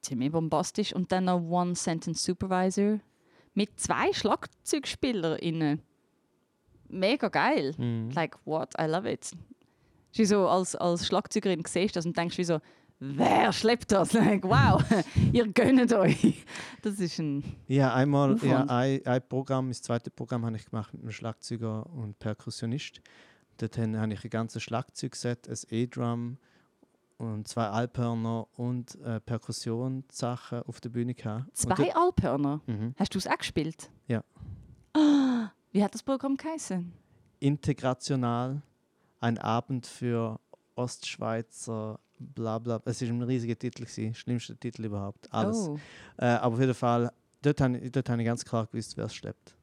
Ziemlich 0.00 0.30
bombastisch. 0.32 0.94
Und 0.94 1.10
dann 1.12 1.24
noch 1.24 1.40
One 1.40 1.74
Sentence 1.74 2.22
Supervisor 2.24 3.00
mit 3.54 3.78
zwei 3.80 4.12
SchlagzeugspielerInnen. 4.12 5.82
Mega 6.88 7.28
geil. 7.28 7.74
Mm. 7.76 8.10
Like, 8.14 8.36
what? 8.46 8.72
I 8.80 8.84
love 8.84 9.10
it. 9.10 9.30
Du 10.16 10.24
so 10.24 10.48
als, 10.48 10.74
als 10.74 11.06
Schlagzeugerin 11.06 11.62
siehst 11.66 11.96
das 11.96 12.06
und 12.06 12.16
denkst 12.16 12.38
wie 12.38 12.44
so, 12.44 12.60
wer 13.00 13.52
schleppt 13.52 13.92
das? 13.92 14.14
Wow, 14.42 14.82
ihr 15.32 15.48
gönnt 15.48 15.92
euch. 15.92 16.44
Das 16.82 16.98
ist 17.00 17.18
ein... 17.18 17.44
Ja, 17.66 17.94
einmal, 17.94 18.38
ja, 18.42 18.64
ein, 18.64 19.04
ein 19.04 19.28
Programm, 19.28 19.68
das 19.68 19.82
zweite 19.82 20.10
Programm 20.10 20.44
habe 20.44 20.56
ich 20.56 20.66
gemacht 20.66 20.92
mit 20.94 21.02
einem 21.02 21.12
Schlagzeuger 21.12 21.86
und 21.86 22.18
Perkussionist. 22.18 23.00
Dort 23.58 23.76
habe 23.76 24.12
ich 24.12 24.24
ein 24.24 24.30
ganzes 24.30 24.62
Schlagzeugset, 24.62 25.48
ein 25.48 25.58
E-Drum 25.70 26.38
und 27.18 27.48
zwei 27.48 27.66
Alphörner 27.66 28.46
und 28.56 28.94
äh, 29.00 29.20
Perkussionssachen 29.20 30.62
auf 30.62 30.80
der 30.80 30.90
Bühne 30.90 31.14
gehabt. 31.14 31.56
Zwei 31.56 31.94
Alphörner. 31.94 32.60
Mhm. 32.66 32.94
Hast 32.96 33.14
du 33.14 33.18
es 33.18 33.26
auch 33.26 33.38
gespielt? 33.38 33.90
Ja. 34.06 34.22
Wie 35.72 35.82
hat 35.82 35.94
das 35.94 36.02
Programm 36.02 36.36
geheißen? 36.36 36.92
Integrational, 37.40 38.62
ein 39.20 39.38
Abend 39.38 39.86
für 39.86 40.40
Ostschweizer, 40.76 41.98
bla 42.18 42.58
bla. 42.58 42.80
Es 42.84 43.00
war 43.02 43.08
ein 43.08 43.22
riesiger 43.22 43.58
Titel, 43.58 43.84
gewesen, 43.84 44.14
schlimmster 44.14 44.58
Titel 44.58 44.84
überhaupt, 44.84 45.32
alles. 45.32 45.56
Oh, 45.56 45.78
Äh, 46.18 46.26
aber 46.26 46.54
auf 46.54 46.60
jeden 46.60 46.74
Fall, 46.74 47.12
dort 47.42 47.60
habe 47.60 47.78
ich, 47.78 47.92
dort 47.92 48.08
habe 48.08 48.20
ich 48.22 48.26
ganz 48.26 48.44
klar 48.44 48.66
gewusst, 48.66 48.96
wer 48.96 49.04
es 49.06 49.14
schleppt. 49.14 49.54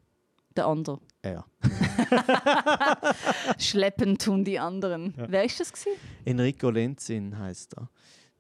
der 0.56 0.68
andere. 0.68 1.00
Er. 1.22 1.46
Schleppen 3.58 4.18
tun 4.18 4.44
die 4.44 4.60
anderen. 4.60 5.14
Ja. 5.18 5.26
Wer 5.30 5.44
ist 5.46 5.60
das 5.60 5.72
gewesen? 5.72 5.98
Enrico 6.24 6.70
Lenzin 6.70 7.38
heißt 7.38 7.78
er. 7.78 7.90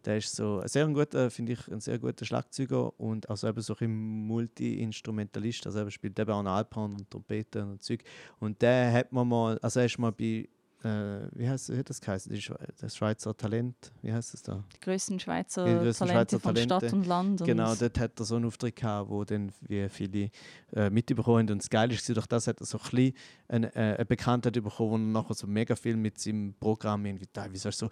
Der 0.05 0.17
ist 0.17 0.35
so 0.35 0.59
ein 0.59 0.67
sehr 0.67 0.87
guter, 0.87 1.31
finde 1.31 1.53
ich, 1.53 1.67
ein 1.71 1.79
sehr 1.81 1.97
guter 1.97 2.25
Schlagzeuger 2.25 2.97
und 2.99 3.27
also 3.27 3.47
eben 3.47 3.59
so 3.61 3.75
ein 3.79 4.27
Multi-Instrumentalist. 4.27 5.65
Also 5.65 5.79
er 5.79 5.89
spielt 5.89 6.19
eben 6.19 6.29
auch 6.31 6.39
einen 6.39 6.47
Alphorn 6.47 6.93
und 6.93 7.09
Trompete 7.09 7.63
und 7.63 7.81
Zeug. 7.81 8.03
Und 8.39 8.61
der 8.61 8.93
hat 8.93 9.11
man 9.11 9.27
mal, 9.27 9.57
also 9.63 9.79
er 9.79 9.87
ist 9.87 9.97
mal 9.97 10.11
bei, 10.11 10.47
äh, 10.85 11.27
wie 11.33 11.49
heißt 11.49 11.71
das 11.85 11.99
geheißen? 11.99 12.37
Das 12.79 12.95
Schweizer 12.95 13.35
Talent, 13.35 13.91
wie 14.03 14.13
heißt 14.13 14.33
das 14.33 14.43
da? 14.43 14.63
Die 14.75 14.79
grössten 14.79 15.19
Schweizer 15.19 15.65
Die 15.65 15.73
grössten 15.73 16.07
Talente 16.07 16.35
Schweizer 16.35 16.39
von 16.39 16.55
Stadt 16.55 16.79
Talente. 16.81 16.95
und 16.95 17.07
Land. 17.07 17.41
Und 17.41 17.47
Genau, 17.47 17.73
dort 17.73 17.99
hat 17.99 18.19
er 18.19 18.25
so 18.25 18.35
einen 18.35 18.45
Auftritt 18.45 18.75
gehabt, 18.75 19.09
wo 19.09 19.23
dann 19.23 19.51
wie 19.61 19.89
viele 19.89 20.29
äh, 20.73 20.89
mitbekommen 20.91 21.39
haben. 21.39 21.51
Und 21.53 21.63
das 21.63 21.69
Geile 21.69 21.93
ist, 21.93 22.07
durch 22.07 22.27
das 22.27 22.47
hat 22.47 22.59
er 22.59 22.65
so 22.65 22.77
ein 22.77 22.89
bisschen 22.89 23.13
eine, 23.47 23.75
äh, 23.75 23.95
eine 23.95 24.05
Bekanntheit 24.05 24.53
bekommen, 24.53 24.91
wo 24.91 24.95
er 24.95 25.21
nachher 25.23 25.33
so 25.33 25.47
mega 25.47 25.75
viel 25.75 25.97
mit 25.97 26.19
seinem 26.19 26.53
Programm 26.59 27.05
irgendwie 27.05 27.27
teilweise 27.27 27.71
so, 27.71 27.89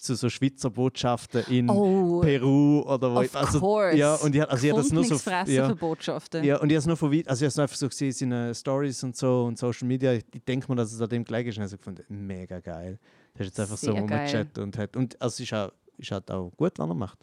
so, 0.00 0.14
so 0.14 0.28
Schweizer 0.28 0.70
Botschaften 0.70 1.44
in 1.48 1.68
Oh, 1.68 2.20
Peru 2.20 2.80
oder 2.82 3.12
wo 3.14 3.20
of 3.20 3.34
also, 3.36 3.60
course. 3.60 3.96
ja 3.96 4.14
und 4.14 4.34
ich, 4.34 4.48
also 4.48 4.66
ich 4.66 4.72
das 4.74 4.92
nur 4.92 5.04
so 5.04 5.16
ja, 5.46 5.68
für 5.68 5.76
Botschaften. 5.76 6.44
ja 6.44 6.56
und 6.58 6.70
ich 6.70 6.74
habe 6.76 6.78
es 6.80 6.86
nur 6.86 6.96
von 6.96 7.12
weit 7.12 7.28
also 7.28 7.44
ich 7.46 7.52
habe 7.52 7.62
einfach 7.62 7.76
so 7.76 7.88
gesehen 7.88 8.12
seine 8.12 8.54
Stories 8.54 9.02
und 9.04 9.16
so 9.16 9.44
und 9.44 9.58
Social 9.58 9.86
Media 9.88 10.12
ich, 10.14 10.24
ich 10.32 10.44
denke 10.44 10.70
mir 10.70 10.76
dass 10.76 10.92
es 10.92 11.00
an 11.00 11.08
dem 11.08 11.24
gelegen 11.24 11.48
ist 11.50 11.58
und 11.58 11.64
ich 11.64 11.70
habe 11.70 11.70
so 11.70 11.76
gefunden 11.78 12.04
mega 12.08 12.60
geil 12.60 12.98
das 13.34 13.40
ist 13.42 13.46
jetzt 13.48 13.60
einfach 13.60 13.76
so 13.76 13.92
Sehr 13.92 13.94
geil. 13.94 14.18
rumgechattet 14.18 14.58
und 14.58 14.78
hat 14.78 14.96
und 14.96 15.20
also 15.20 15.34
es 15.34 15.40
ist 15.40 15.52
auch 15.54 15.72
ist 15.98 16.10
halt 16.10 16.30
auch 16.30 16.50
gut 16.56 16.72
was 16.78 16.88
er 16.88 16.94
macht 16.94 17.18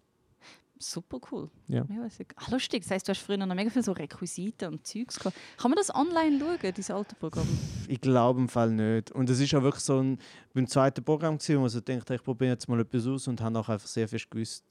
Super 0.88 1.20
cool. 1.32 1.50
Ja. 1.68 1.84
Lässig. 1.90 2.34
Ah, 2.36 2.52
lustig, 2.52 2.84
das 2.84 2.92
heisst, 2.92 3.08
du 3.08 3.10
hast 3.12 3.20
früher 3.20 3.38
noch 3.38 3.48
mega 3.48 3.72
viel 3.72 3.84
so 3.84 3.92
Requisiten 3.92 4.72
und 4.72 4.86
Zeugs 4.86 5.18
gehabt. 5.18 5.36
Kann 5.58 5.72
man 5.72 5.78
das 5.78 5.94
online 5.94 6.40
schauen, 6.40 6.74
dieses 6.76 6.92
alte 6.92 7.16
Programm? 7.16 7.48
Ich 7.88 8.00
glaube 8.00 8.40
im 8.40 8.48
Fall 8.48 8.70
nicht. 8.70 9.12
Und 9.12 9.28
es 9.30 9.40
ist 9.40 9.54
auch 9.56 9.64
wirklich 9.64 9.84
so 9.84 10.00
ein 10.00 10.20
beim 10.54 10.68
zweiten 10.68 11.04
Programm 11.04 11.40
gewesen, 11.40 11.58
wo 11.58 11.62
man 11.62 11.70
so 11.70 11.82
denkt, 11.82 12.08
ich 12.12 12.24
probiere 12.24 12.52
jetzt 12.52 12.70
mal 12.70 12.80
etwas 12.80 13.08
aus 13.08 13.28
und 13.28 13.42
habe 13.42 13.58
auch 13.58 13.68
einfach 13.68 13.88
sehr 13.88 14.08
fest 14.08 14.30
gewusst, 14.30 14.64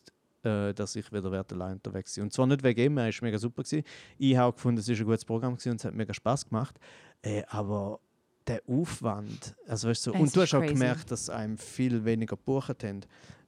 äh, 0.44 0.72
dass 0.72 0.94
ich 0.94 1.12
wieder 1.12 1.32
werde 1.32 1.56
allein 1.56 1.74
unterwegs 1.74 2.14
bin. 2.14 2.24
Und 2.24 2.32
zwar 2.32 2.46
nicht 2.46 2.62
wegen 2.62 2.80
ihm, 2.80 2.98
er 2.98 3.08
ist 3.08 3.20
mega 3.20 3.36
super 3.36 3.64
gewesen. 3.64 3.84
Ich 4.16 4.36
habe 4.36 4.50
auch 4.52 4.54
gefunden, 4.54 4.78
es 4.78 4.88
ist 4.88 5.00
ein 5.00 5.06
gutes 5.06 5.24
Programm 5.24 5.54
gewesen 5.54 5.70
und 5.72 5.80
es 5.80 5.84
hat 5.84 5.94
mega 5.94 6.14
Spaß 6.14 6.48
gemacht. 6.48 6.78
Äh, 7.22 7.42
aber 7.48 7.98
der 8.46 8.62
Aufwand, 8.68 9.54
also 9.66 9.88
weißt 9.88 10.06
du, 10.06 10.12
und 10.12 10.34
du 10.36 10.42
hast 10.42 10.54
auch 10.54 10.60
crazy. 10.60 10.74
gemerkt, 10.74 11.10
dass 11.10 11.30
einem 11.30 11.56
viel 11.58 12.04
weniger 12.04 12.36
gebucht 12.36 12.84
haben. 12.84 13.00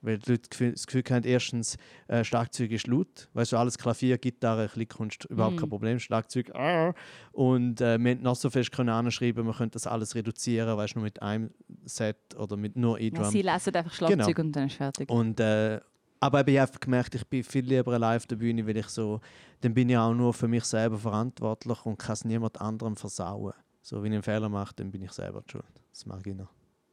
Weil 0.02 0.18
die 0.18 0.32
Leute 0.32 0.72
das 0.72 0.86
Gefühl 0.86 1.02
haben, 1.10 1.24
erstens, 1.24 1.76
äh, 2.06 2.22
Schlagzeug 2.22 2.70
ist 2.70 2.86
laut, 2.86 3.28
weißt 3.34 3.52
du, 3.52 3.56
alles 3.56 3.76
Klavier, 3.76 4.18
Gitarre, 4.18 4.68
Kleinkunst, 4.68 5.24
überhaupt 5.24 5.56
Mhm. 5.56 5.60
kein 5.60 5.68
Problem, 5.68 5.98
Schlagzeug, 5.98 6.54
ah. 6.54 6.94
Und 7.32 7.80
äh, 7.80 7.98
wir 7.98 8.10
haben 8.12 8.22
noch 8.22 8.36
so 8.36 8.48
fest 8.50 8.70
können 8.72 8.90
anschreiben, 8.90 9.44
wir 9.46 9.54
könnten 9.54 9.72
das 9.72 9.86
alles 9.86 10.14
reduzieren, 10.14 10.76
weißt 10.76 10.94
du, 10.94 10.98
nur 11.00 11.04
mit 11.04 11.20
einem 11.22 11.50
Set 11.84 12.16
oder 12.38 12.56
mit 12.56 12.76
nur 12.76 12.98
Ja, 13.00 13.06
E-Drum. 13.06 13.24
sie 13.30 13.42
lesen 13.42 13.74
einfach 13.74 13.92
Schlagzeug 13.92 14.36
Genau. 14.36 14.46
und 14.46 14.52
dann 14.52 14.66
ist 14.68 14.74
fertig. 14.76 15.10
Und, 15.10 15.40
äh, 15.40 15.80
aber 16.20 16.40
ich 16.46 16.56
habe 16.56 16.60
einfach 16.62 16.80
gemerkt, 16.80 17.14
ich 17.14 17.26
bin 17.26 17.42
viel 17.42 17.64
lieber 17.64 17.92
allein 17.94 18.16
auf 18.18 18.26
der 18.26 18.36
Bühne, 18.36 18.66
weil 18.66 18.76
ich 18.76 18.88
so, 18.88 19.20
dann 19.62 19.74
bin 19.74 19.88
ich 19.88 19.96
auch 19.96 20.14
nur 20.14 20.32
für 20.32 20.46
mich 20.48 20.64
selber 20.64 20.98
verantwortlich 20.98 21.84
und 21.84 21.98
kann 21.98 22.12
es 22.14 22.24
niemand 22.24 22.60
anderem 22.60 22.96
versauen. 22.96 23.52
So, 23.88 24.02
wenn 24.02 24.10
ich 24.10 24.16
einen 24.16 24.22
Fehler 24.24 24.48
mache, 24.48 24.74
dann 24.74 24.90
bin 24.90 25.00
ich 25.02 25.12
selber 25.12 25.44
schuld. 25.48 25.62
Das 25.92 26.06
mag 26.06 26.26
ich 26.26 26.34
noch. 26.34 26.48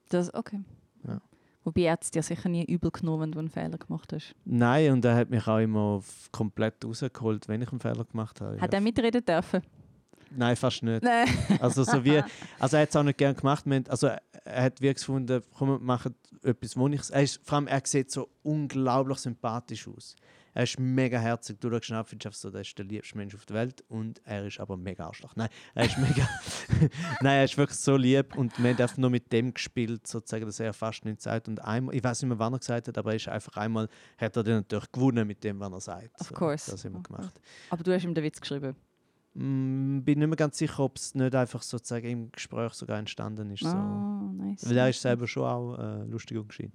Das, 0.10 0.32
okay. 0.32 0.60
Ja. 1.08 1.20
Wobei 1.64 1.82
er 1.82 1.98
es 2.00 2.12
dir 2.12 2.22
sicher 2.22 2.50
nie 2.50 2.64
übel 2.66 2.92
genommen, 2.92 3.22
wenn 3.24 3.32
du 3.32 3.40
einen 3.40 3.50
Fehler 3.50 3.80
gemacht 3.80 4.14
hast. 4.14 4.36
Nein, 4.46 4.92
und 4.92 5.04
er 5.04 5.16
hat 5.16 5.32
mich 5.32 5.48
auch 5.48 5.58
immer 5.58 6.04
komplett 6.32 6.86
rausgeholt, 6.86 7.48
wenn 7.48 7.64
ich 7.64 7.72
einen 7.72 7.80
Fehler 7.80 8.06
gemacht 8.06 8.40
habe. 8.42 8.62
Hat 8.62 8.72
Ja. 8.72 8.78
er 8.78 8.82
mitreden 8.84 9.26
dürfen? 9.26 9.62
Nein, 10.30 10.56
fast 10.56 10.84
nicht. 10.84 11.02
Nein. 11.04 11.28
Also, 11.60 11.84
so 11.84 12.04
wie, 12.06 12.22
also 12.60 12.78
er 12.78 12.84
hat 12.84 12.90
es 12.90 12.96
auch 12.96 13.02
nicht 13.04 13.18
gern 13.18 13.36
gemacht. 13.36 13.66
Haben- 13.66 13.86
Also, 13.88 14.08
er 14.46 14.64
hat 14.66 14.80
wirklich 14.80 14.98
gefunden, 15.06 15.42
komm, 15.58 15.70
wir 15.70 15.80
machen 15.80 16.14
etwas, 16.44 16.78
wo 16.78 16.88
ich... 16.90 17.10
Er 17.10 17.24
ist, 17.24 17.40
vor 17.44 17.56
allem, 17.56 17.68
er 17.68 17.82
sieht 17.86 18.12
so 18.12 18.30
unglaublich 18.44 19.18
sympathisch 19.18 19.88
aus. 19.88 20.16
Er 20.54 20.64
ist 20.64 20.80
mega 20.80 21.20
herzig. 21.20 21.60
Du 21.60 21.70
schaust 21.70 21.90
ihn 21.90 22.04
findest 22.06 22.42
so, 22.42 22.52
der 22.52 22.62
ist 22.62 22.78
der 22.78 22.86
liebste 22.86 23.18
Mensch 23.18 23.34
auf 23.34 23.46
der 23.46 23.56
Welt 23.56 23.84
und 23.88 24.22
er 24.26 24.46
ist 24.46 24.60
aber 24.60 24.78
mega 24.78 25.08
Arschloch. 25.08 25.36
Nein, 25.36 25.50
er 25.74 25.86
ist 25.86 25.98
mega. 25.98 26.30
Nein, 27.22 27.38
er 27.38 27.44
ist 27.46 27.58
wirklich 27.58 27.80
so 27.80 27.96
lieb 27.98 28.36
und 28.38 28.58
wir 28.62 28.72
haben 28.72 28.82
einfach 28.82 28.98
nur 28.98 29.10
mit 29.10 29.32
dem 29.32 29.54
gespielt, 29.54 30.06
sozusagen, 30.06 30.46
dass 30.46 30.60
er 30.60 30.74
fast 30.74 31.06
nichts 31.06 31.24
sagt. 31.24 31.48
Und 31.48 31.60
einmal, 31.60 31.96
ich 31.96 32.04
weiß 32.04 32.22
nicht 32.22 32.30
mehr, 32.30 32.40
wann 32.40 32.54
er 32.54 32.60
gesagt 32.60 32.88
hat, 32.88 32.98
aber 32.98 33.12
er 33.12 33.16
ist 33.16 33.28
einfach 33.28 33.58
einmal, 33.58 33.88
hat 34.18 34.36
er 34.38 34.44
dann 34.44 34.56
natürlich 34.56 34.92
gewonnen 34.92 35.28
mit 35.28 35.44
dem, 35.44 35.60
was 35.60 35.72
er 35.72 35.82
sagt. 35.82 36.22
Of 36.22 36.28
So, 36.28 36.36
course. 36.36 36.72
Das 36.72 36.86
haben 36.86 36.94
wir 36.94 37.02
gemacht. 37.04 37.40
Aber 37.70 37.84
du 37.84 37.94
hast 37.94 38.04
ihm 38.04 38.14
den 38.14 38.24
Witz 38.24 38.40
geschrieben. 38.40 38.76
Mm, 39.34 40.02
bin 40.02 40.20
nicht 40.20 40.28
mehr 40.28 40.36
ganz 40.38 40.60
sicher, 40.60 40.80
ob 40.84 40.98
es 40.98 41.16
nicht 41.16 41.34
einfach 41.34 41.64
sozusagen 41.64 42.08
im 42.08 42.32
Gespräch 42.32 42.74
sogar 42.74 43.00
entstanden 43.00 43.50
ist. 43.50 43.62
So. 43.62 43.70
Ah, 43.70 44.32
nice. 44.36 44.70
Weil 44.70 44.78
er 44.78 44.90
ist 44.90 45.02
selber 45.02 45.28
schon 45.28 45.44
auch 45.46 45.78
äh, 45.80 46.04
lustig 46.04 46.38
umgeschrieben. 46.38 46.74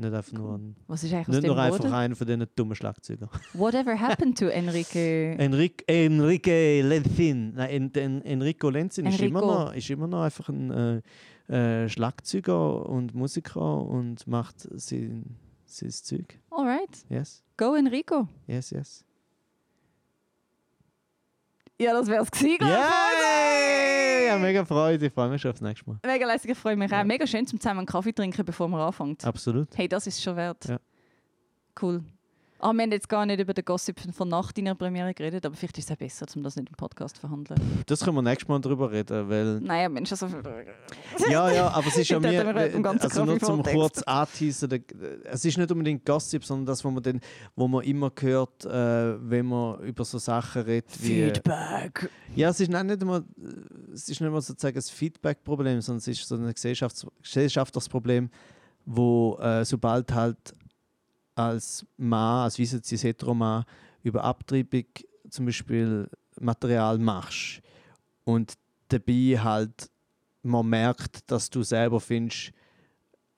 Nicht 0.00 0.14
einfach 0.14 0.32
nur 0.32 0.54
ein, 0.54 0.76
Was 0.86 1.02
ist 1.02 1.12
eigentlich 1.12 1.28
aus 1.28 1.34
nicht 1.34 1.42
dem 1.44 1.48
nur 1.48 1.58
einfach 1.60 1.92
einer 1.92 2.14
von 2.14 2.24
diesen 2.24 2.46
dummen 2.54 2.76
Schlagzeugern. 2.76 3.28
Whatever 3.54 4.00
happened 4.00 4.38
to 4.38 4.46
Enrique? 4.46 5.34
Enrique, 5.38 5.82
Enrique 5.88 6.82
Lenzin. 6.82 7.54
Nein, 7.54 7.90
en, 7.92 7.94
en, 7.94 8.22
Enrico 8.22 8.70
Lenzin 8.70 9.06
ist 9.06 9.20
immer, 9.20 9.40
Enrico. 9.40 9.64
noch, 9.64 9.74
ist 9.74 9.90
immer 9.90 10.06
noch 10.06 10.22
einfach 10.22 10.48
ein 10.50 11.02
äh, 11.48 11.82
äh, 11.84 11.88
Schlagzeuger 11.88 12.88
und 12.88 13.12
Musiker 13.12 13.82
und 13.82 14.24
macht 14.28 14.60
sein, 14.60 15.36
sein 15.64 15.90
Zeug. 15.90 16.38
Alright. 16.50 17.04
Yes, 17.08 17.42
Go 17.56 17.74
Enrico. 17.74 18.28
yes, 18.46 18.70
yes. 18.70 19.04
Ja, 21.80 21.92
das 21.92 22.06
wär's 22.06 22.30
gewesen. 22.30 22.58
Glaub 24.28 24.38
ich. 24.38 24.42
Mega 24.42 24.64
Freude. 24.64 25.06
Ich 25.06 25.12
freue 25.12 25.28
mich 25.28 25.42
schon 25.42 25.50
aufs 25.52 25.60
nächste 25.60 25.88
Mal. 25.90 25.98
Mega 26.06 26.26
lässig, 26.26 26.50
ich 26.50 26.58
freue 26.58 26.76
mich 26.76 26.90
Ja. 26.90 27.00
auch. 27.00 27.04
Mega 27.04 27.26
schön 27.26 27.46
zum 27.46 27.60
zusammen 27.60 27.80
einen 27.80 27.86
Kaffee 27.86 28.12
trinken, 28.12 28.44
bevor 28.44 28.68
man 28.68 28.80
anfängt. 28.80 29.24
Absolut. 29.24 29.68
Hey, 29.76 29.88
das 29.88 30.06
ist 30.06 30.22
schon 30.22 30.36
wert. 30.36 30.64
Ja. 30.66 30.78
Cool. 31.80 32.02
Ah, 32.60 32.72
wir 32.72 32.82
haben 32.82 32.90
jetzt 32.90 33.08
gar 33.08 33.24
nicht 33.24 33.38
über 33.38 33.54
den 33.54 33.64
Gossip 33.64 34.00
von 34.12 34.28
nach 34.28 34.50
deiner 34.50 34.74
Premiere 34.74 35.14
geredet, 35.14 35.46
aber 35.46 35.54
vielleicht 35.54 35.78
ist 35.78 35.84
es 35.84 35.92
auch 35.92 35.98
besser, 35.98 36.26
um 36.34 36.42
das 36.42 36.56
nicht 36.56 36.68
im 36.68 36.74
Podcast 36.74 37.14
zu 37.14 37.20
verhandeln. 37.20 37.60
Das 37.86 38.00
können 38.00 38.16
wir 38.16 38.22
nächstes 38.22 38.48
Mal 38.48 38.60
drüber 38.60 38.90
reden, 38.90 39.28
weil 39.28 39.60
Naja, 39.60 39.88
Mensch, 39.88 40.10
also... 40.10 40.26
Ja, 41.30 41.52
ja, 41.52 41.68
aber 41.68 41.86
es 41.86 41.98
ist 41.98 42.08
ja 42.10 42.18
mir, 42.18 42.44
also 43.00 43.24
nur 43.24 43.38
zum 43.38 43.62
kurz 43.62 44.02
anteasen, 44.02 44.68
der- 44.70 44.80
es 45.24 45.44
ist 45.44 45.56
nicht 45.56 45.70
unbedingt 45.70 46.04
Gossip, 46.04 46.44
sondern 46.44 46.66
das, 46.66 46.84
wo 46.84 46.90
man, 46.90 47.02
dann, 47.02 47.20
wo 47.54 47.68
man 47.68 47.84
immer 47.84 48.10
hört, 48.20 48.64
äh, 48.64 49.30
wenn 49.30 49.46
man 49.46 49.78
über 49.80 50.04
so 50.04 50.18
Sachen 50.18 50.62
redet 50.62 50.90
wie... 51.00 51.26
Feedback. 51.26 52.10
Ja, 52.34 52.48
es 52.48 52.58
ist 52.58 52.70
nicht, 52.70 52.84
nicht 52.84 53.02
immer, 53.02 53.22
es 53.92 54.08
ist 54.08 54.20
nicht 54.20 54.28
immer 54.28 54.40
sozusagen 54.40 54.76
ein 54.76 54.82
Feedback-Problem, 54.82 55.80
sondern 55.80 55.98
es 55.98 56.08
ist 56.08 56.26
so 56.26 56.34
ein 56.34 56.52
Gesellschafts 56.52 57.06
gesellschaftliches 57.22 57.88
Problem, 57.88 58.30
wo 58.84 59.38
äh, 59.40 59.64
sobald 59.64 60.12
halt 60.12 60.54
als 61.38 61.86
Mann, 61.96 62.44
als 62.44 62.58
hetero 63.02 63.34
Mann 63.34 63.64
über 64.02 64.24
Abtreibung 64.24 64.84
zum 65.30 65.46
Beispiel 65.46 66.08
Material 66.40 66.98
machst 66.98 67.60
und 68.24 68.54
dabei 68.88 69.38
halt 69.38 69.90
man 70.42 70.66
merkt, 70.68 71.30
dass 71.30 71.50
du 71.50 71.62
selber 71.62 72.00
findest, 72.00 72.52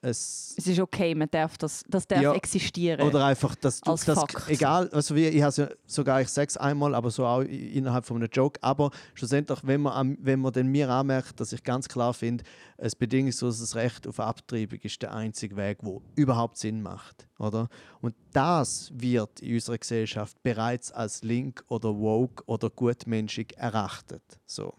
es 0.01 0.55
Es 0.57 0.67
ist 0.67 0.79
okay, 0.79 1.13
man 1.15 1.29
darf 1.29 1.57
das, 1.57 1.83
das 1.87 2.07
darf 2.07 2.21
Ja. 2.21 2.33
existieren. 2.33 3.01
oder 3.07 3.25
einfach, 3.25 3.55
dass 3.55 3.81
du 3.81 3.91
Als 3.91 4.05
das, 4.05 4.19
Fakt. 4.19 4.49
egal, 4.49 4.89
also 4.89 5.15
wie, 5.15 5.27
ich 5.27 5.41
habe 5.41 5.53
ja 5.55 5.69
sogar, 5.85 6.21
ich 6.21 6.29
sage 6.29 6.47
es 6.47 6.57
einmal, 6.57 6.95
aber 6.95 7.11
so 7.11 7.25
auch 7.25 7.41
innerhalb 7.41 8.05
von 8.05 8.17
einem 8.17 8.29
Joke, 8.31 8.59
aber 8.63 8.91
schlussendlich, 9.13 9.59
wenn 9.63 9.81
man, 9.81 10.17
wenn 10.21 10.39
man 10.39 10.51
dann 10.53 10.67
mir 10.67 10.89
anmerkt, 10.89 11.39
dass 11.39 11.53
ich 11.53 11.63
ganz 11.63 11.87
klar 11.87 12.13
finde, 12.13 12.43
ein 12.77 12.91
bedingungsloses 12.97 13.75
Recht 13.75 14.07
auf 14.07 14.19
Abtreibung 14.19 14.79
ist 14.81 15.01
der 15.01 15.13
einzige 15.13 15.55
Weg, 15.55 15.79
wo 15.81 16.01
überhaupt 16.15 16.57
Sinn 16.57 16.81
macht, 16.81 17.27
oder? 17.39 17.69
Und 18.01 18.15
das 18.33 18.91
wird 18.95 19.39
in 19.39 19.53
unserer 19.55 19.77
Gesellschaft 19.77 20.41
bereits 20.41 20.91
als 20.91 21.21
link 21.23 21.63
oder 21.67 21.95
woke 21.97 22.43
oder 22.47 22.69
gutmenschig 22.69 23.53
erachtet, 23.57 24.23
so. 24.45 24.73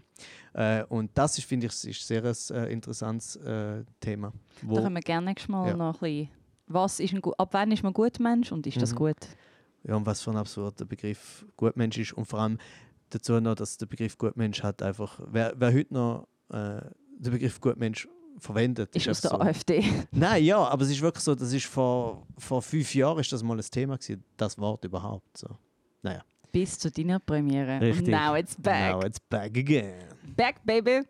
Äh, 0.55 0.85
und 0.85 1.11
das 1.15 1.39
ist, 1.39 1.45
finde 1.47 1.67
ich, 1.67 1.73
ist 1.85 2.07
sehr 2.07 2.23
ein 2.25 2.35
äh, 2.57 2.73
interessantes 2.73 3.37
äh, 3.37 3.85
Thema. 4.01 4.33
Da 4.63 4.83
können 4.83 4.95
wir 4.95 5.01
gerne 5.03 5.27
nächstes 5.27 5.49
Mal 5.49 5.69
Ja. 5.69 5.77
noch 5.77 5.95
ein 5.95 6.01
bisschen... 6.01 6.29
Was 6.67 7.01
ist 7.01 7.13
ein, 7.13 7.21
gu- 7.21 7.33
ab 7.37 7.49
wann 7.53 7.71
ist 7.73 7.83
man 7.83 7.91
ein 7.91 7.95
guter 7.95 8.23
Mensch 8.23 8.51
und 8.53 8.67
ist 8.67 8.81
das 8.81 8.93
Mhm. 8.93 8.97
gut? 8.97 9.17
Ja, 9.85 9.97
und 9.97 10.07
was 10.07 10.23
für 10.23 10.31
ein 10.31 10.37
absurder 10.37 10.85
Begriff 10.85 11.45
Gutmensch 11.57 11.99
ist. 11.99 12.13
Und 12.13 12.25
vor 12.27 12.39
allem 12.41 12.59
dazu 13.11 13.41
noch, 13.41 13.55
dass 13.57 13.77
der 13.77 13.87
Begriff 13.87 14.17
Gutmensch 14.17 14.63
hat 14.63 14.81
einfach, 14.83 15.21
wer, 15.27 15.53
wer 15.57 15.73
heute 15.73 15.93
noch 15.93 16.29
äh, 16.51 16.81
den 17.19 17.33
Begriff 17.33 17.61
Gutmensch 17.61 18.09
verwendet, 18.39 18.95
Ist 18.97 19.09
aus 19.09 19.21
der 19.21 19.33
so. 19.33 19.41
AfD. 19.41 19.85
Nein, 20.13 20.45
ja, 20.45 20.59
aber 20.59 20.83
es 20.85 20.91
ist 20.91 21.03
wirklich 21.03 21.23
so, 21.25 21.35
das 21.35 21.53
ist 21.53 21.67
vor, 21.67 22.27
vor 22.39 22.63
fünf 22.63 22.95
Jahren 22.95 23.19
ist 23.19 23.33
das 23.33 23.43
mal 23.43 23.59
ein 23.59 23.65
Thema 23.71 23.99
gewesen, 23.99 24.25
das 24.37 24.57
Wort 24.57 24.85
überhaupt. 24.85 25.37
So. 25.37 25.49
Naja, 26.01 26.23
Bis 26.53 26.79
zu 26.79 26.91
deiner 26.91 27.19
Premiere. 27.19 27.81
Richtig. 27.81 28.09
Und 28.09 28.11
now 28.13 28.37
it's 28.37 28.55
back. 28.57 28.93
now 28.95 29.03
it's 29.07 29.19
back 29.21 29.57
again. 29.57 30.05
Back, 30.37 30.57
baby. 30.65 31.01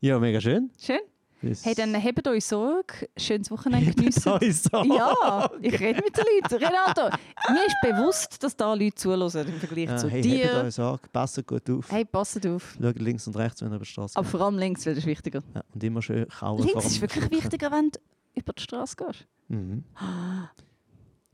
Ja, 0.00 0.18
mega 0.18 0.40
schön. 0.40 0.70
Schön. 0.80 1.00
Bis- 1.42 1.62
Hey, 1.66 1.74
dann 1.74 1.94
hebt 1.94 2.26
euch 2.26 2.42
Sorge. 2.46 3.06
Schönes 3.18 3.50
Wochenende 3.50 3.92
geniessen. 3.92 4.20
Sorry, 4.22 4.50
sorry. 4.52 4.88
Ja, 4.96 5.50
ich 5.60 5.78
rede 5.78 6.00
mit 6.02 6.16
den 6.16 6.24
Leuten. 6.24 6.54
Renato, 6.64 7.16
mir 7.52 7.66
ist 7.66 7.76
bewusst, 7.82 8.42
dass 8.42 8.56
da 8.56 8.72
Leute 8.72 8.94
zuhören 8.94 9.48
im 9.48 9.54
Vergleich 9.60 9.90
Ah, 9.90 9.96
zu 9.98 10.08
hey, 10.08 10.22
dir. 10.22 10.64
euch 10.64 10.74
Sorge, 10.74 11.06
passt 11.12 11.46
gut 11.46 11.68
auf. 11.68 11.90
Hey, 11.92 12.06
passt 12.06 12.46
auf. 12.46 12.74
Schaut 12.80 12.98
links 12.98 13.26
und 13.26 13.36
rechts, 13.36 13.60
wenn 13.60 13.68
ihr 13.68 13.76
über 13.76 13.84
die 13.84 13.90
Straße 13.90 14.16
Aber 14.16 14.24
geht. 14.24 14.30
vor 14.30 14.40
allem 14.40 14.58
links, 14.58 14.86
weil 14.86 14.94
das 14.94 15.04
ist 15.04 15.06
wichtiger. 15.06 15.42
Ja, 15.54 15.62
und 15.74 15.84
immer 15.84 16.00
schön 16.00 16.26
kauen. 16.28 16.62
Links 16.62 16.86
ist 16.86 17.00
wirklich 17.02 17.30
wichtiger, 17.30 17.70
wenn 17.70 17.90
du 17.90 17.98
über 18.34 18.52
die 18.54 18.62
Straße 18.62 18.96
gehst. 18.96 19.26
Mhm. 19.48 19.84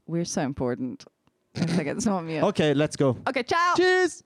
We're 0.08 0.24
so 0.24 0.40
important. 0.40 1.04
Ich 1.54 1.70
sage 1.72 1.90
jetzt 1.90 2.06
mal 2.06 2.22
mir. 2.22 2.44
Okay, 2.44 2.72
let's 2.72 2.96
go. 2.96 3.16
Okay, 3.24 3.44
ciao. 3.44 3.74
Tschüss! 3.76 4.24